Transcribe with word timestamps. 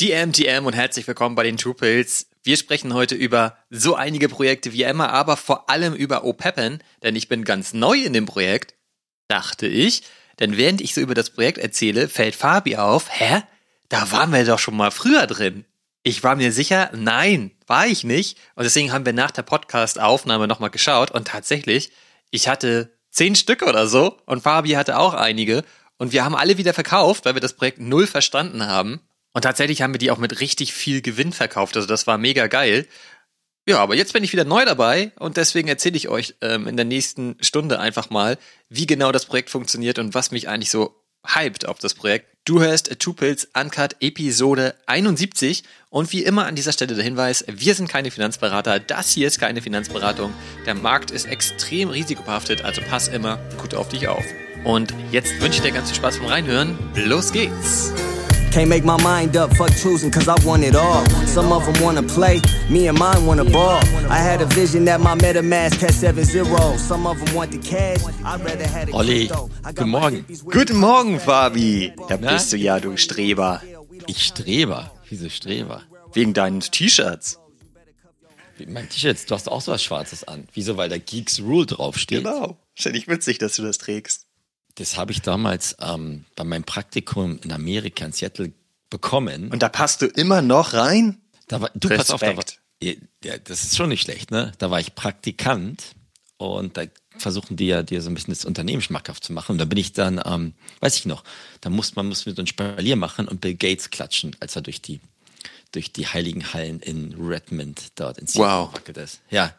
GM, 0.00 0.32
GM 0.32 0.64
und 0.64 0.72
herzlich 0.72 1.06
willkommen 1.06 1.34
bei 1.34 1.42
den 1.42 1.58
Tupils. 1.58 2.26
Wir 2.42 2.56
sprechen 2.56 2.94
heute 2.94 3.14
über 3.14 3.58
so 3.68 3.96
einige 3.96 4.30
Projekte 4.30 4.72
wie 4.72 4.84
immer, 4.84 5.10
aber 5.10 5.36
vor 5.36 5.68
allem 5.68 5.92
über 5.92 6.24
OPEPEN, 6.24 6.82
denn 7.02 7.16
ich 7.16 7.28
bin 7.28 7.44
ganz 7.44 7.74
neu 7.74 7.98
in 7.98 8.14
dem 8.14 8.24
Projekt, 8.24 8.72
dachte 9.28 9.66
ich. 9.66 10.02
Denn 10.38 10.56
während 10.56 10.80
ich 10.80 10.94
so 10.94 11.02
über 11.02 11.12
das 11.12 11.28
Projekt 11.28 11.58
erzähle, 11.58 12.08
fällt 12.08 12.34
Fabi 12.34 12.76
auf, 12.76 13.10
hä? 13.10 13.42
Da 13.90 14.10
waren 14.10 14.32
wir 14.32 14.42
doch 14.46 14.58
schon 14.58 14.74
mal 14.74 14.90
früher 14.90 15.26
drin. 15.26 15.66
Ich 16.02 16.24
war 16.24 16.34
mir 16.34 16.50
sicher, 16.50 16.90
nein, 16.94 17.50
war 17.66 17.86
ich 17.86 18.02
nicht. 18.02 18.38
Und 18.54 18.64
deswegen 18.64 18.92
haben 18.92 19.04
wir 19.04 19.12
nach 19.12 19.32
der 19.32 19.42
Podcast-Aufnahme 19.42 20.48
nochmal 20.48 20.70
geschaut 20.70 21.10
und 21.10 21.28
tatsächlich, 21.28 21.92
ich 22.30 22.48
hatte 22.48 22.96
zehn 23.10 23.34
Stück 23.34 23.60
oder 23.60 23.86
so 23.86 24.16
und 24.24 24.44
Fabi 24.44 24.70
hatte 24.70 24.98
auch 24.98 25.12
einige 25.12 25.62
und 25.98 26.12
wir 26.12 26.24
haben 26.24 26.36
alle 26.36 26.56
wieder 26.56 26.72
verkauft, 26.72 27.26
weil 27.26 27.34
wir 27.34 27.42
das 27.42 27.52
Projekt 27.52 27.80
null 27.80 28.06
verstanden 28.06 28.66
haben. 28.66 29.02
Und 29.32 29.42
tatsächlich 29.42 29.82
haben 29.82 29.94
wir 29.94 29.98
die 29.98 30.10
auch 30.10 30.18
mit 30.18 30.40
richtig 30.40 30.72
viel 30.72 31.02
Gewinn 31.02 31.32
verkauft. 31.32 31.76
Also 31.76 31.86
das 31.86 32.06
war 32.06 32.18
mega 32.18 32.46
geil. 32.46 32.86
Ja, 33.68 33.78
aber 33.78 33.94
jetzt 33.94 34.12
bin 34.12 34.24
ich 34.24 34.32
wieder 34.32 34.44
neu 34.44 34.64
dabei 34.64 35.12
und 35.18 35.36
deswegen 35.36 35.68
erzähle 35.68 35.96
ich 35.96 36.08
euch 36.08 36.34
ähm, 36.40 36.66
in 36.66 36.76
der 36.76 36.86
nächsten 36.86 37.36
Stunde 37.40 37.78
einfach 37.78 38.10
mal, 38.10 38.38
wie 38.68 38.86
genau 38.86 39.12
das 39.12 39.26
Projekt 39.26 39.50
funktioniert 39.50 39.98
und 39.98 40.14
was 40.14 40.30
mich 40.30 40.48
eigentlich 40.48 40.70
so 40.70 40.96
hyped 41.26 41.66
auf 41.66 41.78
das 41.78 41.94
Projekt. 41.94 42.26
Du 42.46 42.60
hörst 42.60 42.98
Two 42.98 43.12
Pills 43.12 43.48
Uncut 43.54 43.96
Episode 44.00 44.74
71 44.86 45.62
und 45.90 46.10
wie 46.10 46.24
immer 46.24 46.46
an 46.46 46.56
dieser 46.56 46.72
Stelle 46.72 46.94
der 46.94 47.04
Hinweis, 47.04 47.44
wir 47.46 47.74
sind 47.74 47.88
keine 47.88 48.10
Finanzberater, 48.10 48.80
das 48.80 49.10
hier 49.10 49.26
ist 49.26 49.38
keine 49.38 49.60
Finanzberatung. 49.60 50.32
Der 50.64 50.74
Markt 50.74 51.10
ist 51.10 51.26
extrem 51.26 51.90
risikobehaftet, 51.90 52.64
also 52.64 52.80
pass 52.88 53.08
immer 53.08 53.36
gut 53.58 53.74
auf 53.74 53.90
dich 53.90 54.08
auf. 54.08 54.24
Und 54.64 54.94
jetzt 55.12 55.38
wünsche 55.40 55.58
ich 55.58 55.62
dir 55.62 55.72
ganz 55.72 55.90
viel 55.90 55.98
Spaß 55.98 56.18
beim 56.18 56.28
Reinhören. 56.28 56.78
Los 56.94 57.30
geht's! 57.30 57.92
Can't 58.50 58.68
make 58.68 58.84
my 58.84 59.00
mind 59.02 59.36
up, 59.36 59.54
fuck 59.56 59.70
choosing, 59.76 60.10
cause 60.10 60.26
I 60.26 60.34
want 60.44 60.64
it 60.64 60.74
all. 60.74 61.06
Some 61.26 61.52
of 61.52 61.64
them 61.66 61.80
wanna 61.84 62.02
play, 62.02 62.40
me 62.68 62.88
and 62.88 62.98
mine 62.98 63.24
wanna 63.24 63.44
ball. 63.44 63.80
I 64.10 64.18
had 64.18 64.42
a 64.42 64.46
vision 64.46 64.84
that 64.86 65.00
my 65.00 65.14
MetaMask 65.14 65.78
had 65.80 65.94
7 65.94 66.24
0. 66.24 66.76
Some 66.76 67.06
of 67.06 67.24
them 67.24 67.34
want 67.34 67.52
the 67.52 67.58
cash, 67.58 68.02
I'd 68.24 68.44
rather 68.44 68.66
have 68.66 68.88
it. 68.88 68.94
Olli, 68.94 69.30
guten 69.62 69.88
Morgen. 69.88 70.24
Guten 70.50 70.76
Morgen, 70.76 71.20
Fabi. 71.20 71.92
Da 72.08 72.16
bist 72.16 72.52
du 72.52 72.56
ja, 72.56 72.80
du 72.80 72.96
Streber. 72.96 73.62
Ich 74.08 74.26
Streber. 74.26 74.90
Wieso 75.08 75.28
Streber? 75.28 75.82
Wegen 76.12 76.34
deinen 76.34 76.60
T-Shirts. 76.60 77.38
Mein 78.66 78.88
T-Shirt, 78.88 79.30
du 79.30 79.34
hast 79.36 79.48
auch 79.48 79.60
so 79.60 79.70
was 79.70 79.82
Schwarzes 79.84 80.24
an. 80.24 80.48
Wieso? 80.54 80.76
Weil 80.76 80.88
da 80.88 80.98
Geeks 80.98 81.40
Rule 81.40 81.66
draufsteht. 81.66 82.24
Genau. 82.24 82.58
Ich 82.74 83.06
witzig, 83.06 83.38
dass 83.38 83.54
du 83.54 83.62
das 83.62 83.78
trägst. 83.78 84.26
Das 84.76 84.96
habe 84.96 85.12
ich 85.12 85.22
damals 85.22 85.76
ähm, 85.80 86.24
bei 86.36 86.44
meinem 86.44 86.64
Praktikum 86.64 87.38
in 87.42 87.52
Amerika 87.52 88.04
in 88.04 88.12
Seattle 88.12 88.52
bekommen. 88.88 89.50
Und 89.50 89.62
da 89.62 89.68
passt 89.68 90.02
du 90.02 90.06
immer 90.06 90.42
noch 90.42 90.72
rein? 90.74 91.20
Da 91.48 91.60
war, 91.60 91.70
du 91.74 91.88
Respekt. 91.88 91.98
pass 91.98 92.10
auf, 92.10 92.20
da 92.20 92.36
war, 92.36 92.44
ja, 92.82 93.38
das 93.38 93.64
ist 93.64 93.76
schon 93.76 93.88
nicht 93.88 94.02
schlecht, 94.02 94.30
ne? 94.30 94.52
Da 94.58 94.70
war 94.70 94.80
ich 94.80 94.94
Praktikant 94.94 95.94
und 96.36 96.76
da 96.76 96.84
versuchen 97.18 97.56
die 97.56 97.66
ja 97.66 97.82
dir 97.82 98.00
so 98.00 98.08
ein 98.08 98.14
bisschen 98.14 98.32
das 98.32 98.44
Unternehmen 98.44 98.80
schmackhaft 98.80 99.24
zu 99.24 99.32
machen. 99.32 99.52
Und 99.52 99.58
da 99.58 99.64
bin 99.64 99.78
ich 99.78 99.92
dann, 99.92 100.20
ähm, 100.24 100.54
weiß 100.80 100.96
ich 100.96 101.06
noch, 101.06 101.24
da 101.60 101.68
muss 101.68 101.96
man 101.96 102.06
muss 102.06 102.24
mit 102.24 102.36
so 102.36 102.42
ein 102.42 102.46
Spalier 102.46 102.96
machen 102.96 103.28
und 103.28 103.40
Bill 103.40 103.54
Gates 103.54 103.90
klatschen, 103.90 104.34
als 104.40 104.56
er 104.56 104.62
durch 104.62 104.80
die 104.80 105.00
durch 105.72 105.92
die 105.92 106.06
heiligen 106.06 106.52
Hallen 106.52 106.80
in 106.80 107.14
Redmond 107.14 107.92
dort 107.94 108.18
in 108.18 108.26
Seattle 108.26 108.72
wow. 108.72 108.96
ist. 108.96 109.20
Ja, 109.30 109.54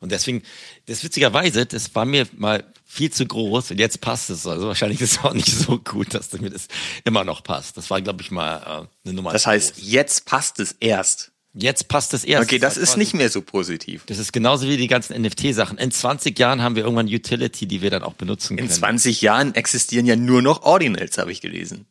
und 0.00 0.12
deswegen, 0.12 0.42
das 0.86 1.02
witzigerweise, 1.02 1.66
das 1.66 1.94
war 1.94 2.04
mir 2.04 2.26
mal 2.36 2.64
viel 2.98 3.12
zu 3.12 3.26
groß 3.26 3.70
und 3.70 3.78
jetzt 3.78 4.00
passt 4.00 4.28
es. 4.28 4.44
Also 4.44 4.66
wahrscheinlich 4.66 5.00
ist 5.00 5.12
es 5.12 5.24
auch 5.24 5.32
nicht 5.32 5.46
so 5.46 5.78
gut, 5.78 6.14
dass 6.14 6.32
mir 6.32 6.50
das 6.50 6.66
immer 7.04 7.22
noch 7.22 7.44
passt. 7.44 7.76
Das 7.76 7.90
war, 7.90 8.02
glaube 8.02 8.22
ich, 8.22 8.32
mal 8.32 8.88
äh, 9.04 9.08
eine 9.08 9.14
Nummer. 9.14 9.32
Das 9.32 9.46
heißt, 9.46 9.76
groß. 9.76 9.84
jetzt 9.88 10.26
passt 10.26 10.58
es 10.58 10.72
erst. 10.80 11.30
Jetzt 11.54 11.86
passt 11.86 12.12
es 12.12 12.24
erst. 12.24 12.48
Okay, 12.48 12.58
das, 12.58 12.74
das 12.74 12.82
ist 12.82 12.96
nicht 12.96 13.14
mehr 13.14 13.30
so 13.30 13.40
positiv. 13.40 14.02
Das 14.06 14.18
ist 14.18 14.32
genauso 14.32 14.66
wie 14.66 14.76
die 14.76 14.88
ganzen 14.88 15.20
NFT-Sachen. 15.20 15.78
In 15.78 15.92
20 15.92 16.36
Jahren 16.36 16.60
haben 16.60 16.74
wir 16.74 16.82
irgendwann 16.82 17.06
Utility, 17.06 17.66
die 17.66 17.82
wir 17.82 17.90
dann 17.90 18.02
auch 18.02 18.14
benutzen 18.14 18.56
können. 18.56 18.68
In 18.68 18.74
20 18.74 19.22
Jahren 19.22 19.54
existieren 19.54 20.04
ja 20.04 20.16
nur 20.16 20.42
noch 20.42 20.62
Ordinals, 20.62 21.18
habe 21.18 21.30
ich 21.30 21.40
gelesen. 21.40 21.86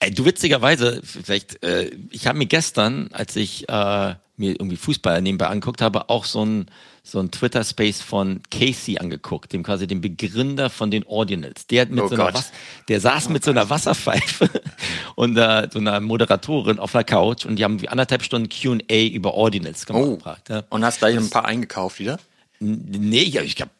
Ey, 0.00 0.10
du 0.10 0.24
witzigerweise, 0.24 1.02
vielleicht, 1.04 1.62
äh, 1.62 1.90
ich 2.10 2.26
habe 2.26 2.36
mir 2.36 2.46
gestern, 2.46 3.10
als 3.12 3.36
ich 3.36 3.68
äh, 3.68 4.14
mir 4.40 4.50
irgendwie 4.50 4.76
Fußball 4.76 5.22
nebenbei 5.22 5.46
angeguckt 5.46 5.80
habe, 5.80 6.10
auch 6.10 6.24
so 6.24 6.44
ein 6.44 6.66
so 7.02 7.18
ein 7.18 7.30
Twitter-Space 7.30 8.02
von 8.02 8.42
Casey 8.50 8.98
angeguckt, 8.98 9.52
dem 9.52 9.62
quasi 9.62 9.86
dem 9.86 10.00
Begründer 10.00 10.68
von 10.68 10.90
den 10.90 11.04
Ordinals. 11.04 11.66
Der 11.66 11.82
hat 11.82 11.90
mit 11.90 12.04
oh 12.04 12.08
so 12.08 12.14
einer 12.14 12.34
Was 12.34 12.52
der 12.88 13.00
saß 13.00 13.28
oh 13.28 13.30
mit 13.30 13.44
so 13.44 13.50
einer 13.50 13.70
Wasserpfeife 13.70 14.50
und 15.14 15.36
äh, 15.36 15.68
so 15.72 15.78
einer 15.78 16.00
Moderatorin 16.00 16.78
auf 16.78 16.92
der 16.92 17.04
Couch 17.04 17.46
und 17.46 17.56
die 17.56 17.64
haben 17.64 17.80
wie 17.80 17.88
anderthalb 17.88 18.22
Stunden 18.22 18.48
Q&A 18.48 19.06
über 19.06 19.34
Ordinals 19.34 19.86
gemacht. 19.86 20.20
Oh. 20.24 20.52
Ja. 20.52 20.64
Und 20.68 20.84
hast 20.84 20.98
gleich 20.98 21.16
ein 21.16 21.30
paar 21.30 21.46
eingekauft 21.46 21.98
wieder? 22.00 22.18
Nee, 22.62 23.22
ich, 23.22 23.36
ich 23.36 23.58
habe 23.62 23.70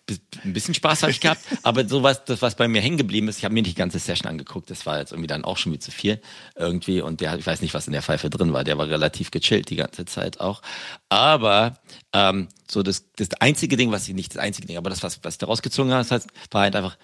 ein 0.42 0.54
bisschen 0.54 0.72
Spaß 0.72 1.02
habe 1.02 1.12
ich 1.12 1.20
gehabt, 1.20 1.42
aber 1.62 1.86
sowas, 1.86 2.24
das 2.24 2.41
was 2.41 2.54
bei 2.54 2.66
mir 2.66 2.80
hängen 2.80 2.96
geblieben 2.96 3.28
ist, 3.28 3.36
ich 3.36 3.44
habe 3.44 3.52
mir 3.52 3.60
nicht 3.60 3.76
die 3.76 3.78
ganze 3.78 3.98
Session 3.98 4.26
angeguckt, 4.26 4.70
das 4.70 4.86
war 4.86 4.98
jetzt 4.98 5.12
irgendwie 5.12 5.26
dann 5.26 5.44
auch 5.44 5.58
schon 5.58 5.72
wie 5.72 5.78
zu 5.78 5.91
viel 5.91 6.18
irgendwie 6.56 7.02
und 7.02 7.20
der, 7.20 7.36
ich 7.36 7.46
weiß 7.46 7.60
nicht, 7.60 7.74
was 7.74 7.86
in 7.86 7.92
der 7.92 8.00
Pfeife 8.00 8.30
drin 8.30 8.54
war, 8.54 8.64
der 8.64 8.78
war 8.78 8.88
relativ 8.88 9.30
gechillt 9.30 9.68
die 9.68 9.76
ganze 9.76 10.06
Zeit 10.06 10.41
auch, 10.41 10.62
aber 11.10 11.78
ähm, 12.14 12.48
so 12.70 12.82
das, 12.82 13.12
das 13.16 13.28
einzige 13.38 13.76
Ding, 13.76 13.92
was 13.92 14.08
ich 14.08 14.14
nicht 14.14 14.34
das 14.34 14.42
einzige 14.42 14.66
Ding, 14.66 14.78
aber 14.78 14.88
das 14.88 15.02
was 15.02 15.22
was 15.22 15.36
daraus 15.36 15.60
gezogen 15.60 15.92
hat, 15.92 16.10
war 16.50 16.62
halt 16.62 16.74
einfach, 16.74 16.97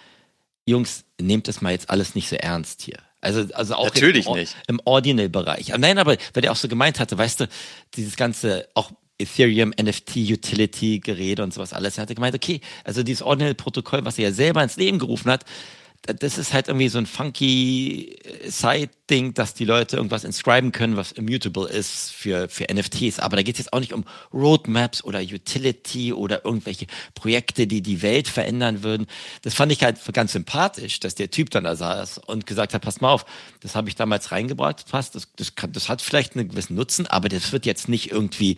Jungs, 0.64 1.04
nehmt 1.20 1.46
das 1.46 1.60
mal 1.60 1.72
jetzt 1.72 1.90
alles 1.90 2.14
nicht 2.14 2.28
so 2.30 2.36
ernst 2.36 2.80
hier. 2.80 2.98
Also, 3.20 3.52
also 3.54 3.74
auch 3.74 3.86
Natürlich 3.86 4.26
im, 4.26 4.34
nicht. 4.34 4.56
im 4.66 4.80
Ordinal-Bereich. 4.84 5.68
Nein, 5.76 5.98
aber 5.98 6.16
weil 6.32 6.42
der 6.42 6.52
auch 6.52 6.56
so 6.56 6.68
gemeint 6.68 7.00
hatte, 7.00 7.16
weißt 7.16 7.40
du, 7.40 7.48
dieses 7.94 8.16
ganze, 8.16 8.68
auch 8.74 8.90
Ethereum, 9.18 9.72
NFT, 9.80 10.16
Utility, 10.16 11.00
Geräte 11.00 11.42
und 11.42 11.54
sowas 11.54 11.72
alles. 11.72 11.98
Er 11.98 12.02
hatte 12.02 12.14
gemeint, 12.14 12.34
okay, 12.34 12.60
also 12.84 13.02
dieses 13.02 13.22
Ordinal-Protokoll, 13.22 14.04
was 14.04 14.18
er 14.18 14.24
ja 14.24 14.32
selber 14.32 14.62
ins 14.62 14.76
Leben 14.76 14.98
gerufen 14.98 15.30
hat, 15.30 15.44
das 16.06 16.38
ist 16.38 16.52
halt 16.52 16.68
irgendwie 16.68 16.88
so 16.88 16.98
ein 16.98 17.06
funky 17.06 18.16
äh, 18.22 18.50
Side-Ding, 18.50 19.34
dass 19.34 19.54
die 19.54 19.64
Leute 19.64 19.96
irgendwas 19.96 20.24
inscriben 20.24 20.72
können, 20.72 20.96
was 20.96 21.12
immutable 21.12 21.68
ist 21.68 22.12
für, 22.12 22.48
für 22.48 22.66
NFTs. 22.72 23.18
Aber 23.18 23.36
da 23.36 23.42
geht 23.42 23.56
es 23.56 23.60
jetzt 23.60 23.72
auch 23.72 23.80
nicht 23.80 23.92
um 23.92 24.04
Roadmaps 24.32 25.02
oder 25.04 25.20
Utility 25.20 26.12
oder 26.12 26.44
irgendwelche 26.44 26.86
Projekte, 27.14 27.66
die 27.66 27.82
die 27.82 28.02
Welt 28.02 28.28
verändern 28.28 28.82
würden. 28.82 29.06
Das 29.42 29.54
fand 29.54 29.72
ich 29.72 29.82
halt 29.82 29.98
ganz 30.12 30.32
sympathisch, 30.32 31.00
dass 31.00 31.14
der 31.14 31.30
Typ 31.30 31.50
dann 31.50 31.64
da 31.64 31.74
saß 31.74 32.18
und 32.18 32.46
gesagt 32.46 32.74
hat, 32.74 32.82
pass 32.82 33.00
mal 33.00 33.10
auf, 33.10 33.26
das 33.60 33.74
habe 33.74 33.88
ich 33.88 33.96
damals 33.96 34.30
reingebracht, 34.30 34.88
passt, 34.88 35.14
das, 35.14 35.28
das, 35.36 35.54
kann, 35.54 35.72
das 35.72 35.88
hat 35.88 36.02
vielleicht 36.02 36.36
einen 36.36 36.48
gewissen 36.48 36.76
Nutzen, 36.76 37.06
aber 37.06 37.28
das 37.28 37.52
wird 37.52 37.66
jetzt 37.66 37.88
nicht 37.88 38.12
irgendwie 38.12 38.56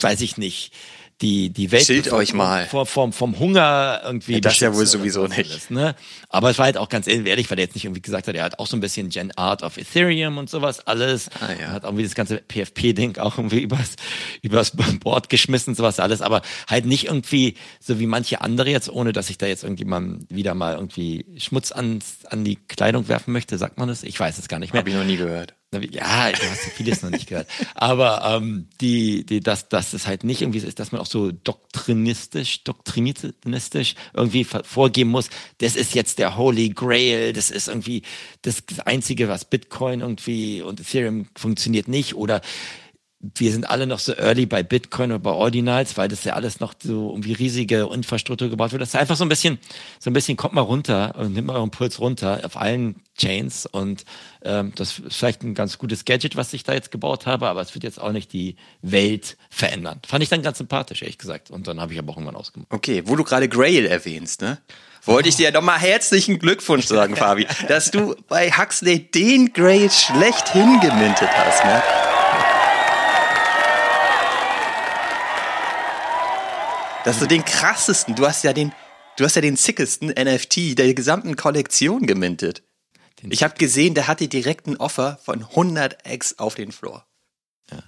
weiß 0.00 0.20
ich 0.20 0.36
nicht, 0.36 0.72
die, 1.20 1.50
die 1.50 1.70
Welt 1.70 1.84
Schild 1.84 2.12
euch 2.12 2.32
mal. 2.32 2.66
Vor, 2.66 2.86
vom, 2.86 3.12
vom 3.12 3.38
Hunger 3.38 4.00
irgendwie. 4.04 4.34
Ja, 4.34 4.40
das 4.40 4.58
ja 4.60 4.74
wohl 4.74 4.86
sowieso 4.86 5.26
nicht. 5.26 5.50
Alles, 5.50 5.70
ne? 5.70 5.94
Aber 6.30 6.50
es 6.50 6.58
war 6.58 6.64
halt 6.64 6.78
auch 6.78 6.88
ganz 6.88 7.06
ehrlich, 7.06 7.50
weil 7.50 7.58
er 7.58 7.64
jetzt 7.64 7.74
nicht 7.74 7.84
irgendwie 7.84 8.00
gesagt 8.00 8.26
hat, 8.26 8.34
er 8.34 8.44
hat 8.44 8.58
auch 8.58 8.66
so 8.66 8.76
ein 8.76 8.80
bisschen 8.80 9.10
Gen 9.10 9.30
Art 9.36 9.62
of 9.62 9.76
Ethereum 9.76 10.38
und 10.38 10.48
sowas 10.48 10.86
alles. 10.86 11.28
Ah, 11.40 11.52
ja. 11.60 11.68
Hat 11.68 11.84
irgendwie 11.84 12.04
das 12.04 12.14
ganze 12.14 12.38
PFP-Ding 12.38 13.18
auch 13.18 13.36
irgendwie 13.36 13.60
übers, 13.62 13.96
übers 14.40 14.72
Board 15.00 15.28
geschmissen, 15.28 15.74
sowas 15.74 16.00
alles. 16.00 16.22
Aber 16.22 16.40
halt 16.68 16.86
nicht 16.86 17.06
irgendwie 17.06 17.54
so 17.80 18.00
wie 18.00 18.06
manche 18.06 18.40
andere 18.40 18.70
jetzt, 18.70 18.88
ohne 18.88 19.12
dass 19.12 19.28
ich 19.28 19.36
da 19.36 19.46
jetzt 19.46 19.62
irgendjemand 19.62 20.24
wieder 20.30 20.54
mal 20.54 20.74
irgendwie 20.74 21.26
Schmutz 21.36 21.70
an, 21.70 21.98
an 22.30 22.44
die 22.44 22.56
Kleidung 22.56 23.08
werfen 23.08 23.32
möchte, 23.32 23.58
sagt 23.58 23.78
man 23.78 23.88
das? 23.88 24.04
Ich 24.04 24.18
weiß 24.18 24.38
es 24.38 24.48
gar 24.48 24.58
nicht 24.58 24.72
mehr. 24.72 24.80
Hab 24.80 24.88
ich 24.88 24.94
noch 24.94 25.04
nie 25.04 25.18
gehört. 25.18 25.54
Ja, 25.72 26.32
du 26.32 26.50
hast 26.50 26.62
vieles 26.74 27.02
noch 27.02 27.10
nicht 27.10 27.28
gehört. 27.28 27.46
Aber 27.76 28.24
ähm, 28.24 28.66
die, 28.80 29.24
die, 29.24 29.38
dass, 29.38 29.68
dass 29.68 29.92
es 29.92 30.08
halt 30.08 30.24
nicht 30.24 30.42
irgendwie 30.42 30.58
ist, 30.58 30.80
dass 30.80 30.90
man 30.90 31.00
auch 31.00 31.06
so 31.06 31.30
doktrinistisch, 31.30 32.64
doktrinistisch 32.64 33.94
irgendwie 34.12 34.44
vorgeben 34.44 35.10
muss, 35.10 35.30
das 35.58 35.76
ist 35.76 35.94
jetzt 35.94 36.18
der 36.18 36.36
Holy 36.36 36.70
Grail, 36.70 37.32
das 37.32 37.52
ist 37.52 37.68
irgendwie 37.68 38.02
das 38.42 38.64
Einzige, 38.84 39.28
was 39.28 39.44
Bitcoin 39.44 40.00
irgendwie 40.00 40.60
und 40.60 40.80
Ethereum 40.80 41.28
funktioniert 41.36 41.86
nicht 41.86 42.16
oder 42.16 42.40
wir 43.22 43.52
sind 43.52 43.68
alle 43.68 43.86
noch 43.86 43.98
so 43.98 44.14
early 44.14 44.46
bei 44.46 44.62
Bitcoin 44.62 45.10
oder 45.10 45.18
bei 45.18 45.30
Ordinals, 45.30 45.98
weil 45.98 46.08
das 46.08 46.24
ja 46.24 46.32
alles 46.32 46.58
noch 46.58 46.72
so 46.82 47.10
irgendwie 47.10 47.34
riesige 47.34 47.90
Infrastruktur 47.92 48.48
gebaut 48.48 48.72
wird. 48.72 48.80
Das 48.80 48.90
ist 48.90 48.96
einfach 48.96 49.16
so 49.16 49.24
ein 49.24 49.28
bisschen, 49.28 49.58
so 49.98 50.08
ein 50.08 50.14
bisschen 50.14 50.38
kommt 50.38 50.54
mal 50.54 50.62
runter 50.62 51.14
und 51.18 51.34
nimmt 51.34 51.48
mal 51.48 51.56
euren 51.56 51.70
Puls 51.70 52.00
runter 52.00 52.40
auf 52.44 52.56
allen 52.56 52.96
Chains 53.18 53.66
und 53.66 54.06
ähm, 54.42 54.72
das 54.74 54.98
ist 54.98 55.16
vielleicht 55.16 55.42
ein 55.42 55.54
ganz 55.54 55.76
gutes 55.76 56.06
Gadget, 56.06 56.36
was 56.36 56.54
ich 56.54 56.64
da 56.64 56.72
jetzt 56.72 56.90
gebaut 56.90 57.26
habe, 57.26 57.48
aber 57.48 57.60
es 57.60 57.74
wird 57.74 57.84
jetzt 57.84 58.00
auch 58.00 58.12
nicht 58.12 58.32
die 58.32 58.56
Welt 58.80 59.36
verändern. 59.50 60.00
Fand 60.06 60.22
ich 60.22 60.30
dann 60.30 60.40
ganz 60.40 60.56
sympathisch, 60.56 61.02
ehrlich 61.02 61.18
gesagt. 61.18 61.50
Und 61.50 61.66
dann 61.66 61.78
habe 61.78 61.92
ich 61.92 61.98
aber 61.98 62.12
auch 62.12 62.16
irgendwann 62.16 62.36
ausgemacht. 62.36 62.72
Okay, 62.72 63.02
wo 63.04 63.16
du 63.16 63.24
gerade 63.24 63.50
Grail 63.50 63.84
erwähnst, 63.84 64.40
ne? 64.40 64.58
Wollte 65.04 65.30
ich 65.30 65.36
dir 65.36 65.50
nochmal 65.50 65.78
herzlichen 65.78 66.38
Glückwunsch 66.38 66.86
sagen, 66.86 67.16
Fabi, 67.16 67.46
dass 67.68 67.90
du 67.90 68.14
bei 68.28 68.50
Huxley 68.50 69.10
den 69.10 69.52
Grail 69.52 69.90
schlechthin 69.90 70.80
gemintet 70.80 71.28
hast, 71.36 71.64
ne? 71.64 71.82
Das 77.04 77.20
ist 77.22 77.30
den 77.30 77.44
krassesten. 77.44 78.14
Du 78.14 78.26
hast 78.26 78.42
ja 78.44 78.52
den, 78.52 78.72
du 79.16 79.24
hast 79.24 79.34
ja 79.36 79.42
den 79.42 79.56
sickesten 79.56 80.08
NFT 80.08 80.78
der 80.78 80.92
gesamten 80.94 81.36
Kollektion 81.36 82.06
gemintet. 82.06 82.62
Den- 83.22 83.30
Ich 83.32 83.42
habe 83.42 83.54
gesehen, 83.56 83.94
der 83.94 84.06
hatte 84.08 84.28
direkt 84.28 84.66
ein 84.66 84.76
Offer 84.76 85.18
von 85.24 85.44
100x 85.44 86.38
auf 86.38 86.54
den 86.54 86.72
Floor. 86.72 87.06
Ja. 87.70 87.82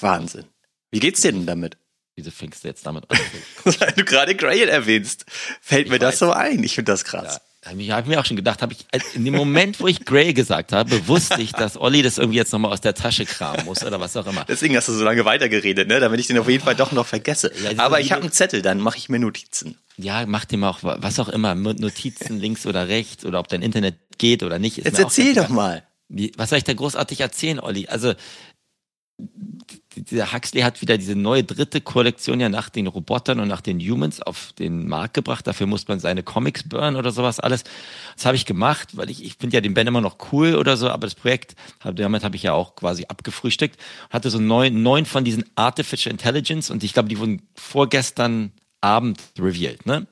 Wahnsinn. 0.00 0.46
Wie 0.90 1.00
geht's 1.00 1.20
dir 1.20 1.32
denn 1.32 1.46
damit? 1.46 1.76
Wieso 2.14 2.30
fängst 2.30 2.64
du 2.64 2.68
jetzt 2.68 2.86
damit 2.86 3.10
an? 3.10 3.18
Weil 3.64 3.92
du 3.92 4.04
gerade 4.04 4.34
Grail 4.34 4.68
erwähnst, 4.68 5.26
fällt 5.60 5.90
mir 5.90 5.98
das 5.98 6.14
weiß. 6.14 6.18
so 6.20 6.32
ein. 6.32 6.62
Ich 6.64 6.74
finde 6.74 6.92
das 6.92 7.04
krass. 7.04 7.34
Ja, 7.34 7.40
hab 7.66 7.76
ich 7.78 7.90
habe 7.90 8.08
mir 8.08 8.20
auch 8.20 8.24
schon 8.24 8.36
gedacht, 8.36 8.62
habe 8.62 8.72
ich 8.72 8.86
als- 8.92 9.14
in 9.14 9.24
dem 9.24 9.34
Moment, 9.34 9.80
wo 9.80 9.86
ich 9.88 10.04
Gray 10.04 10.32
gesagt 10.32 10.72
habe, 10.72 11.06
wusste 11.08 11.40
ich, 11.42 11.52
dass 11.52 11.76
Olli 11.76 12.02
das 12.02 12.18
irgendwie 12.18 12.38
jetzt 12.38 12.52
nochmal 12.52 12.72
aus 12.72 12.80
der 12.80 12.94
Tasche 12.94 13.24
kramen 13.26 13.64
muss 13.64 13.84
oder 13.84 14.00
was 14.00 14.16
auch 14.16 14.26
immer. 14.26 14.44
Deswegen 14.48 14.76
hast 14.76 14.88
du 14.88 14.92
so 14.92 15.04
lange 15.04 15.24
weitergeredet, 15.24 15.88
ne? 15.88 16.00
damit 16.00 16.20
ich 16.20 16.26
den 16.28 16.38
auf 16.38 16.48
jeden 16.48 16.62
Fall 16.64 16.74
doch 16.76 16.92
noch 16.92 17.06
vergesse. 17.06 17.52
Ja, 17.62 17.78
Aber 17.84 18.00
ich 18.00 18.12
habe 18.12 18.22
einen 18.22 18.32
Zettel, 18.32 18.62
dann 18.62 18.78
mache 18.80 18.98
ich 18.98 19.08
mir 19.08 19.18
Notizen. 19.18 19.76
Ja, 19.98 20.24
mach 20.26 20.44
dir 20.44 20.58
mal 20.58 20.68
auch 20.70 20.80
was 20.82 21.18
auch 21.18 21.28
immer, 21.28 21.54
Notizen 21.54 22.38
links 22.40 22.66
oder 22.66 22.88
rechts 22.88 23.24
oder 23.24 23.40
ob 23.40 23.48
dein 23.48 23.62
Internet 23.62 23.96
geht 24.18 24.42
oder 24.42 24.58
nicht. 24.58 24.76
Jetzt 24.78 24.98
erzähl 24.98 25.34
doch 25.34 25.48
mal. 25.48 25.82
Wie, 26.08 26.32
was 26.36 26.50
soll 26.50 26.58
ich 26.58 26.64
da 26.64 26.72
großartig 26.74 27.20
erzählen, 27.20 27.58
Olli? 27.58 27.88
Also, 27.88 28.14
dieser 29.96 30.32
Huxley 30.32 30.60
hat 30.60 30.82
wieder 30.82 30.98
diese 30.98 31.16
neue 31.16 31.44
dritte 31.44 31.80
Kollektion 31.80 32.40
ja 32.40 32.48
nach 32.48 32.68
den 32.68 32.86
Robotern 32.86 33.40
und 33.40 33.48
nach 33.48 33.60
den 33.60 33.80
Humans 33.80 34.20
auf 34.20 34.52
den 34.58 34.88
Markt 34.88 35.14
gebracht. 35.14 35.46
Dafür 35.46 35.66
muss 35.66 35.88
man 35.88 36.00
seine 36.00 36.22
Comics 36.22 36.62
burnen 36.68 36.96
oder 36.96 37.10
sowas 37.10 37.40
alles. 37.40 37.64
Das 38.14 38.26
habe 38.26 38.36
ich 38.36 38.46
gemacht, 38.46 38.96
weil 38.96 39.10
ich, 39.10 39.24
ich 39.24 39.36
finde 39.36 39.56
ja 39.56 39.60
den 39.60 39.74
Ben 39.74 39.86
immer 39.86 40.00
noch 40.00 40.16
cool 40.32 40.54
oder 40.54 40.76
so, 40.76 40.90
aber 40.90 41.06
das 41.06 41.14
Projekt, 41.14 41.54
damit 41.82 42.24
habe 42.24 42.36
ich 42.36 42.42
ja 42.42 42.52
auch 42.52 42.76
quasi 42.76 43.06
abgefrühstückt. 43.06 43.80
Hatte 44.10 44.30
so 44.30 44.38
neun, 44.38 44.82
neun 44.82 45.06
von 45.06 45.24
diesen 45.24 45.44
Artificial 45.54 46.12
Intelligence 46.12 46.70
und 46.70 46.84
ich 46.84 46.92
glaube, 46.92 47.08
die 47.08 47.18
wurden 47.18 47.42
vorgestern 47.54 48.52
Abend 48.80 49.20
revealed, 49.38 49.86
ne? 49.86 50.06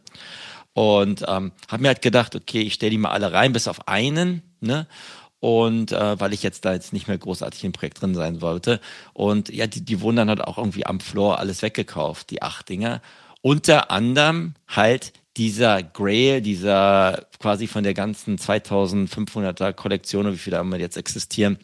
Und 0.72 1.24
ähm, 1.28 1.52
habe 1.68 1.82
mir 1.82 1.88
halt 1.88 2.02
gedacht, 2.02 2.34
okay, 2.34 2.62
ich 2.62 2.74
stelle 2.74 2.90
die 2.90 2.98
mal 2.98 3.10
alle 3.10 3.32
rein, 3.32 3.52
bis 3.52 3.68
auf 3.68 3.86
einen, 3.86 4.42
ne? 4.60 4.88
Und 5.44 5.92
äh, 5.92 6.18
weil 6.18 6.32
ich 6.32 6.42
jetzt 6.42 6.64
da 6.64 6.72
jetzt 6.72 6.94
nicht 6.94 7.06
mehr 7.06 7.18
großartig 7.18 7.64
im 7.64 7.72
Projekt 7.72 8.00
drin 8.00 8.14
sein 8.14 8.40
wollte. 8.40 8.80
Und 9.12 9.50
ja, 9.50 9.66
die, 9.66 9.84
die 9.84 10.00
wurden 10.00 10.16
dann 10.16 10.30
halt 10.30 10.40
auch 10.40 10.56
irgendwie 10.56 10.86
am 10.86 11.00
Floor 11.00 11.38
alles 11.38 11.60
weggekauft, 11.60 12.30
die 12.30 12.40
acht 12.40 12.70
Dinger. 12.70 13.02
Unter 13.42 13.90
anderem 13.90 14.54
halt 14.66 15.12
dieser 15.36 15.82
Grail, 15.82 16.40
dieser 16.40 17.26
quasi 17.40 17.66
von 17.66 17.84
der 17.84 17.92
ganzen 17.92 18.38
2500er 18.38 19.74
Kollektion, 19.74 20.32
wie 20.32 20.38
viele 20.38 20.60
immer 20.60 20.78
jetzt 20.78 20.96
existieren, 20.96 21.58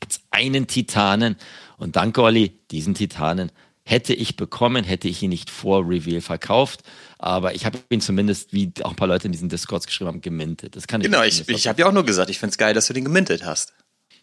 gibt's 0.00 0.20
einen 0.32 0.66
Titanen. 0.66 1.36
Und 1.78 1.94
danke, 1.94 2.20
Olli, 2.20 2.58
diesen 2.72 2.94
Titanen 2.94 3.52
hätte 3.84 4.14
ich 4.14 4.36
bekommen, 4.36 4.84
hätte 4.84 5.08
ich 5.08 5.22
ihn 5.22 5.30
nicht 5.30 5.50
vor 5.50 5.86
Reveal 5.86 6.20
verkauft. 6.20 6.80
Aber 7.18 7.54
ich 7.54 7.66
habe 7.66 7.78
ihn 7.90 8.00
zumindest, 8.00 8.52
wie 8.52 8.72
auch 8.82 8.90
ein 8.90 8.96
paar 8.96 9.08
Leute 9.08 9.26
in 9.26 9.32
diesen 9.32 9.48
Discords 9.48 9.86
geschrieben 9.86 10.08
haben, 10.08 10.20
gemintet. 10.20 10.76
Das 10.76 10.86
kann 10.86 11.00
ich 11.00 11.06
Genau, 11.06 11.22
ich, 11.22 11.48
ich 11.48 11.68
habe 11.68 11.80
ja 11.80 11.88
auch 11.88 11.92
nur 11.92 12.04
gesagt, 12.04 12.30
ich 12.30 12.38
find's 12.38 12.58
geil, 12.58 12.74
dass 12.74 12.86
du 12.86 12.92
den 12.92 13.04
gemintet 13.04 13.44
hast. 13.44 13.74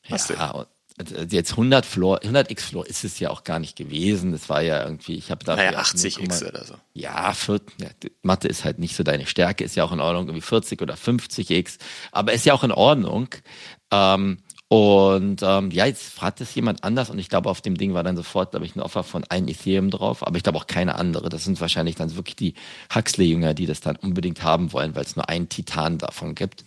Hast 0.09 0.29
du. 0.29 0.33
ja, 0.33 0.51
und 0.51 0.67
jetzt 1.31 1.51
100 1.51 1.85
Floor, 1.85 2.19
100x 2.19 2.61
Floor 2.61 2.85
ist 2.85 3.03
es 3.03 3.19
ja 3.19 3.29
auch 3.29 3.43
gar 3.43 3.59
nicht 3.59 3.75
gewesen. 3.75 4.31
Das 4.31 4.49
war 4.49 4.61
ja 4.61 4.83
irgendwie, 4.83 5.15
ich 5.15 5.31
habe 5.31 5.45
da 5.45 5.55
Naja, 5.55 5.79
80x 5.79 6.47
oder 6.47 6.65
so. 6.65 6.75
ja, 6.93 7.33
40, 7.33 7.79
ja, 7.79 7.87
Mathe 8.21 8.47
ist 8.47 8.65
halt 8.65 8.79
nicht 8.79 8.95
so 8.95 9.03
deine 9.03 9.25
Stärke, 9.25 9.63
ist 9.63 9.75
ja 9.75 9.83
auch 9.83 9.91
in 9.91 9.99
Ordnung, 9.99 10.27
irgendwie 10.27 10.41
40 10.41 10.81
oder 10.81 10.95
50x, 10.95 11.77
aber 12.11 12.33
ist 12.33 12.45
ja 12.45 12.53
auch 12.53 12.63
in 12.63 12.71
Ordnung. 12.71 13.29
Ähm, 13.91 14.39
und 14.71 15.41
ähm, 15.43 15.69
ja, 15.71 15.85
jetzt 15.85 16.13
fragt 16.13 16.39
es 16.39 16.55
jemand 16.55 16.85
anders 16.85 17.09
und 17.09 17.19
ich 17.19 17.27
glaube, 17.27 17.49
auf 17.49 17.59
dem 17.59 17.75
Ding 17.75 17.93
war 17.93 18.03
dann 18.03 18.15
sofort, 18.15 18.51
glaube 18.51 18.65
ich, 18.65 18.73
ein 18.73 18.79
Offer 18.79 19.03
von 19.03 19.25
ein 19.27 19.49
Ethereum 19.49 19.89
drauf, 19.89 20.25
aber 20.25 20.37
ich 20.37 20.43
glaube 20.43 20.57
auch 20.57 20.65
keine 20.65 20.95
andere. 20.95 21.27
Das 21.27 21.43
sind 21.43 21.59
wahrscheinlich 21.59 21.95
dann 21.95 22.15
wirklich 22.15 22.37
die 22.37 22.53
Huxley-Jünger, 22.95 23.53
die 23.53 23.65
das 23.65 23.81
dann 23.81 23.97
unbedingt 23.97 24.43
haben 24.43 24.71
wollen, 24.71 24.95
weil 24.95 25.03
es 25.03 25.17
nur 25.17 25.27
einen 25.27 25.49
Titan 25.49 25.97
davon 25.97 26.35
gibt. 26.35 26.63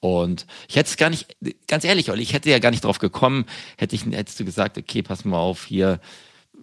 Und 0.00 0.44
ich 0.66 0.74
hätte 0.74 0.90
es 0.90 0.96
gar 0.96 1.08
nicht, 1.08 1.36
ganz 1.68 1.84
ehrlich, 1.84 2.08
ich 2.08 2.32
hätte 2.32 2.50
ja 2.50 2.58
gar 2.58 2.72
nicht 2.72 2.82
drauf 2.82 2.98
gekommen, 2.98 3.46
hätte 3.78 3.94
ich, 3.94 4.04
hättest 4.06 4.40
du 4.40 4.44
gesagt, 4.44 4.76
okay, 4.76 5.04
pass 5.04 5.24
mal 5.24 5.38
auf, 5.38 5.66
hier, 5.66 6.00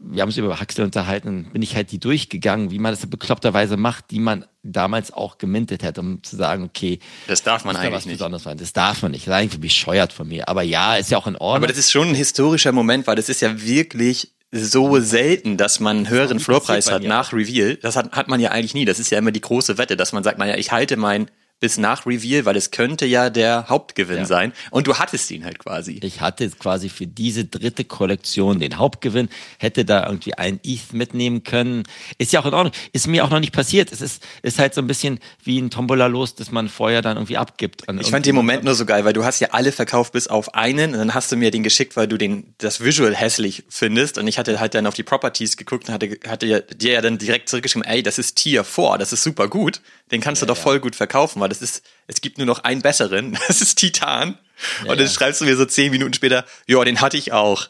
wir 0.05 0.21
haben 0.21 0.29
uns 0.29 0.37
über 0.37 0.59
Huxley 0.59 0.83
unterhalten, 0.83 1.47
bin 1.53 1.61
ich 1.61 1.75
halt 1.75 1.91
die 1.91 1.99
durchgegangen, 1.99 2.71
wie 2.71 2.79
man 2.79 2.91
das 2.91 3.05
bekloppterweise 3.05 3.77
macht, 3.77 4.11
die 4.11 4.19
man 4.19 4.45
damals 4.61 5.13
auch 5.13 5.37
gemintet 5.37 5.83
hätte, 5.83 6.01
um 6.01 6.21
zu 6.23 6.35
sagen, 6.35 6.63
okay, 6.63 6.99
Das 7.27 7.43
darf 7.43 7.63
man 7.63 7.73
muss 7.73 7.81
da 7.81 7.87
eigentlich 7.87 7.95
was 7.95 8.05
nicht. 8.05 8.17
Besonderes 8.17 8.43
sein. 8.43 8.57
Das 8.57 8.73
darf 8.73 9.01
man 9.01 9.11
nicht. 9.11 9.27
Das 9.27 9.33
ist 9.33 9.39
eigentlich 9.39 9.61
bescheuert 9.61 10.13
von 10.13 10.27
mir. 10.27 10.49
Aber 10.49 10.61
ja, 10.61 10.95
ist 10.95 11.11
ja 11.11 11.17
auch 11.17 11.27
in 11.27 11.35
Ordnung. 11.35 11.63
Aber 11.63 11.67
das 11.67 11.77
ist 11.77 11.91
schon 11.91 12.09
ein 12.09 12.15
historischer 12.15 12.71
Moment, 12.71 13.07
weil 13.07 13.15
das 13.15 13.29
ist 13.29 13.41
ja 13.41 13.61
wirklich 13.61 14.31
so 14.51 14.99
selten, 14.99 15.57
dass 15.57 15.79
man 15.79 15.97
einen 15.97 16.09
höheren 16.09 16.39
Floorpreis 16.39 16.91
hat 16.91 17.03
nach 17.03 17.33
Reveal. 17.33 17.75
Das 17.77 17.95
hat, 17.95 18.11
hat 18.11 18.27
man 18.27 18.39
ja 18.39 18.51
eigentlich 18.51 18.75
nie. 18.75 18.85
Das 18.85 18.99
ist 18.99 19.09
ja 19.09 19.17
immer 19.17 19.31
die 19.31 19.41
große 19.41 19.77
Wette, 19.77 19.97
dass 19.97 20.13
man 20.13 20.23
sagt, 20.23 20.37
naja, 20.37 20.55
ich 20.57 20.71
halte 20.71 20.95
mein 20.95 21.29
bis 21.63 21.77
nach 21.77 22.05
Reveal, 22.05 22.43
weil 22.43 22.57
es 22.57 22.71
könnte 22.71 23.05
ja 23.05 23.29
der 23.29 23.69
Hauptgewinn 23.69 24.17
Ja. 24.17 24.25
sein. 24.25 24.51
Und 24.69 24.85
du 24.85 24.97
hattest 24.97 25.31
ihn 25.31 25.45
halt 25.45 25.59
quasi. 25.59 26.01
ich 26.03 26.19
hatte 26.19 26.49
quasi 26.49 26.89
für 26.89 27.07
diese 27.07 27.45
dritte 27.45 27.85
Kollektion 27.85 28.59
den 28.59 28.77
Hauptgewinn, 28.77 29.29
hätte 29.59 29.85
da 29.85 30.05
irgendwie 30.05 30.33
ein 30.33 30.59
ETH 30.65 30.91
mitnehmen 30.91 31.43
können. 31.43 31.83
Ist 32.17 32.33
ja 32.33 32.41
auch 32.41 32.45
in 32.45 32.53
Ordnung. 32.53 32.73
Ist 32.91 33.07
mir 33.07 33.23
auch 33.23 33.29
noch 33.29 33.39
nicht 33.39 33.53
passiert. 33.53 33.93
Es 33.93 34.01
ist, 34.01 34.21
ist 34.41 34.59
halt 34.59 34.73
so 34.73 34.81
ein 34.81 34.87
bisschen 34.87 35.19
wie 35.41 35.57
ein 35.57 35.69
Tombola-Los, 35.69 36.35
das 36.35 36.51
man 36.51 36.67
vorher 36.67 37.01
dann 37.01 37.15
irgendwie 37.15 37.37
abgibt. 37.37 37.83
Ich 38.01 38.09
fand 38.11 38.25
den 38.25 38.35
Moment 38.35 38.65
nur 38.65 38.75
so 38.75 38.85
geil, 38.85 39.05
weil 39.05 39.13
du 39.13 39.23
hast 39.23 39.39
ja 39.39 39.47
alle 39.51 39.71
verkauft 39.71 40.11
bis 40.11 40.27
auf 40.27 40.55
einen 40.55 40.91
und 40.91 40.97
dann 40.99 41.13
hast 41.13 41.31
du 41.31 41.37
mir 41.37 41.49
den 41.49 41.63
geschickt, 41.63 41.95
weil 41.95 42.09
du 42.09 42.17
den 42.17 42.53
das 42.57 42.83
Visual 42.83 43.15
hässlich 43.15 43.63
findest 43.69 44.17
und 44.17 44.27
ich 44.27 44.37
hatte 44.37 44.59
halt 44.59 44.75
dann 44.75 44.85
auf 44.85 44.95
die 44.95 45.03
Properties 45.03 45.55
geguckt 45.55 45.87
und 45.87 45.93
hatte, 45.93 46.19
hatte 46.27 46.45
ja, 46.45 46.59
dir 46.59 46.91
ja 46.91 47.01
dann 47.01 47.17
direkt 47.17 47.47
zurückgeschrieben, 47.47 47.87
ey, 47.87 48.03
das 48.03 48.19
ist 48.19 48.35
Tier 48.35 48.65
4, 48.65 48.97
das 48.99 49.13
ist 49.13 49.23
super 49.23 49.47
gut, 49.47 49.79
den 50.11 50.19
kannst 50.19 50.41
du 50.41 50.45
doch 50.45 50.57
voll 50.57 50.79
gut 50.81 50.95
verkaufen, 50.97 51.39
weil 51.39 51.49
das 51.53 51.61
ist, 51.61 51.83
es 52.07 52.21
gibt 52.21 52.37
nur 52.37 52.47
noch 52.47 52.59
einen 52.63 52.81
besseren, 52.81 53.37
das 53.47 53.61
ist 53.61 53.75
Titan 53.75 54.37
und 54.81 54.89
dann 54.89 54.99
ja. 54.99 55.07
schreibst 55.09 55.41
du 55.41 55.45
mir 55.45 55.55
so 55.57 55.65
zehn 55.65 55.91
Minuten 55.91 56.13
später, 56.13 56.45
ja, 56.67 56.83
den 56.83 57.01
hatte 57.01 57.17
ich 57.17 57.31
auch. 57.33 57.67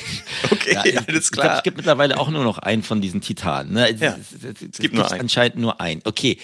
okay, 0.50 0.74
Ja, 0.74 0.80
alles 1.06 1.26
Ich 1.26 1.30
glaube, 1.30 1.48
klar. 1.48 1.56
es 1.58 1.62
gibt 1.62 1.76
mittlerweile 1.76 2.18
auch 2.18 2.28
nur 2.28 2.44
noch 2.44 2.58
einen 2.58 2.82
von 2.82 3.00
diesen 3.00 3.20
Titanen. 3.20 3.72
Ne? 3.72 3.94
Es, 3.94 4.00
Ja, 4.00 4.16
es, 4.20 4.44
es, 4.44 4.62
es 4.72 4.78
gibt 4.78 4.94
nur 4.94 5.10
einen. 5.10 5.20
anscheinend 5.22 5.56
nur 5.56 5.80
einen. 5.80 6.02
Okay, 6.04 6.38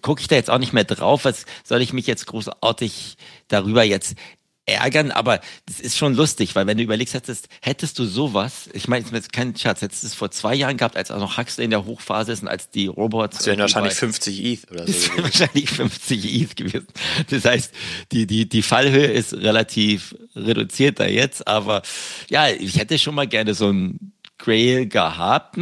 gucke 0.00 0.20
ich 0.22 0.28
da 0.28 0.36
jetzt 0.36 0.48
auch 0.50 0.58
nicht 0.58 0.72
mehr 0.72 0.84
drauf. 0.84 1.24
Was 1.24 1.44
soll 1.64 1.82
ich 1.82 1.92
mich 1.92 2.06
jetzt 2.06 2.26
großartig 2.26 3.16
darüber 3.48 3.82
jetzt 3.84 4.14
ärgern? 4.66 5.10
Aber 5.10 5.40
das 5.66 5.80
ist 5.80 5.96
schon 5.98 6.14
lustig, 6.14 6.54
weil 6.54 6.66
wenn 6.66 6.78
du 6.78 6.84
überlegst, 6.84 7.14
hättest, 7.14 7.48
hättest 7.60 7.98
du 7.98 8.04
sowas, 8.04 8.68
ich 8.72 8.88
meine, 8.88 9.04
jetzt 9.12 9.32
kein 9.32 9.54
Scherz, 9.56 9.82
hättest 9.82 10.02
du 10.02 10.06
es 10.08 10.14
vor 10.14 10.30
zwei 10.30 10.54
Jahren 10.54 10.76
gehabt, 10.76 10.96
als 10.96 11.10
auch 11.10 11.18
noch 11.18 11.36
Huxley 11.36 11.64
in 11.64 11.70
der 11.70 11.84
Hochphase 11.84 12.32
ist 12.32 12.42
und 12.42 12.48
als 12.48 12.70
die 12.70 12.86
Robots 12.86 13.38
Das 13.38 13.46
wären 13.46 13.58
wahrscheinlich 13.58 13.92
bei- 13.92 13.98
50 13.98 14.44
ETH 14.44 14.70
oder 14.70 14.84
das 14.86 15.04
so. 15.04 15.10
wäre 15.12 15.22
wahrscheinlich 15.24 15.70
50 15.70 16.42
ETH 16.42 16.56
gewesen. 16.56 16.86
Das 17.30 17.44
heißt, 17.44 17.72
die, 18.12 18.26
die, 18.26 18.48
die 18.48 18.62
Fallhöhe 18.62 19.06
ist 19.06 19.34
relativ 19.34 20.14
reduzierter 20.34 21.08
jetzt, 21.08 21.46
aber 21.46 21.82
ja, 22.30 22.48
ich 22.48 22.76
hätte 22.78 22.98
schon 22.98 23.14
mal 23.14 23.26
gerne 23.28 23.54
so 23.54 23.70
ein 23.70 24.12
Grail 24.44 24.86
gehabt, 24.86 25.56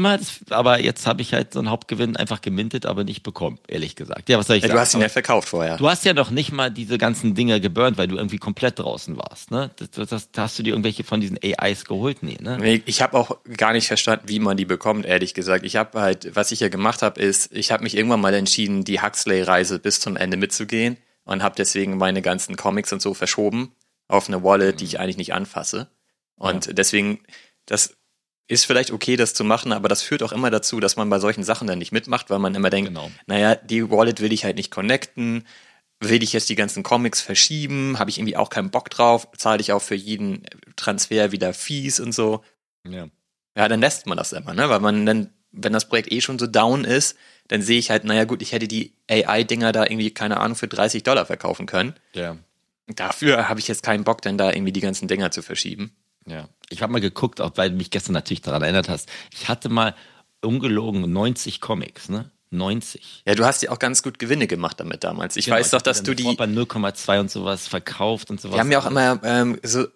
aber 0.51 0.81
jetzt 0.81 1.07
habe 1.07 1.23
ich 1.23 1.33
halt 1.35 1.53
so 1.53 1.61
einen 1.61 1.71
Hauptgewinn 1.71 2.17
einfach 2.17 2.41
gemintet, 2.41 2.85
aber 2.85 3.05
nicht 3.05 3.23
bekommen, 3.23 3.59
ehrlich 3.69 3.95
gesagt. 3.95 4.29
Ja, 4.29 4.39
was 4.39 4.49
soll 4.49 4.57
ich 4.57 4.63
Ja, 4.63 4.69
sagen? 4.69 4.77
du 4.77 4.81
hast 4.81 4.95
ihn 4.95 5.01
ja 5.03 5.09
verkauft 5.09 5.49
vorher. 5.49 5.77
du 5.77 5.89
hast 5.89 6.05
ja 6.05 6.15
noch 6.15 6.31
nicht 6.31 6.51
mal 6.51 6.71
diese 6.71 6.99
ganzen 6.99 7.35
Dinger 7.35 7.61
geburnt, 7.61 7.97
weil 7.97 8.09
du 8.09 8.17
irgendwie 8.17 8.39
komplett 8.39 8.81
draußen 8.81 9.17
warst, 9.17 9.51
ne? 9.53 9.71
Das, 9.77 9.91
das, 9.91 10.09
das, 10.09 10.29
hast 10.37 10.59
du 10.59 10.63
dir 10.65 10.71
irgendwelche 10.71 11.05
von 11.05 11.21
diesen 11.21 11.39
AIs 11.43 11.85
geholt? 11.85 12.23
Nee, 12.23 12.39
ne? 12.41 12.59
Nee, 12.59 12.83
Ich 12.87 13.03
habe 13.03 13.17
auch 13.17 13.39
gar 13.57 13.73
nicht 13.73 13.87
verstanden, 13.87 14.25
wie 14.29 14.41
man 14.41 14.57
die 14.57 14.65
bekommt, 14.65 15.07
ehrlich 15.07 15.33
gesagt. 15.35 15.65
Ich 15.65 15.77
habe 15.77 16.01
halt, 16.01 16.35
was 16.35 16.51
ich 16.51 16.59
ja 16.61 16.69
gemacht 16.69 17.03
habe, 17.03 17.21
ist, 17.21 17.53
ich 17.53 17.71
habe 17.71 17.85
mich 17.85 17.97
irgendwann 17.97 18.21
mal 18.21 18.35
entschieden, 18.35 18.83
die 18.85 19.01
Huxley-Reise 19.01 19.79
bis 19.79 20.01
zum 20.01 20.17
Ende 20.17 20.37
mitzugehen 20.37 20.97
und 21.25 21.43
habe 21.45 21.55
deswegen 21.57 21.99
meine 21.99 22.21
ganzen 22.21 22.57
Comics 22.57 22.93
und 22.93 23.01
so 23.01 23.15
verschoben 23.15 23.73
auf 24.09 24.27
eine 24.29 24.43
Wallet, 24.43 24.81
die 24.81 24.85
ich 24.87 24.99
eigentlich 24.99 25.17
nicht 25.19 25.33
anfasse. 25.35 25.89
Und 26.37 26.77
deswegen, 26.77 27.21
das 27.67 27.95
ist 28.49 28.67
vielleicht 28.67 28.91
okay, 28.91 29.17
das 29.17 29.35
zu 29.35 29.45
machen, 29.45 29.73
aber 29.73 29.89
das 29.89 30.03
führt 30.03 30.23
auch 30.23 30.33
immer 30.33 30.51
dazu, 30.51 30.81
dass 30.81 30.97
man 30.97 31.09
bei 31.09 31.19
solchen 31.19 31.45
Sachen 31.45 31.67
dann 31.67 31.79
nicht 31.79 31.93
mitmacht, 31.93 32.29
weil 32.31 32.39
man 32.39 32.55
immer 32.55 32.71
denkt, 32.71 32.89
Genau. 32.91 33.11
naja, 33.27 33.55
die 33.55 33.91
Wallet 33.91 34.21
will 34.21 34.33
ich 34.33 34.45
halt 34.45 34.57
nicht 34.57 34.71
connecten. 34.71 35.47
Will 36.01 36.23
ich 36.23 36.33
jetzt 36.33 36.49
die 36.49 36.57
ganzen 36.57 36.83
Comics 36.83 37.21
verschieben? 37.21 37.99
Habe 37.99 38.11
ich 38.11 38.19
irgendwie 38.19 38.37
auch 38.37 38.51
keinen 38.51 38.71
Bock 38.71 38.91
drauf? 38.91 39.29
Zahle 39.37 39.61
ich 39.61 39.73
auch 39.73 39.81
für 39.83 39.95
jeden 39.95 40.43
Transfer 40.77 41.31
wieder 41.31 41.55
Fees 41.55 42.01
und 42.01 42.13
so? 42.13 42.43
Ja. 42.87 43.09
Ja, 43.57 43.69
dann 43.69 43.81
lässt 43.81 44.07
man 44.07 44.17
das 44.19 44.33
immer, 44.33 44.53
ne? 44.55 44.69
Weil 44.69 44.81
man 44.81 45.07
dann, 45.07 45.31
wenn 45.53 45.73
das 45.73 45.87
Projekt 45.89 46.11
eh 46.11 46.21
schon 46.21 46.39
so 46.39 46.47
down 46.49 46.85
ist, 46.85 47.17
dann 47.49 47.63
sehe 47.63 47.79
ich 47.79 47.91
halt, 47.91 48.05
naja 48.05 48.25
gut, 48.25 48.43
ich 48.43 48.53
hätte 48.53 48.67
die 48.67 48.95
AI-Dinger 49.09 49.71
da 49.73 49.85
irgendwie, 49.85 50.11
keine 50.11 50.39
Ahnung, 50.41 50.57
für 50.57 50.69
30 50.69 51.03
Dollar 51.05 51.27
verkaufen 51.27 51.67
können. 51.67 51.95
Ja. 52.15 52.37
Dafür 52.89 53.49
habe 53.49 53.61
ich 53.61 53.69
jetzt 53.69 53.83
keinen 53.83 54.05
Bock, 54.05 54.23
dann 54.23 54.37
da 54.39 54.51
irgendwie 54.53 54.73
die 54.73 54.81
ganzen 54.81 55.07
Dinger 55.07 55.31
zu 55.31 55.43
verschieben. 55.43 55.95
Ja, 56.27 56.49
ich 56.73 56.83
habe 56.83 56.93
mal 56.93 57.01
geguckt, 57.01 57.41
auch 57.41 57.53
weil 57.57 57.71
du 57.71 57.77
mich 57.77 57.91
gestern 57.91 58.13
natürlich 58.15 58.43
daran 58.43 58.63
erinnert 58.63 58.89
hast. 58.89 59.09
Ich 59.33 59.49
hatte 59.49 59.69
mal 59.69 59.95
ungelogen 60.41 61.13
90 61.13 61.61
Comics, 61.61 62.09
ne? 62.09 62.31
90. 62.51 63.23
Ja, 63.27 63.35
du 63.35 63.45
hast 63.45 63.63
ja 63.63 63.71
auch 63.71 63.79
ganz 63.79 64.03
gut 64.03 64.19
Gewinne 64.19 64.47
gemacht 64.47 64.79
damit 64.79 65.05
damals. 65.05 65.37
Ich 65.37 65.47
Genau, 65.47 65.57
weiß 65.57 65.71
doch, 65.71 65.81
dass 65.81 66.03
du 66.03 66.15
die, 66.15 66.35
bei 66.37 66.45
0,2 66.45 67.21
und 67.21 67.31
sowas 67.31 67.67
verkauft 67.67 68.31
und 68.31 68.41
sowas. 68.41 68.57
wir 68.57 68.61
haben 68.61 68.73
ja 68.73 68.79
auch 68.79 68.87
immer 68.87 69.21
ähm, 69.25 69.59
so 69.63 69.87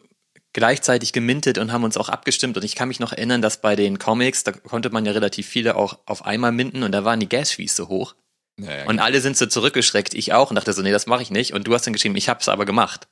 gleichzeitig 0.55 1.13
gemintet 1.13 1.59
und 1.59 1.71
haben 1.71 1.85
uns 1.85 1.99
auch 1.99 2.09
abgestimmt. 2.09 2.57
Und 2.57 2.65
ich 2.65 2.75
kann 2.75 2.89
mich 2.89 2.99
noch 2.99 3.13
erinnern, 3.13 3.43
dass 3.43 3.61
bei 3.61 3.77
den 3.77 3.99
Comics, 3.99 4.43
da 4.43 4.53
konnte 4.53 4.89
man 4.89 5.05
ja 5.05 5.13
relativ 5.13 5.47
viele 5.47 5.77
auch 5.77 5.99
auf 6.07 6.25
einmal 6.25 6.51
minten 6.51 6.83
und 6.83 6.93
da 6.93 7.05
waren 7.05 7.21
die 7.21 7.29
Gas-Fees 7.29 7.77
so 7.77 7.89
hoch. 7.89 8.15
Ja, 8.59 8.75
ja, 8.75 8.87
und 8.87 8.99
alle 8.99 9.21
sind 9.21 9.37
so 9.37 9.45
zurückgeschreckt, 9.45 10.15
ich 10.15 10.33
auch, 10.33 10.49
und 10.49 10.57
dachte 10.57 10.73
so, 10.73 10.81
nee, 10.81 10.93
das 10.93 11.07
mache 11.07 11.21
ich 11.21 11.31
nicht. 11.31 11.53
Und 11.53 11.67
du 11.67 11.75
hast 11.75 11.87
dann 11.87 11.93
geschrieben, 11.93 12.17
ich 12.17 12.31
hab's 12.31 12.49
aber 12.49 12.65
gemacht. 12.65 13.07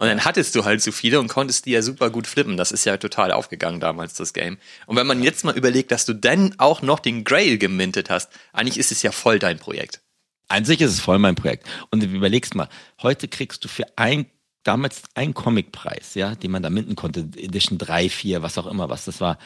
Und 0.00 0.06
dann 0.06 0.24
hattest 0.24 0.54
du 0.54 0.64
halt 0.64 0.80
so 0.80 0.92
viele 0.92 1.20
und 1.20 1.28
konntest 1.28 1.66
die 1.66 1.72
ja 1.72 1.82
super 1.82 2.08
gut 2.08 2.26
flippen. 2.26 2.56
Das 2.56 2.72
ist 2.72 2.86
ja 2.86 2.96
total 2.96 3.32
aufgegangen 3.32 3.80
damals, 3.80 4.14
das 4.14 4.32
Game. 4.32 4.56
Und 4.86 4.96
wenn 4.96 5.06
man 5.06 5.22
jetzt 5.22 5.44
mal 5.44 5.54
überlegt, 5.54 5.90
dass 5.92 6.06
du 6.06 6.14
dann 6.14 6.54
auch 6.56 6.80
noch 6.80 7.00
den 7.00 7.22
Grail 7.22 7.58
gemintet 7.58 8.08
hast, 8.08 8.32
eigentlich 8.54 8.78
ist 8.78 8.92
es 8.92 9.02
ja 9.02 9.12
voll 9.12 9.38
dein 9.38 9.58
Projekt. 9.58 10.00
An 10.48 10.64
sich 10.64 10.80
ist 10.80 10.92
es 10.92 11.00
voll 11.00 11.18
mein 11.18 11.34
Projekt. 11.34 11.68
Und 11.90 12.02
du 12.02 12.06
überlegst 12.06 12.54
mal, 12.54 12.70
heute 13.02 13.28
kriegst 13.28 13.62
du 13.62 13.68
für 13.68 13.84
ein, 13.96 14.24
damals 14.62 15.02
einen 15.12 15.34
Comicpreis, 15.34 16.14
ja, 16.14 16.34
den 16.34 16.50
man 16.50 16.62
da 16.62 16.70
minden 16.70 16.96
konnte, 16.96 17.20
Edition 17.36 17.76
3, 17.76 18.08
4, 18.08 18.40
was 18.40 18.56
auch 18.56 18.68
immer, 18.68 18.88
was 18.88 19.04
das 19.04 19.20
war, 19.20 19.36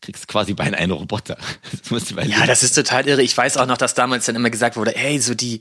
kriegst 0.00 0.28
quasi 0.28 0.54
beinahe 0.54 0.78
einen 0.78 0.92
Roboter. 0.92 1.36
Das 1.72 1.90
musst 1.90 2.10
du 2.10 2.14
überlegen. 2.14 2.38
Ja, 2.38 2.46
das 2.46 2.62
ist 2.62 2.74
total 2.74 3.08
irre. 3.08 3.22
Ich 3.22 3.36
weiß 3.36 3.56
auch 3.56 3.66
noch, 3.66 3.78
dass 3.78 3.94
damals 3.94 4.26
dann 4.26 4.36
immer 4.36 4.50
gesagt 4.50 4.76
wurde, 4.76 4.94
ey, 4.94 5.18
so 5.18 5.34
die, 5.34 5.60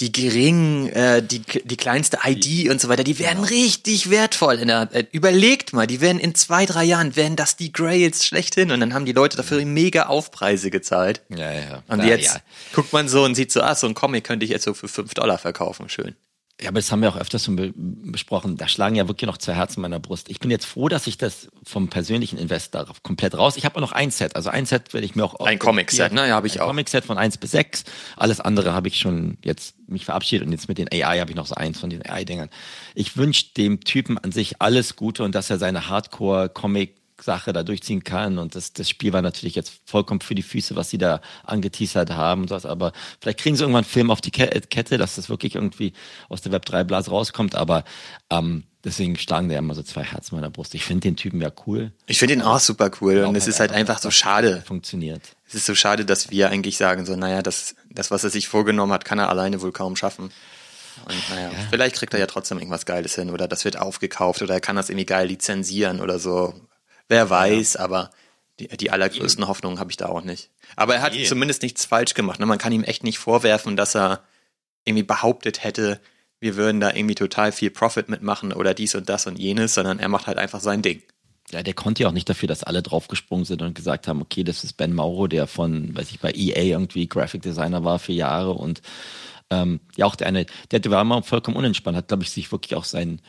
die 0.00 0.10
geringen, 0.10 0.88
äh, 0.88 1.22
die, 1.22 1.40
die 1.40 1.76
kleinste 1.76 2.18
ID 2.24 2.70
und 2.70 2.80
so 2.80 2.88
weiter, 2.88 3.04
die 3.04 3.18
werden 3.18 3.44
richtig 3.44 4.10
wertvoll. 4.10 4.56
In 4.58 4.68
der, 4.68 4.88
äh, 4.92 5.04
überlegt 5.12 5.72
mal, 5.72 5.86
die 5.86 6.00
werden 6.00 6.18
in 6.18 6.34
zwei, 6.34 6.66
drei 6.66 6.84
Jahren, 6.84 7.14
werden 7.14 7.36
das 7.36 7.56
die 7.56 7.72
Grails 7.72 8.24
schlechthin 8.26 8.70
und 8.70 8.80
dann 8.80 8.94
haben 8.94 9.04
die 9.04 9.12
Leute 9.12 9.36
dafür 9.36 9.64
mega 9.64 10.04
Aufpreise 10.06 10.70
gezahlt. 10.70 11.22
Ja, 11.28 11.52
ja. 11.52 11.82
Und 11.88 12.00
ja, 12.00 12.06
jetzt 12.06 12.34
Ja. 12.34 12.40
guckt 12.74 12.92
man 12.92 13.08
so 13.08 13.24
und 13.24 13.34
sieht 13.34 13.52
so, 13.52 13.60
ah, 13.62 13.74
so 13.74 13.86
ein 13.86 13.94
Comic 13.94 14.24
könnte 14.24 14.44
ich 14.44 14.50
jetzt 14.50 14.64
so 14.64 14.74
für 14.74 14.88
fünf 14.88 15.14
Dollar 15.14 15.38
verkaufen. 15.38 15.88
Schön. 15.88 16.16
Ja, 16.60 16.68
aber 16.68 16.78
das 16.78 16.92
haben 16.92 17.02
wir 17.02 17.08
auch 17.08 17.16
öfters 17.16 17.44
schon 17.44 17.56
be 17.56 17.72
besprochen. 17.74 18.56
Da 18.56 18.68
schlagen 18.68 18.94
ja 18.94 19.08
wirklich 19.08 19.26
noch 19.26 19.38
zwei 19.38 19.54
Herzen 19.54 19.78
in 19.78 19.82
meiner 19.82 19.98
Brust. 19.98 20.28
Ich 20.30 20.38
bin 20.38 20.50
jetzt 20.50 20.64
froh, 20.66 20.88
dass 20.88 21.06
ich 21.06 21.18
das 21.18 21.48
vom 21.64 21.88
persönlichen 21.88 22.38
Invest 22.38 22.74
darauf 22.74 23.02
komplett 23.02 23.36
raus. 23.36 23.56
Ich 23.56 23.64
habe 23.64 23.76
auch 23.76 23.80
noch 23.80 23.92
ein 23.92 24.10
Set. 24.10 24.36
Also 24.36 24.50
ein 24.50 24.66
Set 24.66 24.92
werde 24.94 25.04
ich 25.06 25.16
mir 25.16 25.24
auch 25.24 25.34
Ein 25.44 25.58
Comic-Set, 25.58 26.12
ne? 26.12 26.28
Ja, 26.28 26.36
hab 26.36 26.44
ich 26.44 26.56
ein 26.56 26.60
auch. 26.60 26.68
Comic-Set 26.68 27.04
von 27.04 27.18
eins 27.18 27.36
bis 27.38 27.52
sechs. 27.52 27.84
Alles 28.16 28.40
andere 28.40 28.74
habe 28.74 28.86
ich 28.86 28.98
schon 28.98 29.38
jetzt 29.42 29.74
mich 29.88 30.04
verabschiedet 30.04 30.46
und 30.46 30.52
jetzt 30.52 30.68
mit 30.68 30.78
den 30.78 30.88
AI 30.92 31.18
habe 31.18 31.30
ich 31.30 31.36
noch 31.36 31.46
so 31.46 31.54
eins 31.54 31.80
von 31.80 31.90
den 31.90 32.04
AI-Dingern. 32.04 32.50
Ich 32.94 33.16
wünsche 33.16 33.46
dem 33.56 33.80
Typen 33.80 34.18
an 34.18 34.30
sich 34.30 34.60
alles 34.60 34.94
Gute 34.94 35.24
und 35.24 35.34
dass 35.34 35.50
er 35.50 35.58
seine 35.58 35.88
Hardcore-Comic 35.88 37.01
Sache 37.22 37.52
da 37.52 37.62
durchziehen 37.62 38.04
kann 38.04 38.38
und 38.38 38.54
das, 38.54 38.72
das 38.72 38.88
Spiel 38.90 39.12
war 39.12 39.22
natürlich 39.22 39.54
jetzt 39.54 39.72
vollkommen 39.86 40.20
für 40.20 40.34
die 40.34 40.42
Füße, 40.42 40.74
was 40.76 40.90
sie 40.90 40.98
da 40.98 41.20
angeteasert 41.44 42.10
haben 42.10 42.42
und 42.42 42.48
sowas, 42.48 42.66
aber 42.66 42.92
vielleicht 43.20 43.38
kriegen 43.40 43.56
sie 43.56 43.62
irgendwann 43.62 43.84
einen 43.84 43.90
Film 43.90 44.10
auf 44.10 44.20
die 44.20 44.30
Ke- 44.30 44.48
Kette, 44.70 44.98
dass 44.98 45.16
das 45.16 45.28
wirklich 45.28 45.54
irgendwie 45.54 45.92
aus 46.28 46.40
der 46.42 46.52
Web 46.52 46.64
3 46.64 46.84
Blase 46.84 47.10
rauskommt, 47.10 47.54
aber 47.54 47.84
ähm, 48.30 48.64
deswegen 48.84 49.16
schlagen 49.16 49.48
da 49.48 49.56
immer 49.56 49.74
so 49.74 49.82
zwei 49.82 50.02
Herzen 50.02 50.34
in 50.34 50.40
meiner 50.40 50.50
Brust. 50.50 50.74
Ich 50.74 50.84
finde 50.84 51.02
den 51.02 51.16
Typen 51.16 51.40
ja 51.40 51.50
cool. 51.66 51.92
Ich 52.06 52.18
finde 52.18 52.34
ihn 52.34 52.42
auch 52.42 52.58
super 52.60 52.90
cool 53.00 53.24
und 53.24 53.36
es 53.36 53.46
ist 53.46 53.60
halt 53.60 53.70
einfach 53.72 53.98
so 53.98 54.10
schade. 54.10 54.62
Funktioniert. 54.66 55.22
Es 55.46 55.54
ist 55.54 55.66
so 55.66 55.74
schade, 55.74 56.04
dass 56.04 56.30
wir 56.30 56.50
eigentlich 56.50 56.76
sagen, 56.76 57.06
so, 57.06 57.14
naja, 57.14 57.42
das, 57.42 57.76
das, 57.90 58.10
was 58.10 58.24
er 58.24 58.30
sich 58.30 58.48
vorgenommen 58.48 58.92
hat, 58.92 59.04
kann 59.04 59.18
er 59.18 59.28
alleine 59.28 59.60
wohl 59.62 59.70
kaum 59.72 59.94
schaffen. 59.96 60.32
Und 61.04 61.30
naja, 61.30 61.50
vielleicht 61.70 61.96
kriegt 61.96 62.12
er 62.14 62.20
ja 62.20 62.26
trotzdem 62.26 62.58
irgendwas 62.58 62.84
Geiles 62.86 63.14
hin 63.14 63.30
oder 63.30 63.48
das 63.48 63.64
wird 63.64 63.78
aufgekauft 63.78 64.42
oder 64.42 64.54
er 64.54 64.60
kann 64.60 64.76
das 64.76 64.88
irgendwie 64.90 65.06
geil 65.06 65.26
lizenzieren 65.28 66.00
oder 66.00 66.18
so. 66.18 66.54
Wer 67.08 67.28
weiß, 67.30 67.76
aber 67.76 68.10
die, 68.58 68.68
die 68.68 68.90
allergrößten 68.90 69.46
Hoffnungen 69.48 69.78
habe 69.78 69.90
ich 69.90 69.96
da 69.96 70.06
auch 70.06 70.22
nicht. 70.22 70.50
Aber 70.76 70.94
er 70.94 71.02
hat 71.02 71.12
Nee. 71.14 71.24
zumindest 71.24 71.62
nichts 71.62 71.84
falsch 71.84 72.14
gemacht. 72.14 72.40
Ne? 72.40 72.46
Man 72.46 72.58
kann 72.58 72.72
ihm 72.72 72.84
echt 72.84 73.04
nicht 73.04 73.18
vorwerfen, 73.18 73.76
dass 73.76 73.94
er 73.94 74.22
irgendwie 74.84 75.04
behauptet 75.04 75.62
hätte, 75.64 76.00
wir 76.40 76.56
würden 76.56 76.80
da 76.80 76.92
irgendwie 76.92 77.14
total 77.14 77.52
viel 77.52 77.70
Profit 77.70 78.08
mitmachen 78.08 78.52
oder 78.52 78.74
dies 78.74 78.96
und 78.96 79.08
das 79.08 79.26
und 79.28 79.38
jenes, 79.38 79.74
sondern 79.74 80.00
er 80.00 80.08
macht 80.08 80.26
halt 80.26 80.38
einfach 80.38 80.60
sein 80.60 80.82
Ding. 80.82 81.00
Ja, 81.52 81.62
der 81.62 81.74
konnte 81.74 82.02
ja 82.02 82.08
auch 82.08 82.12
nicht 82.12 82.28
dafür, 82.28 82.48
dass 82.48 82.64
alle 82.64 82.82
draufgesprungen 82.82 83.44
sind 83.44 83.62
und 83.62 83.74
gesagt 83.74 84.08
haben, 84.08 84.20
okay, 84.22 84.42
das 84.42 84.64
ist 84.64 84.72
Ben 84.76 84.92
Mauro, 84.92 85.28
der 85.28 85.46
von, 85.46 85.94
weiß 85.94 86.10
ich, 86.10 86.18
bei 86.18 86.32
EA 86.32 86.62
irgendwie 86.62 87.08
Graphic 87.08 87.42
Designer 87.42 87.84
war 87.84 87.98
für 88.00 88.12
Jahre 88.12 88.52
und 88.54 88.82
ähm, 89.50 89.80
ja 89.96 90.06
auch 90.06 90.16
der 90.16 90.26
eine, 90.26 90.46
der 90.72 90.84
war 90.90 91.02
immer 91.02 91.22
vollkommen 91.22 91.56
unentspannt, 91.56 91.96
hat, 91.96 92.08
glaube 92.08 92.22
ich, 92.24 92.30
sich 92.30 92.50
wirklich 92.50 92.74
auch 92.74 92.84
sein, 92.84 93.20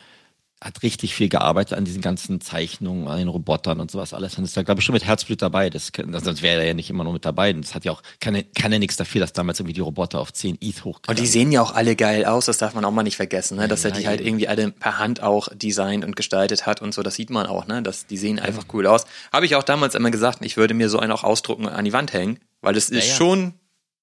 hat 0.64 0.82
richtig 0.82 1.14
viel 1.14 1.28
gearbeitet 1.28 1.76
an 1.76 1.84
diesen 1.84 2.00
ganzen 2.00 2.40
Zeichnungen, 2.40 3.06
an 3.06 3.18
den 3.18 3.28
Robotern 3.28 3.80
und 3.80 3.90
sowas 3.90 4.14
alles. 4.14 4.38
Und 4.38 4.44
ist 4.44 4.56
da, 4.56 4.62
glaube 4.62 4.80
ich, 4.80 4.84
schon 4.86 4.94
mit 4.94 5.04
Herzblut 5.04 5.42
dabei. 5.42 5.68
Das, 5.68 5.92
kann- 5.92 6.10
sonst 6.24 6.40
wäre 6.40 6.62
er 6.62 6.68
ja 6.68 6.74
nicht 6.74 6.88
immer 6.88 7.04
nur 7.04 7.12
mit 7.12 7.24
dabei. 7.26 7.52
Und 7.52 7.62
das 7.66 7.74
hat 7.74 7.84
ja 7.84 7.92
auch, 7.92 8.02
kann, 8.18 8.34
er- 8.34 8.44
kann 8.44 8.72
ja 8.72 8.78
nichts 8.78 8.96
dafür, 8.96 9.20
dass 9.20 9.34
damals 9.34 9.60
irgendwie 9.60 9.74
die 9.74 9.82
Roboter 9.82 10.20
auf 10.20 10.32
10 10.32 10.56
ETH 10.62 10.82
hochgegangen 10.84 11.18
Und 11.18 11.18
die 11.18 11.26
sehen 11.30 11.52
ja 11.52 11.60
auch 11.60 11.74
alle 11.74 11.96
geil 11.96 12.24
aus, 12.24 12.46
das 12.46 12.56
darf 12.58 12.72
man 12.74 12.84
auch 12.86 12.92
mal 12.92 13.02
nicht 13.02 13.16
vergessen, 13.16 13.58
ne? 13.58 13.68
dass 13.68 13.84
er 13.84 13.90
Ja, 13.90 13.96
die 13.98 14.06
halt 14.06 14.20
eben. 14.20 14.28
irgendwie 14.30 14.48
alle 14.48 14.70
per 14.70 14.98
Hand 14.98 15.22
auch 15.22 15.48
designt 15.54 16.02
und 16.04 16.16
gestaltet 16.16 16.64
hat 16.64 16.80
und 16.80 16.94
so, 16.94 17.02
das 17.02 17.14
sieht 17.14 17.28
man 17.28 17.46
auch, 17.46 17.66
ne? 17.66 17.82
Das, 17.82 18.06
die 18.06 18.16
sehen 18.16 18.38
einfach 18.38 18.64
cool 18.72 18.86
aus. 18.86 19.04
Habe 19.32 19.44
ich 19.44 19.56
auch 19.56 19.62
damals 19.64 19.94
immer 19.94 20.10
gesagt, 20.10 20.38
ich 20.44 20.56
würde 20.56 20.72
mir 20.72 20.88
so 20.88 20.98
einen 20.98 21.12
auch 21.12 21.24
ausdrucken 21.24 21.66
und 21.66 21.72
an 21.72 21.84
die 21.84 21.92
Wand 21.92 22.14
hängen, 22.14 22.38
weil 22.62 22.74
es 22.76 22.88
ist 22.88 23.08
ja. 23.08 23.14
schon, 23.16 23.52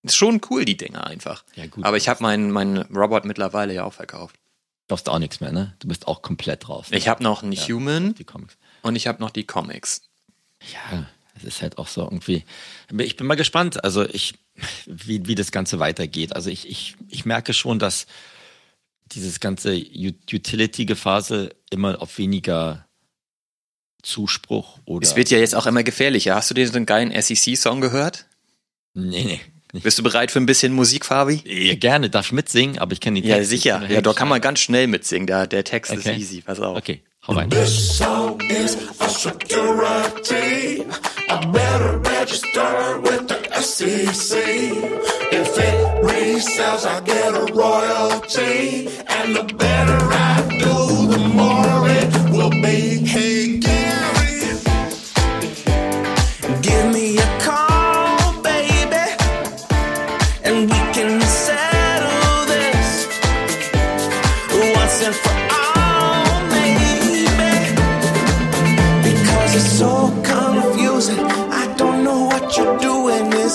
ist 0.04 0.16
schon 0.16 0.42
cool, 0.52 0.64
die 0.66 0.78
Dinger 0.78 1.08
einfach. 1.08 1.44
Ja, 1.56 1.66
gut. 1.66 1.84
Aber 1.86 1.98
ich 1.98 2.08
habe 2.08 2.22
meinen 2.22 2.52
meinen 2.52 2.78
Robot 2.96 3.26
mittlerweile 3.26 3.74
ja 3.74 3.84
auch 3.84 3.94
verkauft. 3.94 4.36
Darfst 4.88 5.08
du 5.08 5.12
auch 5.12 5.20
nichts 5.20 5.40
mehr, 5.40 5.52
ne? 5.52 5.76
Du 5.80 5.88
bist 5.88 6.08
auch 6.08 6.22
komplett 6.22 6.68
raus. 6.70 6.88
Ich 6.92 7.08
habe 7.08 7.24
noch 7.24 7.44
einen 7.44 7.54
Human 7.54 8.14
die 8.16 8.24
Comics. 8.26 8.58
und 8.82 8.96
ich 8.96 9.08
habe 9.08 9.22
noch 9.22 9.30
die 9.30 9.46
Comics. 9.46 10.02
Ja, 10.74 11.08
es 11.36 11.44
ist 11.44 11.62
halt 11.62 11.78
auch 11.78 11.88
so 11.88 12.02
irgendwie. 12.04 12.44
Ich 13.00 13.16
bin 13.18 13.26
mal 13.28 13.36
gespannt, 13.36 13.84
also 13.84 14.04
ich, 14.08 14.36
wie, 14.86 15.26
wie 15.28 15.36
das 15.36 15.52
Ganze 15.52 15.80
weitergeht. 15.80 16.36
Also 16.36 16.50
ich, 16.50 16.70
ich, 16.70 16.96
ich 17.08 17.26
merke 17.26 17.54
schon, 17.54 17.80
dass 17.80 18.06
dieses 19.14 19.40
ganze 19.40 19.76
U- 19.76 20.12
Utility-Gefase 20.32 21.56
immer 21.70 22.02
auf 22.02 22.18
weniger 22.18 22.86
Zuspruch 24.04 24.80
oder. 24.86 25.06
Es 25.08 25.16
wird 25.16 25.30
ja 25.30 25.38
jetzt 25.38 25.56
auch 25.56 25.66
immer 25.68 25.84
gefährlicher. 25.84 26.36
Hast 26.36 26.50
du 26.50 26.54
dir 26.54 26.68
so 26.68 26.76
einen 26.76 26.86
geilen 26.86 27.12
SEC-Song 27.22 27.82
gehört? 27.82 28.26
nee, 28.94 29.24
nee. 29.24 29.42
Bist 29.74 29.98
du 30.00 30.04
bereit 30.04 30.32
für 30.32 30.40
ein 30.40 30.46
bisschen 30.46 30.74
Musik, 30.74 31.06
Fabi? 31.06 31.42
Ja, 31.46 31.76
gerne, 31.76 32.10
darf 32.10 32.28
ich 32.28 32.32
mitsingen, 32.34 32.78
aber 32.80 32.92
ich 32.94 33.00
kenne 33.00 33.22
die 33.22 33.28
Ja, 33.28 33.36
Texte. 33.38 33.50
sicher. 33.56 33.82
Ich 33.86 33.92
Ja, 33.92 34.02
da 34.02 34.14
kann 34.14 34.28
man 34.28 34.42
ganz 34.42 34.60
schnell 34.60 34.88
mitsingen. 34.88 35.28
Der, 35.28 35.48
der 35.48 35.64
Text 35.64 35.92
Okay. 35.92 36.12
ist 36.12 36.18
easy. 36.20 36.42
Pass 36.42 36.60
auf. 36.60 36.78
Okay, 36.78 37.02
hau 37.28 37.34
rein. 37.34 37.50
song 37.66 38.40
is 38.50 38.78
a 39.00 39.08
security. 39.10 40.84
I 41.30 41.46
better 41.52 42.00
register 42.00 43.00
with 43.02 43.28
the 43.30 43.38
SEC. 43.62 44.38
If 45.32 45.58
it 45.58 46.04
resells, 46.04 46.86
I 46.86 47.00
get 47.06 47.34
a 47.34 47.46
royalty. 47.54 48.90
And 49.08 49.36
the 49.36 49.44
better 49.56 49.98
I 50.12 50.42
do, 50.60 50.91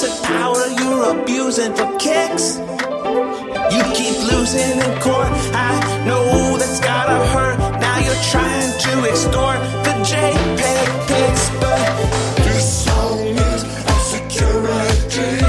Is 0.06 0.20
power 0.20 0.66
you're 0.78 1.18
abusing 1.18 1.74
for 1.74 1.88
kicks? 1.98 2.58
You 3.74 3.82
keep 3.98 4.16
losing 4.30 4.78
in 4.78 4.92
court. 5.02 5.32
I 5.50 6.04
know 6.06 6.56
that's 6.56 6.78
gotta 6.78 7.18
hurt. 7.34 7.58
Now 7.80 7.98
you're 8.06 8.22
trying 8.30 8.70
to 8.84 8.92
extort 9.10 9.58
the 9.86 9.94
JPEG 10.10 10.88
pics, 11.08 11.44
but 11.62 11.90
This 12.46 12.84
song 12.84 13.18
is 13.50 13.62
a 13.64 13.96
security. 14.14 15.42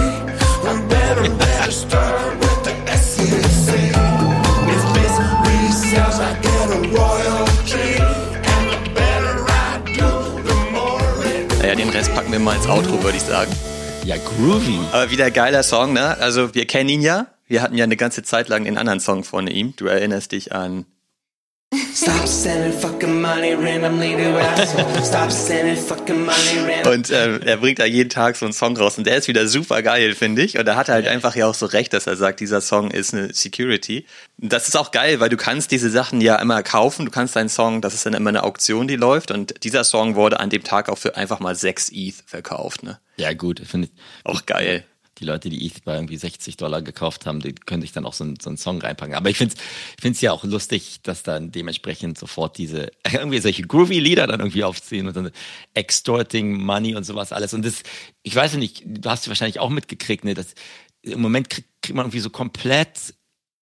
I 0.66 0.74
better 0.90 1.30
register 1.30 2.08
with 2.42 2.60
the 2.68 2.74
SEC. 2.98 3.70
If 4.74 4.84
this 4.98 5.16
resells, 5.46 6.18
I 6.30 6.34
get 6.48 6.68
a 6.78 6.80
royalty. 6.98 7.92
And 8.54 8.64
the 8.74 8.80
better 8.98 9.36
I 9.70 9.70
do, 10.00 10.10
the 10.50 10.58
more 10.74 11.26
it 11.30 11.62
Naja, 11.62 11.76
den 11.76 11.90
Rest 11.90 12.12
packen 12.16 12.32
wir 12.32 12.40
mal 12.40 12.56
ins 12.56 12.68
Outro, 12.68 13.04
würde 13.04 13.18
ich 13.18 13.24
sagen. 13.24 13.52
Ja, 14.08 14.16
groovy. 14.16 14.80
Aber 14.94 15.12
wieder 15.12 15.30
geiler 15.32 15.64
Song, 15.64 15.92
ne? 15.92 16.18
Also 16.20 16.56
wir 16.56 16.66
kennen 16.66 16.88
ihn 16.88 17.02
ja. 17.02 17.28
Wir 17.46 17.62
hatten 17.62 17.76
ja 17.76 17.84
eine 17.84 17.98
ganze 17.98 18.24
Zeit 18.24 18.48
lang 18.48 18.64
den 18.64 18.78
anderen 18.78 19.02
Song 19.02 19.26
von 19.26 19.48
ihm. 19.48 19.74
Du 19.76 19.86
erinnerst 19.88 20.32
dich 20.32 20.54
an. 20.54 20.86
Und 26.86 27.10
äh, 27.10 27.40
er 27.40 27.58
bringt 27.58 27.80
da 27.80 27.86
jeden 27.86 28.10
Tag 28.10 28.38
so 28.38 28.46
einen 28.46 28.54
Song 28.54 28.78
raus 28.78 28.98
und 28.98 29.06
der 29.06 29.18
ist 29.18 29.28
wieder 29.28 29.48
super 29.48 29.82
geil, 29.82 30.16
finde 30.16 30.44
ich. 30.44 30.58
Und 30.58 30.66
da 30.66 30.76
hat 30.76 30.88
er 30.88 30.96
halt 30.96 31.08
einfach 31.08 31.36
ja 31.36 31.48
auch 31.48 31.54
so 31.54 31.66
recht, 31.66 31.92
dass 31.94 32.08
er 32.08 32.16
sagt, 32.16 32.40
dieser 32.40 32.62
Song 32.62 32.92
ist 32.92 33.14
eine 33.14 33.34
Security. 33.34 34.06
Das 34.38 34.68
ist 34.68 34.78
auch 34.78 34.92
geil, 34.92 35.20
weil 35.20 35.30
du 35.30 35.38
kannst 35.38 35.72
diese 35.72 35.90
Sachen 35.90 36.22
ja 36.22 36.38
immer 36.38 36.64
kaufen. 36.64 37.06
Du 37.06 37.12
kannst 37.12 37.36
deinen 37.36 37.50
Song, 37.50 37.82
das 37.82 37.94
ist 37.94 38.06
dann 38.06 38.14
immer 38.14 38.30
eine 38.30 38.44
Auktion, 38.44 38.88
die 38.88 38.96
läuft. 38.96 39.32
Und 39.32 39.64
dieser 39.64 39.84
Song 39.84 40.16
wurde 40.16 40.40
an 40.40 40.50
dem 40.50 40.64
Tag 40.64 40.90
auch 40.90 40.98
für 40.98 41.18
einfach 41.18 41.40
mal 41.40 41.56
6 41.56 41.90
ETH 41.92 42.16
verkauft, 42.26 42.84
ne? 42.84 43.00
Ja, 43.18 43.34
gut, 43.34 43.62
finde 43.66 43.90
ich. 43.92 44.02
Auch 44.24 44.46
geil. 44.46 44.86
Die 45.20 45.26
Leute, 45.26 45.50
die 45.50 45.66
ETH 45.66 45.84
bei 45.84 45.96
irgendwie 45.96 46.18
60 46.18 46.58
Dollar 46.58 46.82
gekauft 46.82 47.26
haben, 47.26 47.40
die 47.40 47.54
können 47.54 47.82
sich 47.82 47.92
dann 47.92 48.06
auch 48.06 48.14
so, 48.14 48.24
einen- 48.24 48.40
so 48.40 48.50
einen 48.50 48.58
Song 48.58 48.80
reinpacken. 48.82 49.16
Aber 49.16 49.30
ich 49.30 49.38
finde 49.38 49.56
es 50.04 50.22
ja 50.22 50.32
auch 50.32 50.44
lustig, 50.44 51.00
dass 51.04 51.24
dann 51.24 51.52
dementsprechend 51.52 52.18
sofort 52.18 52.58
diese, 52.58 52.92
irgendwie 53.12 53.40
solche 53.40 53.64
groovy 53.64 54.00
Lieder 54.00 54.28
dann 54.28 54.40
irgendwie 54.40 54.64
aufziehen 54.64 55.08
und 55.08 55.16
dann 55.16 55.32
extorting 55.74 56.54
money 56.64 56.96
und 56.96 57.04
sowas 57.04 57.32
alles. 57.32 57.54
Und 57.54 57.66
das, 57.66 57.84
ich 58.24 58.36
weiß 58.36 58.54
nicht, 58.56 58.84
du 58.86 59.10
hast 59.10 59.28
wahrscheinlich 59.28 59.60
auch 59.60 59.70
mitgekriegt, 59.70 60.26
ne, 60.26 60.34
dass 60.34 60.54
im 61.02 61.22
Moment 61.22 61.50
krieg, 61.50 61.66
kriegt 61.82 61.96
man 61.96 62.06
irgendwie 62.06 62.20
so 62.20 62.30
komplett 62.30 63.14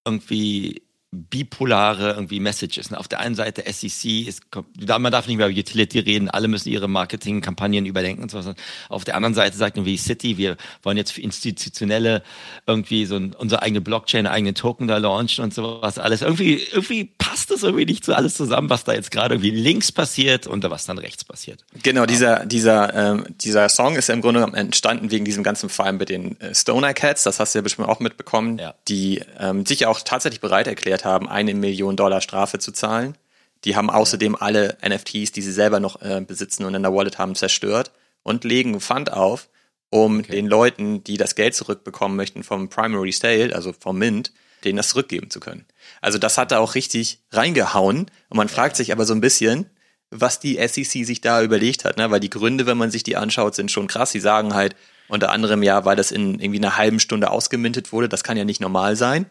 irgendwie 0.05 0.83
bipolare 1.15 2.11
irgendwie 2.13 2.39
Messages. 2.39 2.91
Ne? 2.91 2.99
Auf 2.99 3.07
der 3.07 3.19
einen 3.19 3.35
Seite 3.35 3.63
SEC 3.71 4.27
ist, 4.27 4.41
man 4.87 5.11
darf 5.11 5.27
nicht 5.27 5.37
mehr 5.37 5.47
über 5.47 5.57
Utility 5.57 5.99
reden, 5.99 6.29
alle 6.29 6.47
müssen 6.47 6.69
ihre 6.69 6.87
Marketingkampagnen 6.87 7.85
überdenken 7.85 8.23
und 8.23 8.31
so 8.31 8.37
was. 8.37 8.55
Auf 8.89 9.03
der 9.05 9.15
anderen 9.15 9.33
Seite 9.33 9.57
sagt 9.57 9.77
irgendwie 9.77 9.97
City, 9.97 10.37
wir 10.37 10.57
wollen 10.83 10.97
jetzt 10.97 11.11
für 11.11 11.21
institutionelle 11.21 12.23
irgendwie 12.67 13.05
so 13.05 13.15
ein, 13.15 13.33
unsere 13.33 13.61
eigene 13.61 13.81
Blockchain, 13.81 14.27
eigenen 14.27 14.55
Token 14.55 14.87
da 14.87 14.97
launchen 14.97 15.43
und 15.43 15.53
sowas 15.53 15.97
alles. 15.97 16.21
Irgendwie, 16.21 16.61
irgendwie 16.71 17.05
passt 17.17 17.51
das 17.51 17.63
irgendwie 17.63 17.85
nicht 17.85 18.05
so 18.05 18.13
alles 18.13 18.35
zusammen, 18.35 18.69
was 18.69 18.83
da 18.83 18.93
jetzt 18.93 19.11
gerade 19.11 19.35
irgendwie 19.35 19.51
links 19.51 19.91
passiert 19.91 20.47
und 20.47 20.63
was 20.69 20.85
dann 20.85 20.97
rechts 20.97 21.23
passiert. 21.23 21.63
Genau, 21.83 22.05
dieser, 22.05 22.45
dieser, 22.45 22.93
ähm, 22.93 23.25
dieser 23.41 23.69
Song 23.69 23.95
ist 23.95 24.07
ja 24.09 24.13
im 24.15 24.21
Grunde 24.21 24.41
entstanden 24.53 25.11
wegen 25.11 25.25
diesem 25.25 25.43
ganzen 25.43 25.69
Fall 25.69 25.93
mit 25.93 26.09
den 26.09 26.39
äh, 26.41 26.55
Stoner 26.55 26.93
Cats, 26.93 27.23
das 27.23 27.39
hast 27.39 27.53
du 27.53 27.59
ja 27.59 27.61
bestimmt 27.61 27.87
auch 27.87 27.99
mitbekommen, 27.99 28.57
Ja. 28.57 28.73
die 28.87 29.21
ähm, 29.39 29.65
sich 29.65 29.81
ja 29.81 29.87
auch 29.89 30.01
tatsächlich 30.01 30.41
bereit 30.41 30.67
erklärt 30.67 31.04
haben, 31.05 31.29
eine 31.29 31.53
Million 31.53 31.95
Dollar 31.95 32.21
Strafe 32.21 32.59
zu 32.59 32.71
zahlen. 32.71 33.15
Die 33.63 33.75
haben 33.75 33.89
außerdem 33.89 34.35
alle 34.35 34.77
NFTs, 34.87 35.31
die 35.31 35.41
sie 35.41 35.51
selber 35.51 35.79
noch 35.79 36.01
äh, 36.01 36.21
besitzen 36.25 36.65
und 36.65 36.75
in 36.75 36.83
der 36.83 36.93
Wallet 36.93 37.17
haben, 37.17 37.35
zerstört 37.35 37.91
und 38.23 38.43
legen 38.43 38.79
Fund 38.79 39.11
auf, 39.11 39.49
um 39.89 40.23
den 40.23 40.47
Leuten, 40.47 41.03
die 41.03 41.17
das 41.17 41.35
Geld 41.35 41.55
zurückbekommen 41.55 42.15
möchten 42.17 42.43
vom 42.43 42.69
Primary 42.69 43.11
Sale, 43.11 43.55
also 43.55 43.73
vom 43.73 43.97
Mint, 43.97 44.33
denen 44.63 44.77
das 44.77 44.89
zurückgeben 44.89 45.29
zu 45.29 45.39
können. 45.39 45.65
Also 46.01 46.17
das 46.17 46.37
hat 46.37 46.51
da 46.51 46.59
auch 46.59 46.75
richtig 46.75 47.19
reingehauen 47.31 48.11
und 48.29 48.37
man 48.37 48.49
fragt 48.49 48.75
sich 48.75 48.91
aber 48.91 49.05
so 49.05 49.13
ein 49.13 49.21
bisschen, 49.21 49.69
was 50.11 50.39
die 50.39 50.55
SEC 50.55 51.05
sich 51.05 51.21
da 51.21 51.41
überlegt 51.41 51.85
hat, 51.85 51.97
ne? 51.97 52.11
weil 52.11 52.19
die 52.19 52.29
Gründe, 52.29 52.65
wenn 52.65 52.77
man 52.77 52.91
sich 52.91 53.03
die 53.03 53.15
anschaut, 53.15 53.55
sind 53.55 53.71
schon 53.71 53.87
krass. 53.87 54.11
Sie 54.11 54.19
sagen 54.19 54.53
halt 54.53 54.75
unter 55.07 55.31
anderem 55.31 55.61
ja, 55.63 55.85
weil 55.85 55.95
das 55.95 56.11
in 56.11 56.39
irgendwie 56.39 56.59
einer 56.59 56.77
halben 56.77 56.99
Stunde 56.99 57.29
ausgemintet 57.29 57.91
wurde, 57.91 58.09
das 58.09 58.23
kann 58.23 58.37
ja 58.37 58.45
nicht 58.45 58.61
normal 58.61 58.95
sein. 58.95 59.27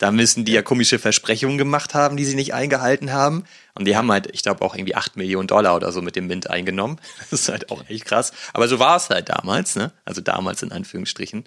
Da 0.00 0.10
müssen 0.10 0.46
die 0.46 0.52
ja 0.52 0.62
komische 0.62 0.98
Versprechungen 0.98 1.58
gemacht 1.58 1.92
haben, 1.92 2.16
die 2.16 2.24
sie 2.24 2.34
nicht 2.34 2.54
eingehalten 2.54 3.12
haben. 3.12 3.44
Und 3.74 3.84
die 3.84 3.98
haben 3.98 4.10
halt, 4.10 4.30
ich 4.32 4.42
glaube, 4.42 4.64
auch 4.64 4.74
irgendwie 4.74 4.94
8 4.94 5.16
Millionen 5.16 5.46
Dollar 5.46 5.76
oder 5.76 5.92
so 5.92 6.00
mit 6.00 6.16
dem 6.16 6.26
Mint 6.26 6.48
eingenommen. 6.48 6.98
Das 7.30 7.42
ist 7.42 7.48
halt 7.50 7.70
auch 7.70 7.84
echt 7.86 8.06
krass. 8.06 8.32
Aber 8.54 8.66
so 8.66 8.78
war 8.78 8.96
es 8.96 9.10
halt 9.10 9.28
damals, 9.28 9.76
ne? 9.76 9.92
Also 10.06 10.22
damals 10.22 10.62
in 10.62 10.72
Anführungsstrichen. 10.72 11.44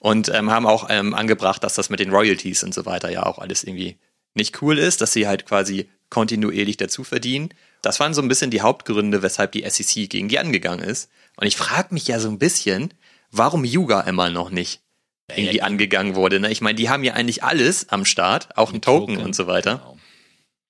Und 0.00 0.34
ähm, 0.34 0.50
haben 0.50 0.66
auch 0.66 0.88
ähm, 0.90 1.14
angebracht, 1.14 1.62
dass 1.62 1.76
das 1.76 1.90
mit 1.90 2.00
den 2.00 2.10
Royalties 2.10 2.64
und 2.64 2.74
so 2.74 2.86
weiter 2.86 3.08
ja 3.08 3.24
auch 3.24 3.38
alles 3.38 3.62
irgendwie 3.62 3.98
nicht 4.34 4.60
cool 4.62 4.78
ist, 4.78 5.00
dass 5.00 5.12
sie 5.12 5.28
halt 5.28 5.46
quasi 5.46 5.88
kontinuierlich 6.10 6.78
dazu 6.78 7.04
verdienen. 7.04 7.54
Das 7.82 8.00
waren 8.00 8.14
so 8.14 8.20
ein 8.20 8.28
bisschen 8.28 8.50
die 8.50 8.62
Hauptgründe, 8.62 9.22
weshalb 9.22 9.52
die 9.52 9.64
SEC 9.68 10.10
gegen 10.10 10.28
die 10.28 10.40
angegangen 10.40 10.84
ist. 10.84 11.08
Und 11.36 11.46
ich 11.46 11.56
frage 11.56 11.94
mich 11.94 12.08
ja 12.08 12.18
so 12.18 12.28
ein 12.28 12.40
bisschen, 12.40 12.92
warum 13.30 13.64
Yuga 13.64 14.00
immer 14.00 14.28
noch 14.28 14.50
nicht 14.50 14.81
irgendwie 15.36 15.62
angegangen 15.62 16.14
wurde. 16.14 16.40
Ne? 16.40 16.50
Ich 16.50 16.60
meine, 16.60 16.76
die 16.76 16.88
haben 16.88 17.04
ja 17.04 17.14
eigentlich 17.14 17.42
alles 17.42 17.88
am 17.88 18.04
Start, 18.04 18.56
auch 18.56 18.72
ein 18.72 18.80
Token, 18.80 19.18
und 19.18 19.34
so 19.34 19.46
weiter. 19.46 19.78
Genau. 19.78 19.98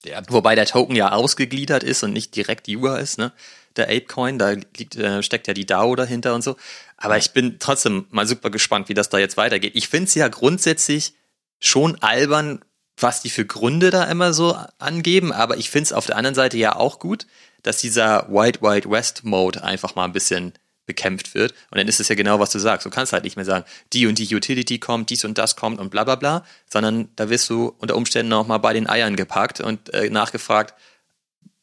Der, 0.05 0.23
Wobei 0.29 0.55
der 0.55 0.67
Token 0.67 0.97
ja 0.97 1.13
ausgegliedert 1.13 1.85
ist 1.85 2.03
und 2.03 2.13
nicht 2.13 2.35
direkt 2.35 2.67
Yuga 2.69 2.99
ist, 2.99 3.19
ne? 3.19 3.33
Der 3.77 3.87
Apecoin, 3.87 4.39
da 4.39 4.51
liegt, 4.51 4.97
äh, 4.97 5.23
steckt 5.23 5.47
ja 5.47 5.55
die 5.55 5.65
DAO 5.65 5.97
dahinter 5.97 6.35
und 6.35 6.43
so. 6.43 6.57
Aber 6.99 7.17
ich 7.17 7.31
bin 7.31 7.57
trotzdem 7.59 8.07
mal 8.11 8.27
super 8.27 8.51
gespannt, 8.51 8.89
wie 8.89 8.95
das 8.95 9.09
da 9.09 9.19
jetzt 9.19 9.37
weitergeht. 9.37 9.73
Ich 9.75 9.89
finde 9.89 10.09
es 10.09 10.15
ja 10.15 10.29
grundsätzlich 10.29 11.15
schon 11.59 11.97
albern, 12.03 12.63
was 12.99 13.23
die 13.23 13.31
für 13.31 13.47
Gründe 13.47 13.91
da 13.91 14.05
immer 14.05 14.33
so 14.33 14.57
angeben, 14.79 15.33
aber 15.33 15.57
ich 15.57 15.71
finde 15.71 15.85
es 15.85 15.93
auf 15.93 16.07
der 16.07 16.17
anderen 16.17 16.35
Seite 16.35 16.59
ja 16.59 16.77
auch 16.77 16.99
gut, 16.99 17.27
dass 17.63 17.79
dieser 17.79 18.29
Wild 18.29 18.61
Wild 18.61 18.91
West 18.91 19.25
Mode 19.25 19.63
einfach 19.63 19.95
mal 19.95 20.05
ein 20.05 20.13
bisschen 20.13 20.53
bekämpft 20.87 21.35
wird. 21.35 21.53
Und 21.71 21.79
dann 21.79 21.89
ist 21.89 22.01
es 22.01 22.09
ja 22.09 22.15
genau, 22.15 22.41
was 22.41 22.51
du 22.51 22.59
sagst. 22.59 22.85
Du 22.87 22.91
kannst 22.91 23.13
halt 23.13 23.25
nicht 23.25 23.37
mehr 23.37 23.45
sagen, 23.45 23.65
die 23.93 24.07
und 24.07 24.19
die 24.19 24.35
Utility 24.35 24.79
kommt, 24.79 25.11
dies 25.11 25.25
und 25.25 25.39
das 25.39 25.57
kommt 25.57 25.79
und 25.79 25.91
bla 25.91 26.05
bla 26.05 26.17
bla, 26.17 26.45
sondern 26.71 27.09
da 27.17 27.31
wirst 27.31 27.49
du 27.51 27.75
unter 27.79 27.97
Umständen 27.97 28.33
auch 28.33 28.47
mal 28.47 28.59
bei 28.59 28.73
den 28.73 28.89
Eiern 28.89 29.17
gepackt 29.17 29.61
und 29.61 29.93
äh, 29.95 30.11
nachgefragt, 30.11 30.75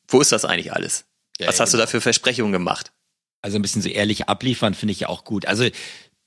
wo 0.07 0.21
ist 0.21 0.31
das 0.31 0.45
eigentlich 0.45 0.73
alles? 0.73 1.05
Ja, 1.39 1.47
was 1.47 1.57
ja, 1.57 1.63
hast 1.63 1.73
du 1.73 1.77
da 1.77 1.87
für 1.87 2.01
Versprechungen 2.01 2.51
gemacht? 2.51 2.91
Also 3.41 3.57
ein 3.57 3.61
bisschen 3.61 3.81
so 3.81 3.89
ehrlich 3.89 4.27
abliefern 4.27 4.73
finde 4.73 4.91
ich 4.91 5.01
ja 5.01 5.09
auch 5.09 5.23
gut. 5.23 5.45
Also 5.45 5.65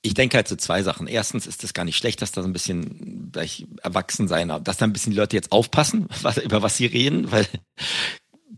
ich 0.05 0.13
denke 0.13 0.35
halt 0.35 0.47
so 0.47 0.55
zwei 0.55 0.83
Sachen. 0.83 1.07
Erstens 1.07 1.47
ist 1.47 1.63
es 1.63 1.73
gar 1.73 1.85
nicht 1.85 1.97
schlecht, 1.97 2.21
dass 2.21 2.31
da 2.31 2.41
so 2.41 2.47
ein 2.47 2.53
bisschen 2.53 3.31
erwachsen 3.81 4.27
sein, 4.27 4.49
dass 4.63 4.77
da 4.77 4.85
ein 4.85 4.93
bisschen 4.93 5.11
die 5.11 5.17
Leute 5.17 5.35
jetzt 5.35 5.51
aufpassen, 5.51 6.07
was, 6.21 6.37
über 6.37 6.61
was 6.61 6.77
sie 6.77 6.85
reden, 6.85 7.31
weil 7.31 7.47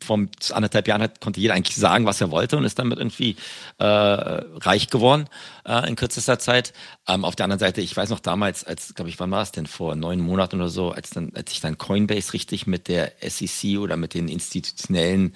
vom 0.04 0.30
anderthalb 0.52 0.88
Jahren 0.88 1.02
hat, 1.02 1.22
konnte 1.22 1.40
jeder 1.40 1.54
eigentlich 1.54 1.76
sagen, 1.76 2.06
was 2.06 2.22
er 2.22 2.32
wollte 2.32 2.58
und 2.58 2.66
ist 2.66 2.80
damit 2.80 2.98
irgendwie 2.98 3.36
äh, 3.78 3.86
reich 3.86 4.90
geworden 4.90 5.28
äh, 5.66 5.88
in 5.88 5.96
kürzester 5.96 6.40
Zeit. 6.40 6.74
Ähm, 7.08 7.26
auf 7.26 7.36
der 7.36 7.46
anderen 7.46 7.60
Seite, 7.60 7.82
ich 7.82 7.96
weiß 7.96 8.10
noch 8.10 8.20
damals, 8.20 8.64
als, 8.64 8.94
glaube 8.96 9.10
ich, 9.10 9.20
wann 9.20 9.32
war 9.32 9.42
es 9.42 9.52
denn, 9.52 9.68
vor 9.68 9.96
neun 9.96 10.20
Monaten 10.20 10.58
oder 10.58 10.70
so, 10.70 10.92
als 10.92 11.12
dann, 11.12 11.32
als 11.36 11.52
ich 11.52 11.62
dann 11.62 11.78
Coinbase 11.78 12.34
richtig 12.34 12.68
mit 12.68 12.88
der 12.88 13.14
SEC 13.22 13.80
oder 13.80 13.98
mit 13.98 14.14
den 14.14 14.28
institutionellen 14.28 15.36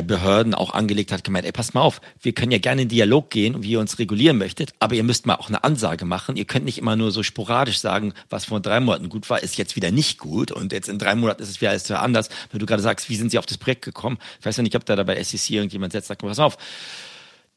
Behörden 0.00 0.54
auch 0.54 0.72
angelegt 0.72 1.12
hat, 1.12 1.24
gemeint, 1.24 1.44
ey, 1.44 1.52
passt 1.52 1.74
mal 1.74 1.82
auf, 1.82 2.00
wir 2.20 2.32
können 2.32 2.52
ja 2.52 2.58
gerne 2.58 2.82
in 2.82 2.88
Dialog 2.88 3.28
gehen, 3.28 3.62
wie 3.62 3.72
ihr 3.72 3.80
uns 3.80 3.98
regulieren 3.98 4.38
möchtet, 4.38 4.72
aber 4.78 4.94
ihr 4.94 5.02
müsst 5.02 5.26
mal 5.26 5.34
auch 5.34 5.48
eine 5.48 5.62
Ansage 5.64 6.06
machen. 6.06 6.36
Ihr 6.36 6.46
könnt 6.46 6.64
nicht 6.64 6.78
immer 6.78 6.96
nur 6.96 7.10
so 7.10 7.22
sporadisch 7.22 7.80
sagen, 7.80 8.14
was 8.30 8.46
vor 8.46 8.60
drei 8.60 8.80
Monaten 8.80 9.10
gut 9.10 9.28
war, 9.28 9.42
ist 9.42 9.58
jetzt 9.58 9.76
wieder 9.76 9.90
nicht 9.90 10.18
gut 10.18 10.50
und 10.50 10.72
jetzt 10.72 10.88
in 10.88 10.98
drei 10.98 11.14
Monaten 11.14 11.42
ist 11.42 11.50
es 11.50 11.60
wieder 11.60 11.70
alles 11.70 11.90
anders. 11.90 12.30
Wenn 12.50 12.60
du 12.60 12.66
gerade 12.66 12.82
sagst, 12.82 13.10
wie 13.10 13.16
sind 13.16 13.30
sie 13.30 13.38
auf 13.38 13.46
das 13.46 13.58
Projekt 13.58 13.84
gekommen? 13.84 14.18
Ich 14.40 14.46
weiß 14.46 14.56
ja 14.56 14.62
nicht, 14.62 14.76
ob 14.76 14.86
da 14.86 15.02
bei 15.02 15.22
SEC 15.22 15.50
irgendjemand 15.50 15.92
setzt, 15.92 16.08
sagt, 16.08 16.22
pass 16.22 16.38
auf, 16.38 16.56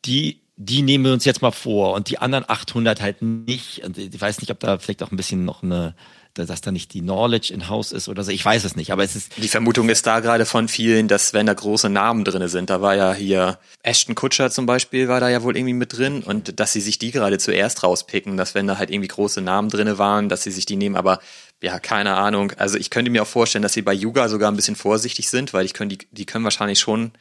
die 0.04 0.42
die 0.58 0.84
nehmen 0.84 1.04
wir 1.04 1.14
uns 1.14 1.26
jetzt 1.26 1.42
mal 1.42 1.52
vor 1.52 1.94
und 1.94 2.10
die 2.10 2.18
anderen 2.18 2.46
800 2.48 3.02
halt 3.02 3.22
nicht. 3.22 3.84
Und 3.84 3.98
ich 3.98 4.20
weiß 4.20 4.40
nicht, 4.40 4.52
ob 4.52 4.60
da 4.60 4.78
vielleicht 4.78 5.04
auch 5.04 5.12
ein 5.12 5.18
bisschen 5.18 5.44
noch 5.44 5.64
eine, 5.64 5.96
dass 6.44 6.62
da 6.62 6.72
nicht 6.72 6.94
die 6.94 7.02
Knowledge 7.02 7.54
in 7.54 7.70
House 7.70 7.92
ist 7.92 8.10
oder 8.10 8.24
so. 8.24 8.32
Ich 8.32 8.44
weiß 8.44 8.64
es 8.66 8.76
nicht, 8.76 8.92
aber 8.92 9.04
es 9.04 9.16
ist 9.16 9.32
Die 9.38 9.48
Vermutung 9.48 9.90
ist 9.90 10.06
da 10.06 10.20
gerade 10.20 10.46
von 10.46 10.68
vielen, 10.68 11.08
dass 11.08 11.34
wenn 11.34 11.46
da 11.46 11.54
große 11.54 11.90
Namen 11.90 12.26
drinne 12.26 12.50
sind, 12.50 12.70
da 12.70 12.82
war 12.82 12.96
ja 12.96 13.14
hier 13.14 13.58
Ashton 13.84 14.16
Kutscher 14.16 14.52
zum 14.52 14.66
Beispiel, 14.66 15.08
war 15.08 15.20
da 15.20 15.30
ja 15.30 15.44
wohl 15.44 15.56
irgendwie 15.56 15.74
mit 15.74 15.98
drin 15.98 16.24
und 16.24 16.60
dass 16.60 16.74
sie 16.74 16.82
sich 16.82 17.00
die 17.00 17.12
gerade 17.12 17.38
zuerst 17.38 17.84
rauspicken, 17.84 18.38
dass 18.38 18.54
wenn 18.54 18.68
da 18.68 18.78
halt 18.78 18.92
irgendwie 18.92 19.08
große 19.08 19.42
Namen 19.42 19.70
drinne 19.70 19.98
waren, 19.98 20.30
dass 20.30 20.44
sie 20.44 20.52
sich 20.52 20.66
die 20.66 20.76
nehmen, 20.76 20.96
aber 20.96 21.20
ja, 21.62 21.80
keine 21.80 22.16
Ahnung. 22.16 22.52
Also 22.58 22.78
ich 22.78 22.90
könnte 22.90 23.10
mir 23.10 23.24
auch 23.24 23.28
vorstellen, 23.28 23.62
dass 23.62 23.74
sie 23.74 23.82
bei 23.82 23.94
Yuga 23.94 24.28
sogar 24.30 24.52
ein 24.52 24.56
bisschen 24.56 24.76
vorsichtig 24.76 25.30
sind, 25.30 25.54
weil 25.54 25.66
ich 25.66 25.74
können, 25.74 25.90
die, 25.90 26.00
die 26.12 26.26
können 26.26 26.44
wahrscheinlich 26.44 26.80
schon 26.80 27.12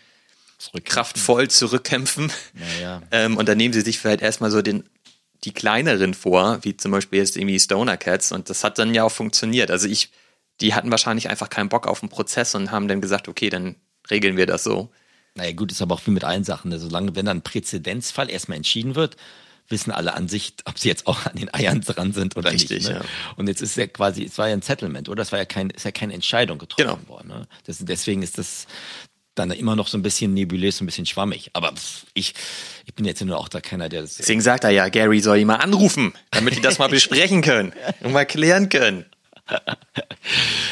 kraftvoll 0.85 1.49
zurückkämpfen. 1.49 2.33
Naja. 2.53 3.03
Ähm, 3.11 3.37
und 3.37 3.49
dann 3.49 3.59
nehmen 3.59 3.73
sie 3.73 3.83
sich 3.83 3.99
vielleicht 3.99 4.23
erstmal 4.23 4.51
so 4.51 4.63
den, 4.63 4.85
die 5.45 5.53
kleineren 5.53 6.15
vor, 6.15 6.59
wie 6.63 6.77
zum 6.77 6.91
Beispiel 6.93 7.19
jetzt 7.21 7.37
irgendwie 7.37 7.59
Stoner 7.61 7.97
Cats. 7.97 8.33
Und 8.33 8.51
das 8.51 8.65
hat 8.65 8.79
dann 8.79 8.95
ja 8.95 9.05
auch 9.05 9.13
funktioniert. 9.13 9.71
Also 9.71 9.87
ich, 9.89 10.11
die 10.61 10.75
hatten 10.75 10.91
wahrscheinlich 10.91 11.29
einfach 11.29 11.51
keinen 11.51 11.69
Bock 11.69 11.87
auf 11.87 12.01
den 12.01 12.09
Prozess 12.09 12.55
und 12.55 12.71
haben 12.71 12.89
dann 12.89 13.01
gesagt, 13.01 13.29
okay, 13.29 13.51
dann 13.51 13.77
regeln 14.11 14.37
wir 14.37 14.47
das 14.47 14.65
so. 14.65 14.91
Naja, 15.35 15.53
gut, 15.53 15.73
ist 15.73 15.83
aber 15.83 15.95
auch 15.97 16.07
wie 16.07 16.13
mit 16.13 16.25
allen 16.25 16.45
Sachen. 16.45 16.71
ne? 16.71 16.79
Solange, 16.79 17.15
wenn 17.17 17.27
dann 17.27 17.39
ein 17.39 17.43
Präzedenzfall 17.43 18.31
erstmal 18.31 18.57
entschieden 18.57 18.95
wird, 18.95 19.17
wissen 19.69 19.91
alle 19.91 20.15
an 20.15 20.29
sich, 20.29 20.55
ob 20.67 20.79
sie 20.79 20.89
jetzt 20.89 21.07
auch 21.07 21.25
an 21.27 21.37
den 21.37 21.53
Eiern 21.53 21.81
dran 21.81 22.13
sind 22.13 22.37
oder 22.37 22.53
Richtig, 22.53 22.85
nicht. 22.85 22.89
Ne? 22.91 22.97
ja. 22.97 23.35
Und 23.37 23.49
jetzt 23.49 23.63
ist 23.63 23.77
ja 23.77 23.87
quasi, 23.87 24.25
es 24.25 24.39
war 24.39 24.49
ja 24.49 24.55
ein 24.55 24.63
Settlement, 24.63 25.09
oder? 25.09 25.23
Es 25.23 25.33
war 25.33 25.39
ja 25.39 25.45
kein, 25.47 25.71
ist 25.71 25.85
ja 25.85 25.91
keine 25.91 26.13
Entscheidung 26.15 26.59
getroffen 26.59 26.87
Genau. 26.87 27.09
worden. 27.09 27.29
Ne? 27.29 27.49
Das, 27.67 27.79
deswegen 27.81 28.23
ist 28.23 28.39
das 28.39 28.67
dann 29.35 29.51
immer 29.51 29.77
noch 29.77 29.89
so 29.89 29.99
ein 29.99 30.03
bisschen 30.03 30.35
nebulös, 30.35 30.81
ein 30.81 30.87
bisschen 30.87 31.07
schwammig. 31.07 31.51
Aber 31.53 31.73
pff, 31.73 32.07
ich, 32.15 32.35
ich 32.87 32.95
bin 32.95 33.05
jetzt 33.05 33.25
nur 33.25 33.39
auch 33.39 33.49
da 33.49 33.61
keiner, 33.61 33.89
der 33.89 34.03
das. 34.03 34.17
Deswegen 34.17 34.41
sagt 34.41 34.65
er 34.65 34.71
ja, 34.71 34.89
Gary 34.89 35.21
soll 35.21 35.39
ihn 35.39 35.47
mal 35.47 35.57
anrufen, 35.57 36.13
damit 36.31 36.57
die 36.57 36.61
das 36.61 36.79
mal 36.79 36.89
besprechen 36.91 37.43
können 37.43 37.73
und 38.01 38.13
mal 38.13 38.27
klären 38.27 38.69
können. 38.69 39.07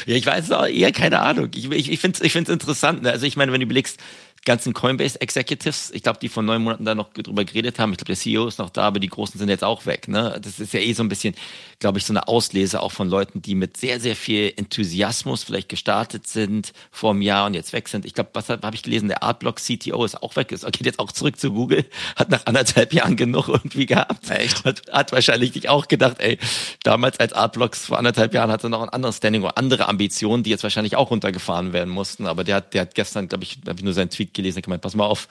Ja, 0.07 0.17
ich 0.17 0.25
weiß 0.25 0.51
auch 0.53 0.67
eher 0.67 0.93
keine 0.93 1.21
Ahnung. 1.21 1.51
Ich, 1.55 1.71
ich, 1.71 1.91
ich 1.91 2.01
finde 2.01 2.17
es 2.17 2.25
ich 2.25 2.33
find's 2.33 2.51
interessant. 2.51 3.03
Ne? 3.03 3.11
Also 3.11 3.27
ich 3.27 3.37
meine, 3.37 3.53
wenn 3.53 3.61
du 3.61 3.67
überlegst, 3.67 3.99
ganzen 4.45 4.73
Coinbase 4.73 5.21
Executives, 5.21 5.91
ich 5.93 6.03
glaube, 6.03 6.19
die 6.21 6.29
vor 6.29 6.43
neun 6.43 6.63
Monaten 6.63 6.85
da 6.85 6.95
noch 6.95 7.13
drüber 7.13 7.45
geredet 7.45 7.79
haben, 7.79 7.93
ich 7.93 7.99
glaube, 7.99 8.09
der 8.09 8.17
CEO 8.17 8.47
ist 8.47 8.59
noch 8.59 8.71
da, 8.71 8.83
aber 8.83 8.99
die 8.99 9.09
Großen 9.09 9.39
sind 9.39 9.49
jetzt 9.49 9.63
auch 9.63 9.87
weg. 9.87 10.09
Ne? 10.09 10.39
Das 10.43 10.59
ist 10.59 10.73
ja 10.73 10.81
eh 10.81 10.93
so 10.93 11.03
ein 11.03 11.09
bisschen, 11.09 11.35
glaube 11.79 11.99
ich, 11.99 12.05
so 12.05 12.13
eine 12.13 12.27
Auslese 12.27 12.83
auch 12.83 12.93
von 12.93 13.09
Leuten, 13.09 13.41
die 13.41 13.55
mit 13.55 13.77
sehr, 13.77 14.01
sehr 14.01 14.17
viel 14.17 14.53
Enthusiasmus 14.57 15.45
vielleicht 15.45 15.69
gestartet 15.69 16.27
sind 16.27 16.73
vor 16.91 17.13
einem 17.13 17.23
Jahr 17.23 17.47
und 17.47 17.55
jetzt 17.55 17.73
weg 17.73 17.89
sind. 17.89 18.05
Ich 18.05 18.15
glaube, 18.15 18.31
was 18.33 18.49
habe 18.49 18.67
hab 18.67 18.75
ich 18.75 18.83
gelesen? 18.83 19.09
Der 19.09 19.23
Artblock 19.23 19.61
CTO 19.61 20.05
ist 20.05 20.21
auch 20.21 20.35
weg, 20.35 20.51
ist 20.51 20.65
geht 20.73 20.87
jetzt 20.87 20.99
auch 20.99 21.13
zurück 21.13 21.39
zu 21.39 21.53
Google, 21.53 21.85
hat 22.17 22.31
nach 22.31 22.47
anderthalb 22.47 22.93
Jahren 22.93 23.17
genug 23.17 23.49
irgendwie 23.49 23.87
gehabt. 23.87 24.29
Echt? 24.31 24.65
Hat, 24.65 24.83
hat 24.91 25.13
wahrscheinlich 25.13 25.55
nicht 25.55 25.69
auch 25.69 25.87
gedacht, 25.87 26.17
ey, 26.19 26.39
damals 26.83 27.21
als 27.21 27.33
Artblocks 27.33 27.87
vor 27.87 27.99
anderthalb 27.99 28.35
Jahren 28.35 28.51
hatte 28.51 28.67
er 28.67 28.71
noch 28.71 28.83
ein 28.83 28.89
anderes 28.89 29.19
Standing 29.19 29.43
oder 29.43 29.59
andere 29.59 29.89
Ambitionen, 29.89 30.43
die 30.43 30.51
jetzt 30.51 30.63
wahrscheinlich 30.63 30.97
auch 30.97 31.11
runtergefahren 31.11 31.73
werden 31.73 31.91
mussten. 31.91 32.27
Aber 32.27 32.43
der 32.43 32.57
hat, 32.57 32.75
der 32.75 32.83
hat 32.83 32.95
gestern, 32.95 33.29
glaube 33.29 33.45
ich, 33.45 33.59
habe 33.67 33.79
ich 33.79 33.85
nur 33.85 33.93
seinen 33.93 34.11
Tweet 34.11 34.32
gelesen, 34.35 34.59
hat 34.59 34.65
gemeint, 34.65 34.83
pass 34.83 34.95
mal 34.95 35.07
auf, 35.07 35.29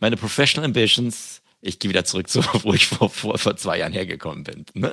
meine 0.00 0.16
Professional 0.16 0.64
Ambitions, 0.66 1.40
ich 1.60 1.78
gehe 1.78 1.88
wieder 1.88 2.04
zurück 2.04 2.28
zu, 2.28 2.42
wo 2.62 2.74
ich 2.74 2.86
vor, 2.86 3.10
vor, 3.10 3.38
vor 3.38 3.56
zwei 3.56 3.78
Jahren 3.78 3.92
hergekommen 3.92 4.44
bin. 4.44 4.66
Ne? 4.74 4.92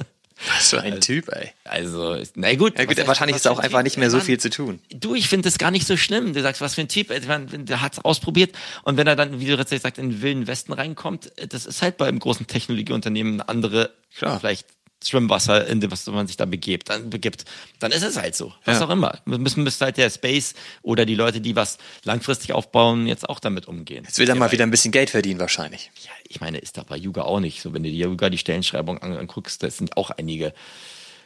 Was 0.57 0.71
für 0.71 0.81
ein 0.81 0.99
Typ, 1.01 1.27
ey. 1.29 1.51
Also, 1.65 2.17
na 2.33 2.55
gut. 2.55 2.79
Ja 2.79 2.85
gut, 2.85 2.97
was- 2.97 3.05
wahrscheinlich 3.07 3.35
was 3.35 3.41
ist 3.41 3.47
auch 3.47 3.59
ein 3.59 3.65
einfach 3.65 3.79
Typ, 3.79 3.83
nicht 3.83 3.97
mehr 3.97 4.09
so 4.09 4.17
Mann. 4.17 4.25
viel 4.25 4.39
zu 4.39 4.49
tun. 4.49 4.79
Du, 4.91 5.13
ich 5.13 5.27
finde 5.29 5.47
das 5.47 5.59
gar 5.59 5.69
nicht 5.69 5.85
so 5.85 5.97
schlimm. 5.97 6.33
Du 6.33 6.41
sagst, 6.41 6.61
was 6.61 6.73
für 6.73 6.81
ein 6.81 6.87
Typ. 6.87 7.09
Der 7.09 7.81
hat 7.81 7.93
es 7.93 7.99
ausprobiert 7.99 8.55
und 8.83 8.97
wenn 8.97 9.05
er 9.05 9.15
dann, 9.15 9.39
wie 9.39 9.45
du 9.45 9.55
jetzt 9.55 9.69
sagst, 9.69 9.99
in 9.99 10.09
den 10.09 10.21
wilden 10.23 10.47
Westen 10.47 10.73
reinkommt, 10.73 11.31
das 11.49 11.67
ist 11.67 11.83
halt 11.83 11.97
beim 11.97 12.17
großen 12.17 12.47
Technologieunternehmen 12.47 13.33
eine 13.33 13.49
andere, 13.49 13.91
Klar. 14.17 14.39
vielleicht 14.39 14.65
Schwimmwasser, 15.03 15.67
in 15.67 15.89
was 15.91 16.05
man 16.07 16.27
sich 16.27 16.37
da 16.37 16.45
begibt, 16.45 16.89
dann 16.89 17.09
begibt, 17.09 17.45
dann 17.79 17.91
ist 17.91 18.03
es 18.03 18.17
halt 18.17 18.35
so. 18.35 18.53
Was 18.65 18.79
Ja. 18.79 18.85
auch 18.85 18.89
immer. 18.89 19.19
Müssen 19.25 19.63
müsste 19.63 19.85
halt 19.85 19.97
der 19.97 20.09
Space 20.09 20.53
oder 20.81 21.05
die 21.05 21.15
Leute, 21.15 21.41
die 21.41 21.55
was 21.55 21.77
langfristig 22.03 22.53
aufbauen, 22.53 23.07
jetzt 23.07 23.27
auch 23.29 23.39
damit 23.39 23.67
umgehen. 23.67 24.03
Jetzt 24.05 24.19
will 24.19 24.29
er 24.29 24.35
mal 24.35 24.45
weil- 24.45 24.51
wieder 24.53 24.63
ein 24.65 24.71
bisschen 24.71 24.91
Geld 24.91 25.09
verdienen 25.09 25.39
wahrscheinlich. 25.39 25.91
ja, 26.03 26.11
ich 26.27 26.39
meine, 26.41 26.59
ist 26.59 26.77
doch 26.77 26.83
bei 26.83 26.97
Yuga 26.97 27.23
auch 27.23 27.39
nicht 27.39 27.61
so. 27.61 27.73
Wenn 27.73 27.83
du 27.83 27.89
dir 27.89 28.07
Yuga 28.07 28.29
die 28.29 28.37
Stellenschreibung 28.37 28.99
an- 28.99 29.17
anguckst, 29.17 29.63
das 29.63 29.77
sind 29.77 29.97
auch 29.97 30.11
einige, 30.11 30.53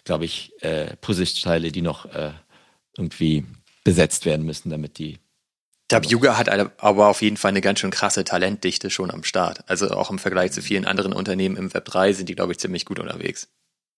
glaube 0.04 0.26
ich, 0.26 0.52
äh, 0.62 0.96
Puzzleteile, 0.98 1.72
die 1.72 1.82
noch 1.82 2.06
äh, 2.06 2.32
irgendwie 2.98 3.46
besetzt 3.84 4.26
werden 4.26 4.46
müssen, 4.46 4.70
damit 4.70 4.98
die. 4.98 5.20
Ich 5.84 5.90
glaube, 5.90 6.08
Yuga 6.08 6.38
hat 6.38 6.50
aber 6.50 7.08
auf 7.10 7.22
jeden 7.22 7.38
Fall 7.38 7.50
eine 7.50 7.62
ganz 7.62 7.80
schön 7.80 7.92
krasse 7.92 8.24
Talentdichte 8.24 8.90
schon 8.90 9.12
am 9.12 9.24
Start. 9.24 9.60
Also 9.70 9.92
auch 9.92 10.10
im 10.10 10.18
Vergleich 10.18 10.52
zu 10.52 10.64
vielen 10.64 10.86
anderen 10.86 11.14
Unternehmen 11.14 11.56
im 11.58 11.72
Web 11.76 11.86
3 11.86 12.12
sind 12.14 12.28
die, 12.28 12.34
glaube 12.36 12.54
ich, 12.54 12.58
ziemlich 12.58 12.86
gut 12.86 12.98
unterwegs. 12.98 13.50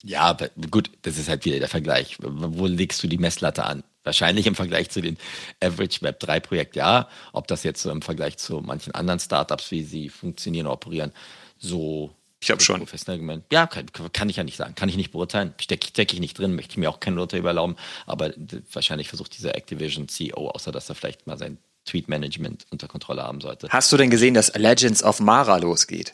Ja, 0.03 0.21
aber 0.21 0.49
gut, 0.71 0.91
das 1.01 1.17
ist 1.17 1.27
halt 1.29 1.45
wieder 1.45 1.59
der 1.59 1.67
Vergleich. 1.67 2.17
Wo 2.19 2.65
legst 2.67 3.01
du 3.03 3.07
die 3.07 3.17
Messlatte 3.17 3.65
an? 3.65 3.83
Wahrscheinlich 4.03 4.47
im 4.47 4.55
Vergleich 4.55 4.89
zu 4.89 5.01
den 5.01 5.17
Average 5.61 6.01
Web 6.01 6.19
3 6.21 6.39
Projekt, 6.39 6.75
ja. 6.75 7.09
Ob 7.33 7.47
das 7.47 7.63
jetzt 7.63 7.81
so 7.81 7.91
im 7.91 8.01
Vergleich 8.01 8.37
zu 8.37 8.61
manchen 8.61 8.93
anderen 8.95 9.19
Startups, 9.19 9.71
wie 9.71 9.83
sie 9.83 10.07
funktionieren, 10.09 10.67
operieren, 10.67 11.11
so 11.57 12.13
Ich 12.39 12.47
glaube 12.47 12.61
schon. 12.63 12.79
professionell 12.79 13.19
gemeint. 13.19 13.43
Ja, 13.51 13.67
kann, 13.67 13.87
kann 14.13 14.29
ich 14.29 14.37
ja 14.37 14.43
nicht 14.43 14.55
sagen. 14.55 14.75
Kann 14.75 14.87
ich 14.87 14.95
nicht 14.95 15.11
beurteilen. 15.11 15.53
Stecke 15.59 15.87
steck 15.87 16.13
ich 16.13 16.19
nicht 16.21 16.37
drin, 16.37 16.55
möchte 16.55 16.71
ich 16.71 16.77
mir 16.77 16.89
auch 16.89 16.99
kein 17.01 17.17
Urteil 17.17 17.39
überlauben. 17.39 17.75
Aber 18.05 18.31
wahrscheinlich 18.71 19.09
versucht 19.09 19.35
dieser 19.37 19.55
Activision 19.55 20.07
CEO, 20.07 20.49
außer 20.51 20.71
dass 20.71 20.87
er 20.87 20.95
vielleicht 20.95 21.27
mal 21.27 21.37
sein 21.37 21.57
Tweet-Management 21.85 22.67
unter 22.69 22.87
Kontrolle 22.87 23.23
haben 23.23 23.41
sollte. 23.41 23.67
Hast 23.69 23.91
du 23.91 23.97
denn 23.97 24.09
gesehen, 24.09 24.35
dass 24.35 24.53
Legends 24.55 25.03
of 25.03 25.19
Mara 25.19 25.57
losgeht? 25.57 26.13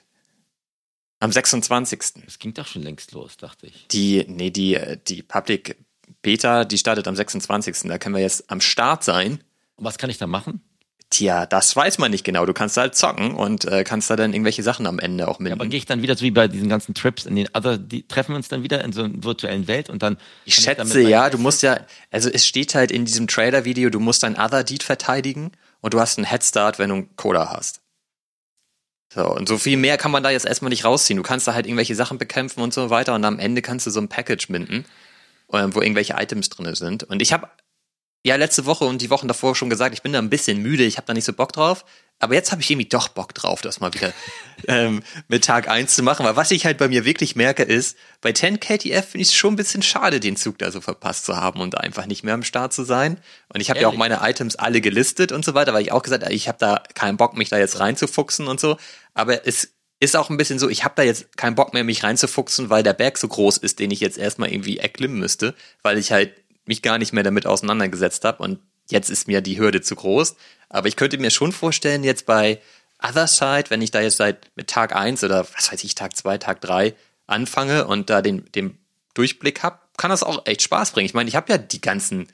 Am 1.24 1.32
26. 1.32 2.02
Es 2.28 2.38
ging 2.38 2.54
doch 2.54 2.68
schon 2.68 2.82
längst 2.82 3.14
los, 3.14 3.38
dachte 3.38 3.68
ich. 3.68 3.88
Die, 3.88 4.26
nee, 4.28 4.52
die, 4.52 4.76
äh, 4.76 4.98
die 5.08 5.24
Public 5.24 5.78
Beta, 6.22 6.66
die 6.66 6.78
startet 6.78 7.08
am 7.08 7.16
26. 7.16 7.84
Da 7.84 7.98
können 7.98 8.14
wir 8.14 8.22
jetzt 8.22 8.52
am 8.52 8.60
Start 8.60 9.06
sein. 9.06 9.42
Und 9.78 9.86
was 9.86 9.98
kann 9.98 10.10
ich 10.10 10.18
da 10.18 10.28
machen? 10.28 10.60
Tja, 11.12 11.46
das 11.46 11.74
weiß 11.78 11.98
man 11.98 12.12
nicht 12.12 12.26
genau. 12.26 12.46
Du 12.46 12.52
kannst 12.52 12.76
halt 12.76 12.96
zocken 12.96 13.36
und 13.36 13.64
äh, 13.64 13.86
kannst 13.86 14.10
da 14.10 14.18
dann 14.18 14.34
irgendwelche 14.34 14.64
Sachen 14.64 14.86
am 14.86 15.00
Ende 15.00 15.30
auch 15.30 15.40
Ja, 15.40 15.54
aber 15.54 15.66
gehe 15.68 15.78
ich 15.78 15.86
dann 15.86 16.02
wieder 16.02 16.18
so 16.18 16.26
wie 16.26 16.32
bei 16.32 16.50
diesen 16.50 16.68
ganzen 16.68 16.94
Trips 16.94 17.26
in 17.26 17.38
den 17.38 17.48
Other, 17.54 17.78
die 17.78 18.06
treffen 18.06 18.34
wir 18.34 18.36
uns 18.36 18.50
dann 18.50 18.64
wieder 18.64 18.84
in 18.84 18.92
so 18.92 19.04
einer 19.04 19.24
virtuellen 19.24 19.70
Welt 19.70 19.90
und 19.90 20.04
dann. 20.04 20.18
Ich 20.44 20.56
schätze 20.56 20.84
damit 20.84 21.08
ja, 21.08 21.30
du 21.30 21.38
musst 21.38 21.64
ja, 21.64 21.80
also 22.12 22.30
es 22.30 22.46
steht 22.46 22.76
halt 22.76 22.92
in 22.92 23.06
diesem 23.06 23.28
Trailer-Video, 23.28 23.90
du 23.90 24.02
musst 24.02 24.24
dein 24.24 24.38
Other 24.38 24.66
Deed 24.66 24.84
verteidigen 24.84 25.54
und 25.80 25.94
du 25.94 26.02
hast 26.02 26.18
einen 26.18 26.26
Headstart, 26.26 26.80
wenn 26.80 26.90
du 26.90 26.96
einen 26.96 27.16
Coda 27.16 27.50
hast. 27.50 27.83
So, 29.14 29.28
und 29.28 29.48
so 29.48 29.58
viel 29.58 29.78
mehr 29.78 29.98
kann 29.98 30.12
man 30.12 30.24
da 30.24 30.32
jetzt 30.32 30.46
erstmal 30.46 30.70
nicht 30.70 30.86
rausziehen. 30.86 31.18
Du 31.18 31.24
kannst 31.24 31.48
da 31.48 31.54
halt 31.54 31.68
irgendwelche 31.68 31.94
Sachen 31.94 32.18
bekämpfen 32.18 32.62
und 32.62 32.74
so 32.74 32.90
weiter 32.90 33.14
und 33.14 33.24
am 33.26 33.38
Ende 33.38 33.62
kannst 33.62 33.86
du 33.86 33.92
so 33.92 34.00
ein 34.00 34.08
Package 34.08 34.50
minden, 34.50 34.86
ähm, 35.52 35.76
wo 35.76 35.82
irgendwelche 35.82 36.16
Items 36.18 36.50
drin 36.50 36.74
sind. 36.74 37.04
Und 37.04 37.22
ich 37.22 37.32
habe 37.32 37.48
ja 38.24 38.36
letzte 38.38 38.66
Woche 38.66 38.86
und 38.86 39.02
die 39.02 39.12
Wochen 39.12 39.28
davor 39.28 39.56
schon 39.56 39.70
gesagt, 39.70 39.94
ich 39.94 40.02
bin 40.02 40.14
da 40.14 40.20
ein 40.20 40.30
bisschen 40.30 40.62
müde, 40.62 40.84
ich 40.84 40.98
habe 40.98 41.06
da 41.06 41.14
nicht 41.14 41.26
so 41.26 41.34
Bock 41.34 41.52
drauf. 41.54 41.86
Aber 42.24 42.34
jetzt 42.36 42.52
habe 42.52 42.62
ich 42.62 42.72
irgendwie 42.72 42.88
doch 42.88 43.10
Bock 43.10 43.34
drauf, 43.34 43.62
das 43.62 43.80
mal 43.80 43.94
wieder 43.94 44.14
ähm, 44.68 45.04
mit 45.28 45.44
Tag 45.44 45.68
1 45.68 45.96
zu 45.96 46.04
machen. 46.04 46.26
Weil 46.26 46.36
was 46.36 46.52
ich 46.52 46.66
halt 46.66 46.78
bei 46.78 46.88
mir 46.88 47.06
wirklich 47.06 47.36
merke 47.36 47.64
ist, 47.64 47.98
bei 48.22 48.32
10 48.32 48.60
KTF 48.60 49.10
finde 49.10 49.22
ich 49.22 49.28
es 49.28 49.34
schon 49.34 49.54
ein 49.54 49.58
bisschen 49.58 49.82
schade, 49.82 50.20
den 50.20 50.36
Zug 50.36 50.58
da 50.58 50.72
so 50.72 50.82
verpasst 50.82 51.26
zu 51.26 51.36
haben 51.36 51.60
und 51.60 51.74
da 51.74 51.80
einfach 51.80 52.06
nicht 52.06 52.24
mehr 52.24 52.34
am 52.34 52.44
Start 52.44 52.74
zu 52.74 52.84
sein. 52.84 53.20
Und 53.54 53.62
ich 53.62 53.70
habe 53.70 53.82
ja 53.82 53.88
auch 53.88 53.96
meine 53.96 54.20
Items 54.24 54.56
alle 54.56 54.82
gelistet 54.82 55.32
und 55.32 55.44
so 55.44 55.54
weiter, 55.54 55.74
weil 55.74 55.82
ich 55.82 55.92
auch 55.92 56.02
gesagt 56.02 56.24
habe, 56.24 56.34
ich 56.34 56.48
habe 56.48 56.58
da 56.60 56.82
keinen 56.96 57.18
Bock, 57.18 57.36
mich 57.38 57.50
da 57.50 57.58
jetzt 57.58 57.80
reinzufuchsen 57.80 58.48
und 58.48 58.60
so. 58.60 58.78
Aber 59.14 59.46
es 59.46 59.74
ist 60.00 60.16
auch 60.16 60.30
ein 60.30 60.38
bisschen 60.38 60.60
so, 60.60 60.70
ich 60.70 60.84
habe 60.84 60.96
da 60.96 61.04
jetzt 61.04 61.38
keinen 61.38 61.56
Bock 61.56 61.74
mehr, 61.74 61.84
mich 61.84 62.04
reinzufuchsen, 62.04 62.70
weil 62.70 62.84
der 62.84 62.94
Berg 62.94 63.18
so 63.18 63.28
groß 63.28 63.58
ist, 63.58 63.80
den 63.80 63.92
ich 63.92 64.00
jetzt 64.00 64.18
erstmal 64.18 64.52
irgendwie 64.52 64.78
erklimmen 64.78 65.20
müsste, 65.20 65.56
weil 65.82 65.98
ich 65.98 66.12
halt 66.12 66.34
mich 66.66 66.82
gar 66.82 66.98
nicht 66.98 67.14
mehr 67.14 67.24
damit 67.24 67.46
auseinandergesetzt 67.46 68.24
habe 68.26 68.42
und 68.42 68.60
jetzt 68.90 69.10
ist 69.10 69.28
mir 69.28 69.42
die 69.42 69.60
Hürde 69.60 69.82
zu 69.82 69.96
groß. 69.96 70.36
Aber 70.70 70.88
ich 70.88 70.96
könnte 70.96 71.18
mir 71.18 71.32
schon 71.32 71.52
vorstellen, 71.52 72.04
jetzt 72.04 72.26
bei 72.26 72.60
Other 73.02 73.28
Side, 73.28 73.66
wenn 73.70 73.82
ich 73.82 73.92
da 73.92 74.02
jetzt 74.02 74.18
seit 74.18 74.50
mit 74.56 74.68
Tag 74.68 74.96
1 74.96 75.24
oder 75.24 75.46
was 75.56 75.72
weiß 75.72 75.84
ich, 75.84 75.96
Tag 75.96 76.16
2, 76.16 76.38
Tag 76.38 76.62
3 76.62 76.94
anfange 77.28 77.86
und 77.86 78.10
da 78.10 78.22
den, 78.22 78.52
den 78.54 78.78
Durchblick 79.14 79.64
habe, 79.64 79.80
kann 79.98 80.10
das 80.10 80.24
auch 80.24 80.46
echt 80.46 80.62
Spaß 80.62 80.92
bringen. 80.92 81.06
Ich 81.06 81.14
meine, 81.14 81.30
ich 81.30 81.36
habe 81.36 81.52
ja 81.52 81.58
die 81.58 81.82
ganzen 81.82 82.28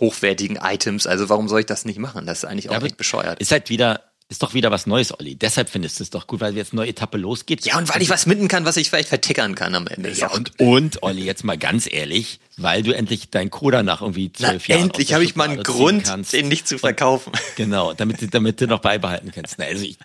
hochwertigen 0.00 0.56
Items, 0.56 1.06
also 1.06 1.28
warum 1.28 1.48
soll 1.48 1.60
ich 1.60 1.66
das 1.66 1.84
nicht 1.84 1.98
machen? 1.98 2.26
Das 2.26 2.38
ist 2.38 2.44
eigentlich 2.44 2.70
auch 2.70 2.74
aber 2.74 2.86
echt 2.86 2.96
bescheuert. 2.96 3.40
Ist 3.40 3.52
halt 3.52 3.68
wieder, 3.70 4.02
ist 4.28 4.42
doch 4.42 4.54
wieder 4.54 4.70
was 4.70 4.86
Neues, 4.86 5.18
Olli. 5.18 5.36
Deshalb 5.36 5.68
findest 5.68 5.98
du 5.98 6.02
es 6.02 6.10
doch 6.10 6.26
gut, 6.26 6.40
weil 6.40 6.56
jetzt 6.56 6.72
eine 6.72 6.80
neue 6.80 6.88
Etappe 6.90 7.18
losgeht. 7.18 7.64
Ja, 7.66 7.76
und 7.78 7.92
weil 7.94 8.00
ich 8.02 8.08
was 8.08 8.24
mitten 8.26 8.48
kann, 8.48 8.64
was 8.64 8.76
ich 8.78 8.88
vielleicht 8.88 9.10
vertickern 9.10 9.54
kann 9.54 9.74
am 9.74 9.86
Ende. 9.86 10.10
Ja, 10.12 10.30
und, 10.30 10.58
und, 10.58 11.02
Olli, 11.02 11.24
jetzt 11.24 11.44
mal 11.44 11.58
ganz 11.58 11.86
ehrlich, 11.92 12.40
weil 12.56 12.82
du 12.82 12.92
endlich 12.94 13.30
deinen 13.30 13.50
Coda 13.50 13.82
nach 13.82 14.00
irgendwie 14.00 14.32
zwölf 14.32 14.66
Jahren. 14.66 14.82
endlich 14.84 15.12
habe 15.12 15.24
ich 15.24 15.36
mal 15.36 15.48
einen 15.50 15.62
Grund, 15.62 16.04
kannst. 16.04 16.32
den 16.32 16.48
nicht 16.48 16.66
zu 16.66 16.78
verkaufen. 16.78 17.32
Genau, 17.56 17.92
damit, 17.92 18.20
du- 18.22 18.28
damit 18.28 18.60
du 18.60 18.66
noch 18.66 18.80
beibehalten 18.80 19.30
kannst. 19.32 19.56
Na, 19.58 19.66
also 19.66 19.84
ich, 19.84 19.98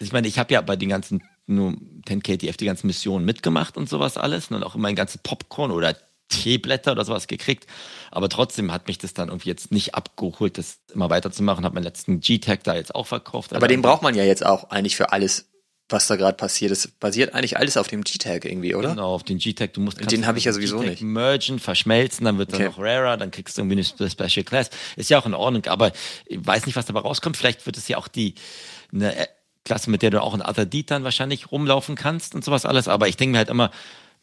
ich 0.00 0.12
meine, 0.12 0.26
ich 0.28 0.38
habe 0.38 0.52
ja 0.52 0.60
bei 0.60 0.76
den 0.76 0.88
ganzen 0.88 1.22
nur 1.46 1.74
10KTF 2.08 2.56
die 2.56 2.64
ganzen 2.66 2.86
Missionen 2.88 3.24
mitgemacht 3.24 3.76
und 3.76 3.88
sowas 3.88 4.16
alles 4.16 4.50
und 4.50 4.62
auch 4.64 4.74
immer 4.74 4.88
ein 4.88 4.96
ganzes 4.96 5.18
Popcorn 5.22 5.70
oder 5.70 5.96
Teeblätter 6.28 6.92
oder 6.92 7.04
sowas 7.04 7.26
gekriegt. 7.26 7.66
Aber 8.10 8.28
trotzdem 8.28 8.72
hat 8.72 8.86
mich 8.88 8.98
das 8.98 9.14
dann 9.14 9.28
irgendwie 9.28 9.48
jetzt 9.48 9.70
nicht 9.72 9.94
abgeholt, 9.94 10.58
das 10.58 10.78
immer 10.94 11.10
weiterzumachen. 11.10 11.64
Habe 11.64 11.74
meinen 11.74 11.84
letzten 11.84 12.20
G-Tag 12.20 12.64
da 12.64 12.74
jetzt 12.74 12.94
auch 12.94 13.06
verkauft. 13.06 13.52
Aber 13.54 13.68
den 13.68 13.82
braucht 13.82 14.02
man 14.02 14.14
ja 14.14 14.24
jetzt 14.24 14.44
auch 14.44 14.70
eigentlich 14.70 14.96
für 14.96 15.12
alles, 15.12 15.50
was 15.88 16.06
da 16.06 16.16
gerade 16.16 16.36
passiert. 16.36 16.70
Es 16.72 16.88
basiert 16.88 17.34
eigentlich 17.34 17.58
alles 17.58 17.76
auf 17.76 17.88
dem 17.88 18.02
G-Tag 18.04 18.44
irgendwie, 18.46 18.74
oder? 18.74 18.90
Genau, 18.90 19.14
auf 19.14 19.22
den 19.22 19.38
G-Tag. 19.38 19.74
Du 19.74 19.80
musst 19.80 19.98
Den 20.10 20.26
habe 20.26 20.38
ich 20.38 20.44
ja 20.44 20.52
sowieso 20.52 20.80
nicht. 20.82 21.02
mergen, 21.02 21.58
verschmelzen, 21.58 22.24
dann 22.24 22.38
wird 22.38 22.52
Okay. 22.54 22.62
dann 22.64 22.72
noch 22.72 22.78
rarer, 22.78 23.16
dann 23.16 23.30
kriegst 23.30 23.58
du 23.58 23.62
irgendwie 23.62 23.76
eine 23.76 23.84
Spe- 23.84 24.08
Special 24.08 24.44
Class. 24.44 24.70
Ist 24.96 25.10
ja 25.10 25.18
auch 25.18 25.26
in 25.26 25.34
Ordnung, 25.34 25.66
aber 25.66 25.92
ich 26.26 26.38
weiß 26.44 26.66
nicht, 26.66 26.76
was 26.76 26.86
dabei 26.86 27.00
rauskommt. 27.00 27.36
Vielleicht 27.36 27.66
wird 27.66 27.76
es 27.76 27.86
ja 27.88 27.98
auch 27.98 28.08
die 28.08 28.34
eine 28.92 29.14
äh, 29.14 29.26
Klasse, 29.66 29.90
mit 29.90 30.02
der 30.02 30.10
du 30.10 30.22
auch 30.22 30.34
in 30.34 30.42
Other 30.42 30.66
Deed 30.66 30.90
dann 30.90 31.04
wahrscheinlich 31.04 31.50
rumlaufen 31.50 31.96
kannst 31.96 32.34
und 32.34 32.44
sowas 32.44 32.64
alles. 32.64 32.88
Aber 32.88 33.08
ich 33.08 33.16
denke 33.16 33.32
mir 33.32 33.38
halt 33.38 33.48
immer, 33.50 33.70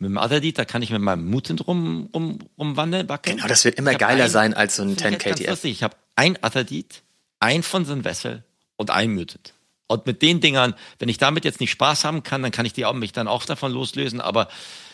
mit 0.02 0.12
dem 0.12 0.42
Deed, 0.42 0.58
da 0.58 0.66
kann 0.66 0.82
ich 0.82 0.90
mit 0.90 1.02
meinem 1.02 1.30
Mutant 1.30 1.68
rum, 1.68 2.10
rum, 2.14 2.40
rumwandeln, 2.58 3.08
wackeln. 3.08 3.38
Genau, 3.38 3.48
das 3.48 3.64
wird 3.66 3.76
immer 3.78 3.94
geiler 3.96 4.26
ein- 4.26 4.30
sein 4.30 4.54
als 4.54 4.76
so 4.76 4.84
ein 4.84 4.98
Finde 4.98 5.18
ich 5.18 5.24
10 5.24 5.30
jetzt 5.30 5.46
ganz 5.46 5.60
KTF. 5.62 5.64
Ich 5.66 5.84
habe 5.84 5.96
ein 6.16 6.38
Deed, 6.70 7.04
ein 7.40 7.64
von 7.64 7.86
so 7.86 7.94
einem 7.94 8.04
Vessel 8.04 8.44
und 8.76 8.90
ein 8.90 9.14
Mutant. 9.14 9.54
Und 9.88 10.06
mit 10.06 10.22
den 10.22 10.40
Dingern, 10.40 10.74
wenn 11.00 11.10
ich 11.10 11.18
damit 11.18 11.44
jetzt 11.46 11.60
nicht 11.60 11.72
Spaß 11.72 12.04
haben 12.06 12.24
kann, 12.24 12.42
dann 12.42 12.52
kann 12.52 12.66
ich 12.66 12.74
die 12.74 12.86
auch, 12.86 12.94
mich 12.94 13.12
dann 13.12 13.28
auch 13.28 13.46
davon 13.46 13.72
loslösen. 13.74 14.22
Aber 14.22 14.48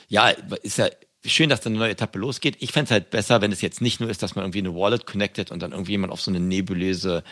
ja, 0.07 0.29
ist 0.63 0.79
ja 0.79 0.87
schön, 1.25 1.49
dass 1.49 1.61
da 1.61 1.69
eine 1.69 1.77
neue 1.77 1.91
Etappe 1.91 2.17
losgeht. 2.17 2.57
Ich 2.59 2.71
fände 2.71 2.85
es 2.85 2.91
halt 2.91 3.09
besser, 3.11 3.39
wenn 3.41 3.51
es 3.51 3.61
jetzt 3.61 3.79
nicht 3.81 3.99
nur 3.99 4.09
ist, 4.09 4.23
dass 4.23 4.35
man 4.35 4.43
irgendwie 4.45 4.59
eine 4.59 4.73
Wallet 4.73 5.05
connected 5.05 5.51
und 5.51 5.61
dann 5.61 5.71
irgendwie 5.71 5.91
jemand 5.91 6.11
auf 6.11 6.21
so 6.21 6.31
eine 6.31 6.39
nebulöse, 6.39 7.23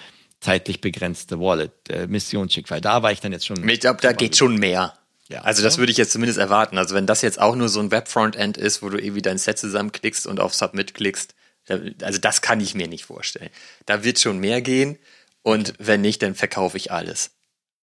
zeitlich 0.42 0.80
begrenzte 0.82 1.40
Wallet-Mission 1.40 2.50
schickt. 2.50 2.70
Weil 2.70 2.82
da 2.82 3.02
war 3.02 3.12
ich 3.12 3.20
dann 3.22 3.32
jetzt 3.32 3.48
schon. 3.48 3.68
Ich 3.68 3.80
glaube, 3.80 4.00
da 4.02 4.14
geht 4.14 4.38
schon 4.38 4.56
mehr. 4.58 4.94
Ja. 5.28 5.42
also 5.42 5.64
das 5.64 5.78
würde 5.78 5.92
ich 5.92 5.98
jetzt 5.98 6.12
zumindest 6.12 6.38
erwarten. 6.38 6.78
Also 6.78 6.94
wenn 6.94 7.08
das 7.08 7.22
jetzt 7.22 7.40
auch 7.40 7.56
nur 7.56 7.70
so 7.70 7.80
ein 7.80 7.92
Web-Frontend 7.92 8.58
ist, 8.58 8.84
wo 8.84 8.90
du 8.90 8.98
irgendwie 9.00 9.24
dein 9.24 9.38
Set 9.38 9.58
zusammenklickst 9.58 10.28
und 10.28 10.40
auf 10.40 10.54
Submit 10.54 10.94
klickst, 10.94 11.34
also 11.68 12.20
das 12.20 12.42
kann 12.42 12.62
ich 12.62 12.76
mir 12.76 12.88
nicht 12.88 13.06
vorstellen. 13.06 13.50
Da 13.86 14.04
wird 14.04 14.20
schon 14.20 14.38
mehr 14.38 14.62
gehen 14.62 15.00
und 15.42 15.74
wenn 15.80 16.02
nicht, 16.02 16.22
dann 16.22 16.36
verkaufe 16.36 16.78
ich 16.78 16.92
alles. 16.92 17.32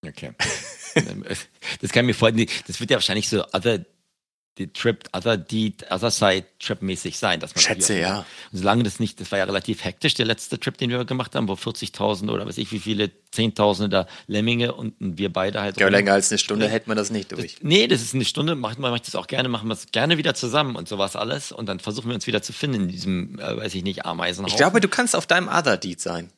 Okay. 0.07 0.33
das 1.81 1.93
kann 1.93 2.05
ich 2.05 2.09
mir 2.09 2.15
vorstellen, 2.15 2.49
das 2.67 2.81
wird 2.81 2.91
ja 2.91 2.97
wahrscheinlich 2.97 3.29
so 3.29 3.45
other, 3.53 3.85
die 4.59 4.73
Trip, 4.73 5.09
other 5.12 5.37
Deed, 5.37 5.91
other 5.91 6.11
Side 6.11 6.45
Trip 6.59 6.83
mäßig 6.83 7.19
sein. 7.19 7.41
Dass 7.41 7.55
man 7.55 7.62
Schätze, 7.62 7.99
ja. 7.99 8.19
Und 8.53 8.59
solange 8.59 8.83
das 8.83 9.01
nicht, 9.01 9.21
das 9.21 9.31
war 9.33 9.38
ja 9.38 9.45
relativ 9.45 9.85
hektisch, 9.85 10.15
der 10.15 10.27
letzte 10.27 10.61
Trip, 10.61 10.77
den 10.77 10.91
wir 10.91 11.05
gemacht 11.05 11.35
haben, 11.35 11.49
wo 11.49 11.55
40.000 11.55 12.31
oder 12.31 12.47
weiß 12.47 12.59
ich 12.59 12.71
wie 12.71 12.79
viele, 12.79 13.11
Zehntausende 13.31 13.88
da 13.88 14.07
Lemminge 14.27 14.75
und 14.75 14.95
wir 15.01 15.33
beide 15.33 15.61
halt. 15.61 15.81
Ja, 15.81 15.88
länger 15.88 16.12
als 16.12 16.31
eine 16.31 16.38
Stunde 16.38 16.69
hält 16.69 16.87
man 16.87 16.99
das 16.99 17.11
nicht 17.11 17.33
durch. 17.33 17.57
Nee, 17.62 17.87
das 17.87 18.03
ist 18.03 18.15
eine 18.15 18.27
Stunde, 18.27 18.55
macht 18.55 18.79
man 18.79 18.91
macht 18.91 19.07
das 19.07 19.15
auch 19.15 19.27
gerne, 19.27 19.49
machen 19.49 19.69
wir 19.69 19.73
es 19.73 19.87
gerne 19.91 20.19
wieder 20.19 20.35
zusammen 20.35 20.77
und 20.77 20.87
sowas 20.87 21.17
alles 21.17 21.51
und 21.51 21.67
dann 21.67 21.81
versuchen 21.81 22.09
wir 22.09 22.15
uns 22.15 22.27
wieder 22.27 22.43
zu 22.43 22.53
finden 22.53 22.83
in 22.83 22.88
diesem, 22.88 23.38
äh, 23.38 23.57
weiß 23.57 23.75
ich 23.75 23.85
nicht, 23.85 24.05
Ameisenhaus. 24.05 24.53
Ich 24.53 24.59
glaube, 24.59 24.81
du 24.81 24.88
kannst 24.88 25.17
auf 25.17 25.27
deinem 25.27 25.49
Other 25.49 25.79
Deed 25.79 26.01
sein. 26.01 26.31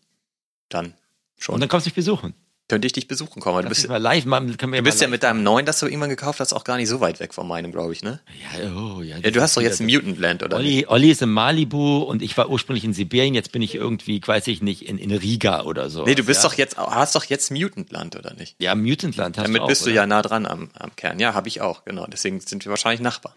Dann 0.68 0.94
schon. 1.37 1.57
und 1.57 1.61
dann 1.61 1.68
kommst 1.68 1.87
du 1.87 1.88
mich 1.88 1.94
besuchen. 1.94 2.35
Könnte 2.68 2.87
ich 2.87 2.92
dich 2.92 3.09
besuchen 3.09 3.42
kommen. 3.42 3.62
Du 3.62 3.68
bist, 3.68 3.88
mal 3.88 3.98
live 3.98 4.24
wir 4.24 4.40
du 4.40 4.83
bist 4.83 5.00
ja 5.00 5.09
mit 5.09 5.22
deinem 5.22 5.42
neuen, 5.42 5.66
das 5.66 5.81
du 5.81 5.87
irgendwann 5.87 6.09
gekauft 6.09 6.40
hast, 6.40 6.55
auch 6.55 6.64
gar 6.64 6.77
nicht 6.77 6.88
so 6.88 7.00
weit 7.00 7.20
weg 7.20 7.35
von 7.35 7.46
meinem, 7.46 7.72
glaube 7.72 7.92
ich, 7.92 8.03
ne? 8.03 8.20
Ja, 8.42 8.74
oh, 8.74 9.03
ja, 9.03 9.18
Ja, 9.18 9.31
du 9.31 9.40
hast 9.42 9.57
doch 9.57 9.62
jetzt 9.62 9.81
ein 9.81 9.87
Mutant 9.87 10.18
Land, 10.18 10.42
oder? 10.42 10.57
Olli, 10.57 10.87
Olli 10.88 11.11
ist 11.11 11.20
in 11.20 11.31
Malibu 11.31 11.98
und 11.98 12.22
ich 12.22 12.37
war 12.38 12.48
ursprünglich 12.48 12.85
in 12.85 12.94
Sibirien, 12.94 13.35
jetzt 13.35 13.53
bin 13.53 13.61
ich 13.61 13.74
irgendwie, 13.74 14.20
weiß 14.24 14.46
ich 14.46 14.62
nicht, 14.62 14.88
in, 14.88 14.96
in 14.96 15.11
Riga 15.11 15.64
oder 15.64 15.90
so. 15.90 16.05
Nee, 16.05 16.14
du 16.14 16.24
bist 16.24 16.42
ja? 16.42 16.48
doch 16.48 16.55
jetzt, 16.55 16.79
hast 16.79 17.14
doch 17.14 17.24
jetzt 17.24 17.50
Mutant 17.50 17.92
Land, 17.92 18.16
oder 18.16 18.33
nicht? 18.33 18.57
Ja, 18.59 18.74
Mutantland 18.74 19.37
hast 19.37 19.44
Damit 19.44 19.61
du 19.61 19.64
auch, 19.64 19.68
bist 19.68 19.83
du 19.83 19.90
oder? 19.90 19.96
ja 19.96 20.07
nah 20.07 20.22
dran 20.22 20.46
am, 20.46 20.70
am 20.74 20.96
Kern. 20.96 21.20
Ja, 21.20 21.35
habe 21.35 21.48
ich 21.48 21.61
auch, 21.61 21.85
genau. 21.85 22.07
Deswegen 22.07 22.40
sind 22.40 22.64
wir 22.64 22.70
wahrscheinlich 22.70 23.00
Nachbarn. 23.00 23.35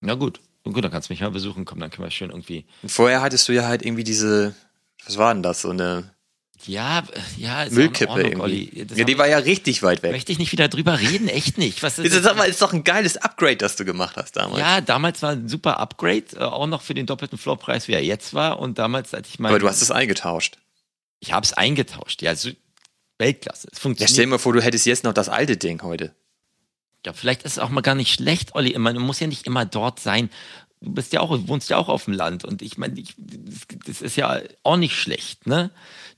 Na 0.00 0.14
gut. 0.14 0.40
Und 0.64 0.74
gut, 0.74 0.84
dann 0.84 0.90
kannst 0.90 1.08
du 1.08 1.14
mich 1.14 1.22
mal 1.22 1.30
besuchen, 1.30 1.64
komm, 1.64 1.80
dann 1.80 1.90
können 1.90 2.06
wir 2.06 2.10
schön 2.10 2.28
irgendwie. 2.28 2.66
Und 2.82 2.90
vorher 2.90 3.22
hattest 3.22 3.48
du 3.48 3.52
ja 3.52 3.66
halt 3.66 3.82
irgendwie 3.82 4.04
diese, 4.04 4.54
was 5.06 5.16
war 5.16 5.32
denn 5.32 5.42
das, 5.42 5.62
so 5.62 5.70
eine 5.70 6.10
Ja, 6.66 6.98
äh, 7.00 7.04
ja, 7.36 7.62
ist 7.62 7.72
Müllkippe 7.72 8.10
Ordnung, 8.10 8.26
irgendwie. 8.32 8.42
Olli. 8.74 8.86
Das 8.86 8.98
Ja, 8.98 9.04
die 9.04 9.16
war 9.18 9.28
ja 9.28 9.38
richtig 9.38 9.82
weit 9.82 10.02
weg. 10.02 10.12
möchte 10.12 10.32
ich 10.32 10.38
nicht 10.38 10.52
wieder 10.52 10.68
drüber 10.68 10.98
reden, 11.00 11.28
echt 11.28 11.56
nicht. 11.58 11.82
Was 11.82 11.96
Das 11.96 12.06
ist, 12.06 12.22
sag 12.22 12.36
mal, 12.36 12.44
ist 12.48 12.60
doch 12.60 12.72
ein 12.72 12.84
geiles 12.84 13.16
Upgrade, 13.16 13.56
das 13.56 13.76
du 13.76 13.84
gemacht 13.84 14.16
hast 14.16 14.36
damals. 14.36 14.58
Ja, 14.60 14.80
damals 14.80 15.22
war 15.22 15.30
ein 15.32 15.48
super 15.48 15.78
Upgrade, 15.78 16.24
äh, 16.36 16.40
auch 16.40 16.66
noch 16.66 16.82
für 16.82 16.94
den 16.94 17.06
doppelten 17.06 17.38
Floorpreis, 17.38 17.88
wie 17.88 17.92
er 17.92 18.04
jetzt 18.04 18.34
war. 18.34 18.58
Und 18.58 18.78
damals, 18.78 19.14
als 19.14 19.28
ich 19.28 19.38
mein, 19.38 19.50
Aber 19.50 19.58
du 19.58 19.68
hast 19.68 19.82
es 19.82 19.90
eingetauscht. 19.90 20.58
ich 21.20 21.32
habe 21.32 21.44
es 21.44 21.52
eingetauscht. 21.52 22.22
Ja, 22.22 22.34
so, 22.34 22.50
Weltklasse. 23.18 23.68
Es 23.72 23.78
Ja, 23.78 23.82
funktioniert. 23.82 24.10
stell 24.10 24.24
dir 24.26 24.30
mal 24.30 24.38
vor, 24.38 24.52
du 24.52 24.60
hättest 24.62 24.86
jetzt 24.86 25.04
noch 25.04 25.12
das 25.14 25.28
alte 25.28 25.56
Ding 25.56 25.82
heute. 25.82 26.14
Ja, 27.06 27.12
vielleicht 27.12 27.42
ist 27.44 27.52
es 27.52 27.58
auch 27.60 27.68
mal 27.68 27.80
gar 27.80 27.94
nicht 27.94 28.12
schlecht, 28.12 28.54
Olli. 28.54 28.76
Man 28.78 28.96
muss 28.98 29.20
ja 29.20 29.26
nicht 29.28 29.46
immer 29.46 29.64
dort 29.64 30.00
sein. 30.00 30.30
Du 30.80 30.92
bist 30.92 31.12
ja 31.12 31.20
auch, 31.20 31.36
wohnst 31.48 31.70
ja 31.70 31.76
auch 31.76 31.88
auf 31.88 32.04
dem 32.04 32.14
Land. 32.14 32.44
Und 32.44 32.62
ich 32.62 32.78
meine, 32.78 33.02
das, 33.86 34.00
ist 34.00 34.16
ja 34.16 34.40
auch 34.62 34.76
nicht 34.76 34.96
schlecht, 34.96 35.46
ne? 35.46 35.70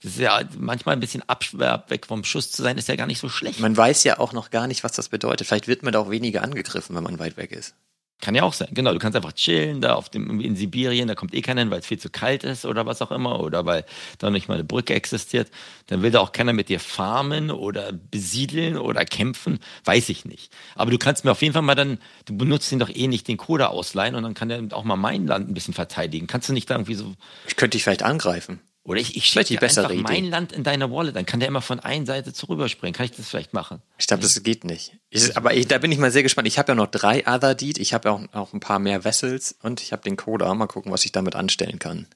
Das 0.02 0.12
ist 0.12 0.18
ja 0.18 0.40
manchmal 0.58 0.96
ein 0.96 1.00
bisschen 1.00 1.26
abschwer 1.28 1.84
weg 1.88 2.06
vom 2.06 2.24
Schuss 2.24 2.52
zu 2.52 2.62
sein, 2.62 2.78
ist 2.78 2.88
ja 2.88 2.96
gar 2.96 3.06
nicht 3.06 3.20
so 3.20 3.28
schlecht. 3.28 3.60
Man 3.60 3.76
weiß 3.76 4.04
ja 4.04 4.18
auch 4.18 4.32
noch 4.32 4.50
gar 4.50 4.66
nicht, 4.66 4.84
was 4.84 4.92
das 4.92 5.08
bedeutet. 5.08 5.46
Vielleicht 5.46 5.68
wird 5.68 5.82
man 5.82 5.92
da 5.92 6.00
auch 6.00 6.10
weniger 6.10 6.42
angegriffen, 6.42 6.94
wenn 6.94 7.02
man 7.02 7.18
weit 7.18 7.36
weg 7.36 7.52
ist. 7.52 7.74
Kann 8.20 8.34
ja 8.34 8.42
auch 8.42 8.52
sein. 8.52 8.68
Genau, 8.72 8.92
du 8.92 8.98
kannst 8.98 9.16
einfach 9.16 9.32
chillen 9.32 9.80
da 9.80 9.94
auf 9.94 10.10
dem, 10.10 10.40
in 10.40 10.54
Sibirien, 10.54 11.08
da 11.08 11.14
kommt 11.14 11.34
eh 11.34 11.40
keiner 11.40 11.62
hin, 11.62 11.70
weil 11.70 11.80
es 11.80 11.86
viel 11.86 11.98
zu 11.98 12.10
kalt 12.10 12.44
ist 12.44 12.66
oder 12.66 12.84
was 12.84 13.00
auch 13.00 13.10
immer 13.10 13.40
oder 13.40 13.64
weil 13.64 13.84
da 14.18 14.30
nicht 14.30 14.48
mal 14.48 14.54
eine 14.54 14.64
Brücke 14.64 14.94
existiert. 14.94 15.50
Dann 15.86 16.02
will 16.02 16.10
da 16.10 16.20
auch 16.20 16.32
keiner 16.32 16.52
mit 16.52 16.68
dir 16.68 16.80
farmen 16.80 17.50
oder 17.50 17.92
besiedeln 17.92 18.76
oder 18.76 19.04
kämpfen, 19.04 19.58
weiß 19.84 20.10
ich 20.10 20.24
nicht. 20.24 20.52
Aber 20.74 20.90
du 20.90 20.98
kannst 20.98 21.24
mir 21.24 21.30
auf 21.30 21.40
jeden 21.40 21.54
Fall 21.54 21.62
mal 21.62 21.74
dann, 21.74 21.98
du 22.26 22.36
benutzt 22.36 22.70
ihn 22.72 22.78
doch 22.78 22.90
eh 22.94 23.08
nicht 23.08 23.26
den 23.26 23.38
Coda 23.38 23.68
ausleihen 23.68 24.14
und 24.14 24.22
dann 24.22 24.34
kann 24.34 24.48
der 24.48 24.62
auch 24.72 24.84
mal 24.84 24.96
mein 24.96 25.26
Land 25.26 25.48
ein 25.48 25.54
bisschen 25.54 25.74
verteidigen. 25.74 26.26
Kannst 26.26 26.48
du 26.48 26.52
nicht 26.52 26.68
da 26.68 26.74
irgendwie 26.74 26.94
so, 26.94 27.14
Ich 27.46 27.56
könnte 27.56 27.76
dich 27.76 27.84
vielleicht 27.84 28.02
angreifen. 28.02 28.60
Oder 28.82 29.00
ich, 29.00 29.16
ich 29.16 29.26
schicke 29.26 29.44
die 29.44 29.56
dir 29.56 29.62
einfach 29.62 29.90
Idee. 29.90 30.02
mein 30.02 30.24
Land 30.24 30.52
in 30.52 30.64
deine 30.64 30.90
Wallet, 30.90 31.14
dann 31.14 31.26
kann 31.26 31.40
der 31.40 31.48
immer 31.48 31.60
von 31.60 31.80
einer 31.80 32.06
Seite 32.06 32.32
zu 32.32 32.48
rüberspringen. 32.48 32.94
Kann 32.94 33.04
ich 33.04 33.12
das 33.12 33.28
vielleicht 33.28 33.52
machen? 33.52 33.82
Ich 33.98 34.06
glaube, 34.06 34.22
das 34.22 34.42
geht 34.42 34.64
nicht. 34.64 34.96
Ich, 35.10 35.36
aber 35.36 35.54
ich, 35.54 35.68
da 35.68 35.78
bin 35.78 35.92
ich 35.92 35.98
mal 35.98 36.10
sehr 36.10 36.22
gespannt. 36.22 36.48
Ich 36.48 36.58
habe 36.58 36.72
ja 36.72 36.74
noch 36.74 36.86
drei 36.86 37.26
Other 37.26 37.54
Deed, 37.54 37.78
ich 37.78 37.92
habe 37.92 38.08
ja 38.08 38.14
auch, 38.14 38.22
auch 38.32 38.52
ein 38.54 38.60
paar 38.60 38.78
mehr 38.78 39.04
Vessels 39.04 39.54
und 39.62 39.82
ich 39.82 39.92
habe 39.92 40.02
den 40.02 40.16
Coda. 40.16 40.52
Mal 40.54 40.66
gucken, 40.66 40.90
was 40.92 41.04
ich 41.04 41.12
damit 41.12 41.36
anstellen 41.36 41.78
kann. 41.78 42.06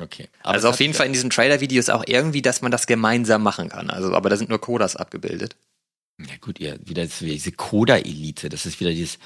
Okay. 0.00 0.28
also 0.42 0.70
auf 0.70 0.80
jeden 0.80 0.94
Fall 0.94 1.06
in 1.06 1.12
diesem 1.12 1.28
Trailer-Video 1.28 1.78
ist 1.78 1.90
auch 1.90 2.04
irgendwie, 2.06 2.40
dass 2.40 2.62
man 2.62 2.72
das 2.72 2.86
gemeinsam 2.86 3.42
machen 3.42 3.68
kann. 3.68 3.90
Also, 3.90 4.14
aber 4.14 4.30
da 4.30 4.36
sind 4.36 4.48
nur 4.48 4.60
Codas 4.60 4.96
abgebildet. 4.96 5.54
Ja 6.18 6.36
gut, 6.40 6.60
ihr 6.60 6.78
wieder 6.82 7.06
diese 7.06 7.52
Coda-Elite, 7.52 8.48
das 8.48 8.64
ist 8.64 8.80
wieder 8.80 8.90
dieses. 8.90 9.18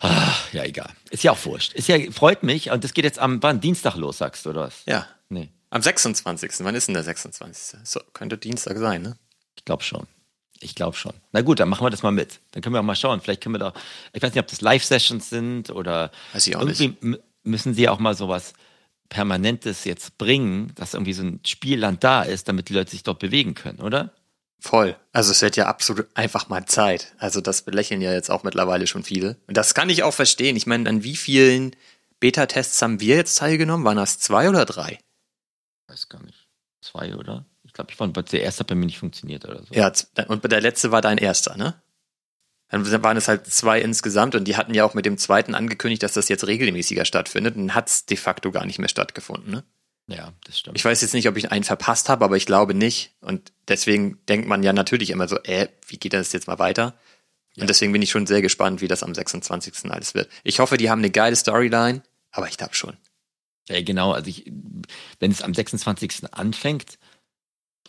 Ah, 0.00 0.34
ja, 0.52 0.64
egal. 0.64 0.90
Ist 1.10 1.24
ja 1.24 1.32
auch 1.32 1.44
wurscht. 1.46 1.72
Ist 1.72 1.88
ja, 1.88 1.98
freut 2.10 2.42
mich. 2.42 2.70
Und 2.70 2.84
das 2.84 2.94
geht 2.94 3.04
jetzt 3.04 3.18
am 3.18 3.42
wann? 3.42 3.60
Dienstag 3.60 3.96
los, 3.96 4.18
sagst 4.18 4.44
du, 4.44 4.50
oder 4.50 4.62
was? 4.62 4.82
Ja. 4.86 5.08
Nee, 5.28 5.50
Am 5.70 5.82
26. 5.82 6.52
Wann 6.60 6.74
ist 6.74 6.88
denn 6.88 6.94
der 6.94 7.02
26.? 7.04 7.80
So, 7.84 8.00
könnte 8.12 8.38
Dienstag 8.38 8.78
sein, 8.78 9.02
ne? 9.02 9.16
ich 9.56 9.64
glaube 9.64 9.82
schon. 9.82 10.06
Ich 10.60 10.74
glaube 10.74 10.96
schon. 10.96 11.12
Na 11.32 11.40
gut, 11.42 11.58
dann 11.60 11.68
machen 11.68 11.84
wir 11.84 11.90
das 11.90 12.02
mal 12.02 12.12
mit. 12.12 12.40
Dann 12.52 12.62
können 12.62 12.74
wir 12.74 12.80
auch 12.80 12.84
mal 12.84 12.94
schauen. 12.96 13.20
Vielleicht 13.20 13.42
können 13.42 13.54
wir 13.56 13.58
da, 13.58 13.72
ich 14.12 14.22
weiß 14.22 14.32
nicht, 14.32 14.40
ob 14.40 14.46
das 14.46 14.60
Live-Sessions 14.60 15.28
sind 15.28 15.70
oder 15.70 16.10
Weiß 16.32 16.46
ich 16.46 16.56
auch 16.56 16.60
irgendwie 16.62 16.96
m- 17.02 17.18
müssen 17.42 17.74
sie 17.74 17.88
auch 17.88 17.98
mal 17.98 18.14
sowas 18.14 18.52
Permanentes 19.08 19.84
jetzt 19.84 20.16
bringen, 20.16 20.72
dass 20.76 20.94
irgendwie 20.94 21.12
so 21.12 21.22
ein 21.22 21.40
Spielland 21.46 22.02
da 22.04 22.22
ist, 22.22 22.48
damit 22.48 22.68
die 22.68 22.72
Leute 22.74 22.90
sich 22.92 23.02
dort 23.02 23.18
bewegen 23.18 23.54
können, 23.54 23.80
oder? 23.80 24.12
Voll. 24.60 24.96
Also 25.12 25.30
es 25.32 25.42
wird 25.42 25.56
ja 25.56 25.66
absolut 25.66 26.06
einfach 26.14 26.48
mal 26.48 26.64
Zeit. 26.64 27.12
Also 27.18 27.40
das 27.42 27.62
belächeln 27.62 28.00
ja 28.00 28.12
jetzt 28.12 28.30
auch 28.30 28.44
mittlerweile 28.44 28.86
schon 28.86 29.02
viele. 29.02 29.36
Und 29.46 29.56
das 29.56 29.74
kann 29.74 29.90
ich 29.90 30.02
auch 30.02 30.14
verstehen. 30.14 30.56
Ich 30.56 30.66
meine, 30.66 30.88
an 30.88 31.04
wie 31.04 31.16
vielen 31.16 31.76
Beta-Tests 32.20 32.80
haben 32.80 33.00
wir 33.00 33.16
jetzt 33.16 33.36
teilgenommen? 33.38 33.84
Waren 33.84 33.98
das 33.98 34.18
zwei 34.18 34.48
oder 34.48 34.64
drei? 34.64 34.98
Weiß 35.94 36.08
gar 36.08 36.22
nicht. 36.24 36.48
Zwei, 36.80 37.14
oder? 37.14 37.46
Ich 37.62 37.72
glaube, 37.72 37.92
ich 37.92 38.00
war, 38.00 38.08
der 38.08 38.42
erste 38.42 38.60
hat 38.60 38.66
bei 38.66 38.74
mir 38.74 38.86
nicht 38.86 38.98
funktioniert 38.98 39.44
oder 39.44 39.62
so. 39.62 39.72
Ja, 39.72 39.92
und 40.26 40.44
der 40.50 40.60
letzte 40.60 40.90
war 40.90 41.00
dein 41.00 41.18
erster, 41.18 41.56
ne? 41.56 41.80
Dann 42.68 43.02
waren 43.04 43.16
es 43.16 43.28
halt 43.28 43.46
zwei 43.46 43.80
insgesamt 43.80 44.34
und 44.34 44.48
die 44.48 44.56
hatten 44.56 44.74
ja 44.74 44.84
auch 44.84 44.94
mit 44.94 45.06
dem 45.06 45.18
zweiten 45.18 45.54
angekündigt, 45.54 46.02
dass 46.02 46.14
das 46.14 46.28
jetzt 46.28 46.48
regelmäßiger 46.48 47.04
stattfindet. 47.04 47.54
Und 47.54 47.76
hat 47.76 47.88
es 47.88 48.06
de 48.06 48.16
facto 48.16 48.50
gar 48.50 48.66
nicht 48.66 48.80
mehr 48.80 48.88
stattgefunden, 48.88 49.52
ne? 49.52 49.62
Ja, 50.08 50.32
das 50.44 50.58
stimmt. 50.58 50.76
Ich 50.76 50.84
weiß 50.84 51.00
jetzt 51.00 51.14
nicht, 51.14 51.28
ob 51.28 51.36
ich 51.36 51.52
einen 51.52 51.62
verpasst 51.62 52.08
habe, 52.08 52.24
aber 52.24 52.36
ich 52.36 52.44
glaube 52.44 52.74
nicht. 52.74 53.14
Und 53.20 53.52
deswegen 53.68 54.18
denkt 54.28 54.48
man 54.48 54.64
ja 54.64 54.72
natürlich 54.72 55.10
immer 55.10 55.28
so, 55.28 55.38
äh, 55.44 55.68
wie 55.86 55.98
geht 55.98 56.12
das 56.12 56.32
jetzt 56.32 56.48
mal 56.48 56.58
weiter? 56.58 56.94
Und 57.56 57.70
deswegen 57.70 57.92
bin 57.92 58.02
ich 58.02 58.10
schon 58.10 58.26
sehr 58.26 58.42
gespannt, 58.42 58.80
wie 58.80 58.88
das 58.88 59.04
am 59.04 59.14
26. 59.14 59.92
alles 59.92 60.14
wird. 60.14 60.28
Ich 60.42 60.58
hoffe, 60.58 60.76
die 60.76 60.90
haben 60.90 60.98
eine 60.98 61.10
geile 61.10 61.36
Storyline, 61.36 62.02
aber 62.32 62.48
ich 62.48 62.58
glaube 62.58 62.74
schon. 62.74 62.96
Ja, 63.68 63.80
genau, 63.82 64.12
also 64.12 64.28
ich, 64.28 64.50
wenn 65.20 65.30
es 65.30 65.42
am 65.42 65.54
26. 65.54 66.32
anfängt, 66.32 66.98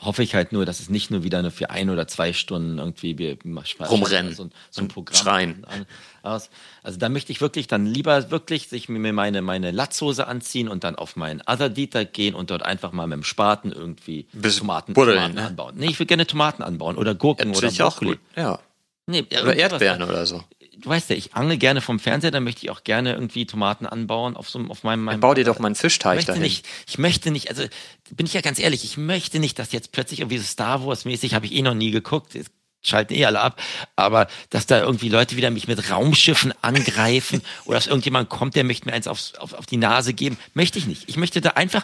hoffe 0.02 0.24
ich 0.24 0.36
halt 0.36 0.52
nur, 0.52 0.66
dass 0.66 0.80
es 0.82 0.90
nicht 0.90 1.10
nur 1.10 1.24
wieder 1.24 1.42
nur 1.42 1.52
für 1.52 1.70
ein 1.70 1.90
oder 1.90 2.06
zwei 2.08 2.34
Stunden 2.34 2.78
irgendwie 2.80 3.18
wir 3.18 3.38
Rumrennen 3.90 4.34
so, 4.34 4.44
ein- 4.44 4.52
so 4.70 4.82
ein 4.82 4.88
Programm 4.90 5.16
schreien. 5.22 5.66
aus. 6.22 6.50
Also 6.84 7.00
da 7.00 7.08
möchte 7.10 7.32
ich 7.32 7.40
wirklich 7.40 7.68
dann 7.68 7.86
lieber 7.86 8.30
wirklich 8.30 8.68
sich 8.68 8.90
mir 8.90 9.14
meine 9.14 9.42
meine 9.42 9.72
Latzhose 9.72 10.28
anziehen 10.28 10.68
und 10.68 10.84
dann 10.84 10.96
auf 10.96 11.16
meinen 11.16 11.42
Other 11.48 11.70
Dieter 11.70 12.04
gehen 12.04 12.36
und 12.36 12.52
dort 12.52 12.64
einfach 12.64 12.92
mal 12.92 13.08
mit 13.08 13.16
dem 13.18 13.24
Spaten 13.24 13.72
irgendwie 13.72 14.28
Bisschen 14.34 14.60
Tomaten, 14.62 14.94
buddeln, 14.94 15.16
Tomaten 15.18 15.36
ne? 15.36 15.46
anbauen. 15.46 15.76
Nee, 15.78 15.88
ich 15.88 16.00
will 16.00 16.08
gerne 16.08 16.28
Tomaten 16.28 16.62
anbauen 16.62 16.98
oder 16.98 17.16
Gurken 17.16 17.50
oder 17.52 17.56
Natürlich 17.62 17.82
auch 17.84 17.94
Brokkoli. 17.98 18.12
gut. 18.18 18.20
Ja. 18.36 18.60
Nee, 19.08 19.26
ja, 19.32 19.44
Oder. 19.44 19.56
Erdbeeren 19.56 20.02
oder 20.04 20.26
so. 20.26 20.44
Du 20.82 20.90
weißt 20.90 21.10
ja, 21.10 21.16
ich 21.16 21.34
angel 21.36 21.58
gerne 21.58 21.82
vom 21.82 22.00
Fernseher, 22.00 22.32
dann 22.32 22.44
möchte 22.44 22.66
ich 22.66 22.70
auch 22.72 22.84
gerne 22.84 23.14
irgendwie 23.14 23.46
Tomaten 23.46 23.86
anbauen 23.86 24.36
auf 24.36 24.50
so 24.50 24.60
einem- 24.60 24.72
auf 24.72 24.84
meinem, 24.84 25.04
meinem 25.04 25.20
Bau 25.20 25.34
dir 25.34 25.44
doch 25.46 25.60
mal 25.60 25.68
einen 25.68 25.76
ich 25.76 25.82
Fischteich 25.82 26.16
möchte 26.16 26.28
dahin. 26.32 26.44
nicht, 26.44 26.66
ich 26.88 26.98
möchte 26.98 27.32
nicht, 27.32 27.50
also 27.50 27.64
bin 28.12 28.26
ich 28.26 28.34
ja 28.34 28.42
ganz 28.42 28.60
ehrlich, 28.60 28.84
ich 28.84 28.98
möchte 28.98 29.40
nicht, 29.40 29.58
dass 29.60 29.72
jetzt 29.72 29.92
plötzlich 29.92 30.20
irgendwie 30.20 30.38
so 30.38 30.44
Star 30.46 30.86
Wars 30.86 31.06
mäßig, 31.06 31.34
habe 31.34 31.46
ich 31.46 31.54
eh 31.54 31.62
noch 31.62 31.74
nie 31.74 31.92
geguckt, 31.92 32.34
jetzt 32.36 32.52
schalten 32.82 33.16
eh 33.16 33.26
alle 33.26 33.40
ab, 33.42 33.60
aber 33.96 34.28
dass 34.52 34.68
da 34.68 34.80
irgendwie 34.82 35.10
Leute 35.10 35.38
wieder 35.38 35.50
mich 35.50 35.68
mit 35.68 35.90
Raumschiffen 35.90 36.54
angreifen 36.62 37.42
oder 37.66 37.78
dass 37.78 37.88
irgendjemand 37.88 38.30
kommt, 38.30 38.56
der 38.56 38.64
möchte 38.64 38.88
mir 38.88 38.94
eins 38.94 39.08
aufs, 39.08 39.34
auf, 39.36 39.54
auf 39.54 39.66
die 39.66 39.78
Nase 39.78 40.14
geben, 40.14 40.38
möchte 40.54 40.78
ich 40.78 40.86
nicht. 40.88 41.04
Ich 41.08 41.18
möchte 41.18 41.42
da 41.42 41.52
einfach 41.52 41.84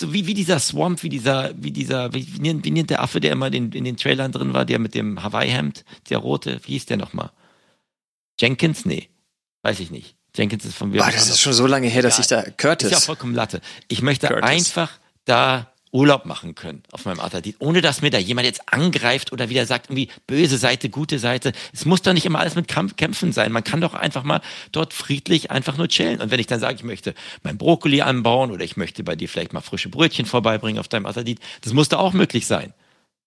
so 0.00 0.14
wie, 0.14 0.26
wie 0.26 0.32
dieser 0.32 0.58
Swamp, 0.60 1.02
wie 1.02 1.10
dieser, 1.10 1.50
wie 1.56 1.72
dieser, 1.72 2.14
wie, 2.14 2.26
wie, 2.34 2.38
nennt, 2.40 2.64
wie 2.64 2.70
nennt 2.70 2.88
der 2.88 3.02
Affe, 3.02 3.20
der 3.20 3.32
immer 3.32 3.52
in, 3.52 3.70
in 3.72 3.84
den 3.84 3.98
Trailern 3.98 4.32
drin 4.32 4.54
war, 4.54 4.64
der 4.64 4.78
mit 4.78 4.94
dem 4.94 5.22
Hawaii-Hemd, 5.22 5.84
der 6.08 6.16
rote, 6.18 6.58
wie 6.64 6.72
hieß 6.72 6.86
der 6.86 6.96
nochmal? 6.96 7.30
Jenkins? 8.40 8.86
Nee, 8.86 9.10
weiß 9.62 9.80
ich 9.80 9.90
nicht. 9.90 10.16
Jenkins 10.34 10.64
ist 10.64 10.76
von 10.76 10.92
Boah, 10.92 11.10
das 11.10 11.28
ist 11.28 11.40
schon 11.40 11.52
so 11.52 11.66
lange 11.66 11.88
her, 11.88 12.02
dass 12.02 12.18
ich 12.18 12.26
da 12.26 12.42
Curtis. 12.42 12.86
ist 12.86 12.92
ja 12.92 13.00
vollkommen 13.00 13.34
Latte. 13.34 13.60
Ich 13.88 14.00
möchte 14.00 14.28
Curtis. 14.28 14.48
einfach 14.48 14.90
da 15.24 15.72
Urlaub 15.92 16.24
machen 16.24 16.54
können 16.54 16.84
auf 16.92 17.04
meinem 17.04 17.18
Atlantik, 17.18 17.56
ohne 17.58 17.80
dass 17.80 18.00
mir 18.00 18.10
da 18.10 18.18
jemand 18.18 18.46
jetzt 18.46 18.72
angreift 18.72 19.32
oder 19.32 19.48
wieder 19.48 19.66
sagt, 19.66 19.86
irgendwie 19.86 20.08
böse 20.28 20.56
Seite, 20.56 20.88
gute 20.88 21.18
Seite. 21.18 21.52
Es 21.72 21.84
muss 21.84 22.02
doch 22.02 22.12
nicht 22.12 22.24
immer 22.26 22.38
alles 22.38 22.54
mit 22.54 22.68
Kampf 22.68 22.94
Kämpfen 22.94 23.32
sein. 23.32 23.50
Man 23.50 23.64
kann 23.64 23.80
doch 23.80 23.94
einfach 23.94 24.22
mal 24.22 24.40
dort 24.70 24.94
friedlich 24.94 25.50
einfach 25.50 25.76
nur 25.76 25.88
chillen. 25.88 26.20
Und 26.20 26.30
wenn 26.30 26.38
ich 26.38 26.46
dann 26.46 26.60
sage, 26.60 26.76
ich 26.76 26.84
möchte 26.84 27.14
mein 27.42 27.58
Brokkoli 27.58 28.02
anbauen 28.02 28.52
oder 28.52 28.64
ich 28.64 28.76
möchte 28.76 29.02
bei 29.02 29.16
dir 29.16 29.28
vielleicht 29.28 29.52
mal 29.52 29.62
frische 29.62 29.88
Brötchen 29.88 30.26
vorbeibringen 30.26 30.78
auf 30.78 30.86
deinem 30.86 31.06
Atlantik, 31.06 31.40
das 31.62 31.72
muss 31.72 31.88
doch 31.88 31.98
auch 31.98 32.12
möglich 32.12 32.46
sein. 32.46 32.72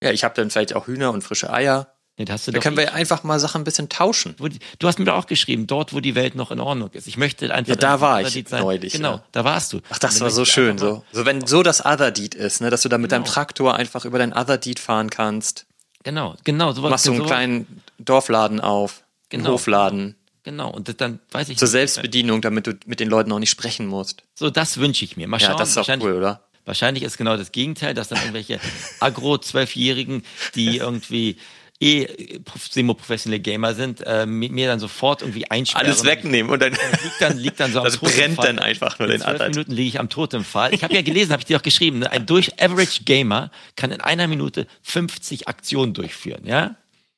ja, 0.02 0.12
ich 0.12 0.24
habe 0.24 0.34
dann 0.34 0.50
vielleicht 0.50 0.74
auch 0.74 0.88
Hühner 0.88 1.12
und 1.12 1.22
frische 1.22 1.52
Eier. 1.52 1.93
Nee, 2.18 2.26
das 2.26 2.34
hast 2.42 2.48
du 2.48 2.52
Da 2.52 2.58
doch 2.60 2.64
können 2.64 2.78
wir 2.78 2.94
einfach 2.94 3.24
mal 3.24 3.40
Sachen 3.40 3.62
ein 3.62 3.64
bisschen 3.64 3.90
tauschen. 3.90 4.36
Du 4.78 4.88
hast 4.88 5.00
mir 5.00 5.12
auch 5.14 5.26
geschrieben, 5.26 5.66
dort, 5.66 5.94
wo 5.94 6.00
die 6.00 6.14
Welt 6.14 6.36
noch 6.36 6.52
in 6.52 6.60
Ordnung 6.60 6.90
ist. 6.92 7.08
Ich 7.08 7.18
möchte 7.18 7.52
einfach. 7.52 7.70
Ja, 7.72 7.76
da 7.76 8.02
war 8.02 8.22
ich 8.22 8.48
sein. 8.48 8.62
neulich, 8.62 8.94
Genau, 8.94 9.14
ja. 9.14 9.24
da 9.32 9.44
warst 9.44 9.74
du. 9.74 9.82
Ach, 9.90 9.98
das 9.98 10.22
war 10.22 10.30
so 10.30 10.46
schön. 10.46 10.78
So. 10.78 11.04
so, 11.12 11.26
wenn 11.26 11.48
so 11.48 11.64
das 11.64 11.84
Other 11.84 12.12
Deed 12.12 12.36
ist, 12.36 12.62
ne, 12.62 12.70
dass 12.70 12.84
du 12.84 12.90
da 12.90 13.00
mit 13.00 13.12
deinem 13.12 13.24
Genau. 13.24 13.34
Traktor 13.34 13.76
einfach 13.76 14.06
über 14.06 14.20
dein 14.20 14.32
Other 14.32 14.60
Deed 14.60 14.78
fahren 14.80 15.10
kannst. 15.10 15.66
Genau, 16.04 16.36
genau. 16.44 16.72
Sowas, 16.74 16.92
Machst 16.92 17.06
du 17.08 17.12
einen 17.12 17.18
sowas- 17.20 17.30
kleinen 17.32 17.82
Dorfladen 17.98 18.60
auf, 18.62 19.04
einen 19.32 19.42
Genau. 19.44 19.54
Hofladen 19.56 20.16
Genau, 20.44 20.70
und 20.70 20.90
das 20.90 20.98
dann 20.98 21.20
weiß 21.32 21.48
ich 21.50 21.58
zur 21.58 21.68
nicht. 21.68 21.72
Selbstbedienung, 21.72 22.42
damit 22.42 22.68
du 22.68 22.74
mit 22.86 23.00
den 23.00 23.10
Leuten 23.10 23.32
auch 23.32 23.40
nicht 23.40 23.50
sprechen 23.50 23.88
musst. 23.88 24.24
So, 24.36 24.50
das 24.50 24.78
wünsche 24.78 25.06
ich 25.06 25.16
mir. 25.16 25.26
Mal 25.28 25.40
Ja, 25.40 25.48
schauen. 25.48 25.58
das 25.58 25.70
ist 25.70 25.76
auch 25.78 25.88
wahrscheinlich, 25.88 26.06
cool, 26.10 26.18
oder? 26.18 26.42
wahrscheinlich 26.66 27.04
ist 27.04 27.18
genau 27.18 27.38
das 27.38 27.54
Gegenteil, 27.54 27.94
dass 27.94 28.10
dann 28.10 28.18
irgendwelche 28.20 28.60
Agro-Zwölfjährigen, 29.00 30.24
die 30.56 30.78
irgendwie 30.78 31.38
eh 31.84 32.40
prof- 32.40 32.68
semi-professionelle 32.72 33.42
Gamer 33.42 33.74
sind, 33.74 34.02
äh, 34.02 34.26
mit 34.26 34.52
mir 34.52 34.68
dann 34.68 34.80
sofort 34.80 35.22
irgendwie 35.22 35.50
einsperren. 35.50 35.88
Alles 35.88 36.04
wegnehmen 36.04 36.52
und 36.52 36.62
dann 36.62 36.72
Liegt 36.72 37.22
dann, 37.22 37.38
liegt 37.38 37.60
dann 37.60 37.72
so 37.72 37.80
am 37.80 37.86
das 37.86 37.98
brennt 37.98 38.40
dann 38.44 38.60
einfach 38.60 39.00
nur 39.00 39.08
In 39.08 39.14
den 39.14 39.22
zwölf 39.22 39.36
Other 39.36 39.50
Minuten 39.50 39.72
liege 39.72 39.90
ich 39.90 40.00
am 40.00 40.10
Totempfahl. 40.10 40.74
Ich 40.74 40.84
habe 40.84 40.94
ja 40.94 41.02
gelesen, 41.02 41.32
habe 41.32 41.42
ich 41.42 41.46
dir 41.46 41.58
auch 41.58 41.64
geschrieben, 41.64 42.00
ne? 42.00 42.12
ein 42.12 42.26
durch 42.26 42.62
Average 42.62 43.04
Gamer 43.04 43.52
kann 43.76 43.92
in 43.92 44.02
einer 44.02 44.28
Minute 44.28 44.68
50 44.82 45.48
Aktionen 45.48 45.94
durchführen, 45.94 46.46
ja? 46.46 46.76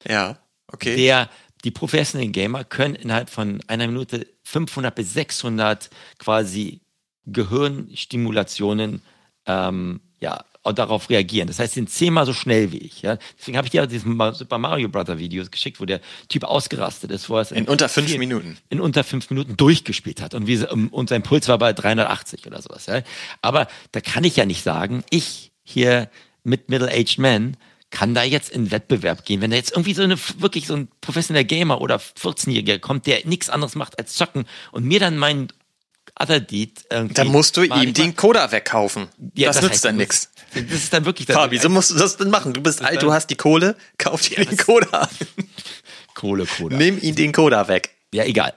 Ja, 0.07 0.37
okay. 0.67 0.95
der 0.95 1.29
die 1.63 1.71
professionellen 1.71 2.31
Gamer 2.31 2.63
können 2.63 2.95
innerhalb 2.95 3.29
von 3.29 3.59
einer 3.67 3.87
Minute 3.87 4.27
500 4.43 4.93
bis 4.93 5.13
600 5.13 5.89
quasi 6.19 6.81
Gehirnstimulationen 7.25 9.01
ähm, 9.47 10.01
ja 10.19 10.45
darauf 10.73 11.09
reagieren. 11.09 11.47
Das 11.47 11.59
heißt, 11.59 11.73
sie 11.73 11.79
sind 11.79 11.89
zehnmal 11.89 12.25
so 12.25 12.33
schnell 12.33 12.71
wie 12.71 12.77
ich. 12.79 13.01
Ja? 13.01 13.17
Deswegen 13.39 13.57
habe 13.57 13.67
ich 13.67 13.71
dir 13.71 13.83
auch 13.83 13.87
dieses 13.87 14.03
Super 14.37 14.57
Mario 14.57 14.89
Brother 14.89 15.19
Videos 15.19 15.51
geschickt, 15.51 15.79
wo 15.79 15.85
der 15.85 16.01
Typ 16.29 16.43
ausgerastet 16.43 17.11
ist, 17.11 17.29
wo 17.29 17.35
er 17.35 17.41
es 17.41 17.51
In 17.51 17.67
unter 17.67 17.89
fünf 17.89 18.09
vier- 18.09 18.19
Minuten. 18.19 18.57
in 18.69 18.81
unter 18.81 19.03
fünf 19.03 19.29
Minuten 19.29 19.57
durchgespielt 19.57 20.21
hat 20.21 20.33
und, 20.33 20.47
wie, 20.47 20.57
sie- 20.57 20.67
und 20.69 21.09
sein 21.09 21.23
Puls 21.23 21.47
war 21.47 21.57
bei 21.57 21.73
380 21.73 22.47
oder 22.47 22.61
sowas. 22.61 22.85
Ja? 22.87 23.01
Aber 23.41 23.67
da 23.91 24.01
kann 24.01 24.23
ich 24.23 24.35
ja 24.35 24.45
nicht 24.45 24.63
sagen, 24.63 25.03
ich 25.09 25.51
hier 25.63 26.09
mit 26.43 26.69
Middle-Aged 26.69 27.17
Men 27.19 27.57
kann 27.91 28.13
da 28.13 28.23
jetzt 28.23 28.49
in 28.49 28.71
Wettbewerb 28.71 29.23
gehen. 29.25 29.41
Wenn 29.41 29.51
da 29.51 29.57
jetzt 29.57 29.71
irgendwie 29.71 29.93
so 29.93 30.01
eine 30.03 30.17
wirklich 30.39 30.67
so 30.67 30.75
ein 30.75 30.89
professioneller 31.01 31.45
Gamer 31.45 31.79
oder 31.81 31.95
14-Jähriger 31.97 32.79
kommt, 32.79 33.05
der 33.07 33.25
nichts 33.25 33.49
anderes 33.49 33.75
macht 33.75 33.97
als 33.99 34.15
zocken 34.15 34.45
und 34.71 34.83
mir 34.83 34.99
dann 34.99 35.17
meinen 35.17 35.47
Irgendwie. 36.17 37.13
Dann 37.13 37.27
musst 37.27 37.57
du 37.57 37.63
ihm 37.63 37.93
den 37.93 38.15
Coda 38.15 38.51
wegkaufen. 38.51 39.07
Ja, 39.35 39.47
das, 39.49 39.61
nützt 39.61 39.73
heißt, 39.73 39.85
dann 39.85 39.97
nichts. 39.97 40.29
Das 40.53 40.63
ist 40.71 40.93
dann 40.93 41.03
wirklich 41.05 41.27
Fabi, 41.27 41.57
so 41.57 41.69
musst 41.69 41.91
du 41.91 41.95
das 41.95 42.15
dann 42.17 42.29
machen. 42.29 42.53
Du 42.53 42.61
bist 42.61 42.81
alt, 42.81 43.01
du 43.01 43.11
hast 43.11 43.27
die 43.27 43.35
Kohle, 43.35 43.75
kauf 43.97 44.21
dir 44.21 44.45
den 44.45 44.55
Coda. 44.57 45.09
Kohle, 46.13 46.45
Kohle. 46.45 46.77
Nimm 46.77 46.97
ihn 47.01 47.15
den 47.15 47.33
Coda 47.33 47.67
weg. 47.67 47.91
Ja, 48.13 48.23
egal. 48.23 48.53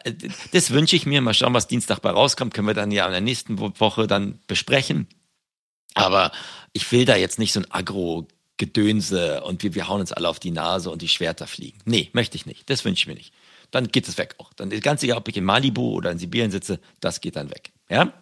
Das 0.52 0.70
wünsche 0.70 0.94
ich 0.94 1.04
mir. 1.06 1.20
Mal 1.20 1.34
schauen, 1.34 1.52
was 1.54 1.66
Dienstag 1.66 2.00
bei 2.00 2.10
rauskommt. 2.10 2.54
Können 2.54 2.68
wir 2.68 2.74
dann 2.74 2.92
ja 2.92 3.06
in 3.06 3.10
der 3.12 3.20
nächsten 3.20 3.58
Wo- 3.58 3.72
Woche 3.78 4.06
dann 4.06 4.38
besprechen. 4.46 5.08
Aber 5.94 6.30
ich 6.72 6.92
will 6.92 7.04
da 7.04 7.16
jetzt 7.16 7.40
nicht 7.40 7.52
so 7.52 7.58
ein 7.60 7.66
Agro-Gedönse 7.68 9.42
und 9.42 9.64
wir, 9.64 9.74
wir 9.74 9.88
hauen 9.88 10.00
uns 10.00 10.12
alle 10.12 10.28
auf 10.28 10.38
die 10.38 10.52
Nase 10.52 10.90
und 10.90 11.02
die 11.02 11.08
Schwerter 11.08 11.48
fliegen. 11.48 11.78
Nee, 11.84 12.10
möchte 12.12 12.36
ich 12.36 12.46
nicht. 12.46 12.70
Das 12.70 12.84
wünsche 12.84 13.02
ich 13.02 13.06
mir 13.08 13.14
nicht. 13.14 13.32
Dann 13.70 13.88
geht 13.88 14.08
es 14.08 14.18
weg 14.18 14.34
auch. 14.38 14.52
Dann 14.54 14.70
ist 14.70 14.82
ganz 14.82 15.02
egal, 15.02 15.18
ob 15.18 15.28
ich 15.28 15.36
in 15.36 15.44
Malibu 15.44 15.92
oder 15.92 16.10
in 16.10 16.18
Sibirien 16.18 16.50
sitze, 16.50 16.80
das 17.00 17.20
geht 17.20 17.36
dann 17.36 17.50
weg. 17.50 17.72
Ja? 17.88 18.12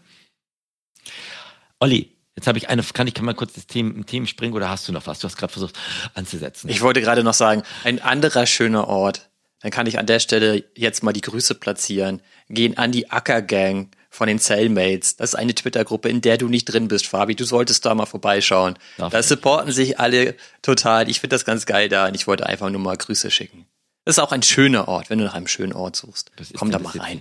Olli, 1.78 2.16
jetzt 2.34 2.46
habe 2.46 2.58
ich 2.58 2.68
eine, 2.68 2.82
kann 2.82 3.06
ich 3.06 3.14
kann 3.14 3.24
mal 3.24 3.34
kurz 3.34 3.52
das 3.54 3.66
Themen, 3.66 4.06
Themen 4.06 4.26
springen 4.26 4.54
oder 4.54 4.68
hast 4.68 4.88
du 4.88 4.92
noch 4.92 5.06
was? 5.06 5.20
Du 5.20 5.26
hast 5.26 5.36
gerade 5.36 5.52
versucht 5.52 5.78
anzusetzen. 6.14 6.68
Ich 6.68 6.82
wollte 6.82 7.00
gerade 7.00 7.22
noch 7.22 7.34
sagen, 7.34 7.62
ein 7.84 8.00
anderer 8.00 8.46
schöner 8.46 8.88
Ort. 8.88 9.30
Dann 9.60 9.70
kann 9.70 9.86
ich 9.86 9.98
an 9.98 10.06
der 10.06 10.20
Stelle 10.20 10.64
jetzt 10.76 11.02
mal 11.02 11.12
die 11.12 11.22
Grüße 11.22 11.54
platzieren. 11.54 12.20
Gehen 12.48 12.76
an 12.76 12.92
die 12.92 13.10
Acker-Gang 13.10 13.90
von 14.10 14.28
den 14.28 14.38
Cellmates. 14.38 15.16
Das 15.16 15.30
ist 15.30 15.34
eine 15.34 15.54
Twitter-Gruppe, 15.54 16.08
in 16.08 16.20
der 16.20 16.38
du 16.38 16.48
nicht 16.48 16.66
drin 16.66 16.88
bist, 16.88 17.06
Fabi. 17.06 17.34
Du 17.34 17.44
solltest 17.44 17.84
da 17.84 17.94
mal 17.94 18.06
vorbeischauen. 18.06 18.78
Darf 18.96 19.12
da 19.12 19.22
supporten 19.22 19.72
sich 19.72 19.98
alle 19.98 20.34
total. 20.62 21.08
Ich 21.10 21.20
finde 21.20 21.34
das 21.34 21.44
ganz 21.44 21.66
geil 21.66 21.88
da 21.88 22.06
und 22.06 22.14
ich 22.14 22.26
wollte 22.26 22.46
einfach 22.46 22.70
nur 22.70 22.80
mal 22.80 22.96
Grüße 22.96 23.30
schicken. 23.30 23.66
Das 24.06 24.16
ist 24.16 24.22
auch 24.22 24.30
ein 24.32 24.42
schöner 24.42 24.86
Ort, 24.88 25.10
wenn 25.10 25.18
du 25.18 25.24
nach 25.24 25.34
einem 25.34 25.48
schönen 25.48 25.72
Ort 25.72 25.96
suchst. 25.96 26.30
Ist 26.38 26.54
Komm 26.54 26.70
da 26.70 26.78
mal 26.78 26.84
das 26.84 26.94
jetzt? 26.94 27.02
rein. 27.04 27.18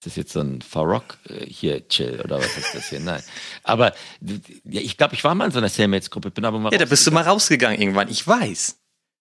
Ist 0.00 0.06
das 0.06 0.16
jetzt 0.16 0.32
so 0.32 0.40
ein 0.40 0.60
Farrock 0.62 1.16
äh, 1.28 1.46
hier 1.46 1.88
chill 1.88 2.20
oder 2.22 2.38
was 2.38 2.56
ist 2.58 2.74
das 2.74 2.88
hier? 2.90 2.98
Nein. 3.00 3.22
Aber 3.62 3.94
ja, 4.20 4.80
ich 4.80 4.96
glaube, 4.98 5.14
ich 5.14 5.22
war 5.24 5.34
mal 5.34 5.46
in 5.46 5.52
so 5.52 5.58
einer 5.58 5.70
Cellmates-Gruppe, 5.70 6.30
bin 6.32 6.44
aber 6.44 6.58
mal 6.58 6.72
Ja, 6.72 6.78
da 6.78 6.84
bist 6.86 7.06
du 7.06 7.12
mal 7.12 7.22
rausgegangen 7.22 7.80
irgendwann. 7.80 8.08
Ich 8.10 8.26
weiß. 8.26 8.76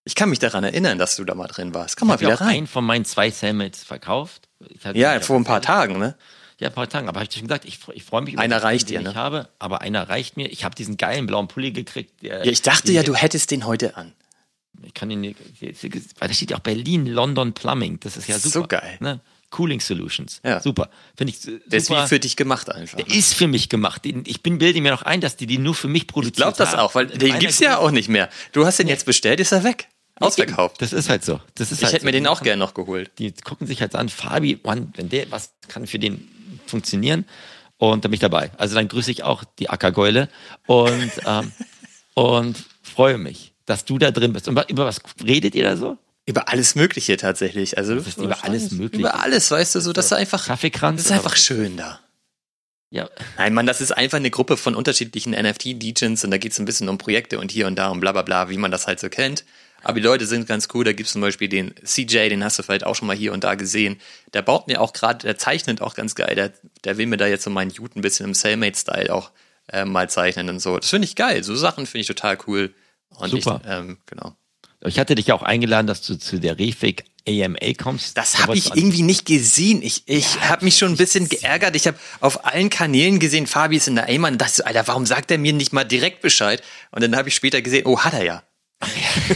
Ich 0.05 0.15
kann 0.15 0.29
mich 0.29 0.39
daran 0.39 0.63
erinnern, 0.65 0.97
dass 0.97 1.15
du 1.15 1.23
da 1.23 1.35
mal 1.35 1.47
drin 1.47 1.73
warst. 1.73 1.95
Komm 1.97 2.09
Ich 2.09 2.15
mal 2.15 2.19
wieder 2.19 2.41
rein. 2.41 2.47
einen 2.55 2.67
von 2.67 2.83
meinen 2.83 3.05
zwei 3.05 3.29
Cellmates 3.31 3.83
verkauft. 3.83 4.49
Ich 4.67 4.83
Ja, 4.95 5.17
vor 5.21 5.37
ein 5.37 5.45
paar 5.45 5.61
Tagen, 5.61 5.99
ne? 5.99 6.17
Ja, 6.59 6.69
ein 6.69 6.73
paar 6.73 6.89
Tagen. 6.89 7.07
Aber 7.07 7.19
habe 7.19 7.29
ich 7.29 7.35
schon 7.37 7.47
gesagt, 7.47 7.65
ich, 7.65 7.79
ich 7.93 8.03
freue 8.03 8.21
mich 8.23 8.33
über 8.33 8.41
Einer 8.41 8.57
den, 8.57 8.63
reicht 8.63 8.89
den 8.89 9.01
dir, 9.03 9.09
ich 9.09 9.15
ne? 9.15 9.21
habe. 9.21 9.49
Aber 9.59 9.81
einer 9.81 10.09
reicht 10.09 10.35
mir. 10.35 10.51
Ich 10.51 10.65
habe 10.65 10.73
diesen 10.75 10.97
geilen 10.97 11.27
blauen 11.27 11.47
Pulli 11.47 11.71
gekriegt. 11.71 12.23
Der, 12.23 12.43
Ja, 12.45 12.51
ich 12.51 12.61
dachte 12.63 12.91
ja, 12.91 13.03
du 13.03 13.15
hättest 13.15 13.51
den 13.51 13.65
heute 13.65 13.95
an. 13.97 14.13
Ich 14.81 14.93
kann 14.93 15.09
ihn 15.11 15.21
weil 16.19 16.27
da 16.27 16.33
steht 16.33 16.51
ja 16.51 16.57
auch 16.57 16.61
Berlin, 16.61 17.05
London 17.05 17.53
Plumbing. 17.53 17.99
Das 18.01 18.17
ist 18.17 18.27
ja 18.27 18.37
So 18.39 18.49
super. 18.49 18.79
geil. 18.79 18.97
Ne? 18.99 19.19
Cooling 19.51 19.79
Solutions. 19.79 20.41
Ja. 20.43 20.59
Super. 20.61 20.89
Finde 21.15 21.31
ich 21.31 21.39
su- 21.39 21.59
Der 21.67 21.77
ist 21.77 21.85
super. 21.87 22.03
wie 22.03 22.07
für 22.07 22.19
dich 22.19 22.35
gemacht 22.35 22.71
einfach. 22.71 22.97
Der 22.97 23.07
ist 23.07 23.35
für 23.35 23.47
mich 23.47 23.69
gemacht. 23.69 24.03
Ich 24.05 24.41
bin 24.41 24.57
bilde 24.57 24.81
mir 24.81 24.91
noch 24.91 25.03
ein, 25.03 25.21
dass 25.21 25.37
die 25.37 25.45
die 25.45 25.59
nur 25.59 25.75
für 25.75 25.87
mich 25.87 26.07
produziert 26.07 26.37
Ich 26.37 26.41
glaube 26.43 26.57
das 26.57 26.73
auch, 26.73 26.95
weil 26.95 27.05
den 27.07 27.31
einer 27.31 27.39
gibt's 27.39 27.59
ja 27.59 27.77
auch 27.77 27.91
nicht 27.91 28.09
mehr. 28.09 28.29
Du 28.51 28.65
hast 28.65 28.79
den 28.79 28.87
jetzt 28.87 29.05
bestellt, 29.05 29.39
ist 29.39 29.51
er 29.51 29.63
weg. 29.63 29.89
Ausverkauft. 30.19 30.81
Das 30.81 30.91
ist 30.93 31.09
halt 31.09 31.23
so. 31.23 31.39
Das 31.55 31.71
ist 31.71 31.79
Ich 31.79 31.83
halt 31.85 31.93
hätte 31.93 32.01
so. 32.01 32.05
mir 32.07 32.11
den 32.13 32.25
auch 32.27 32.35
machen- 32.35 32.43
gern 32.45 32.59
noch 32.59 32.73
geholt. 32.73 33.11
Die 33.19 33.31
gucken 33.31 33.67
sich 33.67 33.81
halt 33.81 33.95
an, 33.95 34.09
Fabi, 34.09 34.59
Mann, 34.63 34.91
wenn 34.95 35.09
der, 35.09 35.29
was 35.31 35.53
kann 35.67 35.85
für 35.87 35.99
den 35.99 36.27
funktionieren? 36.65 37.25
Und 37.77 38.05
da 38.05 38.07
bin 38.09 38.13
ich 38.15 38.19
dabei. 38.21 38.51
Also 38.57 38.75
dann 38.75 38.87
grüße 38.87 39.11
ich 39.11 39.23
auch 39.23 39.43
die 39.59 39.69
Ackergäule 39.69 40.29
und, 40.67 41.11
ähm, 41.25 41.51
und 42.13 42.63
freue 42.81 43.17
mich, 43.17 43.52
dass 43.65 43.85
du 43.85 43.97
da 43.97 44.11
drin 44.11 44.33
bist. 44.33 44.47
Und 44.47 44.59
über 44.69 44.85
was 44.85 45.01
redet 45.23 45.55
ihr 45.55 45.63
da 45.63 45.77
so? 45.77 45.97
Über 46.25 46.49
alles 46.49 46.75
Mögliche 46.75 47.17
tatsächlich. 47.17 47.77
Also 47.77 47.95
ist 47.95 48.17
über 48.17 48.43
alles 48.43 48.71
Mögliche? 48.71 49.01
Über 49.01 49.21
alles, 49.21 49.51
weißt 49.51 49.75
du, 49.75 49.81
so 49.81 49.91
das 49.91 50.05
ist 50.05 50.13
einfach. 50.13 50.45
Kaffeekranz? 50.45 51.03
Das 51.03 51.05
ist 51.07 51.11
einfach 51.11 51.35
schön 51.35 51.75
da. 51.75 51.99
Ja, 52.89 53.09
Nein, 53.37 53.55
Mann, 53.55 53.65
das 53.65 53.81
ist 53.81 53.91
einfach 53.91 54.19
eine 54.19 54.29
Gruppe 54.29 54.55
von 54.55 54.75
unterschiedlichen 54.75 55.31
NFT-Degens 55.31 56.23
und 56.23 56.29
da 56.29 56.37
geht's 56.37 56.59
ein 56.59 56.65
bisschen 56.65 56.89
um 56.89 56.99
Projekte 56.99 57.39
und 57.39 57.51
hier 57.51 57.65
und 57.65 57.75
da 57.75 57.89
und 57.89 57.99
bla 57.99 58.11
bla 58.11 58.21
bla, 58.21 58.49
wie 58.49 58.57
man 58.57 58.69
das 58.69 58.85
halt 58.85 58.99
so 58.99 59.09
kennt. 59.09 59.45
Aber 59.81 59.99
die 59.99 60.05
Leute 60.05 60.25
sind 60.27 60.47
ganz 60.47 60.69
cool. 60.73 60.85
Da 60.85 60.93
gibt's 60.93 61.11
zum 61.11 61.21
Beispiel 61.21 61.49
den 61.49 61.73
CJ, 61.83 62.29
den 62.29 62.43
hast 62.43 62.57
du 62.57 62.63
vielleicht 62.63 62.85
auch 62.85 62.95
schon 62.95 63.07
mal 63.07 63.17
hier 63.17 63.33
und 63.33 63.43
da 63.43 63.55
gesehen. 63.55 63.99
Der 64.33 64.41
baut 64.43 64.67
mir 64.67 64.79
auch 64.79 64.93
gerade, 64.93 65.19
der 65.19 65.37
zeichnet 65.37 65.81
auch 65.81 65.95
ganz 65.95 66.15
geil. 66.15 66.35
Der, 66.35 66.53
der 66.83 66.97
will 66.97 67.07
mir 67.07 67.17
da 67.17 67.27
jetzt 67.27 67.43
so 67.43 67.49
meinen 67.49 67.71
Jute 67.71 67.99
ein 67.99 68.01
bisschen 68.01 68.27
im 68.27 68.33
Cellmate-Style 68.33 69.13
auch 69.13 69.31
äh, 69.69 69.85
mal 69.85 70.09
zeichnen 70.09 70.49
und 70.49 70.59
so. 70.59 70.77
Das 70.77 70.89
finde 70.89 71.05
ich 71.05 71.15
geil. 71.15 71.43
So 71.43 71.55
Sachen 71.55 71.85
finde 71.85 72.01
ich 72.01 72.07
total 72.07 72.37
cool. 72.47 72.73
Und 73.17 73.29
Super. 73.29 73.61
Ich, 73.63 73.69
ähm, 73.69 73.97
genau. 74.05 74.35
ich 74.85 74.99
hatte 74.99 75.15
dich 75.15 75.27
ja 75.27 75.35
auch 75.35 75.43
eingeladen, 75.43 75.87
dass 75.87 76.01
du 76.01 76.17
zu 76.17 76.39
der 76.39 76.57
Refig 76.59 77.05
AMA 77.27 77.73
kommst. 77.77 78.17
Das 78.17 78.33
Da 78.33 78.39
habe 78.39 78.57
ich 78.57 78.75
irgendwie 78.75 79.01
nicht 79.01 79.25
gesehen. 79.25 79.81
Ich, 79.81 80.03
ich 80.07 80.41
habe 80.41 80.65
mich 80.65 80.77
schon 80.77 80.91
ein 80.91 80.97
bisschen 80.97 81.29
geärgert. 81.29 81.75
Ich 81.75 81.87
habe 81.87 81.97
auf 82.19 82.45
allen 82.45 82.69
Kanälen 82.69 83.19
gesehen, 83.19 83.47
Fabi 83.47 83.77
ist 83.77 83.87
in 83.87 83.95
der 83.95 84.09
Aim 84.09 84.25
und 84.25 84.37
dachte 84.37 84.65
Alter, 84.65 84.87
warum 84.87 85.05
sagt 85.05 85.31
er 85.31 85.37
mir 85.37 85.53
nicht 85.53 85.73
mal 85.73 85.85
direkt 85.85 86.21
Bescheid? 86.21 86.61
Und 86.91 87.01
dann 87.01 87.15
habe 87.15 87.29
ich 87.29 87.35
später 87.35 87.61
gesehen, 87.61 87.85
oh, 87.85 87.99
hat 87.99 88.13
er 88.13 88.23
ja. 88.23 88.43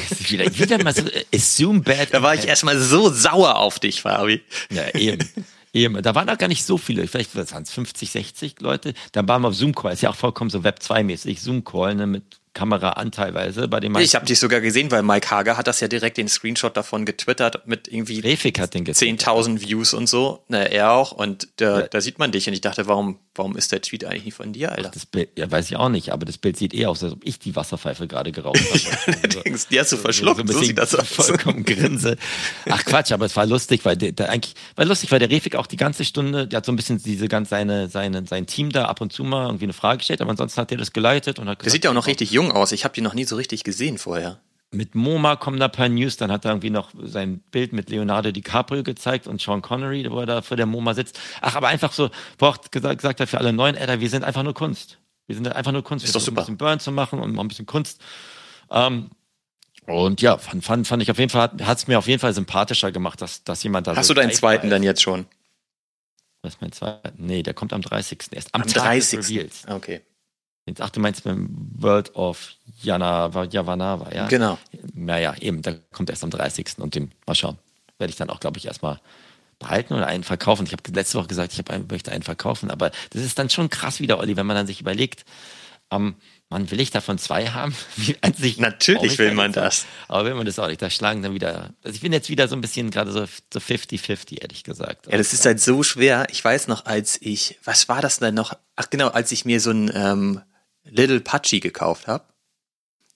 Ist 0.10 0.30
wieder, 0.30 0.46
wieder 0.60 0.84
mal 0.84 0.94
so, 0.94 1.04
äh, 1.04 1.24
assume 1.34 1.80
bad. 1.82 2.14
Da 2.14 2.22
war 2.22 2.36
ich 2.36 2.48
erstmal 2.48 2.78
so 2.78 3.10
sauer 3.10 3.56
auf 3.58 3.80
dich, 3.80 4.02
Fabi. 4.02 4.42
Ja, 4.70 4.94
eben. 4.94 5.28
eben. 5.72 6.02
Da 6.02 6.16
waren 6.16 6.30
auch 6.30 6.38
gar 6.38 6.50
nicht 6.50 6.66
so 6.66 6.78
viele, 6.78 7.08
vielleicht 7.08 7.36
waren 7.36 7.64
es 7.64 7.72
50, 7.72 8.12
60 8.12 8.60
Leute. 8.60 8.94
Dann 9.14 9.28
waren 9.30 9.42
wir 9.42 9.50
auf 9.50 9.56
Zoom-Call, 9.56 9.94
ist 9.94 10.02
ja 10.02 10.10
auch 10.10 10.16
vollkommen 10.16 10.50
so 10.50 10.66
Web 10.66 10.80
2-mäßig, 10.84 11.40
Zoom-Call, 11.40 11.96
ne, 11.96 12.08
mit 12.08 12.37
Kamera 12.58 12.90
an 12.92 13.12
teilweise 13.12 13.68
bei 13.68 13.80
dem 13.80 13.96
Ich 13.98 14.16
habe 14.16 14.26
dich 14.26 14.40
sogar 14.40 14.62
gesehen, 14.62 14.90
weil 14.90 15.04
Mike 15.04 15.30
Hager 15.30 15.58
hat 15.58 15.68
das 15.68 15.80
ja 15.80 15.88
direkt 15.88 16.18
den 16.18 16.28
Screenshot 16.28 16.76
davon 16.76 17.06
getwittert 17.06 17.68
mit 17.68 17.88
irgendwie 17.88 18.20
Refik 18.20 18.60
hat 18.60 18.74
den 18.74 18.84
gezeigt. 18.84 19.22
10.000 19.22 19.62
Views 19.62 19.94
und 19.94 20.08
so. 20.08 20.44
Na, 20.48 20.64
er 20.64 20.92
auch. 20.92 21.12
Und 21.12 21.48
da, 21.58 21.84
da 21.84 22.02
sieht 22.02 22.18
man 22.18 22.32
dich. 22.32 22.48
Und 22.48 22.54
ich 22.54 22.62
dachte, 22.62 22.88
warum, 22.88 23.20
warum 23.36 23.56
ist 23.56 23.72
der 23.72 23.82
Tweet 23.82 24.06
eigentlich 24.06 24.26
nicht 24.26 24.34
von 24.34 24.54
dir, 24.54 24.72
Alter? 24.72 24.90
Das 24.90 25.06
Bild, 25.06 25.30
ja, 25.38 25.50
weiß 25.50 25.70
ich 25.70 25.78
auch 25.78 25.90
nicht, 25.90 26.12
aber 26.12 26.26
das 26.26 26.40
Bild 26.40 26.58
sieht 26.58 26.74
eh 26.74 26.88
aus, 26.88 27.04
als 27.04 27.14
ob 27.14 27.20
ich 27.24 27.38
die 27.38 27.56
Wasserpfeife 27.56 28.08
gerade 28.08 28.32
geraucht 28.32 28.58
habe. 28.60 29.18
Allerdings, 29.24 29.68
die 29.68 29.80
hast 29.80 29.92
du 29.92 29.98
verschluckt. 29.98 30.40
ein 30.40 30.48
So 30.48 30.54
bisschen 30.54 30.68
sieht 30.70 30.78
das 30.80 30.96
aus. 30.96 31.08
Vollkommen 31.08 31.64
grinse. 31.64 32.18
Ach 32.70 32.84
Quatsch, 32.86 33.12
aber 33.12 33.26
es 33.26 33.36
war 33.36 33.46
lustig, 33.46 33.86
weil 33.86 33.96
der, 33.96 34.14
der 34.14 34.32
eigentlich 34.32 34.56
war 34.76 34.86
lustig, 34.86 35.12
weil 35.12 35.20
der 35.20 35.30
Refik 35.30 35.56
auch 35.56 35.68
die 35.68 35.78
ganze 35.78 36.04
Stunde, 36.06 36.48
der 36.48 36.58
hat 36.58 36.66
so 36.66 36.72
ein 36.72 36.76
bisschen 36.76 37.02
diese 37.02 37.28
ganz 37.28 37.50
seine 37.50 37.88
seine 37.90 38.26
sein 38.26 38.48
Team 38.48 38.72
da 38.72 38.86
ab 38.86 39.02
und 39.02 39.14
zu 39.14 39.24
mal 39.24 39.46
irgendwie 39.46 39.66
eine 39.66 39.74
Frage 39.74 40.00
gestellt, 40.00 40.22
aber 40.22 40.32
ansonsten 40.32 40.60
hat 40.60 40.72
der 40.72 40.78
das 40.78 40.94
geleitet 40.94 41.40
und 41.40 41.48
hat 41.48 41.60
Der 41.60 41.66
gesagt, 41.66 41.74
sieht 41.74 41.84
ja 41.84 41.92
auch 41.92 41.96
noch 41.96 42.08
richtig 42.08 42.32
jung 42.32 42.47
aus. 42.52 42.72
Ich 42.72 42.84
habe 42.84 42.94
die 42.94 43.02
noch 43.02 43.14
nie 43.14 43.26
so 43.26 43.36
richtig 43.36 43.64
gesehen 43.64 43.98
vorher. 43.98 44.40
mit 44.72 44.96
MoMA 44.96 45.38
kommen 45.38 45.60
da 45.60 45.66
ein 45.66 45.72
paar 45.72 45.90
News, 45.90 46.18
dann 46.18 46.32
hat 46.32 46.44
er 46.46 46.52
irgendwie 46.52 46.70
noch 46.70 46.92
sein 47.02 47.40
Bild 47.52 47.72
mit 47.74 47.90
Leonardo 47.90 48.32
DiCaprio 48.32 48.84
gezeigt 48.84 49.26
und 49.28 49.42
Sean 49.42 49.62
Connery, 49.62 50.06
wo 50.12 50.20
er 50.20 50.26
da 50.26 50.42
vor 50.42 50.58
der 50.58 50.66
MoMA 50.66 50.94
sitzt. 50.94 51.20
Ach, 51.42 51.56
aber 51.56 51.68
einfach 51.70 51.94
so, 51.94 52.10
wo 52.38 52.48
er 52.48 52.50
auch 52.50 52.62
gesagt, 52.70 52.98
gesagt 53.00 53.20
hat 53.22 53.30
für 53.30 53.38
alle 53.38 53.54
neuen, 53.54 53.78
Alter, 53.78 54.02
wir 54.02 54.10
sind 54.10 54.24
einfach 54.26 54.44
nur 54.44 54.54
Kunst. 54.54 54.98
Wir 55.26 55.36
sind 55.36 55.48
einfach 55.48 55.72
nur 55.72 55.84
Kunst. 55.84 56.06
Ist 56.06 56.16
doch 56.16 56.22
super. 56.22 56.42
Ein 56.42 56.44
bisschen 56.44 56.58
Burn 56.58 56.80
zu 56.80 56.92
machen 56.92 57.20
und 57.20 57.34
mal 57.34 57.44
ein 57.44 57.48
bisschen 57.48 57.66
Kunst. 57.66 58.02
Ähm, 58.70 59.10
und 59.86 60.22
ja, 60.22 60.38
fand, 60.38 60.66
fand, 60.66 60.86
fand 60.86 61.02
ich 61.02 61.10
auf 61.12 61.18
jeden 61.18 61.30
Fall, 61.30 61.50
hat 61.64 61.78
es 61.78 61.88
mir 61.88 61.98
auf 61.98 62.08
jeden 62.08 62.20
Fall 62.20 62.34
sympathischer 62.34 62.92
gemacht, 62.92 63.22
dass, 63.22 63.46
dass 63.46 63.64
jemand 63.64 63.88
da 63.88 63.96
Hast 63.96 64.08
so 64.08 64.14
du 64.14 64.20
deinen 64.20 64.34
zweiten 64.34 64.70
dann 64.70 64.84
jetzt 64.84 65.02
schon? 65.02 65.26
Was 66.42 66.56
ist 66.56 66.62
mein 66.62 66.72
zweiter? 66.74 67.14
Nee, 67.18 67.42
der 67.42 67.54
kommt 67.54 67.72
am 67.72 67.82
30. 67.82 68.20
Erst 68.32 68.54
am, 68.54 68.62
Am 68.64 68.68
Tag 68.68 68.84
30. 68.84 69.20
des 69.20 69.30
Reveals. 69.30 69.66
Okay. 69.68 70.02
Jetzt, 70.68 70.82
ach, 70.82 70.90
du 70.90 71.00
meinst 71.00 71.24
beim 71.24 71.48
World 71.78 72.14
of 72.16 72.56
Jana, 72.82 73.32
Yavanava, 73.50 74.14
ja? 74.14 74.28
Genau. 74.28 74.58
Naja, 74.94 75.34
eben, 75.40 75.62
der 75.62 75.80
kommt 75.94 76.10
erst 76.10 76.24
am 76.24 76.30
30. 76.30 76.80
und 76.80 76.94
den, 76.94 77.12
mal 77.26 77.36
schauen, 77.36 77.58
werde 77.98 78.12
ich 78.12 78.18
dann 78.18 78.30
auch, 78.30 78.42
glaube 78.42 78.58
ich, 78.58 78.66
erstmal 78.66 79.00
behalten 79.60 79.94
oder 79.94 80.08
einen 80.08 80.24
verkaufen. 80.24 80.66
Ich 80.66 80.74
habe 80.74 80.84
letzte 80.94 81.18
Woche 81.18 81.28
gesagt, 81.28 81.54
ich 81.54 81.60
hab 81.60 81.70
einen, 81.70 81.88
möchte 81.90 82.12
einen 82.12 82.24
verkaufen, 82.24 82.70
aber 82.70 82.92
das 83.12 83.24
ist 83.24 83.40
dann 83.40 83.50
schon 83.50 83.70
krass 83.70 84.02
wieder, 84.02 84.20
Olli, 84.20 84.36
wenn 84.36 84.46
man 84.46 84.58
dann 84.58 84.68
sich 84.68 84.82
überlegt, 84.82 85.26
ähm, 85.90 86.16
man 86.50 86.70
will 86.72 86.80
ich 86.80 86.92
davon 86.92 87.18
zwei 87.18 87.48
haben? 87.48 87.76
Wie 87.96 88.18
an 88.22 88.34
sich 88.34 88.58
Natürlich 88.58 89.18
will 89.18 89.30
da 89.30 89.34
man 89.34 89.54
so. 89.54 89.62
das. 89.62 89.86
Aber 90.08 90.26
will 90.26 90.34
man 90.34 90.46
das 90.46 90.60
auch 90.60 90.68
nicht. 90.68 90.82
Da 90.82 90.90
schlagen 90.90 91.22
dann 91.22 91.34
wieder, 91.34 91.72
also 91.84 91.96
ich 91.96 92.02
bin 92.02 92.14
jetzt 92.14 92.30
wieder 92.30 92.48
so 92.48 92.56
ein 92.56 92.62
bisschen 92.62 92.92
gerade 92.92 93.12
so 93.12 93.26
so 93.52 93.60
50-50, 93.60 94.42
ehrlich 94.42 94.64
gesagt. 94.64 95.08
Ja, 95.10 95.18
das 95.18 95.34
ist 95.34 95.46
halt 95.46 95.60
so 95.60 95.84
schwer. 95.84 96.28
Ich 96.30 96.44
weiß 96.44 96.68
noch, 96.68 96.86
als 96.86 97.18
ich, 97.22 97.58
was 97.64 97.90
war 97.90 98.02
das 98.02 98.20
denn 98.20 98.36
noch? 98.36 98.54
Ach 98.76 98.90
genau, 98.90 99.08
als 99.10 99.32
ich 99.32 99.46
mir 99.46 99.60
so 99.60 99.72
ein 99.72 99.92
ähm, 99.94 100.42
Little 100.90 101.20
Pucci 101.20 101.60
gekauft 101.60 102.08
habe. 102.08 102.24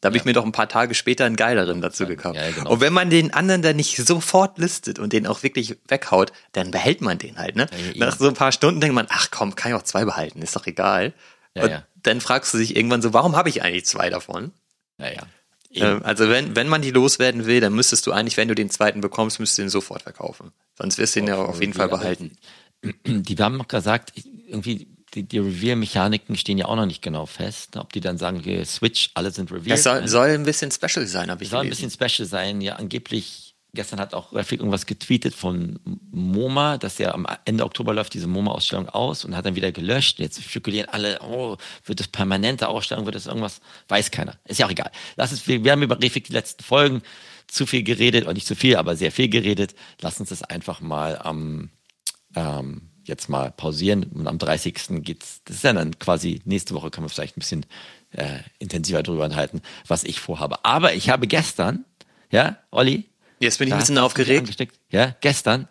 Da 0.01 0.07
habe 0.07 0.17
ich 0.17 0.25
mir 0.25 0.33
doch 0.33 0.45
ein 0.45 0.51
paar 0.51 0.67
Tage 0.67 0.95
später 0.95 1.25
einen 1.25 1.35
geileren 1.35 1.79
dazu 1.79 2.07
gekauft. 2.07 2.35
Ja, 2.35 2.49
genau. 2.49 2.71
Und 2.71 2.81
wenn 2.81 2.91
man 2.91 3.11
den 3.11 3.33
anderen 3.33 3.61
dann 3.61 3.75
nicht 3.75 3.97
sofort 3.97 4.57
listet 4.57 4.97
und 4.97 5.13
den 5.13 5.27
auch 5.27 5.43
wirklich 5.43 5.77
weghaut, 5.87 6.33
dann 6.53 6.71
behält 6.71 7.01
man 7.01 7.19
den 7.19 7.37
halt, 7.37 7.55
ne? 7.55 7.67
Ja, 7.93 8.07
Nach 8.07 8.17
so 8.17 8.27
ein 8.27 8.33
paar 8.33 8.51
Stunden 8.51 8.81
denkt 8.81 8.95
man, 8.95 9.05
ach 9.09 9.29
komm, 9.29 9.55
kann 9.55 9.71
ich 9.71 9.77
auch 9.77 9.83
zwei 9.83 10.03
behalten, 10.03 10.41
ist 10.41 10.55
doch 10.55 10.65
egal. 10.65 11.13
Ja, 11.53 11.63
und 11.63 11.69
ja. 11.69 11.83
dann 12.01 12.19
fragst 12.19 12.51
du 12.51 12.57
dich 12.57 12.75
irgendwann 12.75 13.03
so, 13.03 13.13
warum 13.13 13.35
habe 13.35 13.49
ich 13.49 13.61
eigentlich 13.61 13.85
zwei 13.85 14.09
davon? 14.09 14.51
Naja. 14.97 15.21
Ähm, 15.73 16.01
also 16.03 16.29
wenn, 16.29 16.55
wenn 16.55 16.67
man 16.67 16.81
die 16.81 16.91
loswerden 16.91 17.45
will, 17.45 17.61
dann 17.61 17.73
müsstest 17.73 18.05
du 18.07 18.11
eigentlich, 18.11 18.37
wenn 18.37 18.47
du 18.47 18.55
den 18.55 18.71
zweiten 18.71 19.01
bekommst, 19.01 19.39
müsstest 19.39 19.59
du 19.59 19.61
den 19.63 19.69
sofort 19.69 20.01
verkaufen. 20.01 20.51
Sonst 20.77 20.97
wirst 20.97 21.15
du 21.15 21.19
ihn 21.19 21.27
ja 21.27 21.37
auf 21.37 21.61
jeden 21.61 21.73
Fall 21.73 21.89
behalten. 21.89 22.37
Die 23.05 23.35
haben 23.37 23.57
noch 23.57 23.67
gesagt, 23.67 24.13
irgendwie 24.15 24.87
die, 25.13 25.23
die 25.23 25.39
Reveal-Mechaniken 25.39 26.37
stehen 26.37 26.57
ja 26.57 26.65
auch 26.65 26.75
noch 26.75 26.85
nicht 26.85 27.01
genau 27.01 27.25
fest. 27.25 27.77
Ob 27.77 27.91
die 27.93 27.99
dann 27.99 28.17
sagen, 28.17 28.39
okay, 28.39 28.63
Switch, 28.65 29.11
alle 29.13 29.31
sind 29.31 29.51
Reveal. 29.51 29.75
Das 29.75 29.83
soll, 29.83 30.07
soll 30.07 30.29
ein 30.29 30.43
bisschen 30.43 30.71
special 30.71 31.05
sein, 31.05 31.29
habe 31.29 31.43
ich 31.43 31.49
soll 31.49 31.59
ein 31.59 31.63
gelesen. 31.69 31.89
bisschen 31.89 32.09
special 32.09 32.27
sein. 32.27 32.61
Ja, 32.61 32.75
angeblich, 32.75 33.55
gestern 33.73 33.99
hat 33.99 34.13
auch 34.13 34.33
Refik 34.33 34.59
irgendwas 34.59 34.85
getweetet 34.85 35.35
von 35.35 35.79
MoMA, 36.11 36.77
dass 36.77 36.97
ja 36.97 37.13
am 37.13 37.27
Ende 37.45 37.65
Oktober 37.65 37.93
läuft 37.93 38.13
diese 38.13 38.27
MoMA-Ausstellung 38.27 38.87
aus 38.89 39.25
und 39.25 39.35
hat 39.35 39.45
dann 39.45 39.55
wieder 39.55 39.71
gelöscht. 39.71 40.19
Jetzt 40.19 40.41
spekulieren 40.43 40.87
alle, 40.89 41.19
oh, 41.21 41.57
wird 41.85 41.99
das 41.99 42.07
permanente 42.07 42.69
Ausstellung, 42.69 43.05
wird 43.05 43.15
das 43.15 43.27
irgendwas? 43.27 43.59
Weiß 43.89 44.11
keiner. 44.11 44.37
Ist 44.45 44.59
ja 44.59 44.65
auch 44.65 44.71
egal. 44.71 44.91
Lass 45.17 45.31
uns, 45.31 45.45
wir, 45.47 45.63
wir 45.63 45.73
haben 45.73 45.83
über 45.83 46.01
Refik 46.01 46.25
die 46.25 46.33
letzten 46.33 46.63
Folgen 46.63 47.01
zu 47.47 47.65
viel 47.65 47.83
geredet, 47.83 48.23
oder 48.23 48.33
nicht 48.33 48.47
zu 48.47 48.55
viel, 48.55 48.77
aber 48.77 48.95
sehr 48.95 49.11
viel 49.11 49.27
geredet. 49.27 49.75
Lass 49.99 50.21
uns 50.21 50.29
das 50.29 50.41
einfach 50.41 50.79
mal 50.79 51.17
am, 51.17 51.69
ähm, 52.33 52.90
jetzt 53.03 53.29
mal 53.29 53.51
pausieren 53.51 54.03
und 54.03 54.27
am 54.27 54.37
30. 54.37 55.03
geht's, 55.03 55.41
das 55.45 55.57
ist 55.57 55.63
ja 55.63 55.73
dann 55.73 55.97
quasi, 55.99 56.41
nächste 56.45 56.73
Woche 56.75 56.91
kann 56.91 57.03
man 57.03 57.09
vielleicht 57.09 57.37
ein 57.37 57.39
bisschen 57.41 57.65
äh, 58.11 58.39
intensiver 58.59 59.03
drüber 59.03 59.25
unterhalten, 59.25 59.61
was 59.87 60.03
ich 60.03 60.19
vorhabe. 60.19 60.63
Aber 60.63 60.93
ich 60.93 61.09
habe 61.09 61.27
gestern, 61.27 61.85
ja, 62.31 62.57
Olli, 62.71 63.05
Jetzt 63.41 63.57
bin 63.57 63.67
ich 63.67 63.73
ein 63.73 63.79
bisschen 63.79 63.97
aufgeregt. 63.97 64.55
Ja, 64.91 65.15
gestern. 65.19 65.67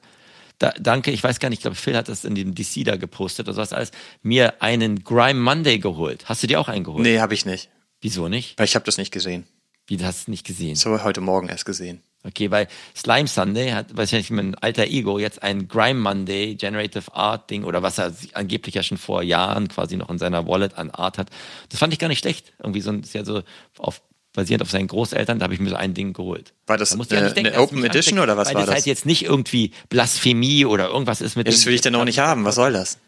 Da, 0.58 0.72
danke, 0.78 1.10
ich 1.12 1.22
weiß 1.22 1.38
gar 1.38 1.48
nicht, 1.48 1.60
ich 1.60 1.62
glaube, 1.62 1.76
Phil 1.76 1.96
hat 1.96 2.08
das 2.08 2.24
in 2.24 2.34
dem 2.34 2.54
DC 2.54 2.84
da 2.84 2.96
gepostet 2.96 3.46
oder 3.46 3.54
sowas 3.54 3.72
alles, 3.72 3.92
mir 4.22 4.60
einen 4.60 5.04
Grime 5.04 5.40
Monday 5.40 5.78
geholt. 5.78 6.28
Hast 6.28 6.42
du 6.42 6.48
dir 6.48 6.60
auch 6.60 6.68
einen 6.68 6.84
geholt? 6.84 7.02
Nee, 7.02 7.20
habe 7.20 7.32
ich 7.32 7.46
nicht. 7.46 7.70
Wieso 8.00 8.28
nicht? 8.28 8.58
Weil 8.58 8.66
ich 8.66 8.74
habe 8.74 8.84
das 8.84 8.98
nicht 8.98 9.12
gesehen. 9.12 9.46
Wie, 9.86 9.96
du 9.96 10.04
hast 10.04 10.22
es 10.22 10.28
nicht 10.28 10.44
gesehen? 10.44 10.74
Das 10.74 10.84
habe 10.84 10.96
ich 10.96 11.04
heute 11.04 11.20
Morgen 11.20 11.48
erst 11.48 11.64
gesehen. 11.64 12.02
Okay, 12.22 12.50
weil 12.50 12.68
Slime 12.94 13.28
Sunday 13.28 13.70
hat 13.70 13.96
wahrscheinlich 13.96 14.30
mein 14.30 14.54
alter 14.56 14.84
Ego 14.86 15.18
jetzt 15.18 15.42
ein 15.42 15.68
Grime 15.68 15.98
Monday 16.00 16.54
Generative 16.54 17.14
Art 17.14 17.48
Ding 17.50 17.64
oder 17.64 17.82
was 17.82 17.96
er 17.98 18.12
angeblich 18.34 18.74
ja 18.74 18.82
schon 18.82 18.98
vor 18.98 19.22
Jahren 19.22 19.68
quasi 19.68 19.96
noch 19.96 20.10
in 20.10 20.18
seiner 20.18 20.46
Wallet 20.46 20.76
an 20.76 20.90
Art 20.90 21.16
hat. 21.16 21.30
Das 21.70 21.78
fand 21.78 21.92
ich 21.94 21.98
gar 21.98 22.08
nicht 22.08 22.18
schlecht. 22.18 22.52
Irgendwie 22.58 22.82
so 22.82 22.90
ein, 22.90 23.00
ist 23.00 23.14
ja 23.14 23.24
so 23.24 23.42
auf, 23.78 24.02
basierend 24.34 24.62
auf 24.62 24.70
seinen 24.70 24.86
Großeltern, 24.86 25.38
da 25.38 25.44
habe 25.44 25.54
ich 25.54 25.60
mir 25.60 25.70
so 25.70 25.76
ein 25.76 25.94
Ding 25.94 26.12
geholt. 26.12 26.52
War 26.66 26.76
das 26.76 26.90
Da 26.90 26.94
eine- 26.96 27.02
auch 27.04 27.22
nicht 27.24 27.36
denken, 27.36 27.52
eine 27.54 27.62
Open 27.62 27.78
Edition 27.84 28.18
ansteckt, 28.18 28.20
oder 28.22 28.36
was 28.36 28.48
weil 28.48 28.54
war 28.54 28.60
das? 28.62 28.66
das? 28.68 28.74
halt 28.76 28.86
jetzt 28.86 29.06
nicht 29.06 29.24
irgendwie 29.24 29.72
Blasphemie 29.88 30.66
oder 30.66 30.88
irgendwas 30.88 31.22
ist 31.22 31.36
mit 31.36 31.48
Das 31.48 31.64
will 31.64 31.74
ich 31.74 31.80
dann 31.80 31.94
auch 31.94 32.04
nicht 32.04 32.18
haben. 32.18 32.44
Was 32.44 32.56
soll 32.56 32.72
das? 32.74 32.98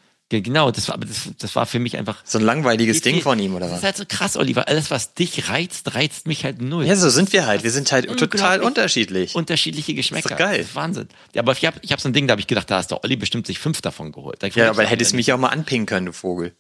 Genau, 0.41 0.71
das 0.71 0.89
war, 0.89 0.97
das, 0.99 1.29
das 1.39 1.55
war 1.57 1.67
für 1.67 1.79
mich 1.79 1.97
einfach 1.99 2.23
So 2.25 2.39
ein 2.39 2.45
langweiliges 2.45 2.99
Wie 2.99 3.01
Ding 3.13 3.21
von 3.21 3.39
ihm 3.39 3.55
oder 3.55 3.67
Das 3.67 3.73
was? 3.73 3.79
ist 3.81 3.85
halt 3.85 3.97
so 3.99 4.05
krass, 4.09 4.37
Oliver. 4.37 4.69
Alles, 4.69 4.91
was 4.91 5.15
dich 5.15 5.49
reizt, 5.51 5.95
reizt 5.95 6.27
mich 6.27 6.45
halt 6.45 6.63
null. 6.63 6.87
Ja, 6.87 6.97
so 6.97 7.11
sind 7.11 7.33
wir 7.33 7.47
halt. 7.47 7.63
Wir 7.65 7.71
sind 7.71 7.93
halt 7.93 8.07
total 8.19 8.63
unterschiedlich. 8.63 9.35
Unterschiedliche 9.35 9.95
Geschmäcker. 9.95 10.27
Ist 10.27 10.31
doch 10.33 10.39
geil. 10.39 10.59
Das 10.59 10.69
ist 10.69 10.75
Wahnsinn. 10.75 11.09
Ja, 11.35 11.43
aber 11.43 11.53
ich 11.53 11.67
habe 11.67 11.79
ich 11.83 11.93
hab 11.93 12.01
so 12.01 12.09
ein 12.09 12.13
Ding, 12.13 12.27
da 12.27 12.33
habe 12.33 12.41
ich 12.41 12.47
gedacht, 12.47 12.71
da 12.71 12.77
hast 12.79 12.91
der 12.91 13.05
Olli 13.05 13.17
bestimmt 13.17 13.47
sich 13.47 13.59
fünf 13.59 13.81
davon 13.83 14.13
geholt. 14.13 14.43
Da 14.43 14.47
Ja, 14.47 14.71
aber 14.71 14.85
hättest 14.85 15.13
du 15.13 15.17
mich 15.17 15.33
auch 15.33 15.39
mal 15.39 15.49
anpingen 15.49 15.87
können, 15.87 16.07
du 16.07 16.13
Vogel. 16.13 16.55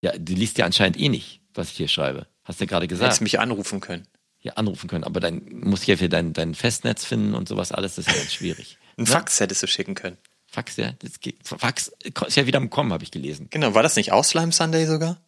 Ja, 0.00 0.12
du 0.18 0.32
liest 0.32 0.58
ja 0.58 0.64
anscheinend 0.64 0.98
eh 0.98 1.08
nicht, 1.08 1.40
was 1.54 1.68
ich 1.70 1.76
hier 1.76 1.88
schreibe. 1.88 2.26
Hast 2.44 2.60
du 2.60 2.66
gerade 2.66 2.88
gesagt. 2.88 3.06
Hättest 3.06 3.20
mich 3.20 3.38
anrufen 3.38 3.80
können. 3.80 4.06
Hier 4.38 4.56
anrufen 4.56 4.88
können. 4.88 5.04
Aber 5.04 5.20
dann 5.20 5.42
muss 5.50 5.82
ich 5.82 5.88
ja 5.88 5.96
für 5.98 6.08
dein, 6.08 6.32
dein 6.32 6.54
Festnetz 6.54 7.04
finden 7.04 7.34
und 7.34 7.46
sowas 7.48 7.72
alles. 7.72 7.96
Das 7.96 8.06
ist 8.06 8.12
ja 8.12 8.18
ganz 8.18 8.32
schwierig. 8.32 8.78
Ein 8.96 9.06
Fax 9.06 9.38
hättest 9.40 9.62
du 9.62 9.66
schicken 9.66 9.94
können. 9.94 10.16
Fax, 10.50 10.76
ja. 10.76 10.92
Das 10.98 11.20
geht, 11.20 11.36
Fax 11.44 11.92
ist 12.26 12.36
ja 12.36 12.46
wieder 12.46 12.58
am 12.58 12.70
Kommen, 12.70 12.92
habe 12.92 13.04
ich 13.04 13.10
gelesen. 13.10 13.46
Genau, 13.50 13.74
war 13.74 13.82
das 13.84 13.96
nicht 13.96 14.10
auch 14.12 14.24
Slime 14.24 14.52
Sunday 14.52 14.84
sogar? 14.86 15.20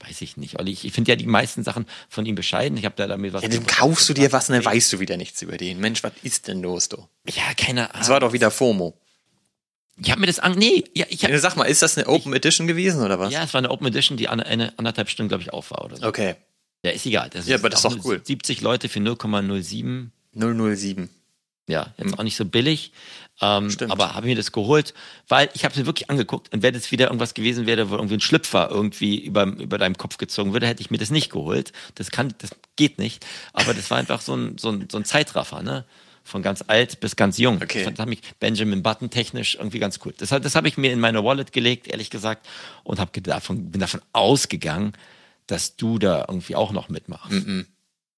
Weiß 0.00 0.20
ich 0.22 0.36
nicht, 0.36 0.58
Olli. 0.58 0.72
Ich, 0.72 0.84
ich 0.84 0.92
finde 0.92 1.12
ja 1.12 1.16
die 1.16 1.26
meisten 1.26 1.62
Sachen 1.62 1.86
von 2.08 2.26
ihm 2.26 2.34
bescheiden. 2.34 2.76
Ich 2.76 2.84
habe 2.84 2.94
da 2.96 3.06
damit 3.06 3.32
was. 3.34 3.42
Ja, 3.42 3.48
dann 3.48 3.66
kaufst 3.66 4.08
du 4.08 4.14
dir 4.14 4.32
was 4.32 4.48
und 4.48 4.56
dann 4.56 4.64
weißt 4.64 4.92
du 4.92 5.00
wieder 5.00 5.16
nichts 5.16 5.42
über 5.42 5.56
den. 5.56 5.78
Mensch, 5.78 6.02
was 6.02 6.12
ist 6.22 6.48
denn 6.48 6.62
los, 6.62 6.88
du? 6.88 7.06
Ja, 7.28 7.54
keine 7.56 7.82
Ahnung. 7.90 7.98
Das 8.00 8.08
war 8.08 8.20
doch 8.20 8.32
wieder 8.32 8.50
FOMO. 8.50 8.98
Ich 10.02 10.10
habe 10.10 10.20
mir 10.20 10.26
das 10.26 10.38
an. 10.40 10.58
Nee, 10.58 10.84
ja, 10.94 11.06
ich 11.08 11.22
habe. 11.22 11.34
Ja, 11.34 11.38
Sag 11.38 11.56
mal, 11.56 11.64
ist 11.64 11.82
das 11.82 11.96
eine 11.96 12.08
Open 12.08 12.32
Edition 12.32 12.66
gewesen 12.66 13.02
oder 13.02 13.18
was? 13.20 13.32
Ja, 13.32 13.44
es 13.44 13.52
war 13.54 13.58
eine 13.58 13.70
Open 13.70 13.86
Edition, 13.86 14.16
die 14.16 14.28
eine, 14.28 14.44
eine 14.46 14.76
anderthalb 14.78 15.08
Stunden, 15.10 15.28
glaube 15.28 15.42
ich, 15.42 15.52
auf 15.52 15.70
war 15.70 15.84
oder 15.84 15.96
so. 15.98 16.06
Okay, 16.06 16.34
Ja, 16.82 16.90
ist 16.90 17.06
egal. 17.06 17.30
Das 17.30 17.46
Ja, 17.46 17.56
aber 17.58 17.68
das 17.70 17.80
ist 17.80 17.86
auch 17.86 17.94
doch 17.94 18.04
cool. 18.06 18.20
70 18.24 18.62
Leute 18.62 18.88
für 18.88 18.98
0,07. 18.98 20.08
007. 20.34 21.10
Ja, 21.68 21.94
jetzt 21.96 22.18
auch 22.18 22.24
nicht 22.24 22.36
so 22.36 22.44
billig. 22.44 22.92
Ähm, 23.40 23.70
Stimmt. 23.70 23.90
aber 23.90 24.14
habe 24.14 24.26
mir 24.26 24.36
das 24.36 24.52
geholt, 24.52 24.94
weil 25.26 25.48
ich 25.54 25.64
habe 25.64 25.76
mir 25.78 25.86
wirklich 25.86 26.10
angeguckt 26.10 26.52
und 26.52 26.62
wenn 26.62 26.74
es 26.74 26.92
wieder 26.92 27.06
irgendwas 27.06 27.34
gewesen 27.34 27.66
wäre, 27.66 27.90
wo 27.90 27.94
irgendwie 27.96 28.14
ein 28.14 28.20
Schlüpfer 28.20 28.68
irgendwie 28.70 29.18
über, 29.24 29.44
über 29.44 29.78
deinem 29.78 29.96
Kopf 29.96 30.18
gezogen 30.18 30.52
würde, 30.52 30.66
hätte 30.66 30.82
ich 30.82 30.90
mir 30.90 30.98
das 30.98 31.10
nicht 31.10 31.30
geholt. 31.32 31.72
Das 31.96 32.10
kann, 32.10 32.34
das 32.38 32.50
geht 32.76 32.98
nicht. 32.98 33.24
Aber 33.52 33.74
das 33.74 33.90
war 33.90 33.98
einfach 33.98 34.20
so 34.20 34.34
ein, 34.36 34.58
so 34.58 34.70
ein, 34.70 34.86
so 34.90 34.98
ein 34.98 35.04
Zeitraffer, 35.04 35.62
ne? 35.62 35.84
Von 36.24 36.42
ganz 36.42 36.62
alt 36.68 37.00
bis 37.00 37.16
ganz 37.16 37.36
jung. 37.38 37.56
Okay. 37.56 37.78
Das 37.78 37.84
fand- 37.84 37.98
hat 37.98 38.08
mich 38.08 38.20
Benjamin 38.38 38.82
Button 38.84 39.10
technisch 39.10 39.56
irgendwie 39.56 39.80
ganz 39.80 39.98
cool. 40.04 40.14
Das, 40.18 40.28
das 40.28 40.54
habe 40.54 40.68
ich 40.68 40.76
mir 40.76 40.92
in 40.92 41.00
meine 41.00 41.24
Wallet 41.24 41.52
gelegt, 41.52 41.88
ehrlich 41.88 42.10
gesagt, 42.10 42.46
und 42.84 43.00
habe 43.00 43.20
davon, 43.22 43.72
bin 43.72 43.80
davon 43.80 44.02
ausgegangen, 44.12 44.92
dass 45.48 45.74
du 45.76 45.98
da 45.98 46.26
irgendwie 46.28 46.54
auch 46.54 46.70
noch 46.70 46.88
mitmachst. 46.88 47.32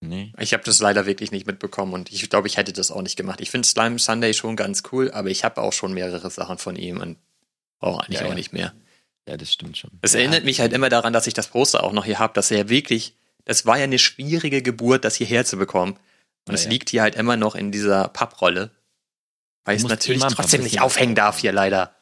Nee. 0.08 0.32
Ich 0.38 0.52
habe 0.52 0.62
das 0.64 0.80
leider 0.80 1.06
wirklich 1.06 1.30
nicht 1.32 1.46
mitbekommen 1.46 1.92
und 1.92 2.12
ich 2.12 2.28
glaube, 2.30 2.46
ich 2.46 2.56
hätte 2.56 2.72
das 2.72 2.90
auch 2.90 3.02
nicht 3.02 3.16
gemacht. 3.16 3.40
Ich 3.40 3.50
finde 3.50 3.66
Slime 3.66 3.98
Sunday 3.98 4.34
schon 4.34 4.56
ganz 4.56 4.82
cool, 4.92 5.10
aber 5.10 5.30
ich 5.30 5.44
habe 5.44 5.60
auch 5.60 5.72
schon 5.72 5.92
mehrere 5.92 6.30
Sachen 6.30 6.58
von 6.58 6.76
ihm 6.76 7.00
und 7.00 7.18
auch 7.80 8.00
eigentlich 8.00 8.20
Ja, 8.20 8.26
auch 8.26 8.30
ja. 8.30 8.34
nicht 8.34 8.52
mehr. 8.52 8.74
Ja, 9.28 9.36
das 9.36 9.52
stimmt 9.52 9.76
schon. 9.76 9.90
Es 10.02 10.12
ja, 10.12 10.20
erinnert 10.20 10.44
mich 10.44 10.60
halt 10.60 10.72
immer 10.72 10.88
daran, 10.88 11.12
dass 11.12 11.26
ich 11.26 11.34
das 11.34 11.48
Poster 11.48 11.82
auch 11.82 11.92
noch 11.92 12.04
hier 12.04 12.18
habe, 12.18 12.34
dass 12.34 12.50
er 12.50 12.58
ja 12.58 12.68
wirklich, 12.68 13.16
das 13.44 13.66
war 13.66 13.78
ja 13.78 13.84
eine 13.84 13.98
schwierige 13.98 14.62
Geburt, 14.62 15.04
das 15.04 15.16
hierher 15.16 15.44
zu 15.44 15.56
bekommen. 15.56 15.98
Und 16.46 16.54
es 16.54 16.66
liegt 16.66 16.90
hier 16.90 17.00
halt 17.00 17.14
immer 17.14 17.38
noch 17.38 17.54
in 17.54 17.72
dieser 17.72 18.08
Papprolle. 18.08 18.70
Weil 19.64 19.76
ich 19.76 19.82
es 19.82 19.88
natürlich 19.88 20.22
trotzdem 20.22 20.62
nicht 20.62 20.82
aufhängen 20.82 21.14
darf 21.14 21.38
hier 21.38 21.52
leider. 21.52 21.94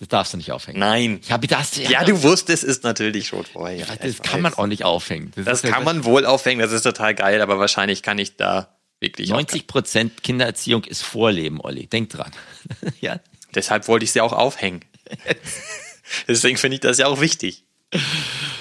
Das 0.00 0.08
darfst 0.08 0.32
du 0.32 0.38
nicht 0.38 0.50
aufhängen. 0.50 0.80
Nein. 0.80 1.20
Habe 1.28 1.46
das. 1.46 1.76
Ja, 1.76 2.04
du 2.04 2.22
wusstest 2.22 2.64
es 2.64 2.82
natürlich 2.82 3.28
schon 3.28 3.44
vorher. 3.44 3.86
Ja, 3.86 3.96
das 3.96 4.22
kann 4.22 4.40
man 4.40 4.54
auch 4.54 4.66
nicht 4.66 4.82
aufhängen. 4.82 5.30
Das 5.36 5.62
ja 5.62 5.70
kann 5.70 5.84
man 5.84 6.04
wohl 6.04 6.24
aufhängen, 6.24 6.60
das 6.60 6.72
ist 6.72 6.82
total 6.82 7.14
geil, 7.14 7.42
aber 7.42 7.58
wahrscheinlich 7.58 8.02
kann 8.02 8.18
ich 8.18 8.36
da 8.36 8.74
wirklich 8.98 9.30
auch 9.30 9.36
90 9.36 9.66
Prozent 9.66 10.22
Kindererziehung 10.22 10.84
ist 10.84 11.02
Vorleben, 11.02 11.60
Olli. 11.60 11.86
Denk 11.86 12.08
dran. 12.08 12.30
ja. 13.00 13.20
Deshalb 13.54 13.88
wollte 13.88 14.04
ich 14.04 14.12
sie 14.12 14.22
auch 14.22 14.32
aufhängen. 14.32 14.80
Deswegen 16.28 16.56
finde 16.56 16.76
ich 16.76 16.80
das 16.80 16.96
ja 16.96 17.06
auch 17.06 17.20
wichtig. 17.20 17.64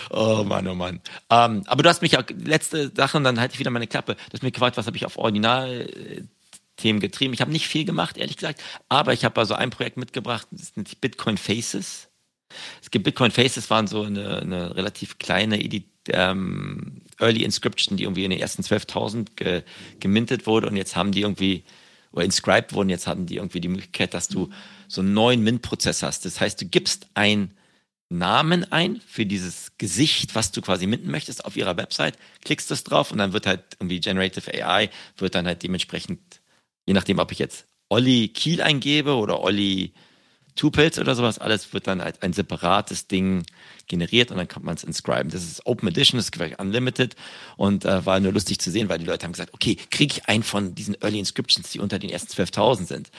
Oh 0.09 0.43
Mann, 0.45 0.67
oh 0.67 0.75
Mann. 0.75 0.99
Ähm, 1.29 1.63
aber 1.67 1.83
du 1.83 1.89
hast 1.89 2.01
mich 2.01 2.17
auch, 2.17 2.23
letzte 2.35 2.91
Sache, 2.93 3.15
und 3.15 3.23
dann 3.23 3.39
halte 3.39 3.53
ich 3.53 3.59
wieder 3.59 3.71
meine 3.71 3.87
Klappe. 3.87 4.15
Du 4.15 4.33
hast 4.33 4.43
mich 4.43 4.53
gefragt, 4.53 4.75
was 4.75 4.87
habe 4.87 4.97
ich 4.97 5.05
auf 5.05 5.17
Original-Themen 6.79 6.99
getrieben. 6.99 7.33
Ich 7.33 7.41
habe 7.41 7.51
nicht 7.51 7.67
viel 7.67 7.85
gemacht, 7.85 8.17
ehrlich 8.17 8.37
gesagt, 8.37 8.61
aber 8.87 9.13
ich 9.13 9.25
habe 9.25 9.39
also 9.39 9.53
ein 9.53 9.69
Projekt 9.69 9.97
mitgebracht, 9.97 10.47
das 10.51 10.75
nennt 10.75 10.87
sich 10.87 10.99
Bitcoin 10.99 11.37
Faces. 11.37 12.07
Es 12.81 12.89
gibt 12.89 13.05
Bitcoin 13.05 13.31
Faces, 13.31 13.69
waren 13.69 13.87
so 13.87 14.03
eine, 14.03 14.39
eine 14.39 14.75
relativ 14.75 15.19
kleine 15.19 15.63
Edit, 15.63 15.85
ähm, 16.09 17.01
Early 17.19 17.43
Inscription, 17.43 17.97
die 17.97 18.03
irgendwie 18.03 18.23
in 18.23 18.31
den 18.31 18.39
ersten 18.39 18.63
12.000 18.63 19.35
ge, 19.35 19.63
gemintet 19.99 20.47
wurde 20.47 20.67
und 20.67 20.75
jetzt 20.75 20.95
haben 20.95 21.11
die 21.11 21.21
irgendwie, 21.21 21.63
oder 22.11 22.23
inscribed 22.23 22.73
wurden, 22.73 22.89
jetzt 22.89 23.05
hatten 23.05 23.27
die 23.27 23.35
irgendwie 23.35 23.61
die 23.61 23.67
Möglichkeit, 23.67 24.13
dass 24.13 24.27
du 24.29 24.49
so 24.87 25.01
einen 25.01 25.13
neuen 25.13 25.43
Mint-Prozess 25.43 26.01
hast. 26.01 26.25
Das 26.25 26.41
heißt, 26.41 26.59
du 26.59 26.65
gibst 26.65 27.07
ein 27.13 27.53
Namen 28.09 28.71
ein 28.71 29.01
für 29.05 29.27
dieses 29.27 29.77
Gesicht, 29.77 30.33
was 30.33 30.51
du 30.51 30.61
quasi 30.61 30.87
minden 30.87 31.11
möchtest 31.11 31.45
auf 31.45 31.55
ihrer 31.55 31.77
Website, 31.77 32.17
klickst 32.43 32.71
das 32.71 32.83
drauf 32.83 33.11
und 33.11 33.19
dann 33.19 33.33
wird 33.33 33.45
halt 33.45 33.61
irgendwie 33.79 33.99
Generative 33.99 34.51
AI, 34.51 34.89
wird 35.17 35.35
dann 35.35 35.45
halt 35.45 35.61
dementsprechend, 35.61 36.38
je 36.89 36.95
nachdem, 36.95 37.19
ob 37.19 37.31
ich 37.31 37.37
jetzt 37.37 37.67
Olli 37.87 38.29
Kiel 38.29 38.63
eingebe 38.63 39.13
oder 39.13 39.41
Olli 39.41 39.93
Tupels 40.55 40.97
oder 40.97 41.13
sowas, 41.13 41.37
alles 41.37 41.71
wird 41.71 41.85
dann 41.85 42.01
halt 42.01 42.23
ein 42.23 42.33
separates 42.33 43.07
Ding 43.07 43.43
generiert 43.87 44.31
und 44.31 44.37
dann 44.37 44.47
kann 44.47 44.63
man 44.63 44.73
es 44.73 44.83
inscriben. 44.83 45.29
Das 45.29 45.43
ist 45.43 45.67
Open 45.67 45.87
Edition, 45.87 46.17
das 46.17 46.29
ist 46.29 46.59
unlimited 46.59 47.15
und 47.57 47.85
äh, 47.85 48.03
war 48.07 48.19
nur 48.19 48.33
lustig 48.33 48.59
zu 48.59 48.71
sehen, 48.71 48.89
weil 48.89 48.97
die 48.97 49.05
Leute 49.05 49.23
haben 49.23 49.33
gesagt, 49.33 49.53
okay, 49.53 49.77
kriege 49.91 50.15
ich 50.15 50.27
einen 50.27 50.41
von 50.41 50.73
diesen 50.73 50.99
Early 50.99 51.19
Inscriptions, 51.19 51.69
die 51.69 51.79
unter 51.79 51.99
den 51.99 52.09
ersten 52.09 52.33
12.000 52.33 52.87
sind 52.87 53.11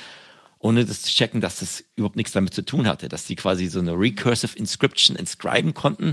ohne 0.62 0.84
das 0.84 1.00
zu 1.00 1.10
checken, 1.10 1.40
dass 1.40 1.60
das 1.60 1.82
überhaupt 1.96 2.16
nichts 2.16 2.32
damit 2.32 2.52
zu 2.52 2.62
tun 2.62 2.86
hatte, 2.86 3.08
dass 3.08 3.24
die 3.24 3.34
quasi 3.34 3.66
so 3.68 3.78
eine 3.78 3.92
recursive 3.92 4.58
Inscription 4.58 5.16
inscriben 5.16 5.72
konnten, 5.72 6.12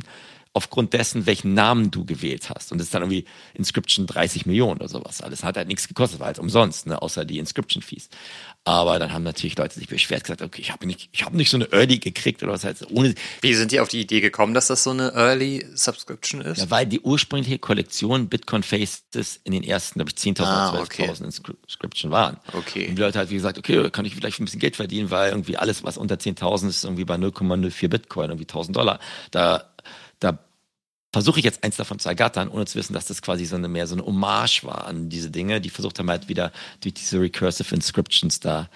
aufgrund 0.58 0.94
dessen, 0.94 1.26
welchen 1.26 1.54
Namen 1.54 1.92
du 1.92 2.04
gewählt 2.06 2.50
hast. 2.50 2.72
Und 2.72 2.80
das 2.80 2.88
ist 2.88 2.94
dann 2.94 3.04
irgendwie 3.04 3.26
Inscription 3.54 4.06
30 4.08 4.46
Millionen 4.46 4.80
oder 4.80 4.90
sowas. 4.90 5.22
Alles 5.22 5.44
hat 5.44 5.56
halt 5.58 5.68
nichts 5.68 5.88
gekostet, 5.88 6.20
war 6.20 6.28
halt 6.28 6.40
umsonst, 6.40 6.88
ne, 6.88 7.02
außer 7.02 7.24
die 7.26 7.40
Inscription-Fees. 7.40 8.10
Aber 8.66 9.00
dann 9.00 9.14
haben 9.14 9.24
natürlich 9.24 9.58
Leute 9.58 9.76
sich 9.76 9.88
beschwert, 9.88 10.24
gesagt, 10.26 10.42
okay, 10.42 10.62
ich 10.62 10.72
habe 10.72 10.86
nicht, 10.86 11.10
ich 11.14 11.24
habe 11.24 11.38
nicht 11.38 11.50
so 11.50 11.56
eine 11.56 11.72
Early 11.72 12.00
gekriegt 12.00 12.44
oder 12.44 12.52
was 12.52 12.66
heißt, 12.66 12.92
ohne, 12.92 13.16
Wie 13.42 13.54
sind 13.54 13.72
die 13.72 13.80
auf 13.80 13.88
die 13.88 14.02
Idee 14.02 14.20
gekommen, 14.20 14.54
dass 14.54 14.68
das 14.68 14.84
so 14.84 14.90
eine 14.90 15.14
Early 15.14 15.66
Subscription 15.74 16.42
ist? 16.42 16.60
ja, 16.60 16.70
weil 16.70 16.86
die 16.86 17.00
ursprüngliche 17.00 17.60
Kollektion 17.60 18.28
Bitcoin 18.28 18.64
Faces 18.64 19.40
in 19.46 19.54
den 19.54 19.64
ersten, 19.64 20.00
glaube 20.00 20.12
ich, 20.14 20.18
10.000 20.18 20.44
Ah, 20.44 20.74
oder 20.74 20.82
okay. 20.82 21.10
12.000 21.10 21.24
Inscription 21.26 22.12
waren. 22.12 22.38
Okay. 22.52 22.88
Und 22.90 22.96
die 22.96 23.02
Leute 23.02 23.20
halt, 23.20 23.30
wie 23.30 23.36
gesagt, 23.36 23.58
okay, 23.58 23.82
da 23.82 23.90
kann 23.90 24.04
ich 24.06 24.16
vielleicht 24.16 24.40
ein 24.42 24.46
bisschen 24.46 24.60
Geld 24.60 24.76
verdienen, 24.76 25.12
weil 25.12 25.30
irgendwie 25.30 25.56
alles, 25.56 25.84
was 25.84 25.98
unter 25.98 26.16
10.000 26.16 26.68
ist, 26.68 26.84
irgendwie 26.84 27.06
bei 27.06 27.16
0,04 27.16 27.88
Bitcoin, 27.88 28.32
irgendwie 28.32 28.48
1.000 28.48 28.74
Dollar. 28.74 29.00
Da 29.32 29.72
versuche 31.18 31.40
ich 31.40 31.46
jetzt 31.46 31.64
eins 31.64 31.78
davon 31.78 32.00
zu 32.00 32.10
ergattern, 32.10 32.50
ohne 32.50 32.66
zu 32.66 32.78
wissen, 32.78 32.94
dass 32.94 33.06
das 33.06 33.22
quasi 33.22 33.46
so 33.46 33.56
eine 33.56 33.68
mehr 33.68 33.88
so 33.88 33.96
eine 33.96 34.06
Hommage 34.06 34.64
war 34.64 34.86
an 34.88 35.10
diese 35.10 35.30
Dinge. 35.32 35.62
Die 35.62 35.70
versucht 35.70 36.00
haben 36.00 36.10
halt 36.10 36.30
wieder 36.30 36.52
durch 36.82 36.94
diese 36.94 37.20
Recursive 37.20 37.74
Inscriptions 37.74 38.40
da 38.40 38.70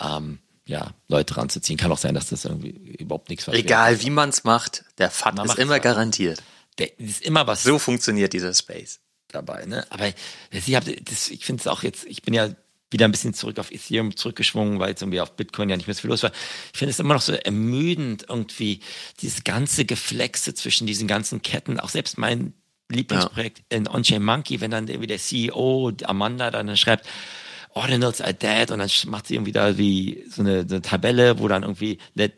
ähm, 0.00 0.38
ja, 0.66 0.90
Leute 1.08 1.36
ranzuziehen. 1.36 1.78
Kann 1.78 1.92
auch 1.92 1.98
sein, 1.98 2.14
dass 2.14 2.28
das 2.28 2.44
irgendwie 2.44 2.70
überhaupt 2.70 3.30
nichts 3.30 3.46
was 3.46 3.54
Egal 3.54 4.02
wie 4.02 4.10
man's 4.10 4.44
macht, 4.44 4.84
der 4.98 5.10
FAT 5.10 5.36
Man 5.36 5.46
ist 5.46 5.58
immer 5.58 5.80
garantiert. 5.80 6.42
Der, 6.78 6.98
ist 6.98 7.22
immer 7.22 7.46
was 7.46 7.62
So 7.62 7.78
funktioniert 7.78 8.32
dieser 8.32 8.52
Space. 8.52 9.00
dabei, 9.28 9.64
ne? 9.66 9.86
Aber 9.90 10.08
ich, 10.50 10.74
hab, 10.74 10.84
das, 11.04 11.30
ich 11.30 11.44
finde 11.44 11.60
es 11.60 11.66
auch 11.66 11.82
jetzt, 11.82 12.04
ich 12.04 12.22
bin 12.22 12.34
ja 12.34 12.50
wieder 12.96 13.04
ein 13.04 13.12
bisschen 13.12 13.34
zurück 13.34 13.58
auf 13.58 13.70
Ethereum 13.70 14.16
zurückgeschwungen, 14.16 14.78
weil 14.78 14.88
jetzt 14.88 15.02
irgendwie 15.02 15.20
auf 15.20 15.36
Bitcoin 15.36 15.68
ja 15.68 15.76
nicht 15.76 15.86
mehr 15.86 15.94
so 15.94 16.00
viel 16.00 16.10
los 16.10 16.22
war. 16.22 16.32
Ich 16.72 16.78
finde 16.78 16.90
es 16.90 16.98
immer 16.98 17.12
noch 17.12 17.20
so 17.20 17.32
ermüdend, 17.32 18.24
irgendwie 18.26 18.80
dieses 19.20 19.44
ganze 19.44 19.84
Geflexe 19.84 20.54
zwischen 20.54 20.86
diesen 20.86 21.06
ganzen 21.06 21.42
Ketten, 21.42 21.78
auch 21.78 21.90
selbst 21.90 22.16
mein 22.16 22.54
Lieblingsprojekt 22.88 23.62
in 23.68 23.86
On-Chain 23.86 24.22
Monkey, 24.22 24.60
wenn 24.62 24.70
dann 24.70 24.88
irgendwie 24.88 25.08
der 25.08 25.18
CEO, 25.18 25.92
Amanda, 26.04 26.50
dann 26.50 26.74
schreibt, 26.76 27.06
Ordinals 27.74 28.22
are 28.22 28.32
dead. 28.32 28.70
Und 28.70 28.78
dann 28.78 28.90
macht 29.08 29.26
sie 29.26 29.34
irgendwie 29.34 29.52
da 29.52 29.76
wie 29.76 30.24
so 30.30 30.40
eine, 30.40 30.66
so 30.66 30.76
eine 30.76 30.82
Tabelle, 30.82 31.38
wo 31.38 31.48
dann 31.48 31.62
irgendwie 31.62 31.98
let, 32.14 32.32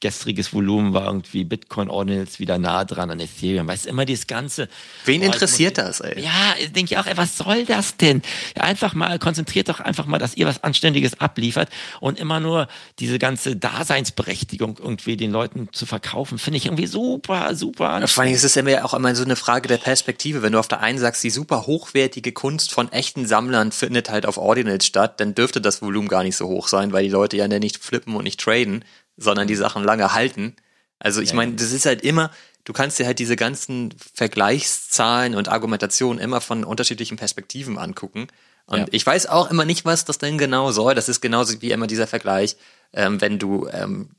gestriges 0.00 0.52
Volumen 0.52 0.94
war 0.94 1.06
irgendwie 1.06 1.44
Bitcoin 1.44 1.90
Ordinals 1.90 2.38
wieder 2.38 2.58
nah 2.58 2.84
dran 2.84 3.10
an 3.10 3.20
Ethereum. 3.20 3.66
Weißt 3.66 3.86
immer 3.86 4.04
dieses 4.04 4.26
ganze. 4.26 4.68
Wen 5.04 5.22
ich 5.22 5.26
interessiert 5.26 5.78
das, 5.78 6.00
ey? 6.00 6.20
Ja, 6.20 6.54
denke 6.74 6.92
ich 6.92 6.98
auch, 6.98 7.06
ey, 7.06 7.16
was 7.16 7.36
soll 7.36 7.64
das 7.64 7.96
denn? 7.96 8.22
Einfach 8.54 8.94
mal, 8.94 9.18
konzentriert 9.18 9.68
doch 9.68 9.80
einfach 9.80 10.06
mal, 10.06 10.18
dass 10.18 10.36
ihr 10.36 10.46
was 10.46 10.62
Anständiges 10.62 11.20
abliefert 11.20 11.68
und 12.00 12.18
immer 12.18 12.40
nur 12.40 12.68
diese 12.98 13.18
ganze 13.18 13.56
Daseinsberechtigung 13.56 14.78
irgendwie 14.78 15.16
den 15.16 15.30
Leuten 15.30 15.68
zu 15.72 15.86
verkaufen, 15.86 16.38
finde 16.38 16.58
ich 16.58 16.66
irgendwie 16.66 16.86
super, 16.86 17.54
super 17.54 18.06
Vor 18.06 18.22
allem 18.22 18.32
ist 18.32 18.44
es 18.44 18.54
ja 18.54 18.84
auch 18.84 18.94
immer 18.94 19.14
so 19.14 19.24
eine 19.24 19.36
Frage 19.36 19.68
der 19.68 19.78
Perspektive. 19.78 20.42
Wenn 20.42 20.52
du 20.52 20.58
auf 20.58 20.68
der 20.68 20.80
einen 20.80 20.98
sagst, 20.98 21.24
die 21.24 21.30
super 21.30 21.66
hochwertige 21.66 22.32
Kunst 22.32 22.72
von 22.72 22.90
echten 22.92 23.26
Sammlern 23.26 23.72
findet 23.72 24.10
halt 24.10 24.26
auf 24.26 24.38
Ordinals 24.38 24.86
statt, 24.86 25.20
dann 25.20 25.34
dürfte 25.34 25.60
das 25.60 25.82
Volumen 25.82 26.08
gar 26.08 26.22
nicht 26.22 26.36
so 26.36 26.46
hoch 26.46 26.68
sein, 26.68 26.92
weil 26.92 27.04
die 27.04 27.10
Leute 27.10 27.36
ja 27.36 27.48
nicht 27.48 27.82
flippen 27.82 28.14
und 28.14 28.24
nicht 28.24 28.40
traden, 28.40 28.84
sondern 29.18 29.46
die 29.46 29.56
Sachen 29.56 29.84
lange 29.84 30.14
halten. 30.14 30.56
Also 30.98 31.20
ich 31.20 31.32
meine, 31.32 31.52
das 31.52 31.72
ist 31.72 31.86
halt 31.86 32.02
immer, 32.02 32.30
du 32.64 32.72
kannst 32.72 32.98
dir 32.98 33.06
halt 33.06 33.18
diese 33.18 33.36
ganzen 33.36 33.94
Vergleichszahlen 34.14 35.34
und 35.34 35.48
Argumentationen 35.48 36.20
immer 36.22 36.40
von 36.40 36.64
unterschiedlichen 36.64 37.16
Perspektiven 37.16 37.78
angucken. 37.78 38.28
Und 38.66 38.78
Ja. 38.80 38.86
ich 38.90 39.06
weiß 39.06 39.26
auch 39.26 39.50
immer 39.50 39.64
nicht, 39.64 39.84
was 39.84 40.04
das 40.04 40.18
denn 40.18 40.38
genau 40.38 40.72
soll. 40.72 40.94
Das 40.94 41.08
ist 41.08 41.20
genauso 41.20 41.60
wie 41.62 41.70
immer 41.70 41.86
dieser 41.86 42.06
Vergleich, 42.06 42.56
ähm, 42.92 43.20
wenn 43.20 43.38
du 43.38 43.68
ähm, 43.68 44.10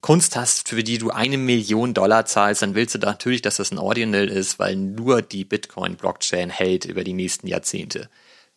Kunst 0.00 0.36
hast, 0.36 0.68
für 0.68 0.82
die 0.82 0.98
du 0.98 1.10
eine 1.10 1.36
Million 1.36 1.92
Dollar 1.92 2.26
zahlst, 2.26 2.62
dann 2.62 2.74
willst 2.74 2.94
du 2.94 2.98
da 2.98 3.08
natürlich, 3.08 3.42
dass 3.42 3.56
das 3.56 3.70
ein 3.72 3.78
Ordinal 3.78 4.28
ist, 4.28 4.58
weil 4.58 4.76
nur 4.76 5.22
die 5.22 5.44
Bitcoin-Blockchain 5.44 6.48
hält 6.50 6.84
über 6.84 7.04
die 7.04 7.12
nächsten 7.12 7.46
Jahrzehnte. 7.46 8.08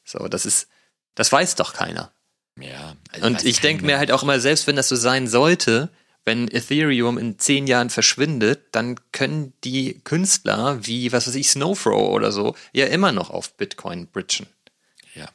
So, 0.03 0.27
das 0.27 0.45
ist, 0.45 0.67
das 1.15 1.31
weiß 1.31 1.55
doch 1.55 1.73
keiner. 1.73 2.11
Ja, 2.61 2.95
also 3.11 3.25
Und 3.25 3.45
ich 3.45 3.59
denke 3.61 3.85
mir 3.85 3.97
halt 3.97 4.11
auch 4.11 4.23
immer, 4.23 4.39
selbst 4.39 4.67
wenn 4.67 4.75
das 4.75 4.89
so 4.89 4.95
sein 4.95 5.27
sollte, 5.27 5.89
wenn 6.25 6.47
Ethereum 6.49 7.17
in 7.17 7.39
zehn 7.39 7.65
Jahren 7.65 7.89
verschwindet, 7.89 8.67
dann 8.71 8.99
können 9.11 9.53
die 9.63 9.99
Künstler 10.03 10.79
wie, 10.85 11.11
was 11.11 11.27
weiß 11.27 11.35
ich, 11.35 11.49
Snowthrow 11.49 12.13
oder 12.13 12.31
so, 12.31 12.55
ja 12.73 12.85
immer 12.87 13.11
noch 13.11 13.29
auf 13.29 13.53
Bitcoin 13.55 14.07
bridgen. 14.07 14.47
Ja, 15.15 15.29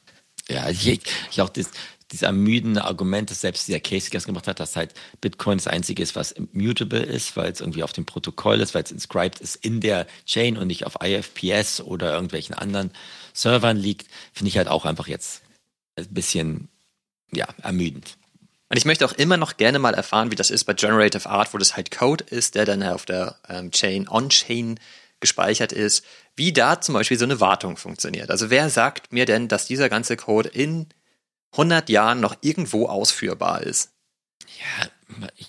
ja 0.48 0.70
ich, 0.70 1.00
ich 1.30 1.40
auch 1.40 1.48
das, 1.48 1.70
dieses 2.12 2.22
ermüdende 2.22 2.84
Argument, 2.84 3.30
das 3.30 3.40
selbst 3.40 3.66
dieser 3.66 3.80
Case 3.80 4.08
das 4.10 4.24
gemacht 4.24 4.46
hat, 4.46 4.60
dass 4.60 4.76
halt 4.76 4.94
Bitcoin 5.20 5.58
das 5.58 5.66
einzige 5.66 6.02
ist, 6.02 6.14
was 6.14 6.30
immutable 6.32 7.02
ist, 7.02 7.36
weil 7.36 7.50
es 7.50 7.60
irgendwie 7.60 7.82
auf 7.82 7.92
dem 7.92 8.04
Protokoll 8.04 8.60
ist, 8.60 8.74
weil 8.74 8.84
es 8.84 8.92
inscribed 8.92 9.40
ist 9.40 9.56
in 9.56 9.80
der 9.80 10.06
Chain 10.26 10.56
und 10.56 10.68
nicht 10.68 10.86
auf 10.86 10.98
IFPS 11.02 11.80
oder 11.80 12.12
irgendwelchen 12.12 12.54
anderen 12.54 12.92
Servern 13.32 13.76
liegt, 13.76 14.06
finde 14.32 14.48
ich 14.48 14.58
halt 14.58 14.68
auch 14.68 14.84
einfach 14.84 15.08
jetzt 15.08 15.42
ein 15.96 16.06
bisschen, 16.10 16.68
ja, 17.34 17.46
ermüdend. 17.62 18.16
Und 18.68 18.76
ich 18.76 18.84
möchte 18.84 19.04
auch 19.04 19.12
immer 19.12 19.36
noch 19.36 19.56
gerne 19.56 19.78
mal 19.78 19.94
erfahren, 19.94 20.30
wie 20.30 20.36
das 20.36 20.50
ist 20.50 20.64
bei 20.64 20.72
Generative 20.74 21.28
Art, 21.28 21.52
wo 21.54 21.58
das 21.58 21.76
halt 21.76 21.90
Code 21.90 22.24
ist, 22.24 22.54
der 22.54 22.64
dann 22.64 22.82
auf 22.82 23.04
der 23.04 23.36
ähm, 23.48 23.70
Chain, 23.70 24.08
On-Chain 24.08 24.80
gespeichert 25.20 25.72
ist, 25.72 26.04
wie 26.36 26.52
da 26.52 26.80
zum 26.80 26.94
Beispiel 26.94 27.18
so 27.18 27.24
eine 27.24 27.40
Wartung 27.40 27.76
funktioniert. 27.76 28.30
Also 28.30 28.50
wer 28.50 28.68
sagt 28.70 29.12
mir 29.12 29.26
denn, 29.26 29.48
dass 29.48 29.66
dieser 29.66 29.88
ganze 29.88 30.16
Code 30.16 30.48
in 30.48 30.88
100 31.52 31.88
Jahren 31.88 32.20
noch 32.20 32.36
irgendwo 32.40 32.86
ausführbar 32.86 33.62
ist? 33.62 33.92
Ja, 34.58 34.88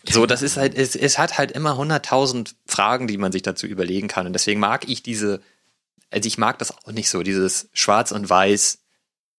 So, 0.08 0.26
das 0.26 0.42
ist 0.42 0.58
halt, 0.58 0.76
es, 0.76 0.96
es 0.96 1.18
hat 1.18 1.38
halt 1.38 1.52
immer 1.52 1.80
100.000 1.80 2.54
Fragen, 2.66 3.08
die 3.08 3.18
man 3.18 3.32
sich 3.32 3.42
dazu 3.42 3.68
überlegen 3.68 4.08
kann. 4.08 4.28
Und 4.28 4.34
deswegen 4.34 4.60
mag 4.60 4.88
ich 4.88 5.04
diese, 5.04 5.42
also 6.12 6.28
ich 6.28 6.38
mag 6.38 6.60
das 6.60 6.72
auch 6.72 6.92
nicht 6.92 7.10
so, 7.10 7.24
dieses 7.24 7.70
Schwarz 7.74 8.12
und 8.12 8.30
Weiß, 8.30 8.85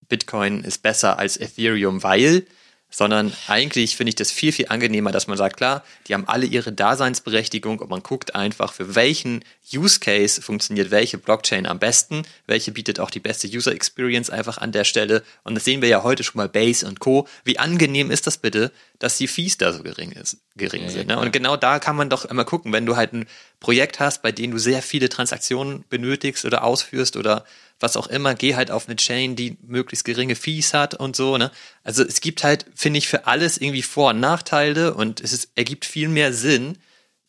Bitcoin 0.09 0.65
ist 0.65 0.83
besser 0.83 1.19
als 1.19 1.37
Ethereum, 1.37 2.03
weil, 2.03 2.47
sondern 2.91 3.33
eigentlich 3.49 3.97
finde 3.97 4.11
ich 4.11 4.15
das 4.15 4.31
viel, 4.31 4.53
viel 4.53 4.69
angenehmer, 4.69 5.13
dass 5.13 5.27
man 5.27 5.37
sagt, 5.37 5.57
klar, 5.57 5.85
die 6.07 6.15
haben 6.15 6.27
alle 6.29 6.47
ihre 6.47 6.73
Daseinsberechtigung 6.73 7.81
und 7.81 7.91
man 7.91 8.03
guckt 8.03 8.35
einfach, 8.35 8.73
für 8.73 8.95
welchen 8.95 9.45
Use 9.73 9.99
Case 10.01 10.41
funktioniert 10.41 10.91
welche 10.91 11.19
Blockchain 11.19 11.67
am 11.67 11.79
besten, 11.79 12.23
welche 12.47 12.73
bietet 12.73 13.01
auch 13.01 13.11
die 13.11 13.21
beste 13.21 13.49
User 13.49 13.73
Experience 13.73 14.31
einfach 14.31 14.59
an 14.59 14.73
der 14.73 14.85
Stelle. 14.85 15.25
Und 15.43 15.57
das 15.57 15.65
sehen 15.65 15.83
wir 15.83 15.89
ja 15.89 16.05
heute 16.05 16.23
schon 16.23 16.39
mal 16.39 16.49
Base 16.49 16.87
und 16.87 17.01
Co. 17.01 17.27
Wie 17.45 17.59
angenehm 17.59 18.11
ist 18.11 18.27
das 18.27 18.39
bitte, 18.39 18.73
dass 18.99 19.19
die 19.19 19.29
Fees 19.29 19.59
da 19.59 19.73
so 19.73 19.83
gering, 19.83 20.13
ist, 20.13 20.39
gering 20.57 20.85
Ja, 20.85 20.91
sind. 20.91 21.09
Ne? 21.09 21.19
Und 21.19 21.33
genau 21.33 21.57
da 21.57 21.81
kann 21.81 21.97
man 21.97 22.09
doch 22.09 22.25
immer 22.25 22.45
gucken, 22.45 22.73
wenn 22.73 22.87
du 22.87 22.97
halt 22.97 23.13
ein 23.13 23.27
Projekt 23.59 23.99
hast, 24.01 24.23
bei 24.23 24.33
dem 24.33 24.53
du 24.53 24.59
sehr 24.59 24.81
viele 24.81 25.09
Transaktionen 25.09 25.85
benötigst 25.91 26.45
oder 26.45 26.63
ausführst 26.63 27.17
oder 27.17 27.45
was 27.81 27.97
auch 27.97 28.07
immer, 28.07 28.35
geh 28.35 28.55
halt 28.55 28.71
auf 28.71 28.87
eine 28.89 28.97
Chain, 28.97 29.37
die 29.37 29.59
möglichst 29.63 30.05
geringe 30.05 30.35
Fees 30.35 30.73
hat 30.73 30.95
und 30.95 31.15
so. 31.17 31.37
Ne? 31.37 31.51
Also 31.83 32.03
es 32.03 32.21
gibt 32.21 32.43
halt, 32.43 32.67
finde 32.75 32.99
ich, 32.99 33.09
für 33.09 33.27
alles 33.27 33.59
irgendwie 33.59 33.83
Vor- 33.83 34.11
und 34.11 34.21
Nachteile 34.21 34.95
und 34.95 35.21
es 35.21 35.33
ist, 35.33 35.51
ergibt 35.57 35.85
viel 35.85 36.09
mehr 36.09 36.33
Sinn, 36.33 36.79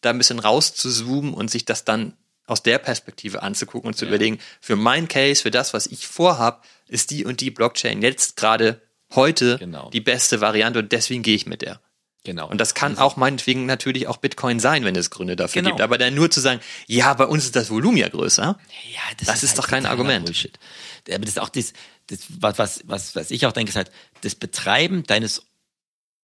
da 0.01 0.11
ein 0.11 0.17
bisschen 0.17 0.39
rauszuzoomen 0.39 1.33
und 1.33 1.51
sich 1.51 1.65
das 1.65 1.83
dann 1.83 2.13
aus 2.45 2.63
der 2.63 2.77
Perspektive 2.77 3.43
anzugucken 3.43 3.89
und 3.89 3.95
zu 3.95 4.05
überlegen, 4.05 4.39
für 4.61 4.77
mein 4.77 5.09
Case, 5.09 5.41
für 5.41 5.51
das, 5.51 5.73
was 5.73 5.85
ich 5.87 6.07
vorhab, 6.07 6.63
ist 6.87 7.11
die 7.11 7.25
und 7.25 7.41
die 7.41 7.51
Blockchain 7.51 8.01
jetzt 8.01 8.37
gerade 8.37 8.81
heute 9.13 9.57
Genau. 9.57 9.89
die 9.89 10.01
beste 10.01 10.39
Variante 10.39 10.79
und 10.79 10.91
deswegen 10.93 11.23
gehe 11.23 11.35
ich 11.35 11.45
mit 11.45 11.61
der. 11.61 11.81
Genau. 12.27 12.49
Und 12.49 12.59
das 12.59 12.73
kann 12.73 12.97
auch 12.97 13.15
meinetwegen 13.15 13.65
natürlich 13.65 14.07
auch 14.07 14.17
Bitcoin 14.17 14.59
sein, 14.59 14.83
wenn 14.83 14.93
es 14.97 15.09
Gründe 15.11 15.37
dafür 15.37 15.61
Genau. 15.61 15.75
gibt. 15.75 15.81
Aber 15.81 15.97
dann 15.97 16.13
nur 16.13 16.29
zu 16.29 16.41
sagen, 16.41 16.59
ja, 16.85 17.13
bei 17.13 17.23
uns 17.23 17.45
ist 17.45 17.55
das 17.55 17.69
Volumen 17.69 17.95
ja 17.95 18.09
größer. 18.09 18.59
Ja, 18.93 19.25
Das 19.25 19.43
ist 19.43 19.57
doch 19.57 19.69
kein 19.69 19.85
Argument. 19.85 20.25
Bullshit. 20.25 20.59
Aber 21.07 21.19
das 21.19 21.29
ist 21.29 21.39
auch 21.39 21.47
das, 21.47 21.71
das 22.07 22.19
was, 22.41 22.81
was, 22.85 23.15
was, 23.15 23.31
ich 23.31 23.45
auch 23.45 23.53
denke, 23.53 23.69
ist 23.69 23.77
halt 23.77 23.91
das 24.23 24.35
Betreiben 24.35 25.03
deines 25.03 25.43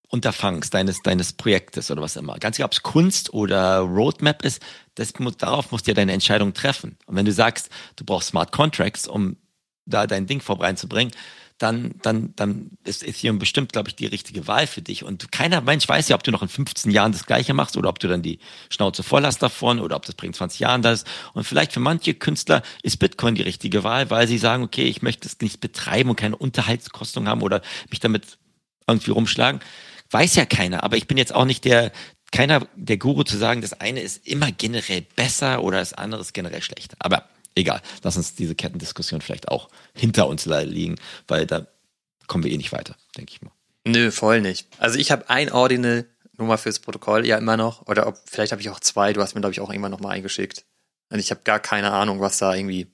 Unterfangs, 0.10 0.72
deines, 0.72 1.02
deines 1.04 1.32
Projektes 1.32 1.90
oder 1.90 2.02
was 2.02 2.18
immer. 2.18 2.38
Ganz 2.38 2.58
egal, 2.58 2.66
ob 2.66 2.74
es 2.74 2.84
Kunst 2.84 3.34
oder 3.34 3.78
Roadmap 3.78 4.44
ist, 4.44 4.62
das 4.96 5.18
muss, 5.20 5.38
darauf 5.38 5.72
musst 5.72 5.88
du 5.88 5.92
ja 5.92 5.96
deine 5.96 6.12
Entscheidung 6.12 6.54
treffen. 6.54 6.98
Und 7.06 7.16
wenn 7.16 7.26
du 7.26 7.32
sagst, 7.32 7.70
du 7.96 8.04
brauchst 8.04 8.28
Smart 8.28 8.52
Contracts, 8.52 9.08
um 9.08 9.38
da 9.86 10.06
dein 10.06 10.28
Ding 10.28 10.42
voreinzubringen, 10.42 11.14
dann, 11.64 11.96
dann, 12.02 12.34
dann 12.36 12.72
ist 12.84 13.08
Ethereum 13.08 13.40
bestimmt, 13.40 13.72
glaube 13.72 13.88
ich, 13.88 13.96
die 13.96 14.06
richtige 14.06 14.48
Wahl 14.48 14.68
für 14.68 14.82
dich. 14.82 15.06
Und 15.06 15.32
keiner 15.32 15.62
Mensch 15.62 15.88
weiß 15.88 16.10
ja, 16.10 16.16
ob 16.16 16.24
du 16.24 16.32
noch 16.32 16.42
in 16.42 16.50
15 16.50 16.92
Jahren 16.92 17.14
das 17.14 17.26
Gleiche 17.26 17.54
machst 17.54 17.78
oder 17.78 17.88
ob 17.88 18.00
du 18.00 18.10
dann 18.10 18.22
die 18.22 18.40
Schnauze 18.70 19.02
voll 19.02 19.26
hast 19.26 19.42
davon 19.42 19.80
oder 19.80 19.96
ob 19.96 20.06
das 20.06 20.16
bringt 20.16 20.36
20 20.36 20.60
Jahren 20.60 20.82
das. 20.82 21.06
Und 21.34 21.46
vielleicht 21.46 21.72
für 21.72 21.80
manche 21.80 22.14
Künstler 22.14 22.64
ist 22.82 22.98
Bitcoin 22.98 23.36
die 23.36 23.44
richtige 23.44 23.86
Wahl, 23.86 24.10
weil 24.10 24.28
sie 24.28 24.38
sagen, 24.38 24.64
okay, 24.64 24.84
ich 24.84 25.02
möchte 25.02 25.26
es 25.26 25.40
nicht 25.40 25.62
betreiben 25.62 26.10
und 26.10 26.18
keine 26.18 26.36
Unterhaltskosten 26.36 27.30
haben 27.30 27.42
oder 27.42 27.62
mich 27.90 28.02
damit 28.02 28.38
irgendwie 28.86 29.12
rumschlagen. 29.12 29.62
Weiß 30.12 30.36
ja 30.36 30.46
keiner, 30.46 30.84
aber 30.84 30.98
ich 30.98 31.08
bin 31.08 31.18
jetzt 31.18 31.34
auch 31.34 31.46
nicht 31.46 31.64
der, 31.64 31.94
keiner 32.34 32.68
der 32.76 32.98
Guru 32.98 33.24
zu 33.24 33.38
sagen, 33.38 33.62
das 33.62 33.80
eine 33.80 34.02
ist 34.02 34.28
immer 34.28 34.52
generell 34.52 35.06
besser 35.16 35.64
oder 35.64 35.80
das 35.80 35.94
andere 35.94 36.20
ist 36.20 36.34
generell 36.34 36.62
schlecht. 36.62 36.96
Aber 37.00 37.30
egal, 37.56 37.82
lass 38.04 38.18
uns 38.18 38.36
diese 38.36 38.56
Kettendiskussion 38.56 39.22
vielleicht 39.22 39.50
auch 39.50 39.70
hinter 39.94 40.28
uns 40.28 40.46
liegen, 40.46 40.96
weil 41.28 41.46
da 41.46 41.68
kommen 42.28 42.44
wir 42.44 42.52
eh 42.52 42.58
nicht 42.58 42.72
weiter, 42.72 42.96
denke 43.18 43.34
ich 43.34 43.42
mal. 43.42 43.52
Nö, 43.86 44.12
voll 44.12 44.42
nicht. 44.42 44.68
Also 44.78 44.98
ich 44.98 45.12
habe 45.12 45.30
ein 45.30 45.52
Ordinal, 45.52 46.06
nur 46.38 46.48
mal 46.48 46.58
fürs 46.58 46.80
Protokoll, 46.80 47.26
ja 47.26 47.38
immer 47.38 47.58
noch. 47.58 47.88
Oder 47.88 48.08
ob, 48.08 48.18
vielleicht 48.26 48.52
habe 48.52 48.62
ich 48.62 48.70
auch 48.70 48.80
zwei, 48.80 49.14
du 49.14 49.22
hast 49.22 49.36
mir, 49.36 49.42
glaube 49.42 49.54
ich, 49.54 49.60
auch 49.60 49.70
irgendwann 49.70 49.92
nochmal 49.92 50.14
eingeschickt. 50.14 50.66
Und 51.10 51.20
ich 51.20 51.32
habe 51.32 51.42
gar 51.44 51.60
keine 51.60 51.92
Ahnung, 51.92 52.22
was 52.22 52.38
da 52.38 52.56
irgendwie 52.56 52.88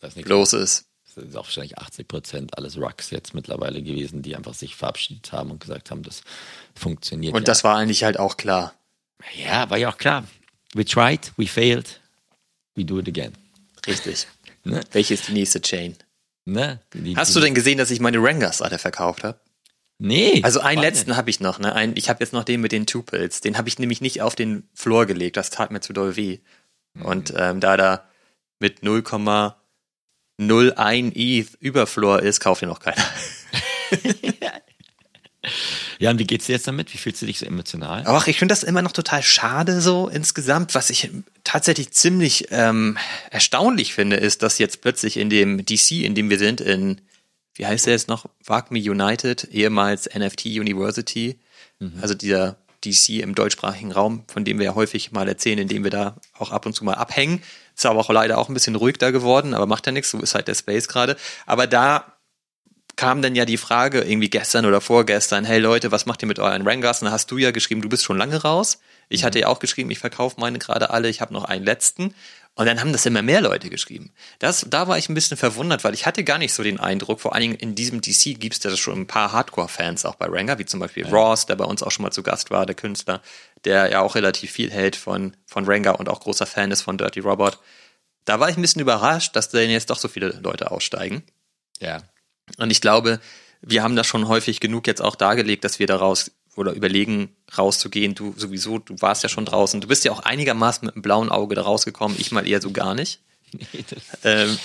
ist, 0.00 0.28
los 0.28 0.52
ist. 0.52 0.86
das 1.14 1.24
ist 1.24 1.36
auch 1.36 1.44
wahrscheinlich 1.44 1.78
80 1.78 2.08
Prozent 2.08 2.56
alles 2.56 2.78
Rucks 2.78 3.10
jetzt 3.10 3.34
mittlerweile 3.34 3.82
gewesen, 3.82 4.22
die 4.22 4.36
einfach 4.36 4.54
sich 4.54 4.76
verabschiedet 4.76 5.32
haben 5.32 5.50
und 5.50 5.60
gesagt 5.60 5.90
haben, 5.90 6.02
das 6.02 6.22
funktioniert. 6.74 7.34
Und 7.34 7.42
ja. 7.42 7.46
das 7.46 7.64
war 7.64 7.76
eigentlich 7.76 8.04
halt 8.04 8.18
auch 8.18 8.36
klar. 8.36 8.72
ja, 9.36 9.68
war 9.68 9.76
ja 9.76 9.90
auch 9.90 9.98
klar. 9.98 10.24
We 10.74 10.84
tried, 10.84 11.32
we 11.36 11.46
failed, 11.46 12.00
we 12.76 12.84
do 12.84 13.00
it 13.00 13.08
again. 13.08 13.32
Richtig. 13.86 14.26
Ne? 14.64 14.80
Welche 14.92 15.14
ist 15.14 15.28
die 15.28 15.32
nächste 15.32 15.60
Chain? 15.60 15.96
Ne? 16.44 16.80
Die, 16.94 17.16
Hast 17.16 17.34
du 17.36 17.40
denn 17.40 17.54
gesehen, 17.54 17.78
dass 17.78 17.90
ich 17.90 18.00
meine 18.00 18.18
Rangers 18.18 18.62
alle 18.62 18.78
verkauft 18.78 19.24
habe? 19.24 19.38
Nee. 19.98 20.40
Also 20.42 20.60
einen 20.60 20.80
letzten 20.80 21.16
habe 21.16 21.28
ich 21.28 21.40
noch, 21.40 21.58
ne? 21.58 21.74
Ein, 21.74 21.92
ich 21.94 22.08
habe 22.08 22.24
jetzt 22.24 22.32
noch 22.32 22.44
den 22.44 22.62
mit 22.62 22.72
den 22.72 22.86
Tupils. 22.86 23.42
Den 23.42 23.58
habe 23.58 23.68
ich 23.68 23.78
nämlich 23.78 24.00
nicht 24.00 24.22
auf 24.22 24.34
den 24.34 24.66
Floor 24.72 25.04
gelegt. 25.04 25.36
Das 25.36 25.50
tat 25.50 25.70
mir 25.70 25.80
zu 25.80 25.92
doll 25.92 26.16
weh. 26.16 26.38
Und 27.02 27.34
ähm, 27.36 27.60
da 27.60 27.76
da 27.76 28.08
mit 28.60 28.80
0,01 28.80 31.12
ETH 31.14 31.54
über 31.60 31.86
Floor 31.86 32.20
ist, 32.20 32.40
kauft 32.40 32.62
ihn 32.62 32.68
noch 32.68 32.80
keiner. 32.80 33.04
Ja, 36.00 36.10
und 36.10 36.18
wie 36.18 36.26
geht's 36.26 36.46
dir 36.46 36.52
jetzt 36.52 36.66
damit? 36.66 36.94
Wie 36.94 36.98
fühlst 36.98 37.20
du 37.20 37.26
dich 37.26 37.38
so 37.38 37.44
emotional? 37.44 38.04
Ach, 38.06 38.26
ich 38.26 38.38
finde 38.38 38.52
das 38.52 38.62
immer 38.62 38.80
noch 38.80 38.92
total 38.92 39.22
schade 39.22 39.82
so 39.82 40.08
insgesamt. 40.08 40.74
Was 40.74 40.88
ich 40.88 41.10
tatsächlich 41.44 41.92
ziemlich 41.92 42.48
ähm, 42.50 42.96
erstaunlich 43.30 43.92
finde, 43.92 44.16
ist, 44.16 44.42
dass 44.42 44.58
jetzt 44.58 44.80
plötzlich 44.80 45.18
in 45.18 45.28
dem 45.28 45.64
DC, 45.64 46.02
in 46.02 46.14
dem 46.14 46.30
wir 46.30 46.38
sind, 46.38 46.62
in, 46.62 47.02
wie 47.54 47.66
heißt 47.66 47.84
der 47.84 47.92
jetzt 47.92 48.08
noch, 48.08 48.24
Wagme 48.42 48.78
United, 48.78 49.44
ehemals 49.52 50.08
NFT 50.14 50.46
University, 50.46 51.38
also 52.00 52.14
dieser 52.14 52.56
DC 52.84 53.20
im 53.20 53.34
deutschsprachigen 53.34 53.92
Raum, 53.92 54.24
von 54.26 54.44
dem 54.44 54.58
wir 54.58 54.66
ja 54.66 54.74
häufig 54.74 55.12
mal 55.12 55.28
erzählen, 55.28 55.58
in 55.58 55.68
dem 55.68 55.84
wir 55.84 55.90
da 55.90 56.16
auch 56.38 56.50
ab 56.50 56.64
und 56.64 56.72
zu 56.72 56.84
mal 56.84 56.94
abhängen. 56.94 57.42
Ist 57.76 57.84
aber 57.84 58.00
auch 58.00 58.10
leider 58.10 58.38
auch 58.38 58.48
ein 58.48 58.54
bisschen 58.54 58.74
ruhig 58.74 58.96
da 58.96 59.10
geworden, 59.10 59.52
aber 59.52 59.66
macht 59.66 59.86
ja 59.86 59.92
nichts, 59.92 60.10
so 60.10 60.18
ist 60.18 60.34
halt 60.34 60.48
der 60.48 60.54
Space 60.54 60.88
gerade. 60.88 61.16
Aber 61.46 61.66
da 61.66 62.16
kam 63.00 63.22
dann 63.22 63.34
ja 63.34 63.46
die 63.46 63.56
Frage 63.56 64.02
irgendwie 64.02 64.28
gestern 64.28 64.66
oder 64.66 64.82
vorgestern, 64.82 65.46
hey 65.46 65.58
Leute, 65.58 65.90
was 65.90 66.04
macht 66.04 66.20
ihr 66.22 66.28
mit 66.28 66.38
euren 66.38 66.68
Rangers? 66.68 67.00
Und 67.00 67.06
da 67.06 67.12
hast 67.12 67.30
du 67.30 67.38
ja 67.38 67.50
geschrieben, 67.50 67.80
du 67.80 67.88
bist 67.88 68.04
schon 68.04 68.18
lange 68.18 68.42
raus. 68.42 68.78
Ich 69.08 69.24
hatte 69.24 69.38
ja 69.38 69.46
auch 69.46 69.58
geschrieben, 69.58 69.90
ich 69.90 69.98
verkaufe 69.98 70.38
meine 70.38 70.58
gerade 70.58 70.90
alle, 70.90 71.08
ich 71.08 71.22
habe 71.22 71.32
noch 71.32 71.44
einen 71.46 71.64
letzten. 71.64 72.14
Und 72.56 72.66
dann 72.66 72.78
haben 72.78 72.92
das 72.92 73.06
immer 73.06 73.22
mehr 73.22 73.40
Leute 73.40 73.70
geschrieben. 73.70 74.12
Das, 74.38 74.66
da 74.68 74.86
war 74.86 74.98
ich 74.98 75.08
ein 75.08 75.14
bisschen 75.14 75.38
verwundert, 75.38 75.82
weil 75.82 75.94
ich 75.94 76.04
hatte 76.04 76.24
gar 76.24 76.36
nicht 76.36 76.52
so 76.52 76.62
den 76.62 76.78
Eindruck, 76.78 77.22
vor 77.22 77.34
allen 77.34 77.40
Dingen 77.40 77.54
in 77.54 77.74
diesem 77.74 78.02
DC 78.02 78.38
gibt 78.38 78.58
es 78.58 78.62
ja 78.62 78.76
schon 78.76 79.00
ein 79.00 79.06
paar 79.06 79.32
Hardcore-Fans 79.32 80.04
auch 80.04 80.16
bei 80.16 80.26
Ranger, 80.26 80.58
wie 80.58 80.66
zum 80.66 80.80
Beispiel 80.80 81.06
Ross, 81.06 81.46
der 81.46 81.56
bei 81.56 81.64
uns 81.64 81.82
auch 81.82 81.90
schon 81.90 82.02
mal 82.02 82.10
zu 82.10 82.22
Gast 82.22 82.50
war, 82.50 82.66
der 82.66 82.74
Künstler, 82.74 83.22
der 83.64 83.90
ja 83.90 84.02
auch 84.02 84.14
relativ 84.14 84.50
viel 84.50 84.70
hält 84.70 84.94
von, 84.94 85.34
von 85.46 85.64
Ranger 85.64 85.98
und 85.98 86.10
auch 86.10 86.20
großer 86.20 86.44
Fan 86.44 86.70
ist 86.70 86.82
von 86.82 86.98
Dirty 86.98 87.20
Robot. 87.20 87.60
Da 88.26 88.40
war 88.40 88.50
ich 88.50 88.58
ein 88.58 88.62
bisschen 88.62 88.82
überrascht, 88.82 89.34
dass 89.36 89.48
denn 89.48 89.70
jetzt 89.70 89.88
doch 89.88 89.98
so 89.98 90.08
viele 90.08 90.38
Leute 90.42 90.70
aussteigen. 90.70 91.22
Ja. 91.78 92.02
Und 92.58 92.70
ich 92.70 92.80
glaube, 92.80 93.20
wir 93.62 93.82
haben 93.82 93.96
das 93.96 94.06
schon 94.06 94.28
häufig 94.28 94.60
genug 94.60 94.86
jetzt 94.86 95.02
auch 95.02 95.16
dargelegt, 95.16 95.64
dass 95.64 95.78
wir 95.78 95.86
daraus 95.86 96.32
oder 96.56 96.72
überlegen, 96.72 97.34
rauszugehen. 97.56 98.14
Du 98.14 98.34
sowieso, 98.36 98.78
du 98.78 99.00
warst 99.00 99.22
ja 99.22 99.28
schon 99.28 99.44
draußen. 99.44 99.80
Du 99.80 99.88
bist 99.88 100.04
ja 100.04 100.12
auch 100.12 100.20
einigermaßen 100.20 100.86
mit 100.86 100.94
einem 100.94 101.02
blauen 101.02 101.30
Auge 101.30 101.54
da 101.54 101.62
rausgekommen. 101.62 102.16
Ich 102.18 102.32
mal 102.32 102.46
eher 102.46 102.60
so 102.60 102.70
gar 102.70 102.94
nicht. 102.94 103.20
Ähm, 104.22 104.58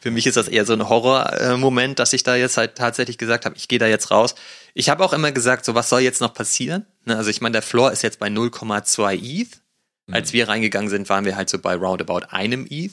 für 0.00 0.10
mich 0.10 0.26
ist 0.26 0.36
das 0.36 0.48
eher 0.48 0.66
so 0.66 0.72
ein 0.72 0.88
Horror-Moment, 0.88 1.98
dass 1.98 2.12
ich 2.12 2.22
da 2.22 2.36
jetzt 2.36 2.56
halt 2.56 2.76
tatsächlich 2.76 3.18
gesagt 3.18 3.44
habe, 3.44 3.56
ich 3.56 3.66
gehe 3.66 3.78
da 3.78 3.86
jetzt 3.86 4.10
raus. 4.10 4.34
Ich 4.74 4.90
habe 4.90 5.04
auch 5.04 5.12
immer 5.12 5.32
gesagt, 5.32 5.64
so 5.64 5.74
was 5.74 5.88
soll 5.88 6.00
jetzt 6.00 6.20
noch 6.20 6.34
passieren? 6.34 6.84
Ne, 7.06 7.16
also 7.16 7.30
ich 7.30 7.40
meine, 7.40 7.54
der 7.54 7.62
Floor 7.62 7.92
ist 7.92 8.02
jetzt 8.02 8.18
bei 8.18 8.28
0,2 8.28 9.14
ETH. 9.14 9.60
Als 10.08 10.32
wir 10.32 10.48
reingegangen 10.48 10.90
sind, 10.90 11.08
waren 11.08 11.24
wir 11.24 11.34
halt 11.34 11.48
so 11.48 11.58
bei 11.58 11.74
roundabout 11.74 12.26
einem 12.28 12.66
ETH. 12.68 12.92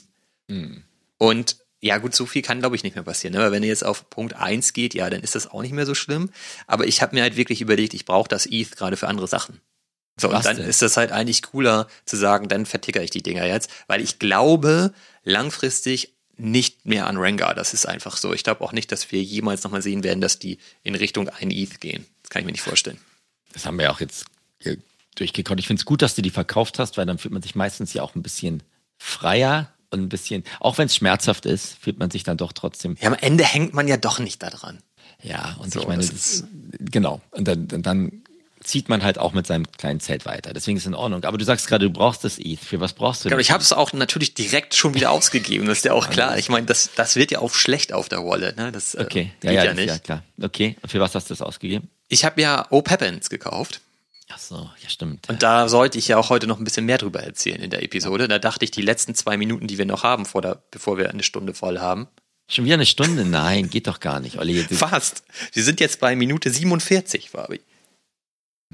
Und 1.18 1.56
ja, 1.84 1.98
gut, 1.98 2.14
so 2.14 2.24
viel 2.24 2.40
kann, 2.40 2.60
glaube 2.60 2.76
ich, 2.76 2.82
nicht 2.82 2.94
mehr 2.94 3.04
passieren. 3.04 3.34
Ne? 3.34 3.40
Aber 3.40 3.52
wenn 3.52 3.62
ihr 3.62 3.68
jetzt 3.68 3.84
auf 3.84 4.08
Punkt 4.08 4.32
1 4.32 4.72
geht, 4.72 4.94
ja, 4.94 5.10
dann 5.10 5.20
ist 5.20 5.34
das 5.34 5.50
auch 5.50 5.60
nicht 5.60 5.74
mehr 5.74 5.84
so 5.84 5.94
schlimm. 5.94 6.30
Aber 6.66 6.86
ich 6.86 7.02
habe 7.02 7.14
mir 7.14 7.20
halt 7.20 7.36
wirklich 7.36 7.60
überlegt, 7.60 7.92
ich 7.92 8.06
brauche 8.06 8.26
das 8.26 8.46
ETH 8.46 8.74
gerade 8.74 8.96
für 8.96 9.06
andere 9.06 9.28
Sachen. 9.28 9.60
So, 10.18 10.30
und 10.30 10.42
dann 10.46 10.56
denn? 10.56 10.66
ist 10.66 10.80
das 10.80 10.96
halt 10.96 11.12
eigentlich 11.12 11.42
cooler 11.42 11.86
zu 12.06 12.16
sagen, 12.16 12.48
dann 12.48 12.64
verticker 12.64 13.02
ich 13.02 13.10
die 13.10 13.22
Dinger 13.22 13.44
jetzt, 13.44 13.70
weil 13.86 14.00
ich 14.00 14.18
glaube, 14.18 14.94
langfristig 15.24 16.14
nicht 16.38 16.86
mehr 16.86 17.06
an 17.06 17.18
Rengar. 17.18 17.54
Das 17.54 17.74
ist 17.74 17.84
einfach 17.84 18.16
so. 18.16 18.32
Ich 18.32 18.44
glaube 18.44 18.62
auch 18.62 18.72
nicht, 18.72 18.90
dass 18.90 19.12
wir 19.12 19.22
jemals 19.22 19.62
nochmal 19.62 19.82
sehen 19.82 20.04
werden, 20.04 20.22
dass 20.22 20.38
die 20.38 20.56
in 20.84 20.94
Richtung 20.94 21.28
ein 21.28 21.50
ETH 21.50 21.82
gehen. 21.82 22.06
Das 22.22 22.30
kann 22.30 22.40
ich 22.40 22.46
mir 22.46 22.52
nicht 22.52 22.62
vorstellen. 22.62 22.98
Das 23.52 23.66
haben 23.66 23.76
wir 23.76 23.84
ja 23.84 23.92
auch 23.92 24.00
jetzt 24.00 24.24
durchgekommen. 25.16 25.58
Ich 25.58 25.66
finde 25.66 25.80
es 25.80 25.84
gut, 25.84 26.00
dass 26.00 26.14
du 26.14 26.22
die 26.22 26.30
verkauft 26.30 26.78
hast, 26.78 26.96
weil 26.96 27.04
dann 27.04 27.18
fühlt 27.18 27.34
man 27.34 27.42
sich 27.42 27.54
meistens 27.54 27.92
ja 27.92 28.02
auch 28.02 28.14
ein 28.14 28.22
bisschen 28.22 28.62
freier 28.96 29.73
und 29.94 30.00
ein 30.02 30.08
bisschen, 30.10 30.44
auch 30.60 30.76
wenn 30.76 30.86
es 30.86 30.96
schmerzhaft 30.96 31.46
ist, 31.46 31.78
fühlt 31.80 31.98
man 31.98 32.10
sich 32.10 32.22
dann 32.24 32.36
doch 32.36 32.52
trotzdem. 32.52 32.96
Ja, 33.00 33.08
am 33.08 33.14
Ende 33.18 33.44
hängt 33.44 33.72
man 33.72 33.88
ja 33.88 33.96
doch 33.96 34.18
nicht 34.18 34.42
da 34.42 34.50
dran. 34.50 34.80
Ja, 35.22 35.56
und 35.60 35.72
So, 35.72 35.80
ich 35.80 35.86
meine, 35.88 36.02
das 36.02 36.10
das 36.10 36.44
genau. 36.80 37.22
Und 37.30 37.48
dann, 37.48 37.66
dann, 37.68 37.82
dann 37.82 38.12
zieht 38.62 38.88
man 38.88 39.02
halt 39.02 39.18
auch 39.18 39.32
mit 39.32 39.46
seinem 39.46 39.70
kleinen 39.72 40.00
Zelt 40.00 40.26
weiter. 40.26 40.52
Deswegen 40.52 40.76
ist 40.76 40.84
es 40.84 40.86
in 40.86 40.94
Ordnung. 40.94 41.24
Aber 41.24 41.38
du 41.38 41.44
sagst 41.44 41.66
gerade, 41.66 41.86
du 41.86 41.90
brauchst 41.92 42.24
das 42.24 42.38
ETH. 42.38 42.60
Für 42.60 42.80
was 42.80 42.94
brauchst 42.94 43.24
du 43.24 43.28
das? 43.28 43.38
ich 43.40 43.50
habe 43.50 43.62
es 43.62 43.72
auch 43.72 43.92
natürlich 43.92 44.34
direkt 44.34 44.74
schon 44.74 44.94
wieder 44.94 45.10
ausgegeben. 45.10 45.66
Das 45.66 45.78
ist 45.78 45.84
ja 45.84 45.92
auch 45.92 46.08
klar. 46.10 46.38
Ich 46.38 46.48
meine, 46.48 46.66
das, 46.66 46.90
das 46.96 47.16
wird 47.16 47.30
ja 47.30 47.38
auch 47.40 47.54
schlecht 47.54 47.92
auf 47.92 48.08
der 48.08 48.24
Wallet. 48.24 48.56
Ne? 48.56 48.72
Das 48.72 48.94
äh, 48.94 49.02
Okay, 49.02 49.32
geht 49.40 49.50
ja, 49.50 49.52
ja, 49.52 49.64
ja, 49.64 49.74
nicht. 49.74 49.88
ja, 49.88 49.98
klar. 49.98 50.22
Okay, 50.42 50.76
und 50.82 50.88
für 50.90 51.00
was 51.00 51.14
hast 51.14 51.28
du 51.30 51.34
das 51.34 51.42
ausgegeben? 51.42 51.88
Ich 52.08 52.24
habe 52.24 52.40
ja 52.40 52.66
O-Peppins 52.70 53.28
gekauft. 53.30 53.80
Ach 54.34 54.38
so, 54.38 54.70
ja, 54.82 54.88
stimmt. 54.88 55.28
Und 55.28 55.42
da 55.44 55.68
sollte 55.68 55.96
ich 55.96 56.08
ja 56.08 56.16
auch 56.16 56.28
heute 56.28 56.48
noch 56.48 56.58
ein 56.58 56.64
bisschen 56.64 56.86
mehr 56.86 56.98
drüber 56.98 57.22
erzählen 57.22 57.62
in 57.62 57.70
der 57.70 57.84
Episode. 57.84 58.26
Da 58.26 58.40
dachte 58.40 58.64
ich, 58.64 58.72
die 58.72 58.82
letzten 58.82 59.14
zwei 59.14 59.36
Minuten, 59.36 59.68
die 59.68 59.78
wir 59.78 59.86
noch 59.86 60.02
haben, 60.02 60.26
vor 60.26 60.42
der, 60.42 60.60
bevor 60.72 60.98
wir 60.98 61.10
eine 61.10 61.22
Stunde 61.22 61.54
voll 61.54 61.78
haben. 61.78 62.08
Schon 62.48 62.64
wieder 62.64 62.74
eine 62.74 62.86
Stunde? 62.86 63.24
Nein, 63.24 63.70
geht 63.70 63.86
doch 63.86 64.00
gar 64.00 64.18
nicht. 64.18 64.38
Olli, 64.38 64.60
Fast. 64.64 65.22
Wir 65.52 65.62
sind 65.62 65.78
jetzt 65.80 66.00
bei 66.00 66.16
Minute 66.16 66.50
47, 66.50 67.30
Fabi. 67.30 67.60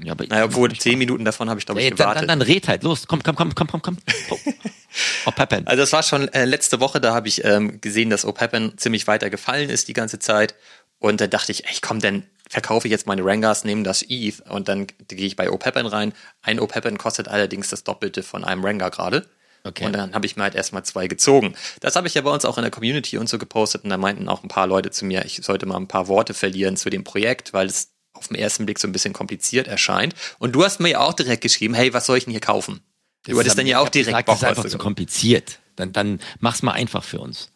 ja, 0.03 0.13
aber 0.13 0.25
Naja, 0.25 0.45
obwohl 0.45 0.75
zehn 0.75 0.97
Minuten 0.97 1.25
davon 1.25 1.49
habe 1.49 1.59
ich, 1.59 1.65
glaube 1.67 1.81
ich, 1.81 1.91
gewartet. 1.91 2.27
dann, 2.27 2.39
dann 2.39 2.41
red 2.41 2.67
halt, 2.67 2.81
los, 2.81 3.05
komm, 3.07 3.21
komm, 3.21 3.35
komm, 3.35 3.53
komm, 3.53 3.67
komm, 3.67 3.81
komm. 3.83 3.97
Oh, 4.31 4.37
oh 5.27 5.31
Peppen. 5.31 5.67
Also 5.67 5.83
das 5.83 5.93
war 5.93 6.01
schon 6.01 6.27
äh, 6.29 6.45
letzte 6.45 6.79
Woche, 6.79 6.99
da 6.99 7.13
habe 7.13 7.27
ich 7.27 7.45
ähm, 7.45 7.79
gesehen, 7.79 8.09
dass 8.09 8.25
O'Peppen 8.25 8.77
ziemlich 8.77 9.05
weiter 9.05 9.29
gefallen 9.29 9.69
ist 9.69 9.87
die 9.87 9.93
ganze 9.93 10.17
Zeit. 10.17 10.55
Und 10.97 11.21
da 11.21 11.27
dachte 11.27 11.51
ich, 11.51 11.65
ey, 11.65 11.75
komm, 11.81 11.99
dann 11.99 12.23
verkaufe 12.51 12.85
ich 12.85 12.91
jetzt 12.91 13.07
meine 13.07 13.23
Rangers, 13.23 13.63
nehme 13.63 13.83
das 13.83 14.03
ETH 14.09 14.41
und 14.49 14.67
dann 14.67 14.87
gehe 15.07 15.25
ich 15.25 15.37
bei 15.37 15.49
O'Peppen 15.49 15.89
rein. 15.89 16.11
Ein 16.41 16.59
O'Peppen 16.59 16.97
kostet 16.97 17.29
allerdings 17.29 17.69
das 17.69 17.85
Doppelte 17.85 18.23
von 18.23 18.43
einem 18.43 18.63
Ranger 18.65 18.89
gerade. 18.89 19.25
Okay. 19.63 19.85
Und 19.85 19.93
dann 19.93 20.13
habe 20.13 20.25
ich 20.25 20.35
mir 20.35 20.43
halt 20.43 20.55
erstmal 20.55 20.83
zwei 20.83 21.07
gezogen. 21.07 21.55
Das 21.79 21.95
habe 21.95 22.07
ich 22.07 22.13
ja 22.13 22.21
bei 22.21 22.31
uns 22.31 22.43
auch 22.43 22.57
in 22.57 22.63
der 22.63 22.71
Community 22.71 23.17
und 23.17 23.29
so 23.29 23.37
gepostet 23.37 23.85
und 23.85 23.89
da 23.89 23.95
meinten 23.95 24.27
auch 24.27 24.43
ein 24.43 24.49
paar 24.49 24.67
Leute 24.67 24.91
zu 24.91 25.05
mir, 25.05 25.23
ich 25.23 25.37
sollte 25.43 25.65
mal 25.65 25.77
ein 25.77 25.87
paar 25.87 26.09
Worte 26.09 26.33
verlieren 26.33 26.75
zu 26.75 26.89
dem 26.89 27.05
Projekt, 27.05 27.53
weil 27.53 27.67
es 27.67 27.93
auf 28.11 28.27
den 28.27 28.35
ersten 28.35 28.65
Blick 28.65 28.79
so 28.79 28.87
ein 28.87 28.91
bisschen 28.91 29.13
kompliziert 29.13 29.69
erscheint. 29.69 30.13
Und 30.37 30.51
du 30.51 30.65
hast 30.65 30.81
mir 30.81 30.89
ja 30.89 30.99
auch 30.99 31.13
direkt 31.13 31.41
geschrieben, 31.41 31.73
hey, 31.73 31.93
was 31.93 32.05
soll 32.05 32.17
ich 32.17 32.25
denn 32.25 32.31
hier 32.31 32.41
kaufen? 32.41 32.81
Du 33.23 33.39
hattest 33.39 33.57
dann 33.57 33.67
ja 33.67 33.79
auch 33.79 33.87
direkt 33.87 34.09
gesagt, 34.09 34.25
Bock, 34.25 34.39
Das 34.39 34.41
ist 34.41 34.57
einfach 34.57 34.69
zu 34.69 34.77
kompliziert. 34.77 35.59
Dann, 35.77 35.93
dann 35.93 36.19
mach's 36.39 36.63
mal 36.63 36.73
einfach 36.73 37.03
für 37.03 37.19
uns. 37.19 37.49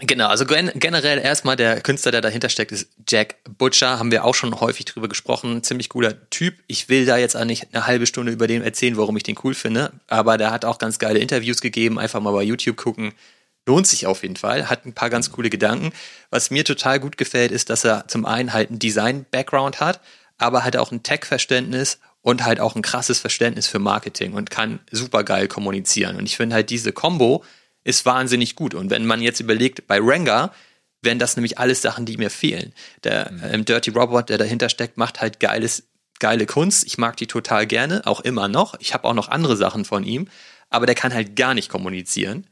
Genau, 0.00 0.28
also 0.28 0.44
gen 0.44 0.70
generell 0.74 1.18
erstmal 1.18 1.56
der 1.56 1.80
Künstler, 1.80 2.12
der 2.12 2.20
dahinter 2.20 2.50
steckt, 2.50 2.70
ist 2.70 2.90
Jack 3.08 3.36
Butcher. 3.56 3.98
Haben 3.98 4.10
wir 4.10 4.26
auch 4.26 4.34
schon 4.34 4.60
häufig 4.60 4.84
drüber 4.84 5.08
gesprochen. 5.08 5.62
Ziemlich 5.62 5.88
cooler 5.88 6.28
Typ. 6.28 6.54
Ich 6.66 6.90
will 6.90 7.06
da 7.06 7.16
jetzt 7.16 7.34
auch 7.34 7.46
nicht 7.46 7.68
eine 7.72 7.86
halbe 7.86 8.06
Stunde 8.06 8.30
über 8.30 8.46
den 8.46 8.60
erzählen, 8.62 8.98
warum 8.98 9.16
ich 9.16 9.22
den 9.22 9.38
cool 9.42 9.54
finde. 9.54 9.92
Aber 10.08 10.36
der 10.36 10.50
hat 10.50 10.66
auch 10.66 10.76
ganz 10.76 10.98
geile 10.98 11.18
Interviews 11.18 11.62
gegeben. 11.62 11.98
Einfach 11.98 12.20
mal 12.20 12.32
bei 12.32 12.42
YouTube 12.42 12.76
gucken. 12.76 13.14
Lohnt 13.64 13.86
sich 13.86 14.06
auf 14.06 14.22
jeden 14.22 14.36
Fall. 14.36 14.68
Hat 14.68 14.84
ein 14.84 14.92
paar 14.92 15.08
ganz 15.08 15.32
coole 15.32 15.48
Gedanken. 15.48 15.92
Was 16.28 16.50
mir 16.50 16.64
total 16.64 17.00
gut 17.00 17.16
gefällt, 17.16 17.50
ist, 17.50 17.70
dass 17.70 17.82
er 17.82 18.06
zum 18.06 18.26
einen 18.26 18.52
halt 18.52 18.68
einen 18.68 18.78
Design-Background 18.78 19.80
hat, 19.80 20.00
aber 20.36 20.62
halt 20.62 20.76
auch 20.76 20.92
ein 20.92 21.02
Tech-Verständnis 21.02 22.00
und 22.20 22.44
halt 22.44 22.60
auch 22.60 22.76
ein 22.76 22.82
krasses 22.82 23.18
Verständnis 23.18 23.66
für 23.66 23.78
Marketing 23.78 24.34
und 24.34 24.50
kann 24.50 24.80
super 24.90 25.24
geil 25.24 25.48
kommunizieren. 25.48 26.16
Und 26.16 26.26
ich 26.26 26.36
finde 26.36 26.54
halt 26.54 26.68
diese 26.68 26.92
Combo 26.92 27.44
ist 27.86 28.04
wahnsinnig 28.04 28.56
gut. 28.56 28.74
Und 28.74 28.90
wenn 28.90 29.06
man 29.06 29.22
jetzt 29.22 29.40
überlegt, 29.40 29.86
bei 29.86 29.98
Ranga 30.02 30.52
wären 31.02 31.20
das 31.20 31.36
nämlich 31.36 31.58
alles 31.58 31.82
Sachen, 31.82 32.04
die 32.04 32.16
mir 32.16 32.30
fehlen. 32.30 32.72
Der 33.04 33.30
ähm, 33.44 33.64
Dirty 33.64 33.90
Robot, 33.90 34.28
der 34.28 34.38
dahinter 34.38 34.68
steckt, 34.68 34.96
macht 34.96 35.20
halt 35.20 35.38
geiles, 35.38 35.84
geile 36.18 36.46
Kunst. 36.46 36.84
Ich 36.84 36.98
mag 36.98 37.16
die 37.16 37.28
total 37.28 37.64
gerne, 37.66 38.04
auch 38.04 38.20
immer 38.20 38.48
noch. 38.48 38.74
Ich 38.80 38.92
habe 38.92 39.04
auch 39.04 39.14
noch 39.14 39.28
andere 39.28 39.56
Sachen 39.56 39.84
von 39.84 40.02
ihm, 40.02 40.28
aber 40.68 40.86
der 40.86 40.96
kann 40.96 41.14
halt 41.14 41.36
gar 41.36 41.54
nicht 41.54 41.68
kommunizieren. 41.68 42.48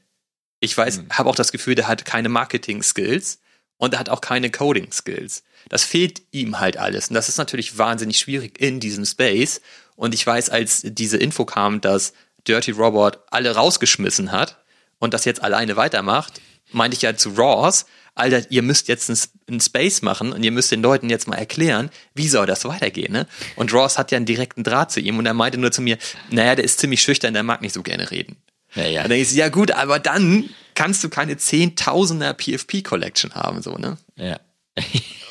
Ich 0.60 0.78
weiß, 0.78 1.02
habe 1.10 1.28
auch 1.28 1.34
das 1.34 1.50
Gefühl, 1.50 1.74
der 1.74 1.88
hat 1.88 2.04
keine 2.04 2.28
Marketing-Skills 2.28 3.40
und 3.76 3.94
er 3.94 4.00
hat 4.00 4.10
auch 4.10 4.20
keine 4.20 4.50
Coding-Skills. 4.50 5.42
Das 5.68 5.82
fehlt 5.82 6.22
ihm 6.30 6.60
halt 6.60 6.76
alles. 6.76 7.08
Und 7.08 7.14
das 7.14 7.28
ist 7.28 7.38
natürlich 7.38 7.76
wahnsinnig 7.76 8.18
schwierig 8.18 8.60
in 8.60 8.78
diesem 8.78 9.04
Space. 9.04 9.60
Und 9.96 10.14
ich 10.14 10.24
weiß, 10.24 10.50
als 10.50 10.82
diese 10.84 11.16
Info 11.16 11.44
kam, 11.44 11.80
dass 11.80 12.12
Dirty 12.46 12.70
Robot 12.70 13.18
alle 13.30 13.56
rausgeschmissen 13.56 14.30
hat 14.30 14.63
und 14.98 15.14
das 15.14 15.24
jetzt 15.24 15.42
alleine 15.42 15.76
weitermacht, 15.76 16.40
meinte 16.72 16.96
ich 16.96 17.02
ja 17.02 17.16
zu 17.16 17.30
Ross, 17.30 17.86
Alter, 18.14 18.48
ihr 18.50 18.62
müsst 18.62 18.86
jetzt 18.86 19.10
einen 19.48 19.60
Space 19.60 20.02
machen 20.02 20.32
und 20.32 20.42
ihr 20.44 20.52
müsst 20.52 20.70
den 20.70 20.82
Leuten 20.82 21.10
jetzt 21.10 21.26
mal 21.26 21.36
erklären, 21.36 21.90
wie 22.14 22.28
soll 22.28 22.46
das 22.46 22.64
weitergehen, 22.64 23.12
ne? 23.12 23.26
Und 23.56 23.72
Ross 23.72 23.98
hat 23.98 24.12
ja 24.12 24.16
einen 24.16 24.26
direkten 24.26 24.62
Draht 24.62 24.92
zu 24.92 25.00
ihm 25.00 25.18
und 25.18 25.26
er 25.26 25.34
meinte 25.34 25.58
nur 25.58 25.72
zu 25.72 25.82
mir, 25.82 25.98
naja, 26.30 26.54
der 26.54 26.64
ist 26.64 26.78
ziemlich 26.78 27.02
schüchtern, 27.02 27.34
der 27.34 27.42
mag 27.42 27.60
nicht 27.60 27.74
so 27.74 27.82
gerne 27.82 28.10
reden. 28.12 28.36
Ja, 28.74 28.86
ja. 28.86 29.02
Und 29.02 29.10
dann 29.10 29.18
ich, 29.18 29.30
so, 29.30 29.36
ja 29.36 29.48
gut, 29.48 29.72
aber 29.72 29.98
dann 29.98 30.48
kannst 30.74 31.02
du 31.02 31.08
keine 31.08 31.36
Zehntausender 31.36 32.34
PFP-Collection 32.34 33.34
haben, 33.34 33.62
so, 33.62 33.76
ne? 33.76 33.98
Ja. 34.16 34.38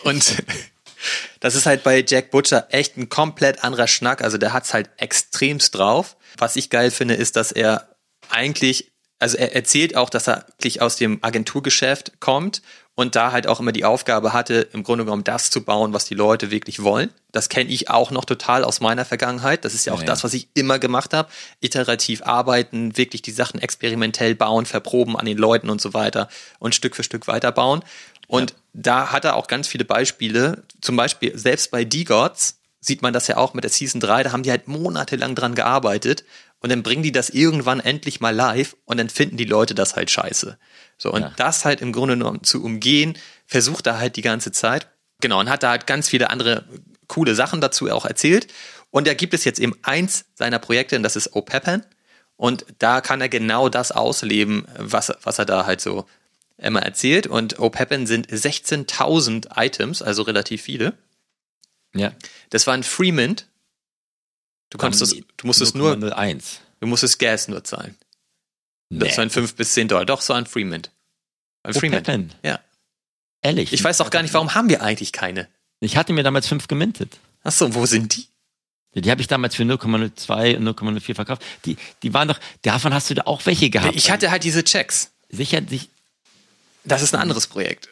Und 0.03 0.43
das 1.39 1.55
ist 1.55 1.65
halt 1.65 1.83
bei 1.83 2.03
Jack 2.07 2.31
Butcher 2.31 2.67
echt 2.69 2.97
ein 2.97 3.09
komplett 3.09 3.63
anderer 3.63 3.87
Schnack. 3.87 4.21
Also 4.21 4.37
der 4.37 4.53
hat's 4.53 4.73
halt 4.73 4.89
extremst 4.97 5.75
drauf. 5.75 6.15
Was 6.37 6.55
ich 6.55 6.69
geil 6.69 6.91
finde, 6.91 7.15
ist, 7.15 7.35
dass 7.35 7.51
er 7.51 7.89
eigentlich, 8.29 8.92
also 9.19 9.37
er 9.37 9.55
erzählt 9.55 9.95
auch, 9.95 10.09
dass 10.09 10.27
er 10.27 10.45
wirklich 10.57 10.81
aus 10.81 10.95
dem 10.95 11.19
Agenturgeschäft 11.21 12.19
kommt 12.19 12.61
und 12.95 13.15
da 13.15 13.31
halt 13.31 13.47
auch 13.47 13.59
immer 13.59 13.71
die 13.71 13.85
Aufgabe 13.85 14.33
hatte, 14.33 14.67
im 14.73 14.83
Grunde 14.83 15.05
genommen 15.05 15.23
das 15.23 15.49
zu 15.49 15.63
bauen, 15.63 15.93
was 15.93 16.05
die 16.05 16.13
Leute 16.13 16.51
wirklich 16.51 16.83
wollen. 16.83 17.09
Das 17.31 17.49
kenne 17.49 17.69
ich 17.71 17.89
auch 17.89 18.11
noch 18.11 18.25
total 18.25 18.63
aus 18.63 18.81
meiner 18.81 19.03
Vergangenheit. 19.03 19.65
Das 19.65 19.73
ist 19.73 19.85
ja 19.85 19.93
auch 19.93 19.99
Ja, 19.99 20.03
ja. 20.03 20.07
das, 20.07 20.23
was 20.23 20.33
ich 20.33 20.47
immer 20.53 20.77
gemacht 20.77 21.13
habe. 21.13 21.29
Iterativ 21.59 22.21
arbeiten, 22.21 22.95
wirklich 22.95 23.23
die 23.23 23.31
Sachen 23.31 23.59
experimentell 23.59 24.35
bauen, 24.35 24.65
verproben 24.65 25.17
an 25.17 25.25
den 25.25 25.37
Leuten 25.37 25.69
und 25.69 25.81
so 25.81 25.93
weiter 25.93 26.29
und 26.59 26.75
Stück 26.75 26.95
für 26.95 27.03
Stück 27.03 27.27
weiterbauen. 27.27 27.83
Und 28.27 28.53
da 28.73 29.11
hat 29.11 29.25
er 29.25 29.35
auch 29.35 29.47
ganz 29.47 29.67
viele 29.67 29.85
Beispiele, 29.85 30.63
zum 30.81 30.95
Beispiel 30.95 31.37
selbst 31.37 31.71
bei 31.71 31.85
D-Gods 31.85 32.59
sieht 32.79 33.01
man 33.01 33.13
das 33.13 33.27
ja 33.27 33.37
auch 33.37 33.53
mit 33.53 33.63
der 33.63 33.71
Season 33.71 34.01
3, 34.01 34.23
da 34.23 34.31
haben 34.33 34.43
die 34.43 34.51
halt 34.51 34.67
monatelang 34.67 35.35
dran 35.35 35.55
gearbeitet 35.55 36.25
und 36.63 36.69
dann 36.69 36.81
bringen 36.81 37.03
die 37.03 37.11
das 37.11 37.29
irgendwann 37.29 37.81
endlich 37.81 38.21
mal 38.21 38.33
live 38.33 38.75
und 38.85 38.97
dann 38.97 39.09
finden 39.09 39.35
die 39.37 39.43
Leute 39.45 39.75
das 39.75 39.95
halt 39.95 40.09
scheiße. 40.09 40.57
So, 40.97 41.11
und 41.11 41.21
Ja. 41.21 41.33
das 41.35 41.65
halt 41.65 41.81
im 41.81 41.91
Grunde 41.91 42.17
genommen 42.17 42.43
zu 42.43 42.63
umgehen, 42.63 43.17
versucht 43.45 43.85
er 43.85 43.99
halt 43.99 44.15
die 44.15 44.21
ganze 44.21 44.51
Zeit. 44.53 44.87
Genau, 45.19 45.41
und 45.41 45.49
hat 45.49 45.61
da 45.61 45.71
halt 45.71 45.85
ganz 45.87 46.07
viele 46.07 46.29
andere 46.29 46.63
coole 47.07 47.35
Sachen 47.35 47.59
dazu 47.59 47.91
auch 47.91 48.05
erzählt. 48.05 48.47
Und 48.91 49.07
da 49.07 49.13
gibt 49.13 49.33
es 49.33 49.43
jetzt 49.43 49.59
eben 49.59 49.75
eins 49.81 50.25
seiner 50.35 50.59
Projekte, 50.59 50.95
und 50.95 51.03
das 51.03 51.15
ist 51.17 51.35
OPEPAN. 51.35 51.85
Und 52.37 52.65
da 52.79 53.01
kann 53.01 53.19
er 53.21 53.29
genau 53.29 53.67
das 53.67 53.91
ausleben, 53.91 54.65
was, 54.77 55.11
was 55.21 55.39
er 55.39 55.45
da 55.45 55.65
halt 55.65 55.81
so 55.81 56.05
immer 56.57 56.81
erzählt. 56.81 57.27
Und 57.27 57.59
OPEPAN 57.59 58.07
sind 58.07 58.29
16.000 58.31 59.49
Items, 59.57 60.01
also 60.01 60.21
relativ 60.23 60.61
viele. 60.61 60.93
Ja. 61.93 62.13
Das 62.51 62.67
war 62.67 62.73
ein 62.73 62.83
Freemint. 62.83 63.47
Du 64.73 64.79
konntest 64.79 65.03
es, 65.03 65.11
du 65.37 65.47
musstest 65.47 65.75
nur, 65.75 65.93
0,01. 65.93 66.43
du 66.79 66.87
musstest 66.87 67.19
Gas 67.19 67.47
nur 67.47 67.63
zahlen. 67.63 67.95
Das 68.89 69.09
Nee. 69.11 69.17
waren 69.17 69.29
5 69.29 69.55
bis 69.55 69.73
10 69.73 69.87
Dollar. 69.87 70.05
Doch, 70.05 70.21
so 70.21 70.33
ein 70.33 70.45
Freemint. 70.47 70.89
Ein 71.61 71.75
Oh, 71.75 71.79
Freemint. 71.79 72.05
Peppen. 72.05 72.33
Ja. 72.43 72.59
Ehrlich. 73.43 73.71
Ich 73.71 73.83
weiß 73.83 74.01
auch 74.01 74.09
gar 74.09 74.23
nicht, 74.23 74.33
warum 74.33 74.55
haben 74.55 74.69
wir 74.69 74.81
eigentlich 74.81 75.11
keine? 75.11 75.47
Ich 75.79 75.95
hatte 75.95 76.11
mir 76.13 76.23
damals 76.23 76.47
fünf 76.47 76.67
gemintet. 76.67 77.19
Achso, 77.43 77.73
wo 77.75 77.85
sind 77.85 78.15
die? 78.15 78.27
Die 78.99 79.11
habe 79.11 79.21
ich 79.21 79.27
damals 79.27 79.55
für 79.55 79.63
0,02 79.63 80.57
und 80.57 80.63
0,04 80.67 81.13
verkauft. 81.15 81.43
Die, 81.65 81.77
die 82.03 82.13
waren 82.13 82.27
doch, 82.27 82.39
davon 82.63 82.93
hast 82.93 83.09
du 83.09 83.13
da 83.15 83.23
auch 83.25 83.45
welche 83.45 83.69
gehabt. 83.69 83.95
Ich 83.95 84.09
hatte 84.11 84.31
halt 84.31 84.43
diese 84.43 84.63
Checks. 84.63 85.11
sicher, 85.29 85.61
sich, 85.67 85.89
Das 86.83 87.01
ist 87.01 87.13
ein 87.13 87.21
anderes 87.21 87.45
Projekt. 87.47 87.89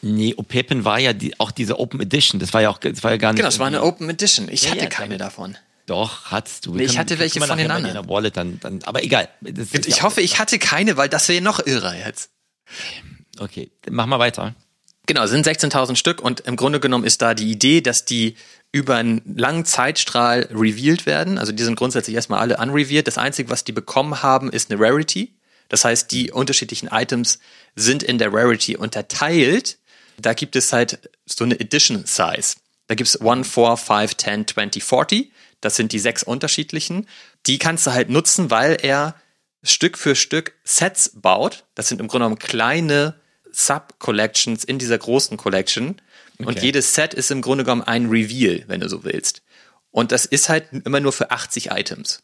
nee, 0.00 0.34
Opepen 0.36 0.84
war 0.84 0.98
ja 0.98 1.12
die, 1.12 1.38
auch 1.40 1.50
diese 1.50 1.78
Open 1.78 2.00
Edition. 2.00 2.40
Das 2.40 2.52
war 2.54 2.60
ja 2.62 2.70
auch, 2.70 2.78
das 2.78 3.02
war 3.04 3.10
ja 3.10 3.16
gar 3.18 3.32
nicht. 3.32 3.38
Genau, 3.38 3.48
es 3.48 3.58
war 3.58 3.66
eine 3.68 3.82
Open 3.82 4.08
Edition. 4.10 4.48
Ich 4.48 4.64
Ja, 4.64 4.70
hatte 4.72 4.80
ja, 4.80 4.86
keine 4.88 5.16
klar. 5.16 5.28
davon. 5.28 5.56
Doch, 5.86 6.30
hattest 6.30 6.66
du. 6.66 6.74
Nee, 6.74 6.84
ich 6.84 6.98
hatte 6.98 7.18
welche 7.18 7.40
von 7.40 7.58
den 7.58 7.70
anderen. 7.70 7.96
In 7.96 8.02
der 8.02 8.08
Wallet 8.08 8.36
dann, 8.36 8.60
dann, 8.60 8.82
aber 8.84 9.02
egal. 9.02 9.28
Ich 9.42 9.96
ja- 9.96 10.02
hoffe, 10.02 10.20
ich 10.20 10.38
hatte 10.38 10.58
keine, 10.58 10.96
weil 10.96 11.08
das 11.08 11.28
wäre 11.28 11.42
noch 11.42 11.64
irrer 11.66 11.96
jetzt. 11.96 12.30
Okay, 13.38 13.70
mach 13.90 14.06
mal 14.06 14.18
weiter. 14.18 14.54
Genau, 15.06 15.24
es 15.24 15.30
sind 15.30 15.46
16.000 15.46 15.96
Stück 15.96 16.20
und 16.20 16.40
im 16.40 16.56
Grunde 16.56 16.78
genommen 16.78 17.04
ist 17.04 17.22
da 17.22 17.34
die 17.34 17.50
Idee, 17.50 17.80
dass 17.80 18.04
die 18.04 18.36
über 18.70 18.96
einen 18.96 19.20
langen 19.36 19.64
Zeitstrahl 19.64 20.48
revealed 20.52 21.06
werden. 21.06 21.38
Also 21.38 21.52
die 21.52 21.62
sind 21.64 21.74
grundsätzlich 21.74 22.14
erstmal 22.14 22.40
alle 22.40 22.56
unrevealed. 22.56 23.06
Das 23.06 23.18
Einzige, 23.18 23.50
was 23.50 23.64
die 23.64 23.72
bekommen 23.72 24.22
haben, 24.22 24.50
ist 24.50 24.70
eine 24.70 24.80
Rarity. 24.80 25.34
Das 25.68 25.84
heißt, 25.84 26.12
die 26.12 26.30
unterschiedlichen 26.30 26.88
Items 26.88 27.40
sind 27.74 28.02
in 28.02 28.18
der 28.18 28.32
Rarity 28.32 28.76
unterteilt. 28.76 29.78
Da 30.18 30.34
gibt 30.34 30.54
es 30.54 30.72
halt 30.72 31.10
so 31.26 31.44
eine 31.44 31.58
Edition 31.58 32.04
Size. 32.06 32.54
Da 32.86 32.94
gibt 32.94 33.08
es 33.08 33.20
1, 33.20 33.48
4, 33.48 33.76
5, 33.76 34.16
10, 34.16 34.46
20, 34.46 34.84
40. 34.84 35.31
Das 35.62 35.76
sind 35.76 35.92
die 35.92 35.98
sechs 35.98 36.22
unterschiedlichen. 36.22 37.08
Die 37.46 37.58
kannst 37.58 37.86
du 37.86 37.92
halt 37.92 38.10
nutzen, 38.10 38.50
weil 38.50 38.76
er 38.82 39.14
Stück 39.62 39.96
für 39.96 40.14
Stück 40.14 40.54
Sets 40.64 41.12
baut. 41.14 41.64
Das 41.74 41.88
sind 41.88 42.00
im 42.00 42.08
Grunde 42.08 42.24
genommen 42.26 42.38
kleine 42.38 43.14
Sub-Collections 43.52 44.64
in 44.64 44.78
dieser 44.78 44.98
großen 44.98 45.36
Collection. 45.36 46.00
Und 46.38 46.48
Okay. 46.56 46.60
jedes 46.66 46.94
Set 46.94 47.14
ist 47.14 47.30
im 47.30 47.42
Grunde 47.42 47.64
genommen 47.64 47.82
ein 47.82 48.06
Reveal, 48.06 48.64
wenn 48.66 48.80
du 48.80 48.88
so 48.88 49.04
willst. 49.04 49.42
Und 49.90 50.10
das 50.12 50.24
ist 50.26 50.48
halt 50.48 50.66
immer 50.84 51.00
nur 51.00 51.12
für 51.12 51.30
80 51.30 51.70
Items. 51.70 52.22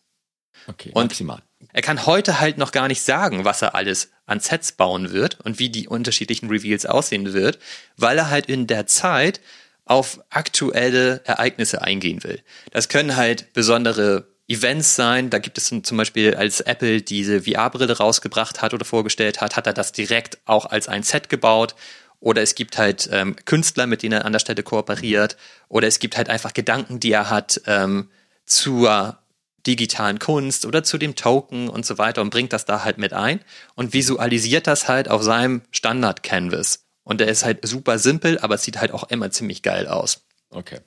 Okay, 0.66 0.91
Und- 0.95 1.05
maximal. 1.07 1.43
Er 1.72 1.82
kann 1.82 2.07
heute 2.07 2.41
halt 2.41 2.59
noch 2.59 2.72
gar 2.72 2.89
nicht 2.89 3.03
sagen, 3.03 3.45
was 3.45 3.62
er 3.62 3.74
alles 3.74 4.11
an 4.26 4.41
Sets 4.41 4.72
bauen 4.72 5.12
wird 5.12 5.39
und 5.41 5.59
wie 5.59 5.70
die 5.70 5.89
unterschiedlichen 5.89 6.49
Reveals 6.49 6.86
aussehen 6.86 7.32
wird, 7.32 7.59
weil 7.97 8.18
er 8.18 8.30
halt 8.30 8.47
in 8.47 8.66
der 8.66 8.86
Zeit 8.86 9.41
auf 9.89 10.20
aktuelle 10.30 11.22
Ereignisse 11.24 11.82
eingehen 11.82 12.22
will. 12.24 12.43
Das 12.70 12.89
können 12.89 13.16
halt 13.16 13.53
besondere 13.53 14.28
Events 14.49 14.97
sein. 14.97 15.30
Da 15.30 15.39
gibt 15.39 15.59
es 15.59 15.66
zum 15.66 15.97
Beispiel, 15.97 16.34
als 16.34 16.61
Apple 16.61 17.03
diese 17.03 17.43
VR-Brille 17.43 17.99
rausgebracht 17.99 18.62
hat 18.62 18.74
oder 18.74 18.84
vorgestellt 18.84 19.41
hat, 19.41 19.57
hat 19.57 19.66
er 19.66 19.74
das 19.74 19.93
direkt 19.93 20.39
auch 20.47 20.66
als 20.66 20.89
ein 20.89 21.03
Set 21.03 21.28
gebaut. 21.28 21.74
Oder 22.20 22.43
es 22.43 22.55
gibt 22.55 22.78
halt 22.78 23.09
ähm, 23.12 23.36
Künstler, 23.45 23.86
mit 23.86 24.03
denen 24.03 24.14
er 24.14 24.24
an 24.24 24.32
der 24.32 24.41
Stelle 24.41 24.62
kooperiert. 24.62 25.36
Oder 25.68 25.86
es 25.86 26.01
gibt 26.01 26.16
halt 26.16 26.28
einfach 26.28 26.53
Gedanken, 26.53 26.99
die 26.99 27.12
er 27.12 27.30
hat 27.30 27.61
ähm, 27.66 28.11
zur 28.45 29.18
digitalen 29.66 30.18
Kunst 30.18 30.64
oder 30.64 30.82
zu 30.82 30.99
dem 30.99 31.14
Token 31.14 31.68
und 31.68 31.84
so 31.84 31.99
weiter 31.99 32.22
und 32.22 32.30
bringt 32.30 32.53
das 32.53 32.64
da 32.64 32.84
halt 32.84 32.99
mit 32.99 33.12
ein 33.12 33.41
und 33.74 33.93
visualisiert 33.93 34.66
das 34.66 34.89
halt 34.89 35.11
auf 35.11 35.22
seinem 35.22 35.62
Standard-Canvas. 35.70 36.88
Und 37.09 37.21
der 37.21 37.29
ist 37.29 37.43
halt 37.43 37.67
super 37.67 37.99
simpel, 37.99 38.39
aber 38.41 38.57
es 38.57 38.65
sieht 38.65 38.83
halt 38.83 38.93
auch 38.93 39.05
immer 39.05 39.31
ziemlich 39.31 39.63
geil 39.63 39.89
aus. 39.89 40.27
Okay. 40.51 40.81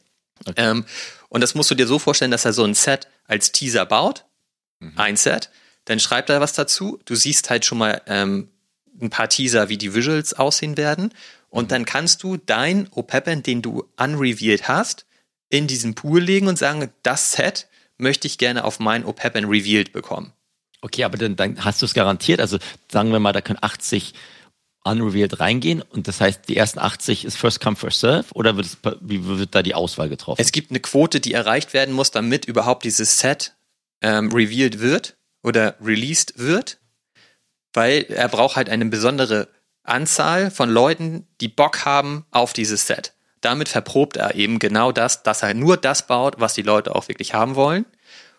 Ähm, 0.55 0.85
und 1.29 1.41
das 1.41 1.55
musst 1.55 1.71
du 1.71 1.75
dir 1.75 1.87
so 1.87 1.97
vorstellen, 1.97 2.29
dass 2.29 2.45
er 2.45 2.53
so 2.53 2.63
ein 2.63 2.75
Set 2.75 3.07
als 3.25 3.51
Teaser 3.51 3.87
baut, 3.87 4.25
ein 4.95 5.17
Set, 5.17 5.49
dann 5.85 5.99
schreibt 5.99 6.29
er 6.29 6.39
was 6.39 6.53
dazu. 6.53 6.99
Du 7.05 7.15
siehst 7.15 7.49
halt 7.49 7.65
schon 7.65 7.79
mal 7.79 8.03
ähm, 8.05 8.49
ein 9.01 9.09
paar 9.09 9.29
Teaser, 9.29 9.67
wie 9.69 9.79
die 9.79 9.95
Visuals 9.95 10.35
aussehen 10.35 10.77
werden. 10.77 11.11
Und 11.49 11.71
dann 11.71 11.85
kannst 11.85 12.21
du 12.21 12.37
dein 12.37 12.87
OPEPN, 12.91 13.41
den 13.41 13.63
du 13.63 13.87
unrevealed 13.97 14.67
hast, 14.67 15.07
in 15.49 15.65
diesen 15.65 15.95
Pool 15.95 16.21
legen 16.21 16.47
und 16.47 16.59
sagen, 16.59 16.91
das 17.01 17.31
Set 17.31 17.67
möchte 17.97 18.27
ich 18.27 18.37
gerne 18.37 18.63
auf 18.63 18.79
mein 18.79 19.05
OPEPN 19.05 19.45
revealed 19.45 19.91
bekommen. 19.91 20.33
Okay, 20.81 21.03
aber 21.03 21.17
dann, 21.17 21.35
dann 21.35 21.65
hast 21.65 21.81
du 21.81 21.87
es 21.87 21.95
garantiert. 21.95 22.39
Also 22.39 22.59
sagen 22.91 23.11
wir 23.11 23.19
mal, 23.19 23.33
da 23.33 23.41
können 23.41 23.59
80 23.59 24.13
unrevealed 24.83 25.39
reingehen 25.39 25.81
und 25.81 26.07
das 26.07 26.21
heißt, 26.21 26.47
die 26.47 26.57
ersten 26.57 26.79
80 26.79 27.25
ist 27.25 27.37
First 27.37 27.59
Come, 27.61 27.75
First 27.75 27.99
Serve 27.99 28.25
oder 28.33 28.55
wird 28.57 28.65
es, 28.65 28.77
wie 29.01 29.25
wird 29.25 29.53
da 29.53 29.61
die 29.61 29.75
Auswahl 29.75 30.09
getroffen? 30.09 30.41
Es 30.41 30.51
gibt 30.51 30.71
eine 30.71 30.79
Quote, 30.79 31.19
die 31.19 31.33
erreicht 31.33 31.73
werden 31.73 31.93
muss, 31.93 32.11
damit 32.11 32.45
überhaupt 32.45 32.83
dieses 32.83 33.19
Set 33.19 33.53
ähm, 34.01 34.31
revealed 34.31 34.79
wird 34.79 35.17
oder 35.43 35.75
released 35.81 36.33
wird, 36.37 36.79
weil 37.73 38.05
er 38.09 38.27
braucht 38.27 38.55
halt 38.55 38.69
eine 38.69 38.85
besondere 38.85 39.49
Anzahl 39.83 40.51
von 40.51 40.69
Leuten, 40.69 41.27
die 41.41 41.47
Bock 41.47 41.85
haben 41.85 42.25
auf 42.31 42.53
dieses 42.53 42.87
Set. 42.87 43.13
Damit 43.41 43.69
verprobt 43.69 44.17
er 44.17 44.35
eben 44.35 44.59
genau 44.59 44.91
das, 44.91 45.23
dass 45.23 45.41
er 45.41 45.53
nur 45.53 45.77
das 45.77 46.05
baut, 46.05 46.35
was 46.39 46.53
die 46.53 46.61
Leute 46.61 46.95
auch 46.95 47.07
wirklich 47.07 47.33
haben 47.33 47.55
wollen. 47.55 47.85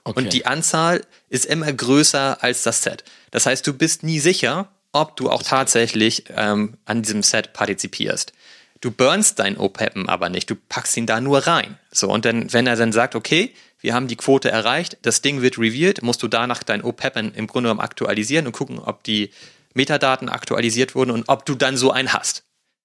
Okay. 0.05 0.18
Und 0.18 0.32
die 0.32 0.47
Anzahl 0.47 1.03
ist 1.28 1.45
immer 1.45 1.72
größer 1.72 2.43
als 2.43 2.62
das 2.62 2.82
Set. 2.82 3.05
Das 3.30 3.47
heißt, 3.47 3.66
du 3.66 3.72
bist 3.72 4.03
nie 4.03 4.20
sicher, 4.20 4.68
ob 4.93 5.16
du 5.16 5.30
auch 5.30 5.43
tatsächlich 5.43 6.24
ähm, 6.36 6.76
an 6.84 7.03
diesem 7.03 7.22
Set 7.22 7.53
partizipierst. 7.53 8.32
Du 8.80 8.90
burnst 8.90 9.38
dein 9.38 9.57
OPEPen 9.57 10.09
aber 10.09 10.28
nicht, 10.28 10.51
du 10.51 10.57
packst 10.57 10.97
ihn 10.97 11.07
da 11.07 11.20
nur 11.20 11.47
rein. 11.47 11.78
So, 11.93 12.11
und 12.11 12.24
dann, 12.24 12.53
wenn 12.53 12.66
er 12.66 12.76
dann 12.76 12.93
sagt, 12.93 13.14
okay, 13.14 13.55
wir 13.80 13.95
haben 13.95 14.09
die 14.09 14.16
Quote 14.16 14.51
erreicht, 14.51 14.99
das 15.03 15.22
Ding 15.22 15.40
wird 15.40 15.59
revealed, 15.59 16.03
musst 16.03 16.22
du 16.22 16.28
danach 16.28 16.62
dein 16.62 16.82
OPEPen 16.82 17.32
im 17.34 17.47
Grunde 17.47 17.68
genommen 17.68 17.80
aktualisieren 17.80 18.47
und 18.47 18.53
gucken, 18.53 18.78
ob 18.78 19.05
die 19.05 19.30
Metadaten 19.74 20.28
aktualisiert 20.28 20.95
wurden 20.95 21.11
und 21.11 21.28
ob 21.28 21.47
du 21.47 21.55
dann 21.55 21.76
so 21.76 21.90
einen 21.90 22.12
hast. 22.12 22.45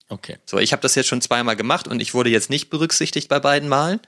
okay. 0.10 0.38
So, 0.46 0.60
ich 0.60 0.72
habe 0.72 0.82
das 0.82 0.96
jetzt 0.96 1.08
schon 1.08 1.22
zweimal 1.22 1.56
gemacht 1.56 1.88
und 1.88 2.00
ich 2.00 2.14
wurde 2.14 2.30
jetzt 2.30 2.50
nicht 2.50 2.70
berücksichtigt 2.70 3.28
bei 3.28 3.40
beiden 3.40 3.68
Malen. 3.68 4.00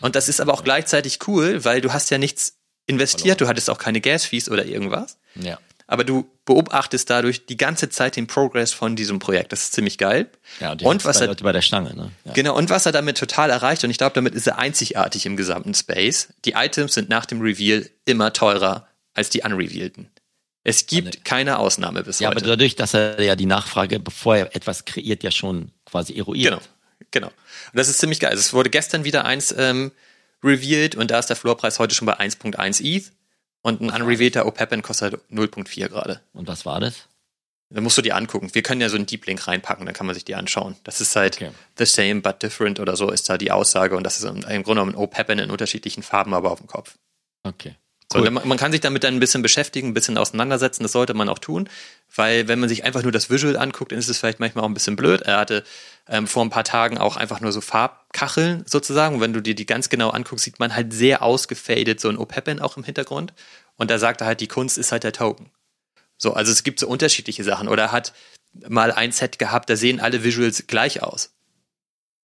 Und 0.00 0.16
das 0.16 0.28
ist 0.28 0.40
aber 0.40 0.52
auch 0.52 0.64
gleichzeitig 0.64 1.20
cool, 1.28 1.64
weil 1.64 1.80
du 1.80 1.92
hast 1.92 2.10
ja 2.10 2.18
nichts 2.18 2.56
investiert, 2.86 3.40
du 3.40 3.46
hattest 3.46 3.70
auch 3.70 3.78
keine 3.78 4.00
Gas-Fees 4.00 4.50
oder 4.50 4.64
irgendwas. 4.64 5.18
Ja. 5.34 5.58
Aber 5.88 6.02
du 6.02 6.28
beobachtest 6.44 7.08
dadurch 7.10 7.46
die 7.46 7.56
ganze 7.56 7.88
Zeit 7.88 8.16
den 8.16 8.26
Progress 8.26 8.72
von 8.72 8.96
diesem 8.96 9.20
Projekt. 9.20 9.52
Das 9.52 9.64
ist 9.64 9.72
ziemlich 9.72 9.98
geil. 9.98 10.28
Ja, 10.60 10.72
und, 10.72 10.80
die 10.80 10.84
und 10.84 11.04
was 11.04 11.20
er, 11.20 11.28
Leute 11.28 11.44
bei 11.44 11.52
der 11.52 11.62
Stange, 11.62 11.94
ne? 11.94 12.10
Ja. 12.24 12.32
genau, 12.32 12.56
und 12.56 12.70
was 12.70 12.86
er 12.86 12.92
damit 12.92 13.18
total 13.18 13.50
erreicht, 13.50 13.84
und 13.84 13.90
ich 13.90 13.98
glaube, 13.98 14.14
damit 14.14 14.34
ist 14.34 14.48
er 14.48 14.58
einzigartig 14.58 15.26
im 15.26 15.36
gesamten 15.36 15.74
Space. 15.74 16.28
Die 16.44 16.52
Items 16.52 16.94
sind 16.94 17.08
nach 17.08 17.26
dem 17.26 17.40
Reveal 17.40 17.88
immer 18.04 18.32
teurer 18.32 18.88
als 19.14 19.30
die 19.30 19.42
unrevealten. 19.42 20.10
Es 20.64 20.86
gibt 20.86 21.24
keine 21.24 21.60
Ausnahme 21.60 22.02
bis 22.02 22.18
ja, 22.18 22.28
aber 22.28 22.40
heute. 22.40 22.48
dadurch, 22.48 22.74
dass 22.74 22.92
er 22.92 23.22
ja 23.22 23.36
die 23.36 23.46
Nachfrage, 23.46 24.00
bevor 24.00 24.36
er 24.36 24.56
etwas 24.56 24.84
kreiert, 24.84 25.22
ja 25.22 25.30
schon 25.30 25.70
quasi 25.84 26.16
eruiert. 26.16 26.50
Genau, 26.50 26.62
genau. 27.12 27.28
Und 27.28 27.74
das 27.74 27.86
ist 27.88 27.98
ziemlich 27.98 28.18
geil. 28.18 28.30
Also 28.30 28.40
es 28.40 28.52
wurde 28.52 28.68
gestern 28.68 29.04
wieder 29.04 29.24
eins 29.24 29.54
ähm, 29.56 29.92
revealed 30.42 30.96
und 30.96 31.12
da 31.12 31.20
ist 31.20 31.26
der 31.26 31.36
Floorpreis 31.36 31.78
heute 31.78 31.94
schon 31.94 32.06
bei 32.06 32.18
1.1 32.18 32.82
ETH 32.82 33.12
und 33.66 33.80
ein 33.82 34.02
unrevealter 34.02 34.46
OPEPN 34.46 34.82
kostet 34.82 35.12
halt 35.12 35.22
0.4 35.30 35.88
gerade. 35.88 36.20
Und 36.32 36.46
was 36.48 36.64
war 36.64 36.80
das? 36.80 37.08
Da 37.68 37.80
musst 37.80 37.98
du 37.98 38.02
die 38.02 38.12
angucken. 38.12 38.50
Wir 38.54 38.62
können 38.62 38.80
ja 38.80 38.88
so 38.88 38.94
einen 38.96 39.06
Deep 39.06 39.26
Link 39.26 39.46
reinpacken, 39.48 39.84
dann 39.86 39.94
kann 39.94 40.06
man 40.06 40.14
sich 40.14 40.24
die 40.24 40.36
anschauen. 40.36 40.76
Das 40.84 41.00
ist 41.00 41.16
halt 41.16 41.36
Okay. 41.36 41.50
the 41.76 41.84
same 41.84 42.20
but 42.20 42.40
different 42.42 42.78
oder 42.78 42.96
so 42.96 43.10
ist 43.10 43.28
da 43.28 43.36
die 43.38 43.50
Aussage 43.50 43.96
und 43.96 44.04
das 44.04 44.18
ist 44.18 44.24
im 44.24 44.40
Grunde 44.42 44.62
genommen 44.62 44.92
ein 44.92 44.96
OPEPN 44.98 45.40
in 45.40 45.50
unterschiedlichen 45.50 46.04
Farben, 46.04 46.32
aber 46.32 46.52
auf 46.52 46.60
dem 46.60 46.68
Kopf. 46.68 46.94
Okay. 47.42 47.74
So, 48.18 48.24
dann- 48.24 48.34
man 48.48 48.56
kann 48.58 48.72
sich 48.72 48.80
damit 48.80 49.04
dann 49.04 49.14
ein 49.14 49.20
bisschen 49.20 49.42
beschäftigen, 49.42 49.88
ein 49.88 49.94
bisschen 49.94 50.16
auseinandersetzen, 50.18 50.82
das 50.82 50.92
sollte 50.92 51.14
man 51.14 51.28
auch 51.28 51.38
tun, 51.38 51.68
weil 52.14 52.48
wenn 52.48 52.58
man 52.58 52.68
sich 52.68 52.84
einfach 52.84 53.02
nur 53.02 53.12
das 53.12 53.30
Visual 53.30 53.56
anguckt, 53.56 53.92
dann 53.92 53.98
ist 53.98 54.08
es 54.08 54.18
vielleicht 54.18 54.40
manchmal 54.40 54.64
auch 54.64 54.68
ein 54.68 54.74
bisschen 54.74 54.96
blöd. 54.96 55.22
Er 55.22 55.38
hatte 55.38 55.64
ähm, 56.08 56.26
vor 56.26 56.44
ein 56.44 56.50
paar 56.50 56.64
Tagen 56.64 56.98
auch 56.98 57.16
einfach 57.16 57.40
nur 57.40 57.52
so 57.52 57.60
Farbkacheln 57.60 58.64
sozusagen. 58.66 59.16
Und 59.16 59.20
wenn 59.20 59.32
du 59.32 59.40
dir 59.40 59.54
die 59.54 59.66
ganz 59.66 59.88
genau 59.88 60.10
anguckst, 60.10 60.44
sieht 60.44 60.58
man 60.60 60.74
halt 60.74 60.92
sehr 60.92 61.22
ausgefadet 61.22 62.00
so 62.00 62.08
ein 62.08 62.16
OPEPN 62.18 62.60
auch 62.60 62.76
im 62.76 62.84
Hintergrund. 62.84 63.32
Und 63.76 63.90
da 63.90 63.98
sagt 63.98 64.20
er 64.20 64.26
halt, 64.28 64.40
die 64.40 64.46
Kunst 64.48 64.78
ist 64.78 64.92
halt 64.92 65.04
der 65.04 65.12
Token. 65.12 65.50
So, 66.16 66.32
also 66.32 66.52
es 66.52 66.62
gibt 66.62 66.80
so 66.80 66.86
unterschiedliche 66.88 67.44
Sachen. 67.44 67.68
Oder 67.68 67.84
er 67.84 67.92
hat 67.92 68.12
mal 68.68 68.92
ein 68.92 69.12
Set 69.12 69.38
gehabt, 69.38 69.68
da 69.68 69.76
sehen 69.76 70.00
alle 70.00 70.24
Visuals 70.24 70.66
gleich 70.66 71.02
aus. 71.02 71.32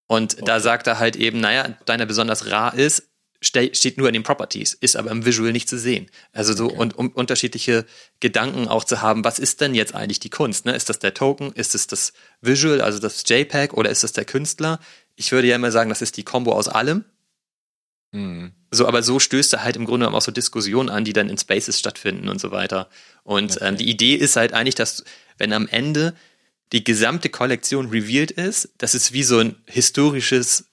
Und 0.07 0.47
da 0.47 0.59
sagt 0.59 0.87
er 0.87 0.99
halt 0.99 1.15
eben, 1.15 1.39
naja, 1.39 1.69
deiner 1.85 2.05
besonders 2.05 2.49
rar 2.49 2.73
ist, 2.73 3.03
steht 3.43 3.97
nur 3.97 4.07
in 4.07 4.13
den 4.13 4.23
Properties, 4.23 4.73
ist 4.73 4.95
aber 4.95 5.11
im 5.11 5.25
Visual 5.25 5.51
nicht 5.51 5.69
zu 5.69 5.77
sehen. 5.77 6.09
Also 6.31 6.53
so 6.53 6.67
und 6.67 6.97
um 6.97 7.09
unterschiedliche 7.09 7.85
Gedanken 8.19 8.67
auch 8.67 8.83
zu 8.83 9.01
haben, 9.01 9.23
was 9.23 9.39
ist 9.39 9.61
denn 9.61 9.75
jetzt 9.75 9.93
eigentlich 9.93 10.19
die 10.19 10.29
Kunst? 10.29 10.65
Ne? 10.65 10.75
Ist 10.75 10.89
das 10.89 10.99
der 10.99 11.13
Token? 11.13 11.51
Ist 11.53 11.75
es 11.75 11.87
das 11.87 12.13
Visual, 12.41 12.81
also 12.81 12.99
das 12.99 13.23
JPEG 13.27 13.73
oder 13.73 13.89
ist 13.89 14.03
es 14.03 14.13
der 14.13 14.25
Künstler? 14.25 14.79
Ich 15.15 15.31
würde 15.31 15.47
ja 15.47 15.55
immer 15.55 15.71
sagen, 15.71 15.89
das 15.89 16.01
ist 16.01 16.17
die 16.17 16.23
Combo 16.23 16.53
aus 16.53 16.67
allem. 16.67 17.05
So, 18.71 18.87
aber 18.87 19.03
so 19.03 19.19
stößt 19.19 19.53
er 19.53 19.63
halt 19.63 19.75
im 19.75 19.85
Grunde 19.85 20.05
genommen 20.05 20.15
auch 20.15 20.21
so 20.21 20.31
Diskussionen 20.31 20.89
an, 20.89 21.03
die 21.03 21.13
dann 21.13 21.29
in 21.29 21.37
Spaces 21.37 21.79
stattfinden 21.79 22.29
und 22.29 22.39
so 22.39 22.51
weiter. 22.51 22.89
Und 23.23 23.57
ähm, 23.61 23.77
die 23.77 23.89
Idee 23.89 24.15
ist 24.15 24.35
halt 24.35 24.53
eigentlich, 24.53 24.75
dass 24.75 25.03
wenn 25.37 25.51
am 25.53 25.67
Ende 25.67 26.15
die 26.71 26.83
gesamte 26.83 27.29
Kollektion 27.29 27.89
revealed 27.89 28.31
ist, 28.31 28.69
dass 28.77 28.93
es 28.93 29.13
wie 29.13 29.23
so 29.23 29.39
ein 29.39 29.55
historisches 29.65 30.72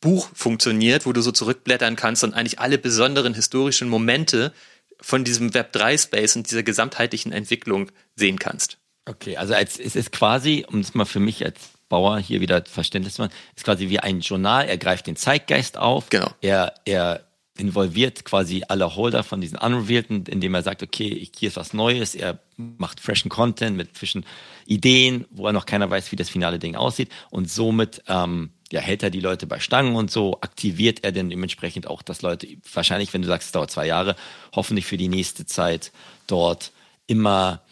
Buch 0.00 0.28
funktioniert, 0.34 1.06
wo 1.06 1.12
du 1.12 1.20
so 1.22 1.32
zurückblättern 1.32 1.96
kannst 1.96 2.22
und 2.24 2.34
eigentlich 2.34 2.58
alle 2.58 2.78
besonderen 2.78 3.34
historischen 3.34 3.88
Momente 3.88 4.52
von 5.00 5.24
diesem 5.24 5.50
Web3-Space 5.50 6.36
und 6.36 6.48
dieser 6.50 6.62
gesamtheitlichen 6.62 7.32
Entwicklung 7.32 7.90
sehen 8.14 8.38
kannst. 8.38 8.78
Okay, 9.08 9.36
also 9.36 9.54
als, 9.54 9.78
es 9.78 9.94
ist 9.96 10.12
quasi, 10.12 10.64
um 10.70 10.80
es 10.80 10.94
mal 10.94 11.04
für 11.04 11.20
mich 11.20 11.44
als 11.44 11.58
Bauer 11.88 12.18
hier 12.18 12.40
wieder 12.40 12.64
Verständnis 12.64 13.14
zu 13.14 13.22
machen, 13.22 13.32
ist 13.54 13.64
quasi 13.64 13.88
wie 13.88 14.00
ein 14.00 14.20
Journal, 14.20 14.66
er 14.68 14.78
greift 14.78 15.06
den 15.06 15.16
Zeitgeist 15.16 15.76
auf, 15.78 16.08
Genau. 16.10 16.30
er, 16.40 16.74
er 16.84 17.24
involviert 17.58 18.24
quasi 18.24 18.64
alle 18.68 18.96
Holder 18.96 19.22
von 19.22 19.40
diesen 19.40 19.56
Unrevealten, 19.58 20.24
indem 20.26 20.54
er 20.54 20.62
sagt, 20.62 20.82
okay, 20.82 21.08
ich- 21.08 21.32
hier 21.38 21.48
ist 21.48 21.56
was 21.56 21.72
Neues, 21.72 22.14
er 22.14 22.38
macht 22.56 23.00
freshen 23.00 23.28
Content 23.30 23.76
mit 23.76 23.96
frischen 23.96 24.26
Ideen, 24.66 25.26
wo 25.30 25.46
er 25.46 25.52
noch 25.52 25.66
keiner 25.66 25.88
weiß, 25.88 26.10
wie 26.12 26.16
das 26.16 26.28
finale 26.28 26.58
Ding 26.58 26.74
aussieht 26.74 27.10
und 27.30 27.48
somit 27.50 28.02
ähm, 28.08 28.50
ja, 28.72 28.80
hält 28.80 29.02
er 29.02 29.10
die 29.10 29.20
Leute 29.20 29.46
bei 29.46 29.60
Stangen 29.60 29.94
und 29.94 30.10
so, 30.10 30.38
aktiviert 30.40 31.04
er 31.04 31.12
dann 31.12 31.30
dementsprechend 31.30 31.86
auch, 31.86 32.02
dass 32.02 32.22
Leute, 32.22 32.48
wahrscheinlich, 32.72 33.12
wenn 33.14 33.22
du 33.22 33.28
sagst, 33.28 33.48
es 33.48 33.52
dauert 33.52 33.70
zwei 33.70 33.86
Jahre, 33.86 34.16
hoffentlich 34.54 34.86
für 34.86 34.96
die 34.96 35.08
nächste 35.08 35.46
Zeit 35.46 35.92
dort 36.26 36.72
immer 37.06 37.62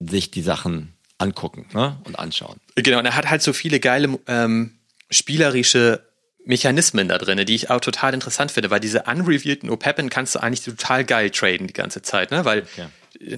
sich 0.00 0.30
die 0.30 0.42
Sachen 0.42 0.92
angucken 1.18 1.66
ne? 1.72 2.00
und 2.04 2.18
anschauen. 2.18 2.60
Genau, 2.74 2.98
und 2.98 3.06
er 3.06 3.16
hat 3.16 3.30
halt 3.30 3.42
so 3.42 3.52
viele 3.52 3.78
geile 3.78 4.18
ähm, 4.26 4.72
spielerische 5.08 6.04
Mechanismen 6.44 7.08
da 7.08 7.18
drin, 7.18 7.44
die 7.46 7.54
ich 7.54 7.70
auch 7.70 7.80
total 7.80 8.12
interessant 8.12 8.50
finde, 8.50 8.70
weil 8.70 8.80
diese 8.80 9.04
unrevealten 9.04 9.70
OPEPen 9.70 10.10
kannst 10.10 10.34
du 10.34 10.40
eigentlich 10.40 10.64
total 10.64 11.04
geil 11.04 11.30
traden 11.30 11.68
die 11.68 11.72
ganze 11.72 12.02
Zeit, 12.02 12.30
ne? 12.30 12.44
Weil 12.44 12.62
Okay. 12.62 12.86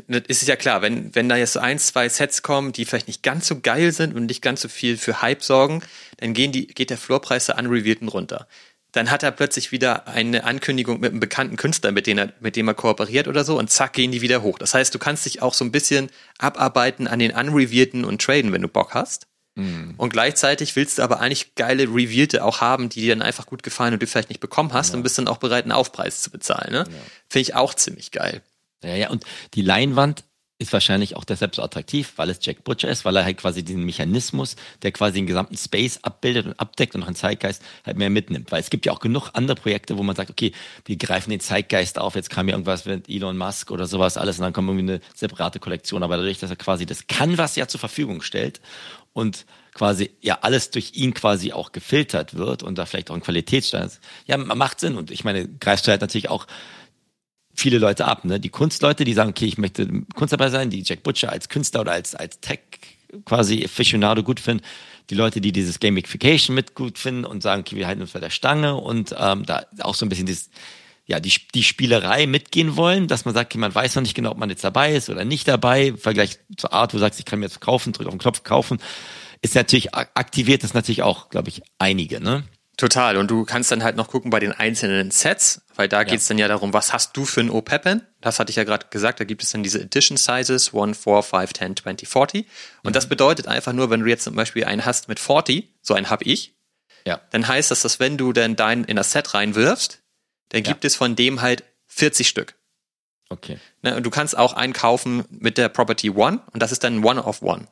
Das 0.08 0.22
ist 0.28 0.48
ja 0.48 0.56
klar, 0.56 0.82
wenn, 0.82 1.14
wenn 1.14 1.28
da 1.28 1.36
jetzt 1.36 1.52
so 1.52 1.60
ein, 1.60 1.78
zwei 1.78 2.08
Sets 2.08 2.42
kommen, 2.42 2.72
die 2.72 2.84
vielleicht 2.84 3.08
nicht 3.08 3.22
ganz 3.22 3.46
so 3.46 3.60
geil 3.60 3.92
sind 3.92 4.14
und 4.14 4.26
nicht 4.26 4.42
ganz 4.42 4.60
so 4.60 4.68
viel 4.68 4.96
für 4.96 5.22
Hype 5.22 5.42
sorgen, 5.42 5.82
dann 6.18 6.34
gehen 6.34 6.52
die, 6.52 6.66
geht 6.66 6.90
der 6.90 6.98
Floorpreis 6.98 7.46
der 7.46 7.58
Unrevealten 7.58 8.08
runter. 8.08 8.46
Dann 8.92 9.10
hat 9.10 9.22
er 9.22 9.30
plötzlich 9.30 9.72
wieder 9.72 10.08
eine 10.08 10.44
Ankündigung 10.44 11.00
mit 11.00 11.10
einem 11.10 11.20
bekannten 11.20 11.56
Künstler, 11.56 11.92
mit 11.92 12.06
dem 12.06 12.18
er, 12.18 12.32
mit 12.40 12.56
dem 12.56 12.68
er 12.68 12.74
kooperiert 12.74 13.28
oder 13.28 13.44
so, 13.44 13.58
und 13.58 13.70
zack, 13.70 13.92
gehen 13.92 14.12
die 14.12 14.22
wieder 14.22 14.42
hoch. 14.42 14.58
Das 14.58 14.72
heißt, 14.74 14.94
du 14.94 14.98
kannst 14.98 15.26
dich 15.26 15.42
auch 15.42 15.54
so 15.54 15.64
ein 15.64 15.72
bisschen 15.72 16.08
abarbeiten 16.38 17.06
an 17.06 17.18
den 17.18 17.32
Unrevealten 17.32 18.04
und 18.04 18.22
traden, 18.22 18.52
wenn 18.52 18.62
du 18.62 18.68
Bock 18.68 18.94
hast. 18.94 19.26
Und 19.96 20.12
gleichzeitig 20.12 20.76
willst 20.76 20.98
du 20.98 21.02
aber 21.02 21.20
eigentlich 21.20 21.54
geile 21.54 21.84
Revealte 21.84 22.44
auch 22.44 22.60
haben, 22.60 22.88
die 22.88 23.00
dir 23.00 23.14
dann 23.14 23.22
einfach 23.22 23.46
gut 23.46 23.62
gefallen 23.62 23.94
und 23.94 24.02
du 24.02 24.06
vielleicht 24.06 24.28
nicht 24.28 24.40
bekommen 24.40 24.72
hast 24.72 24.94
und 24.94 25.02
bist 25.02 25.18
dann 25.18 25.28
auch 25.28 25.38
bereit, 25.38 25.64
einen 25.64 25.72
Aufpreis 25.72 26.22
zu 26.22 26.30
bezahlen. 26.30 26.72
Ne? 26.72 26.84
Finde 27.28 27.42
ich 27.42 27.54
auch 27.54 27.74
ziemlich 27.74 28.10
geil. 28.10 28.42
Ja, 28.86 28.94
ja, 28.94 29.10
und 29.10 29.24
die 29.54 29.62
Leinwand 29.62 30.24
ist 30.58 30.72
wahrscheinlich 30.72 31.16
auch 31.16 31.24
deshalb 31.24 31.54
so 31.54 31.62
attraktiv, 31.62 32.14
weil 32.16 32.30
es 32.30 32.38
Jack 32.40 32.64
Butcher 32.64 32.88
ist, 32.88 33.04
weil 33.04 33.14
er 33.16 33.24
halt 33.24 33.36
quasi 33.36 33.62
diesen 33.62 33.84
Mechanismus, 33.84 34.56
der 34.82 34.90
quasi 34.90 35.16
den 35.16 35.26
gesamten 35.26 35.56
Space 35.56 35.98
abbildet 36.02 36.46
und 36.46 36.58
abdeckt 36.58 36.94
und 36.94 37.02
auch 37.02 37.08
einen 37.08 37.16
Zeitgeist 37.16 37.62
halt 37.84 37.98
mehr 37.98 38.08
mitnimmt. 38.08 38.50
Weil 38.50 38.60
es 38.60 38.70
gibt 38.70 38.86
ja 38.86 38.92
auch 38.92 39.00
genug 39.00 39.30
andere 39.34 39.56
Projekte, 39.56 39.98
wo 39.98 40.02
man 40.02 40.16
sagt, 40.16 40.30
okay, 40.30 40.52
wir 40.86 40.96
greifen 40.96 41.28
den 41.30 41.40
Zeitgeist 41.40 41.98
auf, 41.98 42.14
jetzt 42.14 42.30
kam 42.30 42.48
ja 42.48 42.54
irgendwas 42.54 42.86
mit 42.86 43.08
Elon 43.08 43.36
Musk 43.36 43.70
oder 43.70 43.86
sowas 43.86 44.16
alles 44.16 44.38
und 44.38 44.44
dann 44.44 44.54
kommt 44.54 44.68
irgendwie 44.68 44.92
eine 44.92 45.00
separate 45.14 45.58
Kollektion. 45.58 46.02
Aber 46.02 46.16
dadurch, 46.16 46.38
dass 46.38 46.48
er 46.48 46.56
quasi 46.56 46.86
das 46.86 47.06
Canvas 47.06 47.56
ja 47.56 47.68
zur 47.68 47.80
Verfügung 47.80 48.22
stellt 48.22 48.62
und 49.12 49.44
quasi 49.74 50.10
ja 50.22 50.38
alles 50.40 50.70
durch 50.70 50.92
ihn 50.94 51.12
quasi 51.12 51.52
auch 51.52 51.72
gefiltert 51.72 52.34
wird 52.34 52.62
und 52.62 52.78
da 52.78 52.86
vielleicht 52.86 53.10
auch 53.10 53.14
ein 53.14 53.20
Qualitätsstandard 53.20 53.92
ist, 53.92 54.00
ja, 54.24 54.38
macht 54.38 54.80
Sinn. 54.80 54.96
Und 54.96 55.10
ich 55.10 55.22
meine, 55.22 55.46
greifst 55.48 55.86
du 55.86 55.90
halt 55.90 56.00
natürlich 56.00 56.30
auch 56.30 56.46
viele 57.56 57.78
Leute 57.78 58.04
ab. 58.04 58.24
Ne? 58.24 58.38
Die 58.38 58.48
Kunstleute, 58.48 59.04
die 59.04 59.14
sagen, 59.14 59.30
okay, 59.30 59.46
ich 59.46 59.58
möchte 59.58 59.88
Kunst 60.14 60.32
dabei 60.32 60.50
sein, 60.50 60.70
die 60.70 60.82
Jack 60.82 61.02
Butcher 61.02 61.30
als 61.30 61.48
Künstler 61.48 61.80
oder 61.80 61.92
als, 61.92 62.14
als 62.14 62.40
Tech 62.40 62.60
quasi 63.24 63.64
Aficionado 63.64 64.22
gut 64.22 64.40
finden. 64.40 64.64
Die 65.10 65.14
Leute, 65.14 65.40
die 65.40 65.52
dieses 65.52 65.78
Gamification 65.78 66.54
mit 66.54 66.74
gut 66.74 66.98
finden 66.98 67.24
und 67.24 67.42
sagen, 67.42 67.60
okay, 67.60 67.76
wir 67.76 67.86
halten 67.86 68.02
uns 68.02 68.12
bei 68.12 68.20
der 68.20 68.30
Stange 68.30 68.74
und 68.74 69.14
ähm, 69.18 69.44
da 69.46 69.64
auch 69.80 69.94
so 69.94 70.04
ein 70.04 70.08
bisschen 70.08 70.26
dieses, 70.26 70.50
ja, 71.06 71.20
die, 71.20 71.32
die 71.54 71.62
Spielerei 71.62 72.26
mitgehen 72.26 72.76
wollen, 72.76 73.06
dass 73.06 73.24
man 73.24 73.32
sagt, 73.32 73.52
okay, 73.52 73.58
man 73.58 73.74
weiß 73.74 73.94
noch 73.94 74.02
nicht 74.02 74.14
genau, 74.14 74.32
ob 74.32 74.38
man 74.38 74.50
jetzt 74.50 74.64
dabei 74.64 74.94
ist 74.94 75.08
oder 75.08 75.24
nicht 75.24 75.46
dabei. 75.46 75.88
Im 75.88 75.98
Vergleich 75.98 76.38
zur 76.56 76.72
Art, 76.72 76.92
wo 76.92 76.96
du 76.96 77.00
sagst, 77.00 77.20
ich 77.20 77.24
kann 77.24 77.38
mir 77.38 77.46
jetzt 77.46 77.60
kaufen, 77.60 77.92
drück 77.92 78.08
auf 78.08 78.14
den 78.14 78.18
Knopf 78.18 78.42
kaufen, 78.42 78.78
ist 79.42 79.54
natürlich, 79.54 79.94
aktiviert 79.94 80.64
das 80.64 80.74
natürlich 80.74 81.02
auch, 81.02 81.28
glaube 81.28 81.48
ich, 81.48 81.62
einige, 81.78 82.20
ne? 82.20 82.44
Total. 82.76 83.16
Und 83.16 83.30
du 83.30 83.44
kannst 83.44 83.72
dann 83.72 83.82
halt 83.82 83.96
noch 83.96 84.08
gucken 84.08 84.30
bei 84.30 84.38
den 84.38 84.52
einzelnen 84.52 85.10
Sets, 85.10 85.62
weil 85.76 85.88
da 85.88 86.04
geht's 86.04 86.26
dann 86.28 86.36
ja 86.36 86.46
darum, 86.46 86.74
was 86.74 86.92
hast 86.92 87.16
du 87.16 87.24
für 87.24 87.40
ein 87.40 87.48
OPEPen? 87.50 88.02
Das 88.20 88.38
hatte 88.38 88.50
ich 88.50 88.56
ja 88.56 88.64
gerade 88.64 88.86
gesagt, 88.90 89.18
da 89.18 89.24
gibt 89.24 89.42
es 89.42 89.50
dann 89.50 89.62
diese 89.62 89.80
Edition 89.80 90.18
Sizes, 90.18 90.74
1, 90.74 90.98
4, 90.98 91.22
5, 91.22 91.52
10, 91.54 91.76
20, 91.76 92.08
40. 92.08 92.46
Und 92.82 92.94
das 92.94 93.08
bedeutet 93.08 93.48
einfach 93.48 93.72
nur, 93.72 93.88
wenn 93.88 94.00
du 94.00 94.06
jetzt 94.06 94.24
zum 94.24 94.34
Beispiel 94.34 94.64
einen 94.66 94.84
hast 94.84 95.08
mit 95.08 95.18
40, 95.18 95.70
so 95.80 95.94
einen 95.94 96.10
hab 96.10 96.20
ich, 96.26 96.54
Ja. 97.06 97.20
dann 97.30 97.48
heißt 97.48 97.70
das, 97.70 97.80
dass 97.80 97.98
wenn 97.98 98.18
du 98.18 98.34
dann 98.34 98.56
dein 98.56 98.84
in 98.84 98.96
das 98.96 99.12
Set 99.12 99.32
reinwirfst, 99.32 100.02
dann 100.50 100.62
gibt 100.62 100.84
es 100.84 100.96
von 100.96 101.16
dem 101.16 101.40
halt 101.40 101.64
40 101.86 102.28
Stück. 102.28 102.56
Okay. 103.30 103.58
Ne? 103.82 103.96
Und 103.96 104.02
du 104.04 104.10
kannst 104.10 104.36
auch 104.36 104.52
einen 104.52 104.74
kaufen 104.74 105.24
mit 105.30 105.56
der 105.56 105.68
Property 105.70 106.10
One 106.10 106.42
und 106.52 106.62
das 106.62 106.72
ist 106.72 106.84
dann 106.84 107.02
One 107.02 107.22
of 107.24 107.40
One. 107.42 107.68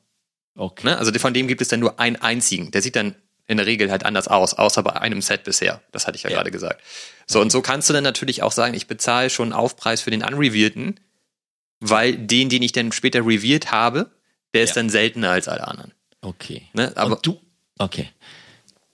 Okay. 0.56 0.86
Ne? 0.86 0.96
Also 0.98 1.12
von 1.18 1.34
dem 1.34 1.46
gibt 1.46 1.60
es 1.60 1.68
dann 1.68 1.80
nur 1.80 2.00
einen 2.00 2.16
einzigen. 2.16 2.70
Der 2.70 2.80
sieht 2.80 2.96
dann 2.96 3.14
in 3.46 3.56
der 3.58 3.66
Regel 3.66 3.90
halt 3.90 4.04
anders 4.06 4.28
aus, 4.28 4.54
außer 4.54 4.82
bei 4.82 4.94
einem 4.94 5.20
Set 5.20 5.44
bisher. 5.44 5.82
Das 5.92 6.06
hatte 6.06 6.16
ich 6.16 6.22
ja, 6.22 6.30
Ja. 6.30 6.36
gerade 6.36 6.50
gesagt. 6.50 6.82
So, 7.26 7.40
und 7.40 7.50
so 7.52 7.60
kannst 7.62 7.88
du 7.88 7.92
dann 7.92 8.04
natürlich 8.04 8.42
auch 8.42 8.52
sagen, 8.52 8.74
ich 8.74 8.86
bezahle 8.86 9.30
schon 9.30 9.52
einen 9.52 9.60
Aufpreis 9.60 10.00
für 10.00 10.10
den 10.10 10.22
Unrevealten, 10.22 10.98
weil 11.80 12.16
den, 12.16 12.48
den 12.48 12.62
ich 12.62 12.72
dann 12.72 12.92
später 12.92 13.20
revealed 13.20 13.70
habe, 13.70 14.10
der 14.54 14.62
ist 14.64 14.70
Ja. 14.70 14.74
dann 14.76 14.90
seltener 14.90 15.30
als 15.30 15.48
alle 15.48 15.66
anderen. 15.68 15.92
Okay. 16.22 16.62
Ne? 16.72 16.92
Aber 16.96 17.16
und 17.16 17.26
du, 17.26 17.40
okay. 17.78 18.08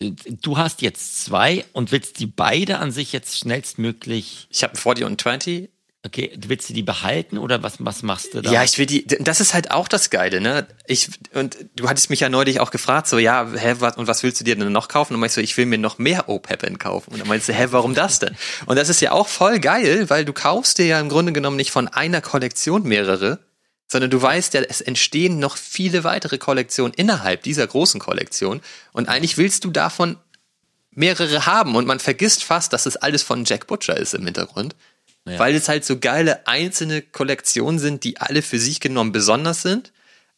Du 0.00 0.56
hast 0.56 0.80
jetzt 0.80 1.22
zwei 1.24 1.64
und 1.74 1.92
willst 1.92 2.18
die 2.20 2.26
beide 2.26 2.78
an 2.78 2.90
sich 2.90 3.12
jetzt 3.12 3.38
schnellstmöglich, 3.38 4.48
ich 4.50 4.62
habe 4.62 4.76
40 4.76 5.04
und 5.04 5.20
20. 5.20 5.68
okay, 6.04 6.32
willst 6.46 6.68
du 6.68 6.72
die 6.72 6.82
behalten 6.82 7.36
oder 7.36 7.62
was, 7.62 7.74
was 7.78 8.02
machst 8.02 8.32
du 8.32 8.40
da? 8.40 8.50
Ja, 8.50 8.64
ich 8.64 8.78
will 8.78 8.86
die, 8.86 9.06
das 9.06 9.40
ist 9.40 9.52
halt 9.52 9.70
auch 9.70 9.86
das 9.86 10.08
Geile, 10.08 10.40
ne? 10.40 10.66
Ich, 10.86 11.10
und 11.34 11.58
du 11.76 11.88
hattest 11.88 12.08
mich 12.08 12.20
ja 12.20 12.30
neulich 12.30 12.60
auch 12.60 12.70
gefragt, 12.70 13.06
so, 13.06 13.18
ja, 13.18 13.46
hä, 13.54 13.76
was, 13.80 13.96
und 13.96 14.06
was 14.06 14.22
willst 14.22 14.40
du 14.40 14.44
dir 14.44 14.56
denn 14.56 14.72
noch 14.72 14.88
kaufen? 14.88 15.14
Und 15.14 15.20
meinst 15.20 15.36
du, 15.36 15.42
ich 15.42 15.56
will 15.56 15.66
mir 15.66 15.78
noch 15.78 15.98
mehr 15.98 16.28
OPEPen 16.28 16.78
kaufen. 16.78 17.12
Und 17.12 17.20
dann 17.20 17.28
meinst 17.28 17.48
du, 17.48 17.52
hä, 17.52 17.66
warum 17.70 17.94
das 17.94 18.18
denn? 18.18 18.34
Und 18.66 18.76
das 18.76 18.88
ist 18.88 19.00
ja 19.00 19.12
auch 19.12 19.28
voll 19.28 19.60
geil, 19.60 20.08
weil 20.08 20.24
du 20.24 20.32
kaufst 20.32 20.78
dir 20.78 20.86
ja 20.86 21.00
im 21.00 21.10
Grunde 21.10 21.32
genommen 21.32 21.56
nicht 21.56 21.70
von 21.70 21.88
einer 21.88 22.22
Kollektion 22.22 22.84
mehrere, 22.84 23.38
sondern 23.86 24.10
du 24.10 24.22
weißt 24.22 24.54
ja, 24.54 24.62
es 24.62 24.80
entstehen 24.80 25.38
noch 25.38 25.56
viele 25.56 26.04
weitere 26.04 26.38
Kollektionen 26.38 26.94
innerhalb 26.94 27.42
dieser 27.42 27.66
großen 27.66 28.00
Kollektion. 28.00 28.62
Und 28.92 29.08
eigentlich 29.08 29.36
willst 29.36 29.64
du 29.64 29.70
davon 29.70 30.16
mehrere 30.92 31.46
haben 31.46 31.76
und 31.76 31.86
man 31.86 32.00
vergisst 32.00 32.44
fast, 32.44 32.72
dass 32.72 32.86
es 32.86 32.96
alles 32.96 33.22
von 33.22 33.44
Jack 33.44 33.66
Butcher 33.66 33.96
ist 33.96 34.14
im 34.14 34.24
Hintergrund. 34.24 34.74
Weil 35.24 35.54
es 35.54 35.68
halt 35.68 35.84
so 35.84 35.98
geile 35.98 36.46
einzelne 36.46 37.02
Kollektionen 37.02 37.78
sind, 37.78 38.04
die 38.04 38.18
alle 38.18 38.42
für 38.42 38.58
sich 38.58 38.80
genommen 38.80 39.12
besonders 39.12 39.62
sind, 39.62 39.92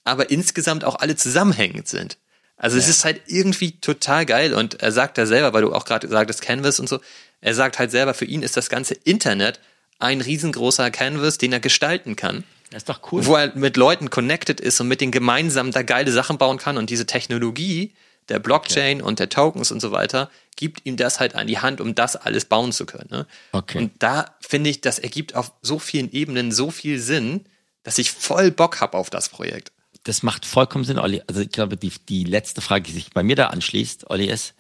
aber 0.04 0.30
insgesamt 0.30 0.84
auch 0.84 0.96
alle 0.96 1.16
zusammenhängend 1.16 1.88
sind. 1.88 2.18
Also 2.56 2.78
es 2.78 2.88
ist 2.88 3.04
halt 3.04 3.22
irgendwie 3.26 3.72
total 3.80 4.24
geil 4.24 4.54
und 4.54 4.82
er 4.82 4.92
sagt 4.92 5.18
ja 5.18 5.26
selber, 5.26 5.52
weil 5.52 5.62
du 5.62 5.72
auch 5.72 5.84
gerade 5.84 6.06
sagtest 6.08 6.42
Canvas 6.42 6.78
und 6.78 6.88
so, 6.88 7.00
er 7.40 7.54
sagt 7.54 7.78
halt 7.78 7.90
selber, 7.90 8.14
für 8.14 8.24
ihn 8.24 8.42
ist 8.42 8.56
das 8.56 8.68
ganze 8.70 8.94
Internet 8.94 9.58
ein 9.98 10.20
riesengroßer 10.20 10.90
Canvas, 10.90 11.38
den 11.38 11.52
er 11.52 11.60
gestalten 11.60 12.14
kann 12.14 12.44
Das 12.70 12.82
ist 12.82 12.88
doch 12.88 13.12
cool. 13.12 13.26
wo 13.26 13.34
er 13.34 13.56
mit 13.56 13.76
Leuten 13.76 14.10
connected 14.10 14.60
ist 14.60 14.80
und 14.80 14.88
mit 14.88 15.00
denen 15.00 15.12
gemeinsam 15.12 15.72
da 15.72 15.82
geile 15.82 16.12
Sachen 16.12 16.38
bauen 16.38 16.58
kann 16.58 16.76
und 16.78 16.90
diese 16.90 17.06
Technologie 17.06 17.92
der 18.28 18.38
Blockchain 18.38 19.02
und 19.02 19.18
der 19.18 19.28
Tokens 19.28 19.70
und 19.72 19.80
so 19.80 19.92
weiter 19.92 20.30
gibt 20.56 20.84
ihm 20.84 20.96
das 20.96 21.20
halt 21.20 21.34
an 21.34 21.46
die 21.46 21.58
Hand, 21.58 21.80
um 21.80 21.94
das 21.94 22.16
alles 22.16 22.44
bauen 22.44 22.72
zu 22.72 22.86
können. 22.86 23.08
Ne? 23.10 23.26
Okay. 23.52 23.78
Und 23.78 24.02
da 24.02 24.36
finde 24.40 24.70
ich, 24.70 24.80
das 24.80 24.98
ergibt 24.98 25.34
auf 25.34 25.52
so 25.62 25.78
vielen 25.78 26.10
Ebenen 26.12 26.52
so 26.52 26.70
viel 26.70 26.98
Sinn, 26.98 27.44
dass 27.82 27.98
ich 27.98 28.10
voll 28.10 28.50
Bock 28.50 28.80
hab 28.80 28.94
auf 28.94 29.10
das 29.10 29.28
Projekt. 29.28 29.72
Das 30.04 30.22
macht 30.22 30.46
vollkommen 30.46 30.84
Sinn, 30.84 30.98
Olli. 30.98 31.22
Also 31.26 31.40
ich 31.40 31.50
glaube, 31.50 31.76
die, 31.76 31.92
die 32.08 32.24
letzte 32.24 32.60
Frage, 32.60 32.84
die 32.84 32.92
sich 32.92 33.10
bei 33.10 33.22
mir 33.22 33.36
da 33.36 33.48
anschließt, 33.48 34.10
Olli, 34.10 34.26
ist, 34.26 34.54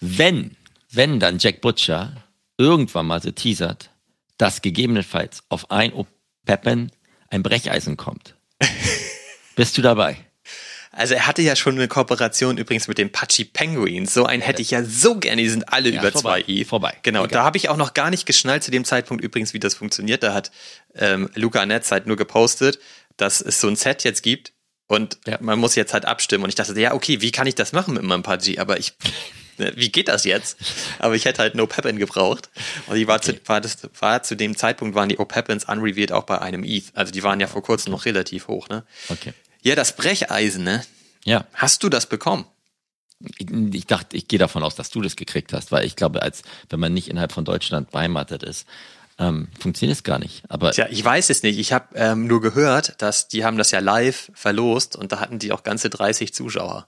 wenn, 0.00 0.56
wenn 0.90 1.20
dann 1.20 1.38
Jack 1.38 1.60
Butcher 1.60 2.24
irgendwann 2.56 3.06
mal 3.06 3.22
so 3.22 3.30
teasert, 3.30 3.90
dass 4.38 4.62
gegebenenfalls 4.62 5.42
auf 5.48 5.70
ein 5.70 5.92
Peppen 6.44 6.92
ein 7.28 7.42
Brecheisen 7.42 7.96
kommt, 7.96 8.34
bist 9.56 9.76
du 9.76 9.82
dabei? 9.82 10.27
Also 10.98 11.14
er 11.14 11.26
hatte 11.26 11.42
ja 11.42 11.56
schon 11.56 11.74
eine 11.76 11.88
Kooperation 11.88 12.58
übrigens 12.58 12.88
mit 12.88 12.98
den 12.98 13.10
Pachi 13.12 13.44
Penguins. 13.44 14.12
So 14.12 14.24
einen 14.26 14.42
hätte 14.42 14.60
ich 14.62 14.70
ja 14.70 14.82
so 14.84 15.16
gerne. 15.16 15.40
Die 15.42 15.48
sind 15.48 15.72
alle 15.72 15.90
Ja, 15.90 16.00
über 16.00 16.12
vorbei. 16.12 16.42
zwei 16.44 16.52
i. 16.52 16.64
Vorbei. 16.64 16.94
Genau. 17.02 17.20
Egal. 17.24 17.38
Da 17.38 17.44
habe 17.44 17.56
ich 17.56 17.68
auch 17.68 17.76
noch 17.76 17.94
gar 17.94 18.10
nicht 18.10 18.26
geschnallt 18.26 18.62
zu 18.64 18.70
dem 18.70 18.84
Zeitpunkt 18.84 19.22
übrigens, 19.22 19.54
wie 19.54 19.60
das 19.60 19.74
funktioniert. 19.74 20.22
Da 20.22 20.34
hat 20.34 20.50
ähm, 20.94 21.30
Luca 21.34 21.64
Netz 21.64 21.90
halt 21.92 22.06
nur 22.06 22.16
gepostet, 22.16 22.78
dass 23.16 23.40
es 23.40 23.60
so 23.60 23.68
ein 23.68 23.76
Set 23.76 24.04
jetzt 24.04 24.22
gibt 24.22 24.52
und 24.86 25.18
Ja. 25.26 25.38
man 25.40 25.58
muss 25.58 25.74
jetzt 25.74 25.92
halt 25.94 26.04
abstimmen. 26.04 26.44
Und 26.44 26.50
ich 26.50 26.54
dachte, 26.56 26.78
ja, 26.80 26.94
okay, 26.94 27.20
wie 27.20 27.30
kann 27.30 27.46
ich 27.46 27.54
das 27.54 27.72
machen 27.72 27.94
mit 27.94 28.02
meinem 28.02 28.22
Pachi? 28.22 28.58
Aber 28.58 28.78
ich, 28.78 28.94
ne, 29.58 29.72
wie 29.76 29.90
geht 29.92 30.08
das 30.08 30.24
jetzt? 30.24 30.56
Aber 30.98 31.14
ich 31.14 31.24
hätte 31.26 31.42
halt 31.42 31.54
No 31.54 31.66
Peppin 31.66 31.98
gebraucht. 31.98 32.48
Und 32.86 32.96
die 32.96 33.06
war, 33.06 33.20
zu, 33.22 33.34
war, 33.46 33.60
das, 33.60 33.76
war 34.00 34.22
zu 34.22 34.34
dem 34.36 34.56
Zeitpunkt 34.56 34.94
waren 34.94 35.08
die 35.08 35.18
O-Peppins 35.18 35.64
unrevealed 35.66 36.12
auch 36.12 36.24
bei 36.24 36.40
einem 36.40 36.64
ETH. 36.64 36.86
Also 36.94 37.12
die 37.12 37.22
waren 37.22 37.38
ja 37.40 37.46
vor 37.46 37.62
kurzem 37.62 37.92
noch 37.92 38.04
relativ 38.04 38.48
hoch, 38.48 38.68
ne? 38.68 38.84
Okay. 39.10 39.32
Ja, 39.62 39.74
das 39.74 39.96
Brecheisen, 39.96 40.64
ne? 40.64 40.84
Ja. 41.24 41.46
Hast 41.54 41.82
du 41.82 41.88
das 41.88 42.06
bekommen? 42.06 42.46
Ich, 43.38 43.50
ich 43.50 43.86
dachte, 43.86 44.16
ich 44.16 44.28
gehe 44.28 44.38
davon 44.38 44.62
aus, 44.62 44.76
dass 44.76 44.90
du 44.90 45.00
das 45.00 45.16
gekriegt 45.16 45.52
hast, 45.52 45.72
weil 45.72 45.84
ich 45.84 45.96
glaube, 45.96 46.22
als 46.22 46.42
wenn 46.70 46.78
man 46.78 46.94
nicht 46.94 47.08
innerhalb 47.08 47.32
von 47.32 47.44
Deutschland 47.44 47.90
beheimatet 47.90 48.42
ist, 48.44 48.66
ähm, 49.18 49.48
funktioniert 49.58 49.96
es 49.96 50.04
gar 50.04 50.20
nicht. 50.20 50.44
Aber 50.48 50.70
Tja, 50.70 50.86
ich 50.88 51.04
weiß 51.04 51.30
es 51.30 51.42
nicht. 51.42 51.58
Ich 51.58 51.72
habe 51.72 51.86
ähm, 51.96 52.28
nur 52.28 52.40
gehört, 52.40 53.02
dass 53.02 53.26
die 53.26 53.44
haben 53.44 53.58
das 53.58 53.72
ja 53.72 53.80
live 53.80 54.30
verlost 54.34 54.94
und 54.94 55.10
da 55.10 55.18
hatten 55.18 55.40
die 55.40 55.50
auch 55.50 55.64
ganze 55.64 55.90
30 55.90 56.32
Zuschauer. 56.32 56.86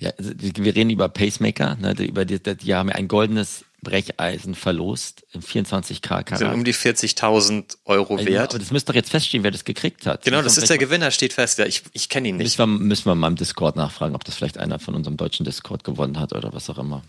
ja, 0.00 0.10
also 0.18 0.32
wir 0.36 0.74
reden 0.74 0.90
über 0.90 1.08
Pacemaker, 1.08 1.76
ne, 1.76 1.92
über 2.02 2.24
die, 2.24 2.40
die 2.40 2.74
haben 2.74 2.88
ja 2.88 2.96
ein 2.96 3.06
goldenes 3.06 3.64
Brecheisen 3.82 4.54
verlost, 4.54 5.24
im 5.32 5.40
24K 5.40 6.00
Karat. 6.00 6.38
Sind 6.38 6.52
um 6.52 6.64
die 6.64 6.74
40.000 6.74 7.78
Euro 7.84 8.24
wert. 8.24 8.50
Aber 8.50 8.58
das 8.58 8.70
müsste 8.70 8.92
doch 8.92 8.96
jetzt 8.96 9.10
feststehen, 9.10 9.44
wer 9.44 9.50
das 9.50 9.64
gekriegt 9.64 10.04
hat. 10.06 10.24
Genau, 10.24 10.42
das 10.42 10.58
ist 10.58 10.68
der 10.68 10.78
Gewinn. 10.78 10.88
Gewinner, 10.88 11.10
steht 11.10 11.32
fest. 11.32 11.58
Ja, 11.58 11.66
ich 11.66 11.82
ich 11.92 12.08
kenne 12.08 12.28
ihn 12.28 12.36
nicht. 12.36 12.44
Müssen 12.44 12.58
wir, 12.58 12.66
müssen 12.66 13.04
wir 13.06 13.14
mal 13.14 13.28
im 13.28 13.36
Discord 13.36 13.76
nachfragen, 13.76 14.14
ob 14.14 14.24
das 14.24 14.34
vielleicht 14.34 14.58
einer 14.58 14.78
von 14.78 14.94
unserem 14.94 15.16
deutschen 15.16 15.44
Discord 15.44 15.84
gewonnen 15.84 16.18
hat 16.18 16.32
oder 16.32 16.52
was 16.52 16.68
auch 16.70 16.78
immer. 16.78 17.02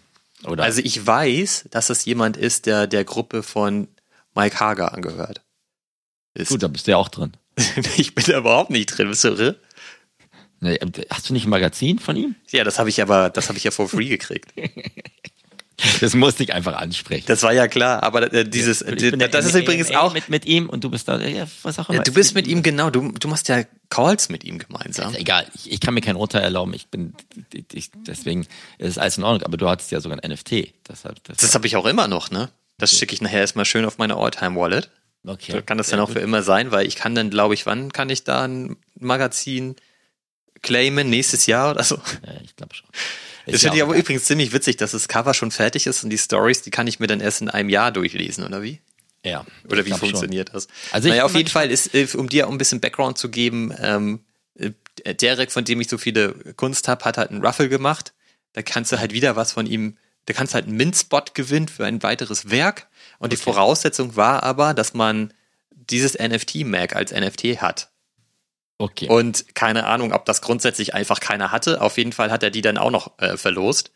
Oder 0.45 0.63
Also 0.63 0.81
ich 0.83 1.05
weiß, 1.05 1.65
dass 1.71 1.89
es 1.89 2.05
jemand 2.05 2.37
ist, 2.37 2.65
der 2.65 2.87
der 2.87 3.03
Gruppe 3.03 3.41
von 3.41 3.87
Mike 4.35 4.59
Hager 4.59 4.93
angehört. 4.93 5.41
Ist. 6.35 6.49
gut, 6.49 6.61
da 6.61 6.67
bist 6.67 6.87
du 6.87 6.91
ja 6.91 6.97
auch 6.97 7.09
drin. 7.09 7.33
ich 7.97 8.13
bin 8.15 8.25
da 8.27 8.37
überhaupt 8.37 8.69
nicht 8.69 8.85
drin, 8.85 9.09
bist 9.09 9.23
du 9.23 9.29
irre? 9.29 9.59
Ne, 10.61 10.77
Hast 11.09 11.29
du 11.29 11.33
nicht 11.33 11.45
ein 11.45 11.49
Magazin 11.49 11.99
von 11.99 12.15
ihm? 12.15 12.35
Ja, 12.51 12.63
das 12.63 12.79
habe 12.79 12.89
ich 12.89 13.01
aber, 13.01 13.29
das 13.29 13.47
habe 13.47 13.57
ich 13.57 13.63
ja 13.63 13.71
for 13.71 13.87
free 13.87 14.07
gekriegt. 14.07 14.53
Das 16.01 16.13
musste 16.13 16.43
ich 16.43 16.53
einfach 16.53 16.73
ansprechen. 16.73 17.25
Das 17.27 17.43
war 17.43 17.53
ja 17.53 17.67
klar, 17.67 18.03
aber 18.03 18.31
äh, 18.33 18.47
dieses, 18.47 18.81
äh, 18.81 18.95
der 18.95 19.27
das 19.27 19.45
ist 19.45 19.55
übrigens 19.55 19.91
auch, 19.91 20.13
mit, 20.13 20.29
mit 20.29 20.45
ihm 20.45 20.69
und 20.69 20.83
du 20.83 20.89
bist 20.89 21.07
da, 21.07 21.19
ja, 21.19 21.47
was 21.63 21.79
auch 21.79 21.89
immer. 21.89 21.99
Ja, 21.99 22.03
du 22.03 22.13
bist 22.13 22.35
mit 22.35 22.47
ihm 22.47 22.63
genau, 22.63 22.89
du, 22.89 23.11
du 23.11 23.27
machst 23.27 23.47
ja 23.47 23.63
Calls 23.89 24.29
mit 24.29 24.43
ihm 24.43 24.59
gemeinsam. 24.59 25.11
Ist 25.11 25.19
egal, 25.19 25.47
ich, 25.53 25.71
ich 25.71 25.79
kann 25.79 25.93
mir 25.93 26.01
kein 26.01 26.15
Urteil 26.15 26.41
erlauben. 26.41 26.73
Ich 26.73 26.87
bin, 26.87 27.13
ich, 27.73 27.91
deswegen 28.07 28.47
ist 28.77 28.99
alles 28.99 29.17
in 29.17 29.23
Ordnung. 29.23 29.43
Aber 29.43 29.57
du 29.57 29.67
hattest 29.67 29.91
ja 29.91 29.99
sogar 29.99 30.19
ein 30.21 30.31
NFT. 30.31 30.73
Deshalb, 30.87 31.23
das, 31.23 31.37
Das 31.37 31.55
habe 31.55 31.65
ich 31.67 31.75
auch 31.75 31.85
immer 31.85 32.07
noch, 32.07 32.29
ne? 32.29 32.49
Das 32.77 32.97
schicke 32.97 33.13
ich 33.13 33.21
nachher 33.21 33.39
erstmal 33.41 33.65
schön 33.65 33.85
auf 33.85 33.97
meine 33.97 34.15
Alltime-Wallet. 34.15 34.89
okay. 35.25 35.51
Da 35.51 35.61
kann 35.61 35.77
das 35.77 35.89
dann 35.89 35.99
auch 35.99 36.09
für 36.09 36.19
immer 36.19 36.43
sein, 36.43 36.71
weil 36.71 36.87
ich 36.87 36.95
kann 36.95 37.15
dann, 37.15 37.29
glaube 37.29 37.53
ich, 37.53 37.65
wann 37.65 37.91
kann 37.91 38.09
ich 38.09 38.23
da 38.23 38.43
ein 38.43 38.77
Magazin 38.99 39.75
claimen? 40.61 41.09
Nächstes 41.09 41.45
Jahr 41.45 41.71
oder 41.71 41.83
so? 41.83 41.95
Ja, 42.25 42.33
ich 42.43 42.55
glaube 42.55 42.75
schon. 42.75 42.87
Das 43.51 43.55
Ist 43.57 43.63
ja 43.63 43.69
finde 43.71 43.77
ich 43.77 43.83
aber 43.83 43.95
übrigens 43.95 44.25
ziemlich 44.25 44.53
witzig, 44.53 44.77
dass 44.77 44.91
das 44.91 45.07
Cover 45.07 45.33
schon 45.33 45.51
fertig 45.51 45.87
ist 45.87 46.03
und 46.03 46.09
die 46.09 46.17
Stories, 46.17 46.61
die 46.61 46.71
kann 46.71 46.87
ich 46.87 46.99
mir 46.99 47.07
dann 47.07 47.19
erst 47.19 47.41
in 47.41 47.49
einem 47.49 47.69
Jahr 47.69 47.91
durchlesen, 47.91 48.43
oder 48.43 48.61
wie? 48.61 48.81
Ja, 49.23 49.45
Oder 49.65 49.85
wie 49.85 49.89
glaub 49.89 49.99
schon. 49.99 50.09
funktioniert 50.09 50.53
das? 50.53 50.67
Also 50.91 51.09
naja, 51.09 51.25
auf 51.25 51.35
jeden 51.35 51.49
Fall 51.49 51.71
ist, 51.71 51.93
äh, 51.93 52.07
um 52.15 52.29
dir 52.29 52.47
auch 52.47 52.51
ein 52.51 52.57
bisschen 52.57 52.79
Background 52.79 53.17
zu 53.17 53.29
geben, 53.29 53.73
ähm, 53.81 54.21
äh, 54.55 54.71
Derek, 55.15 55.51
von 55.51 55.65
dem 55.65 55.81
ich 55.81 55.89
so 55.89 55.97
viele 55.97 56.33
Kunst 56.55 56.87
habe, 56.87 57.03
hat 57.05 57.17
halt 57.17 57.31
einen 57.31 57.45
Ruffle 57.45 57.69
gemacht. 57.69 58.13
Da 58.53 58.61
kannst 58.61 58.91
du 58.91 58.99
halt 58.99 59.13
wieder 59.13 59.35
was 59.35 59.51
von 59.51 59.67
ihm, 59.67 59.97
da 60.25 60.33
kannst 60.33 60.53
du 60.53 60.55
halt 60.55 60.67
einen 60.67 60.77
Mint-Spot 60.77 61.23
gewinnen 61.33 61.67
für 61.67 61.85
ein 61.85 62.01
weiteres 62.01 62.49
Werk. 62.49 62.87
Und 63.19 63.33
die 63.33 63.37
Voraussetzung 63.37 64.15
war 64.15 64.43
aber, 64.43 64.73
dass 64.73 64.93
man 64.93 65.33
dieses 65.71 66.17
NFT-Mag 66.17 66.95
als 66.95 67.11
NFT 67.11 67.61
hat. 67.61 67.89
Okay. 68.79 69.07
Und 69.09 69.53
keine 69.55 69.85
Ahnung, 69.85 70.13
ob 70.13 70.25
das 70.25 70.41
grundsätzlich 70.41 70.93
einfach 70.95 71.19
keiner 71.19 71.51
hatte. 71.51 71.81
Auf 71.81 71.97
jeden 71.97 72.13
Fall 72.13 72.31
hat 72.31 72.41
er 72.43 72.49
die 72.49 72.61
dann 72.61 72.77
auch 72.79 72.91
noch 72.91 73.11
äh, 73.19 73.37
verlost. 73.37 73.91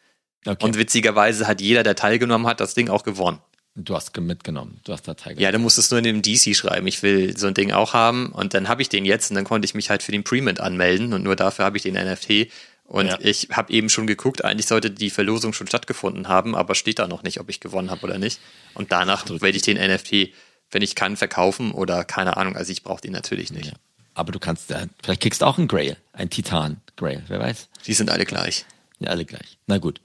okay. 0.45 0.63
Und 0.63 0.77
witzigerweise 0.77 1.47
hat 1.47 1.61
jeder, 1.61 1.81
der 1.83 1.95
teilgenommen 1.95 2.45
hat, 2.47 2.59
das 2.59 2.73
Ding 2.75 2.89
auch 2.89 3.03
gewonnen. 3.03 3.39
du 3.75 3.95
hast 3.95 4.13
ge- 4.13 4.21
mitgenommen. 4.23 4.81
Du 4.83 4.91
hast 4.93 5.07
da 5.07 5.13
teilgenommen. 5.13 5.41
Ja, 5.43 5.51
du 5.51 5.57
musst 5.59 5.77
es 5.77 5.89
nur 5.89 5.97
in 5.99 6.03
dem 6.03 6.21
DC 6.21 6.55
schreiben. 6.55 6.85
Ich 6.85 7.01
will 7.01 7.35
so 7.37 7.47
ein 7.47 7.53
Ding 7.55 7.71
auch 7.71 7.93
haben. 7.93 8.31
Und 8.33 8.53
dann 8.53 8.67
habe 8.67 8.81
ich 8.81 8.89
den 8.89 9.05
jetzt 9.05 9.31
und 9.31 9.35
dann 9.35 9.45
konnte 9.45 9.65
ich 9.65 9.73
mich 9.73 9.89
halt 9.89 10.03
für 10.03 10.11
den 10.11 10.23
Premint 10.25 10.59
anmelden 10.59 11.13
und 11.13 11.23
nur 11.23 11.35
dafür 11.35 11.65
habe 11.65 11.77
ich 11.77 11.83
den 11.83 11.95
NFT. 11.95 12.51
Und 12.83 13.07
Ja. 13.07 13.17
ich 13.21 13.47
habe 13.53 13.71
eben 13.71 13.89
schon 13.89 14.05
geguckt, 14.05 14.43
eigentlich 14.43 14.67
sollte 14.67 14.91
die 14.91 15.09
Verlosung 15.09 15.53
schon 15.53 15.65
stattgefunden 15.67 16.27
haben, 16.27 16.53
aber 16.55 16.75
steht 16.75 16.99
da 16.99 17.07
noch 17.07 17.23
nicht, 17.23 17.39
ob 17.39 17.49
ich 17.49 17.61
gewonnen 17.61 17.89
habe 17.89 18.03
oder 18.03 18.17
nicht. 18.19 18.41
Und 18.73 18.91
danach 18.91 19.25
werde 19.29 19.55
ich 19.55 19.61
den 19.63 19.77
NFT, 19.77 20.33
wenn 20.71 20.81
ich 20.81 20.93
kann, 20.93 21.15
verkaufen 21.15 21.71
oder 21.71 22.03
keine 22.03 22.35
Ahnung. 22.35 22.57
Also 22.57 22.73
ich 22.73 22.83
brauche 22.83 22.99
den 23.01 23.13
natürlich 23.13 23.51
nicht. 23.53 23.67
Ja. 23.67 23.73
Aber 24.13 24.31
du 24.31 24.39
kannst, 24.39 24.71
äh, 24.71 24.87
vielleicht 25.03 25.21
kriegst 25.21 25.41
du 25.41 25.45
auch 25.45 25.57
einen 25.57 25.67
Grail, 25.67 25.97
ein 26.13 26.29
Titan 26.29 26.81
Grail, 26.95 27.23
wer 27.27 27.39
weiß. 27.39 27.69
Die 27.85 27.93
sind 27.93 28.09
alle 28.09 28.25
gleich. 28.25 28.65
Ja, 28.99 29.09
alle 29.09 29.25
gleich. 29.25 29.57
Na 29.67 29.79
gut. 29.79 30.01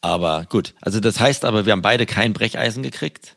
Aber 0.00 0.44
gut. 0.48 0.74
Also 0.80 1.00
das 1.00 1.18
heißt 1.18 1.44
aber, 1.44 1.66
wir 1.66 1.72
haben 1.72 1.82
beide 1.82 2.06
kein 2.06 2.32
Brecheisen 2.32 2.82
gekriegt. 2.82 3.36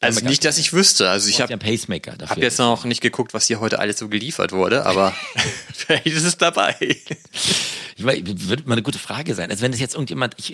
Also 0.00 0.24
nicht, 0.24 0.44
dass 0.44 0.58
ich 0.58 0.72
wüsste. 0.72 1.08
Also 1.08 1.28
ich 1.28 1.40
habe 1.40 1.52
ja 1.52 1.58
einen 1.58 1.76
Pacemaker 1.76 2.12
dafür. 2.12 2.36
hab 2.36 2.42
jetzt 2.42 2.58
noch 2.58 2.84
nicht 2.84 3.00
geguckt, 3.00 3.34
was 3.34 3.46
hier 3.46 3.60
heute 3.60 3.78
alles 3.78 3.98
so 3.98 4.08
geliefert 4.08 4.52
wurde, 4.52 4.84
aber 4.86 5.14
vielleicht 5.74 6.06
ist 6.06 6.24
es 6.24 6.36
dabei. 6.36 6.76
Ich 7.98 8.04
weiß, 8.04 8.20
würde 8.24 8.64
mal 8.66 8.74
eine 8.74 8.82
gute 8.82 8.98
Frage 8.98 9.34
sein. 9.34 9.50
Also 9.50 9.62
wenn 9.62 9.72
es 9.72 9.80
jetzt 9.80 9.94
irgendjemand, 9.94 10.34
ich, 10.38 10.50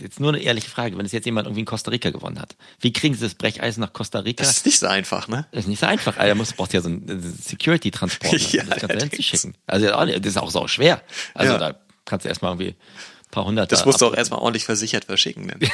jetzt 0.00 0.20
nur 0.20 0.32
eine 0.32 0.40
ehrliche 0.40 0.70
Frage, 0.70 0.96
wenn 0.96 1.06
es 1.06 1.12
jetzt 1.12 1.24
jemand 1.24 1.46
irgendwie 1.46 1.60
in 1.60 1.66
Costa 1.66 1.90
Rica 1.90 2.10
gewonnen 2.10 2.40
hat, 2.40 2.54
wie 2.80 2.92
kriegen 2.92 3.14
sie 3.14 3.20
das 3.22 3.34
Brecheisen 3.34 3.80
nach 3.80 3.92
Costa 3.92 4.20
Rica? 4.20 4.44
Das 4.44 4.58
ist 4.58 4.66
nicht 4.66 4.78
so 4.78 4.86
einfach, 4.86 5.26
ne? 5.26 5.46
Das 5.50 5.64
ist 5.64 5.68
nicht 5.68 5.80
so 5.80 5.86
einfach. 5.86 6.16
Alter, 6.16 6.36
muss 6.36 6.52
braucht 6.52 6.72
ja 6.72 6.80
so 6.80 6.88
einen 6.88 7.36
Security-Transport, 7.42 8.32
ne, 8.32 8.38
Ja, 8.52 8.62
um 8.62 8.70
das 8.70 8.80
Ganze 8.80 8.98
hinzuschicken. 8.98 9.54
Also 9.66 9.86
das 9.86 10.18
ist 10.26 10.36
auch 10.36 10.50
so 10.50 10.68
schwer. 10.68 11.02
Also 11.34 11.54
Ja. 11.54 11.58
da 11.58 11.74
kannst 12.04 12.24
du 12.24 12.28
erstmal 12.28 12.52
irgendwie 12.52 12.76
ein 12.76 13.30
paar 13.32 13.44
hundert. 13.44 13.72
Das 13.72 13.84
musst 13.84 14.00
du 14.00 14.06
auch 14.06 14.14
erstmal 14.14 14.38
ordentlich 14.40 14.64
versichert 14.64 15.06
verschicken. 15.06 15.48
Denn. 15.48 15.68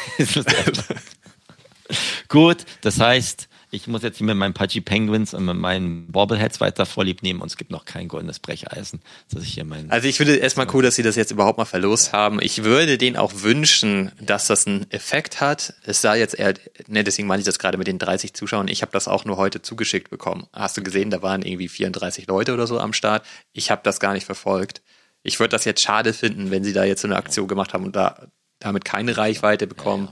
Gut, 2.29 2.65
das 2.81 3.01
heißt, 3.01 3.49
ich 3.73 3.87
muss 3.87 4.03
jetzt 4.03 4.21
mit 4.21 4.37
meinen 4.37 4.53
Pudgy 4.53 4.81
Penguins 4.81 5.33
und 5.33 5.45
mit 5.45 5.57
meinen 5.57 6.11
Bobbleheads 6.11 6.61
weiter 6.61 6.87
vorlieb 6.87 7.23
nehmen 7.23 7.41
und 7.41 7.49
es 7.49 7.57
gibt 7.57 7.71
noch 7.71 7.85
kein 7.85 8.09
goldenes 8.09 8.41
Brecheisen, 8.41 9.01
dass 9.31 9.45
ich 9.45 9.55
hier 9.55 9.65
meinen. 9.65 9.91
Also 9.91 10.09
ich 10.09 10.17
finde 10.17 10.37
erstmal 10.37 10.67
cool, 10.73 10.83
dass 10.83 10.97
sie 10.97 11.03
das 11.03 11.15
jetzt 11.15 11.31
überhaupt 11.31 11.59
mal 11.59 11.65
verlost 11.65 12.13
haben. 12.13 12.41
Ich 12.43 12.65
würde 12.65 12.99
denen 12.99 13.17
auch 13.17 13.33
wünschen, 13.37 14.11
dass 14.21 14.49
das 14.49 14.67
einen 14.67 14.91
Effekt 14.91 15.41
hat. 15.41 15.75
Es 15.85 16.01
sah 16.01 16.15
jetzt 16.15 16.35
eher, 16.39 16.55
ne, 16.89 17.05
deswegen 17.05 17.29
meine 17.29 17.41
ich 17.41 17.47
das 17.47 17.59
gerade 17.59 17.79
mit 17.79 17.87
den 17.87 17.99
30 17.99 18.35
Zuschauern. 18.35 18.69
Ich 18.69 18.83
habe 18.83 18.93
das 18.93 19.07
auch 19.07 19.25
nur 19.25 19.37
heute 19.37 19.63
zugeschickt 19.63 20.11
bekommen. 20.11 20.47
Hast 20.53 20.77
du 20.77 20.83
gesehen, 20.83 21.11
da 21.11 21.23
waren 21.23 21.43
irgendwie 21.43 21.69
34 21.69 22.27
Leute 22.27 22.55
oder 22.55 22.67
so 22.67 22.81
am 22.81 22.93
Start. 22.93 23.25
Ich 23.53 23.71
habe 23.71 23.83
das 23.85 24.01
gar 24.01 24.15
nicht 24.15 24.27
verfolgt. 24.27 24.83
Ich 25.23 25.39
würde 25.39 25.51
das 25.51 25.65
jetzt 25.65 25.83
schade 25.83 26.13
finden, 26.13 26.51
wenn 26.51 26.65
sie 26.65 26.73
da 26.73 26.85
jetzt 26.85 27.03
so 27.03 27.09
eine 27.09 27.17
Aktion 27.17 27.47
gemacht 27.47 27.73
haben 27.73 27.85
und 27.85 27.95
da 27.95 28.27
damit 28.59 28.85
keine 28.85 29.17
Reichweite 29.17 29.67
bekommen. 29.67 30.09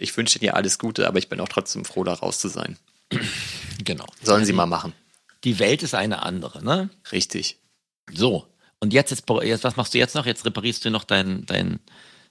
Ich 0.00 0.16
wünsche 0.16 0.38
dir 0.38 0.56
alles 0.56 0.78
Gute, 0.78 1.06
aber 1.06 1.18
ich 1.18 1.28
bin 1.28 1.40
auch 1.40 1.48
trotzdem 1.48 1.84
froh, 1.84 2.04
da 2.04 2.14
raus 2.14 2.38
zu 2.38 2.48
sein. 2.48 2.78
genau. 3.84 4.06
Sollen 4.22 4.44
sie 4.44 4.52
mal 4.52 4.66
machen. 4.66 4.94
Die 5.44 5.58
Welt 5.58 5.82
ist 5.82 5.94
eine 5.94 6.22
andere, 6.22 6.64
ne? 6.64 6.90
Richtig. 7.12 7.58
So. 8.12 8.46
Und 8.80 8.92
jetzt, 8.92 9.12
ist, 9.12 9.24
jetzt, 9.42 9.64
was 9.64 9.76
machst 9.76 9.92
du 9.92 9.98
jetzt 9.98 10.14
noch? 10.14 10.24
Jetzt 10.24 10.44
reparierst 10.44 10.84
du 10.84 10.90
noch 10.90 11.04
dein, 11.04 11.44
dein 11.44 11.80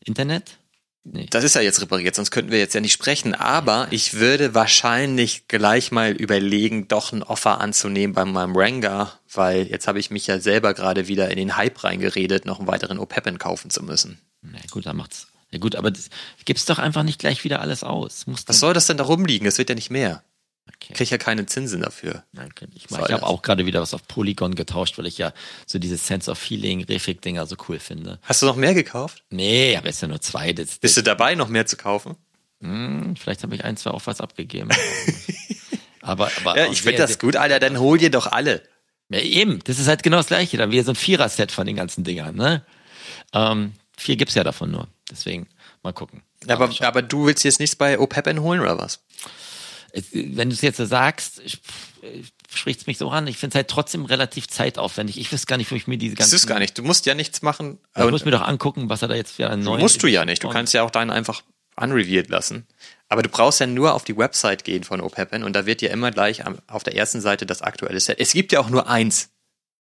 Internet? 0.04 0.58
Nee. 1.04 1.28
Das 1.30 1.44
ist 1.44 1.56
ja 1.56 1.62
jetzt 1.62 1.82
repariert, 1.82 2.14
sonst 2.16 2.32
könnten 2.32 2.52
wir 2.52 2.60
jetzt 2.60 2.74
ja 2.74 2.82
nicht 2.82 2.94
sprechen. 2.94 3.36
Aber 3.36 3.88
ich 3.92 4.16
würde 4.16 4.56
wahrscheinlich 4.56 5.48
gleich 5.48 5.92
mal 5.92 6.12
überlegen, 6.12 6.88
doch 6.88 7.14
ein 7.14 7.24
Offer 7.24 7.62
anzunehmen 7.62 8.14
bei 8.16 8.26
meinem 8.26 8.56
Ranga, 8.56 9.14
weil 9.32 9.68
jetzt 9.68 9.88
habe 9.88 10.00
ich 10.00 10.10
mich 10.10 10.28
ja 10.28 10.40
selber 10.40 10.74
gerade 10.74 11.08
wieder 11.08 11.30
in 11.30 11.38
den 11.38 11.56
Hype 11.56 11.84
reingeredet, 11.84 12.46
noch 12.46 12.60
einen 12.60 12.68
weiteren 12.68 13.00
Opeppen 13.00 13.38
kaufen 13.38 13.70
zu 13.70 13.84
müssen. 13.84 14.20
Na 14.42 14.60
gut, 14.72 14.86
dann 14.88 14.98
macht's. 14.98 15.28
Ja 15.52 15.60
gut, 15.60 15.76
aber 15.76 15.90
das, 15.92 16.10
gib's 16.46 16.66
doch 16.66 16.80
einfach 16.80 17.04
nicht 17.04 17.20
gleich 17.20 17.44
wieder 17.44 17.62
alles 17.62 17.84
aus. 17.84 18.28
Muss 18.28 18.44
Was 18.48 18.60
soll 18.60 18.74
das 18.74 18.86
denn 18.88 18.98
da 18.98 19.04
rumliegen? 19.04 19.48
Es 19.48 19.58
wird 19.58 19.70
ja 19.70 19.76
nicht 19.76 19.90
mehr. 19.90 20.24
Okay. 20.68 20.90
Ich 20.92 20.98
kriege 20.98 21.10
ja 21.10 21.18
keine 21.18 21.46
Zinsen 21.48 21.82
dafür. 21.82 22.24
Nein, 22.32 22.54
kenn 22.54 22.70
ich 22.76 22.84
Soll 22.88 23.00
ich 23.00 23.06
habe 23.06 23.22
das? 23.22 23.24
auch 23.24 23.42
gerade 23.42 23.66
wieder 23.66 23.82
was 23.82 23.96
auf 23.96 24.08
Polygon 24.08 24.54
getauscht, 24.54 25.00
weil 25.00 25.08
ich 25.08 25.18
ja 25.18 25.34
so 25.66 25.80
dieses 25.80 26.06
Sense 26.06 26.30
of 26.30 26.38
Feeling, 26.38 26.84
Refik-Dinger 26.84 27.48
so 27.48 27.56
cool 27.68 27.80
finde. 27.80 28.20
Hast 28.22 28.44
du 28.44 28.46
noch 28.46 28.56
mehr 28.56 28.76
gekauft? 28.76 29.24
Nee, 29.32 29.76
habe 29.76 29.88
jetzt 29.88 30.02
ja 30.02 30.08
nur 30.08 30.22
zwei. 30.22 30.54
Das, 30.54 30.68
das, 30.68 30.78
Bist 30.78 30.98
du 30.98 31.02
dabei, 31.02 31.34
noch 31.34 31.48
mehr 31.50 31.66
zu 31.66 31.76
kaufen? 31.76 32.16
hm, 32.62 33.16
vielleicht 33.16 33.42
habe 33.42 33.56
ich 33.56 33.64
ein, 33.66 33.78
zwei 33.78 33.90
auf 33.92 34.06
was 34.06 34.22
abgegeben. 34.22 34.70
aber, 36.02 36.30
aber 36.38 36.58
Ja, 36.58 36.68
auch 36.68 36.72
ich 36.72 36.82
finde 36.84 36.98
das 37.00 37.18
gut, 37.20 37.36
Alter, 37.36 37.60
dann 37.60 37.80
hol 37.80 37.98
dir 37.98 38.12
doch 38.12 38.28
alle. 38.28 38.62
Ja, 39.10 39.20
eben, 39.22 39.60
das 39.64 39.80
ist 39.80 39.88
halt 39.88 40.04
genau 40.04 40.18
das 40.18 40.28
gleiche. 40.28 40.58
Dann 40.58 40.70
wieder 40.72 40.84
so 40.84 40.92
ein 40.92 40.96
Vierer-Set 40.96 41.52
von 41.52 41.66
den 41.66 41.76
ganzen 41.76 42.04
Dingern, 42.04 42.36
ne? 42.36 42.64
Ähm, 43.34 43.74
vier 44.00 44.16
gibt's 44.16 44.36
ja 44.36 44.44
davon 44.44 44.72
nur. 44.72 44.88
Deswegen, 45.12 45.48
mal 45.84 45.94
gucken. 45.94 46.24
Aber, 46.48 46.70
aber 46.82 47.02
du 47.02 47.26
willst 47.26 47.44
jetzt 47.44 47.60
nichts 47.60 47.76
bei 47.76 48.00
Opeppen 48.00 48.42
holen 48.42 48.62
oder 48.62 48.78
was? 48.78 49.04
es- 49.92 50.06
wenn 50.14 50.50
du 50.50 50.56
es 50.56 50.62
jetzt 50.62 50.78
so 50.78 50.86
sagst, 50.86 51.40
ich, 51.44 51.60
spricht 52.54 52.82
es 52.82 52.88
mich 52.88 52.98
so 52.98 53.10
an. 53.10 53.28
Ich 53.28 53.38
finde 53.38 53.54
es 53.54 53.56
halt 53.56 53.68
trotzdem 53.68 54.06
relativ 54.06 54.48
zeitaufwendig. 54.48 55.20
Ich 55.20 55.32
weiß 55.34 55.46
gar 55.48 55.58
nicht, 55.58 55.72
wo 55.72 55.76
ich 55.76 55.88
mir 55.88 55.98
diese 55.98 56.16
Das 56.16 56.26
ganzen... 56.26 56.36
ist 56.36 56.48
gar 56.48 56.60
nicht. 56.60 56.78
Du 56.78 56.84
musst 56.84 57.06
ja 57.06 57.14
nichts 57.16 57.42
machen. 57.42 57.80
Ich 57.96 58.04
Und 58.04 58.12
muss 58.12 58.26
mir 58.26 58.32
doch 58.32 58.42
angucken, 58.48 58.90
was 58.90 59.02
er 59.02 59.08
da 59.08 59.16
jetzt 59.16 59.34
für 59.34 59.50
einen 59.50 59.64
neuen... 59.64 59.82
musst 59.82 60.02
du 60.04 60.08
ja 60.08 60.26
nicht. 60.26 60.44
Du 60.44 60.50
kannst 60.50 60.74
ja 60.74 60.84
auch 60.84 60.92
deinen 60.92 61.10
einfach 61.12 61.44
unrevealed 61.76 62.30
lassen. 62.30 62.68
Aber 63.08 63.24
du 63.24 63.30
brauchst 63.30 63.60
ja 63.60 63.68
nur 63.68 63.94
auf 63.94 64.04
die 64.04 64.16
Website 64.18 64.64
gehen 64.64 64.84
von 64.84 65.02
OPEPN 65.02 65.44
und 65.44 65.54
da 65.54 65.66
wird 65.66 65.82
ja 65.82 65.90
immer 65.90 66.12
gleich 66.12 66.44
auf 66.68 66.84
der 66.84 66.96
ersten 66.96 67.22
Seite 67.22 67.46
das 67.46 67.62
aktuelle 67.62 68.00
Set. 68.00 68.20
Es 68.20 68.34
gibt 68.34 68.52
ja 68.52 68.60
auch 68.60 68.70
nur 68.70 68.88
eins. 68.88 69.30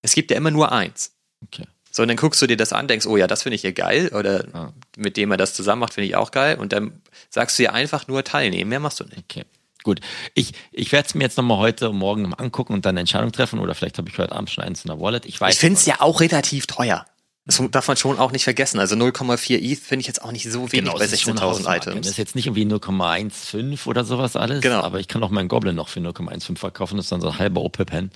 Es 0.01 0.13
gibt 0.15 0.31
ja 0.31 0.37
immer 0.37 0.51
nur 0.51 0.71
eins. 0.71 1.15
Okay. 1.43 1.65
So, 1.99 2.03
und 2.03 2.07
dann 2.07 2.15
guckst 2.15 2.41
du 2.41 2.47
dir 2.47 2.55
das 2.55 2.71
an, 2.71 2.87
denkst, 2.87 3.05
oh 3.07 3.17
ja, 3.17 3.27
das 3.27 3.43
finde 3.43 3.55
ich 3.55 3.61
hier 3.61 3.73
geil 3.73 4.09
oder 4.15 4.45
Ah. 4.53 4.71
mit 4.95 5.17
dem 5.17 5.31
er 5.31 5.37
das 5.37 5.53
zusammen 5.53 5.81
macht, 5.81 5.95
finde 5.95 6.07
ich 6.07 6.15
auch 6.15 6.31
geil 6.31 6.57
und 6.57 6.71
dann 6.71 7.01
sagst 7.29 7.59
du 7.59 7.63
ja 7.63 7.73
einfach 7.73 8.07
nur 8.07 8.23
teilnehmen, 8.23 8.69
mehr 8.69 8.79
machst 8.79 9.01
du 9.01 9.03
nicht. 9.03 9.17
Okay. 9.29 9.43
Gut. 9.83 9.99
Ich, 10.33 10.53
ich 10.71 10.93
werde 10.93 11.09
es 11.09 11.13
mir 11.13 11.25
jetzt 11.25 11.35
nochmal 11.35 11.57
heute 11.57 11.89
und 11.89 11.97
morgen 11.97 12.33
angucken 12.33 12.71
und 12.71 12.85
dann 12.85 12.91
eine 12.91 13.01
Entscheidung 13.01 13.33
treffen 13.33 13.59
oder 13.59 13.75
vielleicht 13.75 13.97
habe 13.97 14.07
ich 14.09 14.17
heute 14.17 14.31
Abend 14.31 14.49
schon 14.49 14.63
eins 14.63 14.85
in 14.85 14.87
der 14.87 15.01
Wallet. 15.01 15.25
Ich 15.25 15.41
weiß 15.41 15.53
Ich 15.53 15.59
finde 15.59 15.77
es 15.77 15.85
ja 15.85 15.95
auch 15.99 16.21
relativ 16.21 16.67
teuer. 16.67 17.05
Das 17.49 17.59
darf 17.71 17.87
man 17.87 17.97
schon 17.97 18.19
auch 18.19 18.31
nicht 18.31 18.43
vergessen. 18.43 18.79
Also 18.79 18.95
0,4 18.95 19.57
ETH 19.57 19.79
finde 19.79 20.01
ich 20.01 20.07
jetzt 20.07 20.21
auch 20.21 20.31
nicht 20.31 20.47
so 20.51 20.71
wenig 20.71 20.91
bei 20.93 21.07
schon 21.07 21.31
eine 21.31 21.41
16.000 21.41 21.41
Hausmarke. 21.41 21.79
Das 21.85 21.87
Items. 21.87 22.07
ist 22.07 22.17
jetzt 22.17 22.35
nicht 22.35 22.45
irgendwie 22.45 22.63
0,15 22.63 23.87
oder 23.87 24.05
sowas 24.05 24.35
alles. 24.35 24.61
Genau. 24.61 24.81
Aber 24.81 24.99
ich 24.99 25.07
kann 25.07 25.23
auch 25.23 25.31
meinen 25.31 25.47
Goblin 25.47 25.73
noch 25.73 25.89
für 25.89 25.99
0,15 25.99 26.59
verkaufen. 26.59 26.97
Das 26.97 27.07
ist 27.07 27.11
dann 27.11 27.21
so 27.21 27.29
ein 27.29 27.39
halber 27.39 27.61
OP-Pen. 27.61 28.11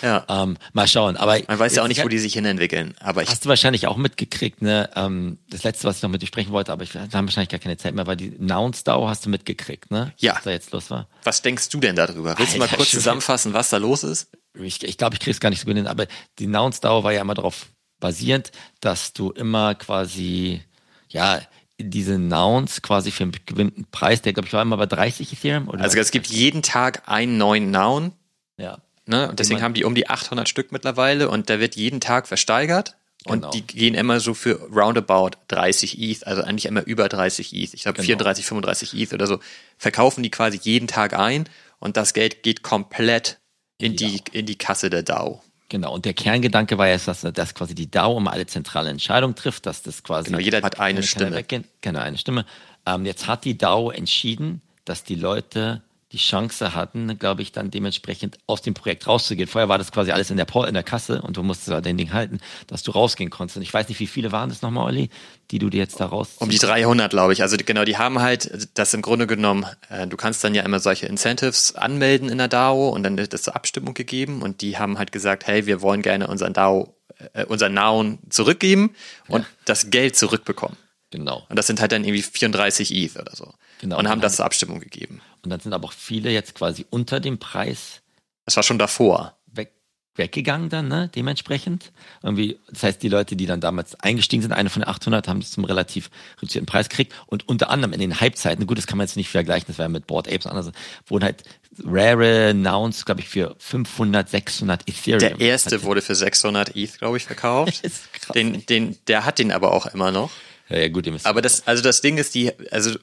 Ja. 0.00 0.24
Ähm, 0.28 0.56
mal 0.72 0.88
schauen. 0.88 1.18
Aber 1.18 1.38
Man 1.46 1.58
weiß 1.58 1.74
ja 1.74 1.82
auch 1.82 1.88
nicht, 1.88 2.02
wo 2.02 2.08
die 2.08 2.18
sich 2.18 2.32
hinentwickeln. 2.32 2.94
Aber 3.00 3.22
ich, 3.22 3.28
Hast 3.28 3.44
du 3.44 3.50
wahrscheinlich 3.50 3.86
auch 3.86 3.98
mitgekriegt, 3.98 4.62
ne? 4.62 4.88
Ähm, 4.96 5.36
das 5.50 5.64
letzte, 5.64 5.86
was 5.86 5.96
ich 5.98 6.02
noch 6.02 6.08
mit 6.08 6.22
dir 6.22 6.26
sprechen 6.26 6.52
wollte, 6.52 6.72
aber 6.72 6.82
ich, 6.82 6.94
wir 6.94 7.02
haben 7.02 7.26
wahrscheinlich 7.26 7.50
gar 7.50 7.60
keine 7.60 7.76
Zeit 7.76 7.94
mehr, 7.94 8.06
war 8.06 8.16
die 8.16 8.34
Nouns 8.38 8.84
DAO 8.84 9.06
hast 9.06 9.26
du 9.26 9.28
mitgekriegt, 9.28 9.90
ne? 9.90 10.14
Ja. 10.16 10.36
Was 10.36 10.44
da 10.44 10.50
jetzt 10.50 10.72
los 10.72 10.90
war. 10.90 11.08
was 11.24 11.42
denkst 11.42 11.68
du 11.68 11.78
denn 11.78 11.94
darüber? 11.94 12.38
Willst 12.38 12.54
du 12.54 12.58
mal 12.58 12.64
Alter, 12.64 12.76
kurz 12.76 12.90
zusammenfassen, 12.90 13.52
was 13.52 13.68
da 13.68 13.76
los 13.76 14.02
ist? 14.02 14.28
Ich, 14.54 14.82
ich 14.82 14.96
glaube, 14.96 15.14
ich 15.14 15.20
kriege 15.20 15.32
es 15.32 15.40
gar 15.40 15.50
nicht 15.50 15.60
so 15.60 15.66
gut 15.66 15.76
hin, 15.76 15.86
aber 15.86 16.06
die 16.38 16.46
Nouns 16.46 16.80
DAO 16.80 17.04
war 17.04 17.12
ja 17.12 17.20
immer 17.20 17.34
darauf 17.34 17.66
basierend, 18.00 18.50
dass 18.80 19.12
du 19.12 19.30
immer 19.30 19.74
quasi, 19.74 20.62
ja, 21.08 21.40
diese 21.80 22.18
Nouns 22.18 22.82
quasi 22.82 23.10
für 23.10 23.22
einen 23.24 23.32
gewinnten 23.46 23.84
Preis, 23.90 24.20
der 24.22 24.32
glaube 24.32 24.48
ich 24.48 24.52
war 24.52 24.62
immer 24.62 24.76
bei 24.76 24.86
30 24.86 25.32
Ethereum 25.32 25.68
oder 25.68 25.82
Also 25.84 25.96
es 25.98 26.10
gibt 26.10 26.26
jeden 26.26 26.62
Tag 26.62 27.02
einen 27.08 27.38
neuen 27.38 27.70
Noun. 27.70 28.12
ja. 28.56 28.78
Ne? 29.06 29.30
Und 29.30 29.38
deswegen 29.38 29.62
haben 29.62 29.72
die 29.72 29.84
um 29.84 29.94
die 29.94 30.10
800 30.10 30.46
Stück 30.50 30.70
mittlerweile 30.70 31.30
und 31.30 31.48
der 31.48 31.60
wird 31.60 31.76
jeden 31.76 31.98
Tag 31.98 32.28
versteigert. 32.28 32.94
Und 33.24 33.40
Genau. 33.40 33.50
die 33.52 33.66
gehen 33.66 33.94
immer 33.94 34.20
so 34.20 34.34
für 34.34 34.60
roundabout 34.70 35.30
30 35.48 35.98
ETH, 35.98 36.26
also 36.26 36.42
eigentlich 36.42 36.66
immer 36.66 36.84
über 36.84 37.08
30 37.08 37.54
ETH. 37.54 37.72
Ich 37.72 37.82
glaube 37.84 37.96
Genau. 37.96 38.04
34, 38.06 38.44
35 38.44 38.92
ETH 38.92 39.14
oder 39.14 39.26
so. 39.26 39.40
Verkaufen 39.78 40.22
die 40.22 40.30
quasi 40.30 40.58
jeden 40.62 40.88
Tag 40.88 41.14
ein 41.18 41.48
und 41.78 41.96
das 41.96 42.12
Geld 42.12 42.42
geht 42.42 42.62
komplett 42.62 43.38
in 43.78 43.96
die, 43.96 44.20
in 44.32 44.44
die 44.44 44.56
Kasse 44.58 44.90
der 44.90 45.02
DAO. 45.04 45.42
Genau, 45.70 45.92
und 45.92 46.06
der 46.06 46.14
Kerngedanke 46.14 46.78
war 46.78 46.88
ja, 46.88 46.96
dass, 46.96 47.20
dass 47.20 47.54
quasi 47.54 47.74
die 47.74 47.90
DAO 47.90 48.16
immer 48.16 48.32
alle 48.32 48.46
zentrale 48.46 48.88
Entscheidungen 48.88 49.34
trifft, 49.34 49.66
dass 49.66 49.82
das 49.82 50.02
quasi. 50.02 50.30
Genau, 50.30 50.38
jeder 50.38 50.62
hat 50.62 50.80
eine 50.80 51.02
Stimme. 51.02 51.36
weggehen. 51.36 51.64
Genau, 51.82 52.00
eine 52.00 52.16
Stimme. 52.16 52.46
Ähm, 52.86 53.04
jetzt 53.04 53.26
hat 53.26 53.44
die 53.44 53.58
DAO 53.58 53.90
entschieden, 53.90 54.62
dass 54.86 55.04
die 55.04 55.14
Leute 55.14 55.82
die 56.12 56.18
Chance 56.18 56.74
hatten, 56.74 57.18
glaube 57.18 57.42
ich, 57.42 57.52
dann 57.52 57.70
dementsprechend 57.70 58.38
aus 58.46 58.62
dem 58.62 58.72
Projekt 58.72 59.06
rauszugehen. 59.06 59.46
Vorher 59.46 59.68
war 59.68 59.76
das 59.76 59.92
quasi 59.92 60.10
alles 60.10 60.30
in 60.30 60.38
der, 60.38 60.46
in 60.66 60.74
der 60.74 60.82
Kasse 60.82 61.20
und 61.20 61.36
du 61.36 61.42
musstest 61.42 61.70
halt 61.70 61.84
den 61.84 61.98
Ding 61.98 62.14
halten, 62.14 62.40
dass 62.66 62.82
du 62.82 62.92
rausgehen 62.92 63.28
konntest. 63.28 63.58
Und 63.58 63.62
ich 63.62 63.74
weiß 63.74 63.88
nicht, 63.88 64.00
wie 64.00 64.06
viele 64.06 64.32
waren 64.32 64.48
das 64.48 64.62
nochmal, 64.62 64.86
Olli, 64.86 65.10
die 65.50 65.58
du 65.58 65.68
dir 65.68 65.78
jetzt 65.78 66.00
da 66.00 66.06
raus. 66.06 66.36
Um 66.38 66.48
die 66.48 66.58
300, 66.58 67.10
glaube 67.10 67.34
ich. 67.34 67.42
Also 67.42 67.56
genau, 67.58 67.84
die 67.84 67.98
haben 67.98 68.20
halt 68.20 68.68
das 68.74 68.94
im 68.94 69.02
Grunde 69.02 69.26
genommen, 69.26 69.66
äh, 69.90 70.06
du 70.06 70.16
kannst 70.16 70.42
dann 70.44 70.54
ja 70.54 70.62
immer 70.62 70.80
solche 70.80 71.06
Incentives 71.06 71.74
anmelden 71.74 72.30
in 72.30 72.38
der 72.38 72.48
DAO 72.48 72.88
und 72.88 73.02
dann 73.02 73.18
wird 73.18 73.34
das 73.34 73.42
zur 73.42 73.54
Abstimmung 73.54 73.92
gegeben 73.92 74.40
und 74.40 74.62
die 74.62 74.78
haben 74.78 74.98
halt 74.98 75.12
gesagt, 75.12 75.46
hey, 75.46 75.66
wir 75.66 75.82
wollen 75.82 76.00
gerne 76.00 76.28
unseren 76.28 76.54
DAO, 76.54 76.96
äh, 77.34 77.44
unseren 77.44 77.74
Noun 77.74 78.18
zurückgeben 78.30 78.94
und 79.28 79.44
das 79.66 79.90
Geld 79.90 80.16
zurückbekommen. 80.16 80.76
Genau. 81.10 81.44
Und 81.48 81.56
das 81.56 81.66
sind 81.66 81.80
halt 81.80 81.92
dann 81.92 82.04
irgendwie 82.04 82.22
34 82.22 82.94
ETH 82.94 83.16
oder 83.16 83.34
so. 83.34 83.52
Genau. 83.80 83.98
Und 83.98 84.08
haben 84.08 84.20
das 84.20 84.36
zur 84.36 84.44
Abstimmung 84.44 84.80
gegeben. 84.80 85.20
Und 85.42 85.50
dann 85.50 85.60
sind 85.60 85.72
aber 85.72 85.86
auch 85.86 85.92
viele 85.92 86.30
jetzt 86.30 86.54
quasi 86.54 86.86
unter 86.90 87.20
dem 87.20 87.38
Preis 87.38 88.00
Das 88.44 88.56
war 88.56 88.62
schon 88.62 88.78
davor. 88.78 89.36
weg, 89.46 89.72
weggegangen 90.16 90.68
dann, 90.68 90.88
ne, 90.88 91.10
dementsprechend. 91.14 91.92
Irgendwie, 92.24 92.58
das 92.70 92.82
heißt, 92.82 93.02
die 93.02 93.08
Leute, 93.08 93.36
die 93.36 93.46
dann 93.46 93.60
damals 93.60 93.94
eingestiegen 94.00 94.42
sind, 94.42 94.50
eine 94.52 94.68
von 94.68 94.82
den 94.82 94.88
800, 94.88 95.28
haben 95.28 95.38
das 95.40 95.52
zum 95.52 95.64
relativ 95.64 96.10
reduzierten 96.42 96.66
Preis 96.66 96.88
gekriegt 96.88 97.12
und 97.26 97.48
unter 97.48 97.70
anderem 97.70 97.92
in 97.92 98.00
den 98.00 98.18
Hype-Zeiten, 98.20 98.66
gut, 98.66 98.78
das 98.78 98.86
kann 98.88 98.98
man 98.98 99.06
jetzt 99.06 99.16
nicht 99.16 99.28
vergleichen, 99.30 99.66
das 99.68 99.76
ja 99.76 99.88
mit 99.88 100.08
Board 100.08 100.26
Apes 100.26 100.46
und 100.46 100.50
anders, 100.52 100.72
wurden 101.06 101.24
halt 101.24 101.44
rare 101.84 102.52
Nouns, 102.54 103.04
glaube 103.04 103.20
ich, 103.20 103.28
für 103.28 103.54
500, 103.60 104.28
600 104.28 104.88
Ethereum. 104.88 105.20
Der 105.20 105.40
erste 105.40 105.76
Hat- 105.76 105.84
wurde 105.84 106.02
für 106.02 106.16
600 106.16 106.74
ETH, 106.74 106.98
glaube 106.98 107.16
ich, 107.16 107.24
verkauft. 107.24 107.80
Den, 108.34 108.66
den, 108.66 108.98
der 109.06 109.24
hat 109.24 109.38
den 109.38 109.52
aber 109.52 109.72
auch 109.72 109.86
immer 109.86 110.10
noch. 110.10 110.30
ja, 110.68 110.78
ja, 110.78 110.88
gut, 110.88 111.06
ihr 111.06 111.12
müsst 111.12 111.24
Aber 111.26 111.40
das, 111.40 111.66
also 111.66 111.82
das 111.82 112.00
Ding 112.00 112.18
ist, 112.18 112.34
die, 112.34 112.52
also 112.72 112.96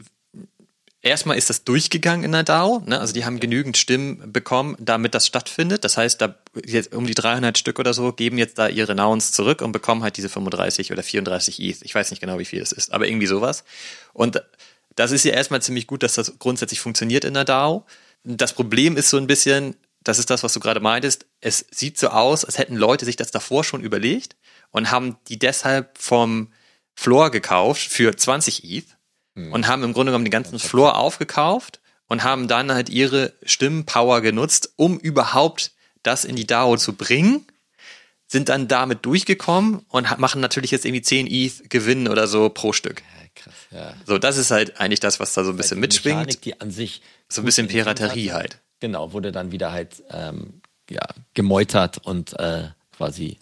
erstmal 1.06 1.38
ist 1.38 1.50
das 1.50 1.64
durchgegangen 1.64 2.26
in 2.26 2.32
der 2.32 2.44
DAO, 2.44 2.82
ne? 2.86 3.00
Also 3.00 3.14
die 3.14 3.26
haben 3.26 3.40
genügend 3.40 3.78
Stimmen 3.78 4.34
bekommen, 4.34 4.76
damit 4.80 5.14
das 5.14 5.28
stattfindet. 5.28 5.84
Das 5.84 5.98
heißt, 5.98 6.20
da 6.20 6.36
jetzt 6.66 6.94
um 6.94 7.06
die 7.06 7.14
300 7.14 7.58
Stück 7.58 7.80
oder 7.80 7.94
so 7.94 8.12
geben 8.12 8.38
jetzt 8.38 8.58
da 8.58 8.68
ihre 8.68 8.96
Nouns 8.96 9.32
zurück 9.32 9.62
und 9.62 9.72
bekommen 9.72 10.04
halt 10.04 10.18
diese 10.18 10.30
35 10.30 10.92
oder 10.92 11.04
34 11.04 11.60
ETH. 11.62 11.82
Ich 11.84 11.94
weiß 11.94 12.10
nicht 12.10 12.20
genau, 12.20 12.40
wie 12.40 12.46
viel 12.46 12.62
es 12.62 12.72
ist, 12.72 12.92
aber 12.92 13.08
irgendwie 13.08 13.28
sowas. 13.28 13.64
Und 14.14 14.42
das 14.96 15.12
ist 15.12 15.24
ja 15.26 15.34
erstmal 15.34 15.62
ziemlich 15.62 15.88
gut, 15.88 16.04
dass 16.04 16.16
das 16.16 16.40
grundsätzlich 16.40 16.80
funktioniert 16.80 17.24
in 17.24 17.36
der 17.36 17.46
DAO. 17.46 17.86
Das 18.24 18.54
Problem 18.54 18.98
ist 18.98 19.10
so 19.10 19.18
ein 19.18 19.28
bisschen, 19.28 19.76
das 20.04 20.18
ist 20.18 20.30
das, 20.32 20.44
was 20.44 20.54
du 20.54 20.60
gerade 20.60 20.80
meintest. 20.80 21.28
Es 21.40 21.66
sieht 21.70 22.00
so 22.00 22.08
aus, 22.08 22.44
als 22.44 22.58
hätten 22.58 22.76
Leute 22.76 23.06
sich 23.06 23.16
das 23.16 23.30
davor 23.30 23.64
schon 23.64 23.82
überlegt 23.82 24.36
und 24.72 24.90
haben 24.90 25.18
die 25.28 25.38
deshalb 25.38 25.98
vom 26.00 26.52
Floor 26.96 27.30
gekauft 27.30 27.82
für 27.82 28.16
20 28.16 28.64
ETH 28.64 28.96
und 29.36 29.68
haben 29.68 29.84
im 29.84 29.94
Grunde 29.94 30.12
genommen 30.12 30.26
den 30.26 30.32
ganzen 30.32 30.60
Floor 30.60 30.98
aufgekauft 30.98 31.80
und 32.08 32.24
haben 32.24 32.48
dann 32.48 32.72
halt 32.72 32.90
ihre 32.90 33.34
Stimmenpower 33.44 34.22
genutzt, 34.22 34.72
um 34.78 34.98
überhaupt 34.98 35.72
das 36.04 36.24
in 36.24 36.36
die 36.36 36.48
DAO 36.48 36.78
zu 36.78 36.94
bringen, 36.94 37.46
sind 38.28 38.50
dann 38.50 38.68
damit 38.68 39.06
durchgekommen 39.06 39.86
und 39.90 40.18
machen 40.20 40.42
natürlich 40.42 40.72
jetzt 40.72 40.86
irgendwie 40.86 41.02
10 41.02 41.28
ETH 41.28 41.70
Gewinn 41.70 42.08
oder 42.08 42.28
so 42.28 42.50
pro 42.50 42.74
Stück. 42.74 43.02
Ja, 43.02 43.28
krass, 43.36 43.54
ja. 43.72 43.94
So, 44.06 44.18
das 44.18 44.38
ist 44.38 44.52
halt 44.52 44.80
eigentlich 44.80 45.00
das, 45.00 45.20
was 45.20 45.34
da 45.34 45.44
so 45.44 45.52
ein 45.52 45.58
bisschen 45.58 45.78
Die 45.78 45.82
mitschwingt. 45.82 46.18
Mechanik, 46.18 46.42
die 46.42 46.60
an 46.62 46.72
sich 46.72 47.02
So 47.28 47.42
ein 47.42 47.46
bisschen 47.46 47.68
Piraterie 47.68 48.32
hat, 48.32 48.40
halt. 48.40 48.60
Genau, 48.80 49.14
wurde 49.14 49.32
dann 49.32 49.52
wieder 49.52 49.72
halt 49.72 50.04
ähm, 50.12 50.62
ja, 50.90 51.06
gemeutert 51.34 52.00
und 52.06 52.38
äh, 52.40 52.70
quasi 52.96 53.38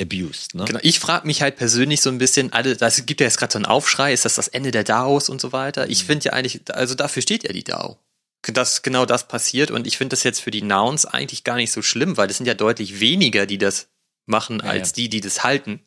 abused. 0.00 0.54
Ne? 0.54 0.64
Genau, 0.64 0.80
ich 0.82 0.98
frage 0.98 1.26
mich 1.26 1.42
halt 1.42 1.56
persönlich 1.56 2.00
so 2.00 2.10
ein 2.10 2.18
bisschen, 2.18 2.52
alle, 2.52 2.76
das 2.76 3.04
gibt 3.06 3.20
ja 3.20 3.26
jetzt 3.26 3.38
gerade 3.38 3.52
so 3.52 3.58
einen 3.58 3.66
Aufschrei, 3.66 4.12
ist 4.12 4.24
das 4.24 4.34
das 4.34 4.48
Ende 4.48 4.70
der 4.70 4.84
DAOs 4.84 5.28
und 5.28 5.40
so 5.40 5.52
weiter? 5.52 5.84
Mhm. 5.84 5.92
Ich 5.92 6.04
finde 6.04 6.26
ja 6.26 6.32
eigentlich, 6.32 6.62
also 6.72 6.94
dafür 6.94 7.22
steht 7.22 7.44
ja 7.44 7.52
die 7.52 7.64
DAO. 7.64 7.98
Dass 8.42 8.82
genau 8.82 9.04
das 9.04 9.28
passiert 9.28 9.70
und 9.70 9.86
ich 9.86 9.98
finde 9.98 10.14
das 10.14 10.24
jetzt 10.24 10.40
für 10.40 10.50
die 10.50 10.62
Nouns 10.62 11.04
eigentlich 11.04 11.44
gar 11.44 11.56
nicht 11.56 11.72
so 11.72 11.82
schlimm, 11.82 12.16
weil 12.16 12.30
es 12.30 12.38
sind 12.38 12.46
ja 12.46 12.54
deutlich 12.54 12.98
weniger, 13.00 13.44
die 13.44 13.58
das 13.58 13.88
machen, 14.26 14.60
Ja, 14.64 14.70
als 14.70 14.90
ja. 14.90 14.94
die, 14.94 15.08
die 15.10 15.20
das 15.20 15.44
halten. 15.44 15.80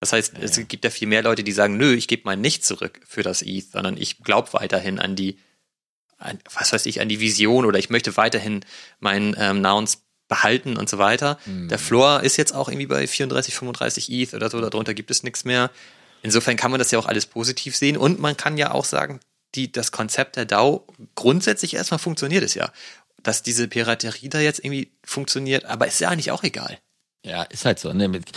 Das 0.00 0.12
heißt, 0.12 0.34
es 0.40 0.68
gibt 0.68 0.84
ja 0.84 0.90
viel 0.90 1.08
mehr 1.08 1.22
Leute, 1.22 1.42
die 1.42 1.52
sagen, 1.52 1.78
nö, 1.78 1.94
ich 1.94 2.06
gebe 2.06 2.22
mein 2.26 2.42
nicht 2.42 2.66
zurück 2.66 3.00
für 3.06 3.22
das 3.22 3.40
ETH, 3.40 3.72
sondern 3.72 3.96
ich 3.96 4.18
glaube 4.18 4.52
weiterhin 4.52 4.98
an 4.98 5.16
die, 5.16 5.38
an, 6.18 6.38
was 6.52 6.72
weiß 6.72 6.84
ich, 6.84 7.00
an 7.00 7.08
die 7.08 7.20
Vision 7.20 7.64
oder 7.64 7.78
ich 7.78 7.88
möchte 7.88 8.14
weiterhin 8.18 8.64
meinen 9.00 9.34
ähm, 9.38 9.62
Nouns 9.62 10.02
behalten 10.28 10.76
und 10.76 10.88
so 10.88 10.98
weiter. 10.98 11.38
Mhm. 11.46 11.68
Der 11.68 11.78
Floor 11.78 12.22
ist 12.22 12.36
jetzt 12.36 12.54
auch 12.54 12.68
irgendwie 12.68 12.86
bei 12.86 13.06
34, 13.06 13.54
35 13.54 14.10
ETH 14.10 14.34
oder 14.34 14.50
so, 14.50 14.60
darunter 14.60 14.94
gibt 14.94 15.10
es 15.10 15.22
nichts 15.22 15.44
mehr. 15.44 15.70
Insofern 16.22 16.56
kann 16.56 16.70
man 16.70 16.78
das 16.78 16.90
ja 16.90 16.98
auch 16.98 17.06
alles 17.06 17.26
positiv 17.26 17.76
sehen 17.76 17.96
und 17.96 18.18
man 18.20 18.36
kann 18.36 18.56
ja 18.58 18.72
auch 18.72 18.84
sagen, 18.84 19.20
die, 19.54 19.70
das 19.70 19.92
Konzept 19.92 20.36
der 20.36 20.44
DAO 20.44 20.86
grundsätzlich 21.14 21.74
erstmal 21.74 21.98
funktioniert 21.98 22.44
es 22.44 22.54
ja. 22.54 22.72
Dass 23.22 23.42
diese 23.42 23.68
Piraterie 23.68 24.28
da 24.28 24.40
jetzt 24.40 24.60
irgendwie 24.64 24.92
funktioniert, 25.04 25.64
aber 25.64 25.86
ist 25.86 26.00
ja 26.00 26.10
eigentlich 26.10 26.30
auch 26.30 26.42
egal. 26.42 26.78
Ja, 27.24 27.42
ist 27.42 27.64
halt 27.64 27.78
so. 27.78 27.92
Ne? 27.92 28.08
Mit, 28.08 28.30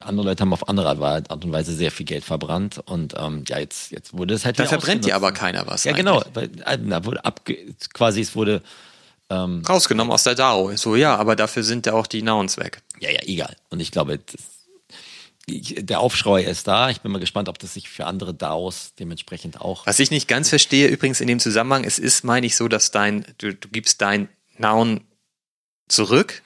andere 0.00 0.28
Leute 0.28 0.40
haben 0.42 0.52
auf 0.52 0.68
andere 0.68 0.88
Art 0.88 1.44
und 1.44 1.52
Weise 1.52 1.74
sehr 1.74 1.90
viel 1.90 2.06
Geld 2.06 2.24
verbrannt 2.24 2.80
und 2.86 3.14
ähm, 3.18 3.44
ja, 3.46 3.58
jetzt, 3.58 3.90
jetzt 3.90 4.16
wurde 4.16 4.34
es 4.34 4.44
halt 4.44 4.58
Da 4.58 4.64
verbrennt 4.64 5.06
ja 5.06 5.14
aber 5.16 5.32
keiner 5.32 5.66
was. 5.66 5.84
Ja, 5.84 5.92
eigentlich. 5.92 6.06
genau. 6.06 6.24
Weil, 6.34 6.50
äh, 6.64 6.78
da 6.78 7.04
wurde 7.04 7.24
abge 7.24 7.74
quasi, 7.92 8.22
es 8.22 8.34
wurde, 8.34 8.62
Rausgenommen 9.34 10.12
aus 10.12 10.24
der 10.24 10.34
DAO. 10.34 10.76
So, 10.76 10.96
ja, 10.96 11.16
aber 11.16 11.36
dafür 11.36 11.62
sind 11.62 11.86
ja 11.86 11.92
auch 11.92 12.06
die 12.06 12.22
Nouns 12.22 12.56
weg. 12.58 12.82
ja, 12.98 13.10
ja, 13.10 13.20
egal. 13.22 13.56
Und 13.70 13.80
ich 13.80 13.92
glaube, 13.92 14.18
das, 14.18 14.60
der 15.48 16.00
Aufschrei 16.00 16.42
ist 16.42 16.66
da. 16.66 16.90
Ich 16.90 17.00
bin 17.00 17.12
mal 17.12 17.18
gespannt, 17.18 17.48
ob 17.48 17.58
das 17.58 17.74
sich 17.74 17.88
für 17.88 18.06
andere 18.06 18.34
DAOs 18.34 18.94
dementsprechend 18.98 19.60
auch. 19.60 19.86
Was 19.86 19.98
ich 19.98 20.10
nicht 20.10 20.28
ganz 20.28 20.48
verstehe, 20.48 20.88
übrigens 20.88 21.20
in 21.20 21.28
dem 21.28 21.40
Zusammenhang, 21.40 21.84
es 21.84 21.98
ist, 21.98 22.24
meine 22.24 22.46
ich, 22.46 22.56
so, 22.56 22.68
dass 22.68 22.90
dein, 22.90 23.24
du, 23.38 23.54
du 23.54 23.68
gibst 23.68 24.00
dein 24.00 24.28
Noun 24.58 25.02
zurück, 25.88 26.42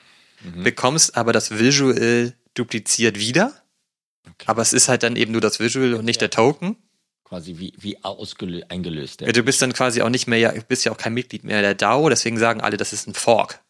bekommst 0.63 1.17
aber 1.17 1.33
das 1.33 1.59
Visual 1.59 2.35
dupliziert 2.55 3.19
wieder. 3.19 3.53
Aber 4.47 4.63
es 4.63 4.73
ist 4.73 4.89
halt 4.89 5.03
dann 5.03 5.17
eben 5.17 5.33
nur 5.33 5.41
das 5.41 5.61
Visual 5.61 5.95
und 5.95 6.05
nicht 6.05 6.21
der 6.21 6.31
Token. 6.31 6.77
Quasi 7.35 7.59
wie, 7.59 7.73
wie 7.77 8.05
ausgelö 8.05 8.63
eingelöst. 8.69 9.21
Ja, 9.21 9.33
du 9.33 9.43
bist 9.43 9.61
dann 9.61 9.73
quasi 9.73 10.03
auch 10.03 10.09
nicht 10.09 10.29
mehr, 10.29 10.39
ja, 10.39 10.53
bist 10.69 10.85
ja 10.85 10.93
auch 10.93 10.97
kein 10.97 11.15
Mitglied 11.15 11.43
mehr 11.43 11.63
der 11.63 11.75
DAO, 11.75 12.09
deswegen 12.09 12.39
sagen 12.39 12.61
alle, 12.61 12.77
das 12.77 12.93
ist 12.93 13.09
ein 13.09 13.15
Fork. 13.15 13.61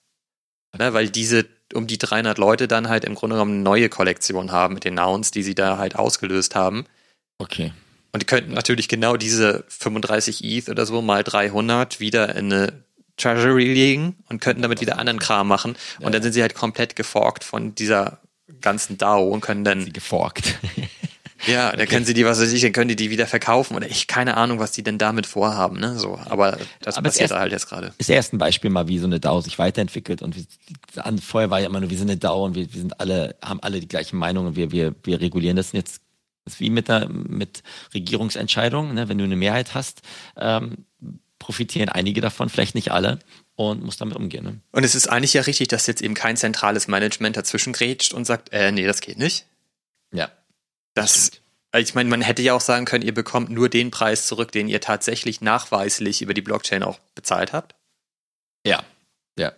Ne, 0.76 0.92
weil 0.92 1.08
diese 1.08 1.46
um 1.72 1.86
die 1.86 1.98
300 1.98 2.36
Leute 2.36 2.68
dann 2.68 2.88
halt 2.88 3.04
im 3.04 3.14
Grunde 3.14 3.36
genommen 3.36 3.54
eine 3.54 3.62
neue 3.62 3.88
Kollektion 3.88 4.52
haben 4.52 4.74
mit 4.74 4.84
den 4.84 4.94
Nouns, 4.94 5.30
die 5.30 5.42
sie 5.42 5.54
da 5.54 5.78
halt 5.78 5.96
ausgelöst 5.96 6.54
haben. 6.54 6.84
Okay. 7.38 7.72
Und 8.12 8.22
die 8.22 8.26
könnten 8.26 8.52
natürlich 8.52 8.88
genau 8.88 9.16
diese 9.16 9.64
35 9.68 10.44
ETH 10.44 10.68
oder 10.68 10.84
so 10.84 11.00
mal 11.00 11.22
300 11.22 12.00
wieder 12.00 12.34
in 12.34 12.52
eine 12.52 12.84
Treasury 13.16 13.72
legen 13.72 14.16
und 14.28 14.40
könnten 14.40 14.62
damit 14.62 14.80
wieder 14.80 14.98
anderen 14.98 15.20
Kram 15.20 15.48
machen. 15.48 15.76
Und 16.00 16.12
dann 16.12 16.22
sind 16.22 16.32
sie 16.32 16.42
halt 16.42 16.54
komplett 16.54 16.96
geforkt 16.96 17.44
von 17.44 17.74
dieser 17.74 18.20
ganzen 18.60 18.98
DAO 18.98 19.28
und 19.28 19.40
können 19.40 19.64
dann, 19.64 19.84
Sie 19.84 19.92
geforkt. 19.92 20.58
ja, 21.46 21.74
dann 21.74 21.86
können 21.88 22.04
sie 22.04 22.14
die, 22.14 22.24
was 22.24 22.40
weiß 22.40 22.52
ich, 22.52 22.62
dann 22.62 22.72
können 22.72 22.88
die 22.88 22.96
die 22.96 23.10
wieder 23.10 23.26
verkaufen 23.26 23.74
oder 23.76 23.88
ich, 23.88 24.06
keine 24.06 24.36
Ahnung, 24.36 24.58
was 24.58 24.72
die 24.72 24.82
denn 24.82 24.98
damit 24.98 25.26
vorhaben, 25.26 25.78
ne, 25.78 25.98
so. 25.98 26.18
Aber 26.26 26.52
das 26.80 26.96
Aber 26.96 27.04
das 27.08 27.14
passiert 27.14 27.20
erste- 27.30 27.38
halt 27.38 27.52
jetzt 27.52 27.68
gerade. 27.68 27.92
ist 27.98 28.10
erst 28.10 28.32
ein 28.32 28.38
Beispiel 28.38 28.70
mal, 28.70 28.88
wie 28.88 28.98
so 28.98 29.06
eine 29.06 29.20
DAO 29.20 29.40
sich 29.40 29.58
weiterentwickelt 29.58 30.22
und 30.22 30.36
wie, 30.36 30.46
vorher 31.20 31.50
war 31.50 31.60
ja 31.60 31.66
immer 31.66 31.80
nur, 31.80 31.90
wir 31.90 31.98
sind 31.98 32.10
eine 32.10 32.18
DAO 32.18 32.44
und 32.44 32.54
wir, 32.54 32.72
wir 32.72 32.80
sind 32.80 33.00
alle, 33.00 33.36
haben 33.42 33.60
alle 33.60 33.80
die 33.80 33.88
gleichen 33.88 34.16
Meinungen, 34.18 34.56
wir, 34.56 34.70
wir, 34.72 34.94
wir 35.02 35.20
regulieren 35.20 35.56
das 35.56 35.72
jetzt. 35.72 36.00
Das 36.46 36.54
ist 36.54 36.60
wie 36.60 36.68
mit, 36.68 36.88
der, 36.88 37.08
mit 37.08 37.62
Regierungsentscheidungen, 37.94 38.94
ne? 38.94 39.08
wenn 39.08 39.16
du 39.18 39.24
eine 39.24 39.36
Mehrheit 39.36 39.74
hast, 39.74 40.02
ähm, 40.36 40.84
profitieren 41.38 41.88
einige 41.88 42.20
davon, 42.20 42.48
vielleicht 42.50 42.74
nicht 42.74 42.90
alle 42.92 43.18
und 43.56 43.82
musst 43.82 44.00
damit 44.00 44.16
umgehen. 44.16 44.44
Ne? 44.44 44.60
Und 44.72 44.84
es 44.84 44.94
ist 44.94 45.06
eigentlich 45.08 45.32
ja 45.34 45.42
richtig, 45.42 45.68
dass 45.68 45.86
jetzt 45.86 46.02
eben 46.02 46.14
kein 46.14 46.36
zentrales 46.36 46.86
Management 46.88 47.36
dazwischen 47.38 47.72
grätscht 47.72 48.12
und 48.12 48.26
sagt, 48.26 48.52
äh, 48.52 48.72
nee, 48.72 48.86
das 48.86 49.00
geht 49.00 49.18
nicht. 49.18 49.46
Ja. 50.12 50.28
Das, 50.94 51.32
ich 51.76 51.94
meine, 51.94 52.08
man 52.08 52.22
hätte 52.22 52.42
ja 52.42 52.54
auch 52.54 52.60
sagen 52.60 52.84
können, 52.84 53.04
ihr 53.04 53.14
bekommt 53.14 53.50
nur 53.50 53.68
den 53.68 53.90
Preis 53.90 54.26
zurück, 54.26 54.52
den 54.52 54.68
ihr 54.68 54.80
tatsächlich 54.80 55.40
nachweislich 55.40 56.22
über 56.22 56.34
die 56.34 56.42
Blockchain 56.42 56.82
auch 56.82 56.98
bezahlt 57.14 57.52
habt. 57.52 57.74
Ja. 58.66 58.82
Ja. 59.38 59.52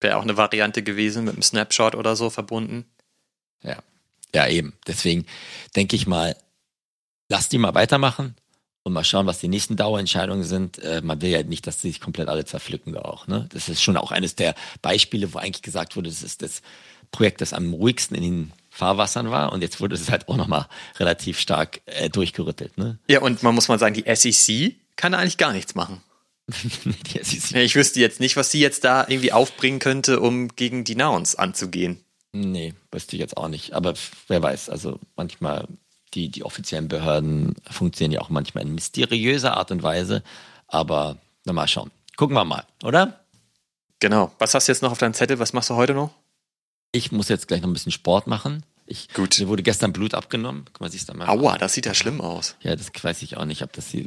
Wäre 0.00 0.16
auch 0.16 0.22
eine 0.22 0.36
Variante 0.36 0.82
gewesen 0.82 1.24
mit 1.24 1.34
einem 1.34 1.42
Snapshot 1.42 1.94
oder 1.94 2.16
so 2.16 2.30
verbunden. 2.30 2.86
Ja. 3.62 3.82
Ja, 4.34 4.48
eben. 4.48 4.72
Deswegen 4.86 5.26
denke 5.76 5.96
ich 5.96 6.06
mal, 6.06 6.36
lass 7.28 7.48
die 7.48 7.58
mal 7.58 7.74
weitermachen 7.74 8.34
und 8.82 8.92
mal 8.92 9.04
schauen, 9.04 9.26
was 9.26 9.40
die 9.40 9.48
nächsten 9.48 9.76
Dauerentscheidungen 9.76 10.44
sind. 10.44 10.78
Äh, 10.78 11.02
man 11.02 11.20
will 11.20 11.30
ja 11.30 11.42
nicht, 11.42 11.66
dass 11.66 11.80
sie 11.80 11.88
sich 11.88 12.00
komplett 12.00 12.28
alle 12.28 12.44
zerpflücken 12.44 12.92
da 12.92 13.02
auch. 13.02 13.26
Ne? 13.26 13.46
Das 13.52 13.68
ist 13.68 13.82
schon 13.82 13.96
auch 13.96 14.12
eines 14.12 14.36
der 14.36 14.54
Beispiele, 14.82 15.34
wo 15.34 15.38
eigentlich 15.38 15.62
gesagt 15.62 15.96
wurde, 15.96 16.08
das 16.08 16.22
ist 16.22 16.42
das 16.42 16.62
Projekt, 17.10 17.40
das 17.40 17.52
am 17.52 17.74
ruhigsten 17.74 18.16
in 18.16 18.22
den 18.22 18.52
Fahrwassern 18.70 19.30
war 19.30 19.52
und 19.52 19.62
jetzt 19.62 19.80
wurde 19.80 19.94
es 19.96 20.10
halt 20.10 20.28
auch 20.28 20.36
nochmal 20.36 20.66
relativ 20.98 21.38
stark 21.38 21.80
äh, 21.86 22.08
durchgerüttelt. 22.08 22.78
Ne? 22.78 22.98
Ja, 23.08 23.20
und 23.20 23.42
man 23.42 23.54
muss 23.54 23.68
mal 23.68 23.78
sagen, 23.78 23.94
die 23.94 24.04
SEC 24.14 24.76
kann 24.96 25.14
eigentlich 25.14 25.38
gar 25.38 25.52
nichts 25.52 25.74
machen. 25.74 26.00
Ja, 27.12 27.60
Ich 27.60 27.74
wüsste 27.74 28.00
jetzt 28.00 28.20
nicht, 28.20 28.36
was 28.36 28.50
sie 28.50 28.60
jetzt 28.60 28.84
da 28.84 29.06
irgendwie 29.06 29.32
aufbringen 29.32 29.78
könnte, 29.78 30.20
um 30.20 30.48
gegen 30.48 30.84
die 30.84 30.94
Nouns 30.96 31.34
anzugehen. 31.36 32.02
Nee, 32.32 32.74
wüsste 32.92 33.16
ich 33.16 33.20
jetzt 33.20 33.36
auch 33.36 33.48
nicht. 33.48 33.72
Aber 33.72 33.94
wer 34.28 34.42
weiß, 34.42 34.70
also 34.70 34.98
manchmal, 35.16 35.66
die, 36.14 36.28
die 36.28 36.44
offiziellen 36.44 36.88
Behörden 36.88 37.56
funktionieren 37.68 38.12
ja 38.12 38.20
auch 38.20 38.30
manchmal 38.30 38.64
in 38.64 38.74
mysteriöser 38.74 39.56
Art 39.56 39.70
und 39.70 39.82
Weise. 39.82 40.22
Aber 40.68 41.16
na 41.44 41.52
mal 41.52 41.66
schauen. 41.68 41.90
Gucken 42.16 42.36
wir 42.36 42.44
mal, 42.44 42.64
oder? 42.84 43.20
Genau. 43.98 44.32
Was 44.38 44.54
hast 44.54 44.68
du 44.68 44.72
jetzt 44.72 44.82
noch 44.82 44.92
auf 44.92 44.98
deinem 44.98 45.14
Zettel? 45.14 45.38
Was 45.38 45.52
machst 45.52 45.70
du 45.70 45.74
heute 45.74 45.94
noch? 45.94 46.10
Ich 46.92 47.12
muss 47.12 47.28
jetzt 47.28 47.48
gleich 47.48 47.60
noch 47.60 47.68
ein 47.68 47.72
bisschen 47.72 47.92
Sport 47.92 48.26
machen. 48.26 48.64
Ich, 48.86 49.08
Gut. 49.14 49.38
Mir 49.38 49.48
wurde 49.48 49.62
gestern 49.62 49.92
Blut 49.92 50.14
abgenommen. 50.14 50.64
Guck 50.72 50.80
mal, 50.80 50.90
siehst 50.90 51.08
du 51.08 51.14
mal. 51.14 51.28
Aua, 51.28 51.58
das 51.58 51.74
sieht 51.74 51.86
ja 51.86 51.94
schlimm 51.94 52.20
aus. 52.20 52.56
Ja, 52.60 52.74
das 52.74 52.90
weiß 53.00 53.22
ich 53.22 53.36
auch 53.36 53.44
nicht, 53.44 53.62
ob 53.62 53.72
das 53.72 53.88
hier. 53.88 54.04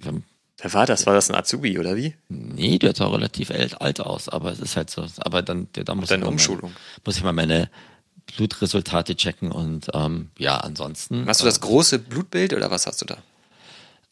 Wer 0.57 0.73
war 0.73 0.85
das? 0.85 1.05
War 1.05 1.13
das 1.13 1.29
ein 1.29 1.35
Azubi 1.35 1.79
oder 1.79 1.95
wie? 1.95 2.15
Nee, 2.27 2.79
der 2.79 2.93
sah 2.93 3.07
relativ 3.07 3.49
alt, 3.49 3.81
alt 3.81 4.01
aus, 4.01 4.27
aber 4.27 4.51
es 4.51 4.59
ist 4.59 4.75
halt 4.75 4.89
so. 4.89 5.05
Aber 5.19 5.41
dann, 5.41 5.67
da 5.71 5.95
muss 5.95 6.09
Deine 6.09 6.23
ich 6.23 6.25
mal 6.25 6.31
Umschulung. 6.31 6.71
Meine, 6.71 7.01
muss 7.05 7.17
ich 7.17 7.23
mal 7.23 7.33
meine 7.33 7.69
Blutresultate 8.35 9.15
checken 9.15 9.51
und 9.51 9.87
ähm, 9.93 10.29
ja, 10.37 10.57
ansonsten. 10.57 11.25
Hast 11.27 11.41
du 11.41 11.45
das 11.45 11.61
große 11.61 11.99
Blutbild 11.99 12.53
oder 12.53 12.69
was 12.69 12.85
hast 12.85 13.01
du 13.01 13.05
da? 13.05 13.17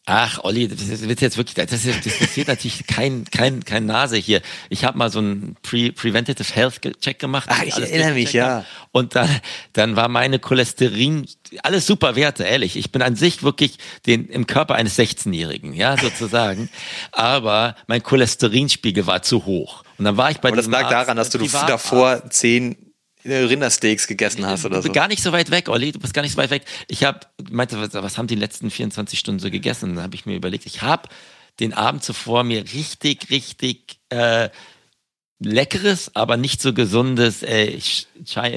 Ach, 0.07 0.39
Olli, 0.43 0.67
das 0.67 0.81
ist- 0.81 1.07
wird 1.07 1.21
jetzt 1.21 1.37
wirklich, 1.37 1.53
das, 1.53 1.71
ist, 1.71 1.87
das 2.05 2.13
interessiert 2.13 2.47
natürlich 2.47 2.87
kein, 2.87 3.23
kein, 3.25 3.63
kein 3.63 3.85
Nase 3.85 4.17
hier. 4.17 4.41
Ich 4.69 4.83
habe 4.83 4.97
mal 4.97 5.11
so 5.11 5.19
einen 5.19 5.55
Pre 5.61 5.91
Preventative 5.91 6.53
Health 6.55 6.81
Check 7.01 7.19
gemacht. 7.19 7.47
Ach, 7.51 7.61
ich 7.63 7.77
erinnere 7.77 8.13
mich, 8.13 8.33
ja. 8.33 8.65
Und 8.91 9.15
dann, 9.15 9.29
dann 9.73 9.95
war 9.95 10.07
meine 10.07 10.39
Cholesterin, 10.39 11.27
alles 11.61 11.85
super 11.85 12.15
Werte, 12.15 12.43
ehrlich. 12.43 12.77
Ich 12.77 12.91
bin 12.91 13.01
an 13.03 13.15
sich 13.15 13.43
wirklich 13.43 13.77
den, 14.07 14.27
im 14.27 14.47
Körper 14.47 14.73
eines 14.75 14.97
16-Jährigen, 14.97 15.73
ja, 15.73 15.95
sozusagen. 15.97 16.69
Aber 17.11 17.75
mein 17.87 18.01
Cholesterinspiegel 18.01 19.05
war 19.05 19.21
zu 19.21 19.45
hoch. 19.45 19.83
Und 19.99 20.05
dann 20.05 20.17
war 20.17 20.31
ich 20.31 20.39
bei 20.39 20.49
Und 20.49 20.57
das 20.57 20.65
lag 20.67 20.81
Arzt, 20.85 20.93
daran, 20.93 21.17
dass 21.17 21.29
du 21.29 21.37
Privatarzt. 21.37 21.69
davor 21.85 22.29
zehn 22.31 22.71
äh, 22.73 22.75
Rindersteaks 23.25 24.07
gegessen 24.07 24.45
hast 24.45 24.65
oder 24.65 24.77
Du 24.77 24.81
so. 24.81 24.87
bist 24.89 24.95
gar 24.95 25.07
nicht 25.07 25.21
so 25.23 25.31
weit 25.31 25.51
weg, 25.51 25.69
Olli. 25.69 25.91
Du 25.91 25.99
bist 25.99 26.13
gar 26.13 26.21
nicht 26.21 26.31
so 26.31 26.37
weit 26.37 26.49
weg. 26.51 26.63
Ich 26.87 27.03
habe 27.03 27.19
meinte, 27.49 27.79
was, 27.79 27.93
was 27.93 28.17
haben 28.17 28.27
die 28.27 28.35
letzten 28.35 28.69
24 28.71 29.19
Stunden 29.19 29.39
so 29.39 29.49
gegessen? 29.51 29.95
Dann 29.95 30.03
habe 30.03 30.15
ich 30.15 30.25
mir 30.25 30.35
überlegt, 30.35 30.65
ich 30.65 30.81
habe 30.81 31.09
den 31.59 31.73
Abend 31.73 32.03
zuvor 32.03 32.43
mir 32.43 32.63
richtig, 32.73 33.29
richtig 33.29 33.99
äh, 34.09 34.49
leckeres, 35.43 36.15
aber 36.15 36.37
nicht 36.37 36.61
so 36.61 36.71
gesundes 36.73 37.41
äh, 37.43 37.77
Chi- 37.79 38.05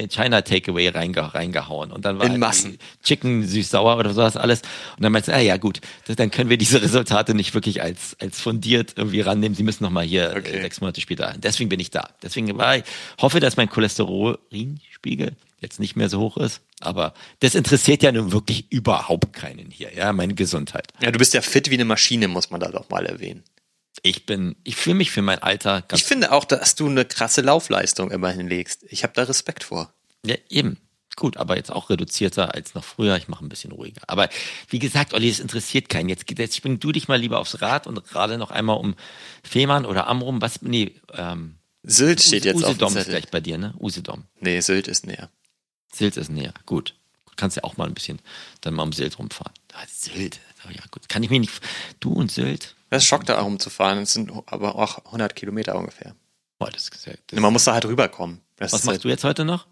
China 0.08 0.42
Takeaway 0.42 0.88
reinge 0.88 1.34
reingehauen. 1.34 1.90
Und 1.90 2.04
dann 2.04 2.18
war 2.18 2.26
In 2.26 2.32
halt 2.32 2.40
Massen. 2.40 2.78
Chicken 3.02 3.46
süß-sauer 3.46 3.96
oder 3.96 4.12
sowas 4.12 4.36
alles. 4.36 4.60
Und 4.96 5.02
dann 5.02 5.10
meinte 5.12 5.30
sie, 5.30 5.36
ah 5.36 5.40
ja 5.40 5.56
gut, 5.56 5.80
das, 6.06 6.16
dann 6.16 6.30
können 6.30 6.50
wir 6.50 6.58
diese 6.58 6.82
Resultate 6.82 7.34
nicht 7.34 7.54
wirklich 7.54 7.82
als, 7.82 8.16
als 8.20 8.40
fundiert 8.40 8.94
irgendwie 8.96 9.22
rannehmen. 9.22 9.54
Sie 9.56 9.62
müssen 9.62 9.82
nochmal 9.84 10.04
hier 10.04 10.34
Okay. 10.36 10.58
äh, 10.58 10.60
sechs 10.62 10.80
Monate 10.80 11.00
später. 11.00 11.34
Deswegen 11.38 11.68
bin 11.70 11.80
ich 11.80 11.90
da. 11.90 12.08
Deswegen 12.22 12.56
war 12.58 12.76
ich, 12.76 12.84
hoffe, 13.20 13.40
dass 13.40 13.56
mein 13.56 13.68
Cholesterinspiegel 13.70 15.32
jetzt 15.60 15.80
nicht 15.80 15.96
mehr 15.96 16.08
so 16.10 16.20
hoch 16.20 16.36
ist. 16.36 16.60
Aber 16.80 17.14
das 17.40 17.54
interessiert 17.54 18.02
ja 18.02 18.12
nun 18.12 18.32
wirklich 18.32 18.70
überhaupt 18.70 19.32
keinen 19.32 19.70
hier, 19.70 19.94
ja, 19.94 20.12
meine 20.12 20.34
Gesundheit. 20.34 20.88
Ja, 21.00 21.10
du 21.10 21.18
bist 21.18 21.32
ja 21.32 21.40
fit 21.40 21.70
wie 21.70 21.74
eine 21.74 21.86
Maschine, 21.86 22.28
muss 22.28 22.50
man 22.50 22.60
da 22.60 22.68
doch 22.70 22.90
mal 22.90 23.06
erwähnen. 23.06 23.42
Ich 24.02 24.26
bin, 24.26 24.56
ich 24.64 24.76
fühle 24.76 24.96
mich 24.96 25.10
für 25.10 25.22
mein 25.22 25.38
Alter 25.38 25.82
ganz 25.82 26.00
Ich 26.00 26.06
finde 26.06 26.32
auch, 26.32 26.44
dass 26.44 26.74
du 26.74 26.88
eine 26.88 27.04
krasse 27.04 27.40
Laufleistung 27.40 28.10
immerhin 28.10 28.48
legst. 28.48 28.84
Ich 28.88 29.02
habe 29.02 29.12
da 29.14 29.22
Respekt 29.22 29.64
vor. 29.64 29.92
Ja, 30.26 30.36
eben. 30.48 30.78
Gut, 31.16 31.36
aber 31.36 31.56
jetzt 31.56 31.70
auch 31.70 31.90
reduzierter 31.90 32.54
als 32.54 32.74
noch 32.74 32.82
früher. 32.82 33.16
Ich 33.16 33.28
mache 33.28 33.44
ein 33.44 33.48
bisschen 33.48 33.70
ruhiger. 33.70 34.02
Aber 34.08 34.28
wie 34.68 34.80
gesagt, 34.80 35.14
Olli, 35.14 35.28
es 35.28 35.38
interessiert 35.38 35.88
keinen. 35.88 36.08
Jetzt, 36.08 36.24
jetzt 36.36 36.56
spring 36.56 36.80
du 36.80 36.90
dich 36.90 37.06
mal 37.06 37.20
lieber 37.20 37.38
aufs 37.38 37.60
Rad 37.60 37.86
und 37.86 38.04
gerade 38.04 38.36
noch 38.36 38.50
einmal 38.50 38.78
um 38.78 38.96
Fehmarn 39.44 39.86
oder 39.86 40.08
Amrum. 40.08 40.42
Was? 40.42 40.60
Nee, 40.62 40.92
ähm, 41.12 41.54
Sylt 41.84 42.20
steht 42.20 42.44
jetzt 42.44 42.56
auf 42.56 42.62
dem 42.62 42.70
Usedom 42.70 42.88
ist 42.88 42.94
Zettel. 42.94 43.10
gleich 43.12 43.30
bei 43.30 43.40
dir, 43.40 43.58
ne? 43.58 43.74
Usedom. 43.78 44.24
Nee, 44.40 44.60
Sylt 44.60 44.88
ist 44.88 45.06
näher. 45.06 45.30
Sylt 45.92 46.16
ist 46.16 46.30
näher. 46.30 46.52
Gut. 46.66 46.94
Du 47.26 47.32
kannst 47.36 47.56
ja 47.56 47.64
auch 47.64 47.76
mal 47.76 47.86
ein 47.86 47.94
bisschen 47.94 48.20
dann 48.62 48.74
mal 48.74 48.82
um 48.82 48.92
Sylt 48.92 49.18
rumfahren. 49.18 49.52
Ah, 49.72 49.84
Sylt. 49.88 50.40
Oh 50.66 50.70
ja, 50.72 50.82
gut. 50.90 51.08
Kann 51.08 51.22
ich 51.22 51.30
mir 51.30 51.38
nicht. 51.38 51.52
Du 52.00 52.12
und 52.12 52.32
Sylt? 52.32 52.74
Das 52.94 53.04
schockt 53.04 53.28
da 53.28 53.40
rumzufahren. 53.40 53.98
Es 54.02 54.12
sind 54.12 54.30
aber 54.46 54.76
auch 54.76 55.04
100 55.06 55.34
Kilometer 55.34 55.74
ungefähr. 55.76 56.14
Boah, 56.58 56.70
das 56.70 56.90
das 56.90 57.40
Man 57.40 57.52
muss 57.52 57.64
da 57.64 57.74
halt 57.74 57.84
rüberkommen. 57.86 58.40
Das 58.56 58.72
Was 58.72 58.84
machst 58.84 58.88
halt, 58.98 59.04
du 59.04 59.08
jetzt 59.08 59.24
heute 59.24 59.44
noch? 59.44 59.66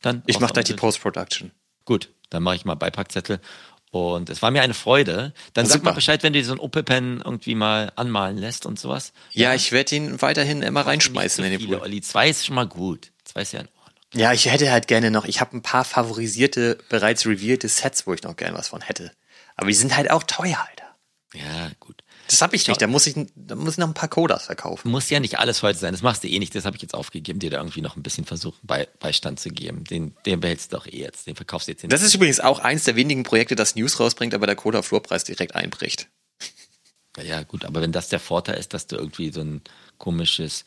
Dann 0.00 0.22
Ich 0.26 0.38
mache 0.38 0.52
gleich 0.52 0.66
die? 0.66 0.74
Post-Production. 0.74 1.50
Gut, 1.84 2.10
dann 2.30 2.42
mache 2.42 2.54
ich 2.56 2.64
mal 2.64 2.76
Beipackzettel. 2.76 3.40
Und 3.90 4.30
es 4.30 4.40
war 4.40 4.50
mir 4.50 4.62
eine 4.62 4.74
Freude. 4.74 5.34
Dann 5.52 5.66
sag 5.66 5.74
Super. 5.74 5.86
mal 5.86 5.94
Bescheid, 5.94 6.22
wenn 6.22 6.32
du 6.32 6.38
dir 6.38 6.44
so 6.46 6.52
ein 6.52 6.60
Opel-Pen 6.60 7.20
irgendwie 7.24 7.54
mal 7.54 7.92
anmalen 7.96 8.38
lässt 8.38 8.64
und 8.64 8.78
sowas. 8.78 9.12
Ja, 9.32 9.54
ich 9.54 9.72
werde 9.72 9.96
ihn 9.96 10.22
weiterhin 10.22 10.62
immer 10.62 10.86
reinschmeißen 10.86 11.44
Nicht 11.44 11.54
in 11.54 11.60
so 11.60 11.66
den 11.66 11.74
Pool. 11.78 11.82
Olli. 11.82 12.00
Zwei 12.00 12.30
ist 12.30 12.46
schon 12.46 12.54
mal 12.54 12.66
gut. 12.66 13.10
Zwei 13.24 13.42
ist 13.42 13.52
ja 13.52 13.60
in 13.60 13.68
Ordnung. 13.68 13.82
Ja, 14.14 14.32
ich 14.32 14.46
hätte 14.46 14.70
halt 14.70 14.86
gerne 14.86 15.10
noch, 15.10 15.24
ich 15.24 15.40
habe 15.40 15.56
ein 15.56 15.62
paar 15.62 15.84
favorisierte, 15.84 16.78
bereits 16.88 17.26
revealte 17.26 17.68
Sets, 17.68 18.06
wo 18.06 18.14
ich 18.14 18.22
noch 18.22 18.36
gerne 18.36 18.56
was 18.56 18.68
von 18.68 18.80
hätte. 18.80 19.12
Aber 19.56 19.66
die 19.66 19.74
sind 19.74 19.96
halt 19.96 20.10
auch 20.10 20.22
teuer, 20.22 20.64
Alter. 20.70 20.96
Ja, 21.34 21.70
gut. 21.80 22.02
Das 22.32 22.40
habe 22.40 22.56
ich 22.56 22.66
nicht. 22.66 22.80
Da 22.80 22.86
muss 22.86 23.06
ich, 23.06 23.14
da 23.36 23.54
muss 23.54 23.74
ich 23.74 23.78
noch 23.78 23.88
ein 23.88 23.92
paar 23.92 24.08
Kodas 24.08 24.46
verkaufen. 24.46 24.90
Muss 24.90 25.10
ja 25.10 25.20
nicht 25.20 25.38
alles 25.38 25.62
heute 25.62 25.78
sein. 25.78 25.92
Das 25.92 26.00
machst 26.00 26.24
du 26.24 26.28
eh 26.28 26.38
nicht. 26.38 26.54
Das 26.54 26.64
habe 26.64 26.76
ich 26.76 26.80
jetzt 26.80 26.94
aufgegeben, 26.94 27.40
dir 27.40 27.50
da 27.50 27.58
irgendwie 27.58 27.82
noch 27.82 27.94
ein 27.94 28.02
bisschen 28.02 28.24
versuchen, 28.24 28.58
Bei, 28.62 28.88
Beistand 29.00 29.38
zu 29.38 29.50
geben. 29.50 29.84
Den, 29.84 30.14
den 30.24 30.40
behältst 30.40 30.72
du 30.72 30.76
doch 30.76 30.86
eh 30.86 30.96
jetzt. 30.96 31.26
Den 31.26 31.36
verkaufst 31.36 31.68
du 31.68 31.72
jetzt 31.72 31.84
Das 31.92 32.00
ist 32.00 32.14
übrigens 32.14 32.40
auch 32.40 32.58
eins 32.58 32.84
der 32.84 32.96
wenigen 32.96 33.22
Projekte, 33.22 33.54
das 33.54 33.76
News 33.76 34.00
rausbringt, 34.00 34.32
aber 34.32 34.46
der 34.46 34.56
Koda-Flurpreis 34.56 35.24
direkt 35.24 35.54
einbricht. 35.54 36.08
Ja, 37.22 37.42
gut, 37.42 37.66
aber 37.66 37.82
wenn 37.82 37.92
das 37.92 38.08
der 38.08 38.20
Vorteil 38.20 38.56
ist, 38.56 38.72
dass 38.72 38.86
du 38.86 38.96
irgendwie 38.96 39.30
so 39.30 39.42
ein 39.42 39.60
komisches 39.98 40.64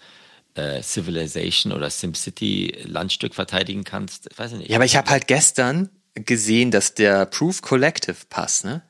äh, 0.53 0.83
Civilization 0.83 1.73
oder 1.73 1.89
SimCity 1.89 2.83
Landstück 2.83 3.33
verteidigen 3.33 3.83
kannst, 3.83 4.29
weiß 4.37 4.51
ich 4.51 4.59
nicht. 4.59 4.69
Ja, 4.69 4.75
aber 4.75 4.85
ich 4.85 4.95
habe 4.95 5.09
halt 5.09 5.25
gestern 5.25 5.89
gesehen, 6.13 6.69
dass 6.69 6.93
der 6.93 7.25
Proof 7.25 7.63
Collective 7.63 8.17
passt, 8.29 8.63
ne? 8.63 8.83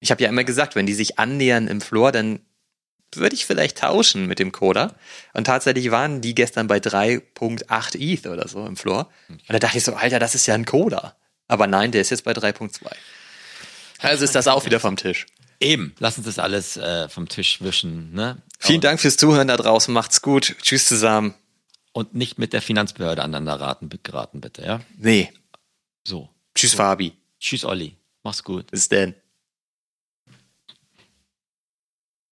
Ich 0.00 0.10
habe 0.10 0.22
ja 0.22 0.28
immer 0.28 0.44
gesagt, 0.44 0.74
wenn 0.74 0.86
die 0.86 0.94
sich 0.94 1.18
annähern 1.18 1.68
im 1.68 1.80
Floor, 1.80 2.12
dann 2.12 2.40
würde 3.14 3.34
ich 3.34 3.46
vielleicht 3.46 3.78
tauschen 3.78 4.26
mit 4.26 4.38
dem 4.38 4.52
Coder. 4.52 4.94
Und 5.32 5.44
tatsächlich 5.44 5.90
waren 5.90 6.20
die 6.20 6.34
gestern 6.34 6.66
bei 6.66 6.78
3.8 6.78 7.96
ETH 7.98 8.26
oder 8.26 8.48
so 8.48 8.66
im 8.66 8.76
Floor. 8.76 9.08
Und 9.28 9.42
da 9.48 9.58
dachte 9.58 9.78
ich 9.78 9.84
so, 9.84 9.94
Alter, 9.94 10.18
das 10.18 10.34
ist 10.34 10.46
ja 10.46 10.54
ein 10.54 10.64
Coder. 10.64 11.16
Aber 11.48 11.66
nein, 11.66 11.92
der 11.92 12.00
ist 12.00 12.10
jetzt 12.10 12.24
bei 12.24 12.32
3.2. 12.32 12.86
Also 14.00 14.24
ist 14.24 14.34
das 14.34 14.48
auch 14.48 14.66
wieder 14.66 14.80
vom 14.80 14.96
Tisch. 14.96 15.26
Eben, 15.60 15.94
lass 15.98 16.18
uns 16.18 16.26
das 16.26 16.38
alles 16.38 16.76
äh, 16.76 17.08
vom 17.08 17.28
Tisch 17.28 17.62
wischen. 17.62 18.12
Ne? 18.12 18.42
Vielen 18.58 18.80
Dank 18.80 19.00
fürs 19.00 19.16
Zuhören 19.16 19.48
da 19.48 19.56
draußen. 19.56 19.92
Macht's 19.92 20.20
gut. 20.20 20.56
Tschüss 20.60 20.86
zusammen. 20.86 21.34
Und 21.92 22.14
nicht 22.14 22.38
mit 22.38 22.52
der 22.52 22.60
Finanzbehörde 22.60 23.22
aneinander 23.22 23.58
raten, 23.58 23.88
geraten, 24.02 24.42
bitte, 24.42 24.62
ja? 24.62 24.80
Nee. 24.98 25.32
So. 26.06 26.28
Tschüss, 26.54 26.74
Fabi. 26.74 27.14
Tschüss, 27.40 27.64
Olli. 27.64 27.96
Mach's 28.22 28.44
gut. 28.44 28.70
Bis 28.70 28.90
denn. 28.90 29.14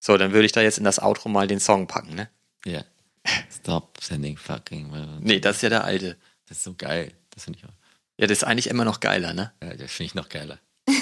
So, 0.07 0.19
dann 0.19 0.33
würde 0.33 0.45
ich 0.45 0.53
da 0.53 0.61
jetzt 0.61 0.77
in 0.77 0.85
das 0.85 0.99
Outro 1.03 1.31
mal 1.31 1.47
den 1.47 1.61
Song 1.61 1.87
packen, 1.87 2.15
ne? 2.15 2.29
Ja. 2.67 2.83
Stop 3.51 3.97
sending 4.03 4.37
fucking. 4.37 4.93
Nee, 5.21 5.41
das 5.41 5.57
ist 5.57 5.63
ja 5.63 5.71
der 5.71 5.85
alte. 5.85 6.19
Das 6.47 6.59
ist 6.59 6.65
so 6.65 6.75
geil. 6.77 7.13
Das 7.31 7.45
finde 7.45 7.59
ich, 7.61 7.65
auch- 7.65 7.73
Ja, 8.19 8.27
das 8.27 8.39
ist 8.39 8.45
eigentlich 8.45 8.69
immer 8.69 8.85
noch 8.85 9.01
geiler, 9.01 9.33
ne? 9.33 9.53
ja, 9.63 9.71
das 9.71 9.91
finde 9.93 10.09
ich 10.09 10.15
noch 10.15 10.29
geiler. 10.29 10.59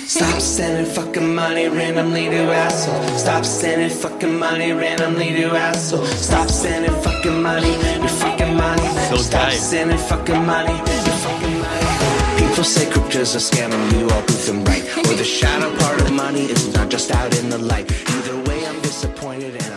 Stop 0.08 0.40
sending 0.40 0.86
fucking 0.86 1.34
money 1.34 1.66
randomly 1.66 2.28
to 2.30 2.52
assholes. 2.52 3.20
Stop 3.22 3.44
sending 3.44 3.90
fucking 3.90 4.38
money 4.38 4.70
randomly 4.70 5.42
to 5.42 5.56
assholes. 5.56 6.08
Stop 6.26 6.48
sending 6.48 6.94
fucking 7.02 7.42
money, 7.42 7.74
your 7.98 8.08
fucking 8.08 8.54
money. 8.56 8.88
So 9.10 9.16
Stop 9.16 9.48
geil. 9.50 9.58
sending 9.58 9.98
fucking 9.98 10.46
money, 10.46 10.74
your 10.74 11.16
fucking 11.26 11.58
money. 11.58 12.38
People 12.38 12.62
say 12.64 12.86
crypto's 12.88 13.34
a 13.34 13.38
scam 13.40 13.72
and 13.72 13.92
you 13.98 14.08
all 14.10 14.22
prove 14.22 14.46
them 14.46 14.64
right. 14.64 14.84
Or 15.08 15.14
the 15.16 15.24
shadow 15.24 15.74
part 15.78 16.00
of 16.02 16.12
money 16.12 16.44
is 16.44 16.72
not 16.72 16.88
just 16.88 17.10
out 17.10 17.36
in 17.40 17.48
the 17.50 17.58
light. 17.58 17.90
You 17.90 18.21
it 19.42 19.56
in. 19.56 19.71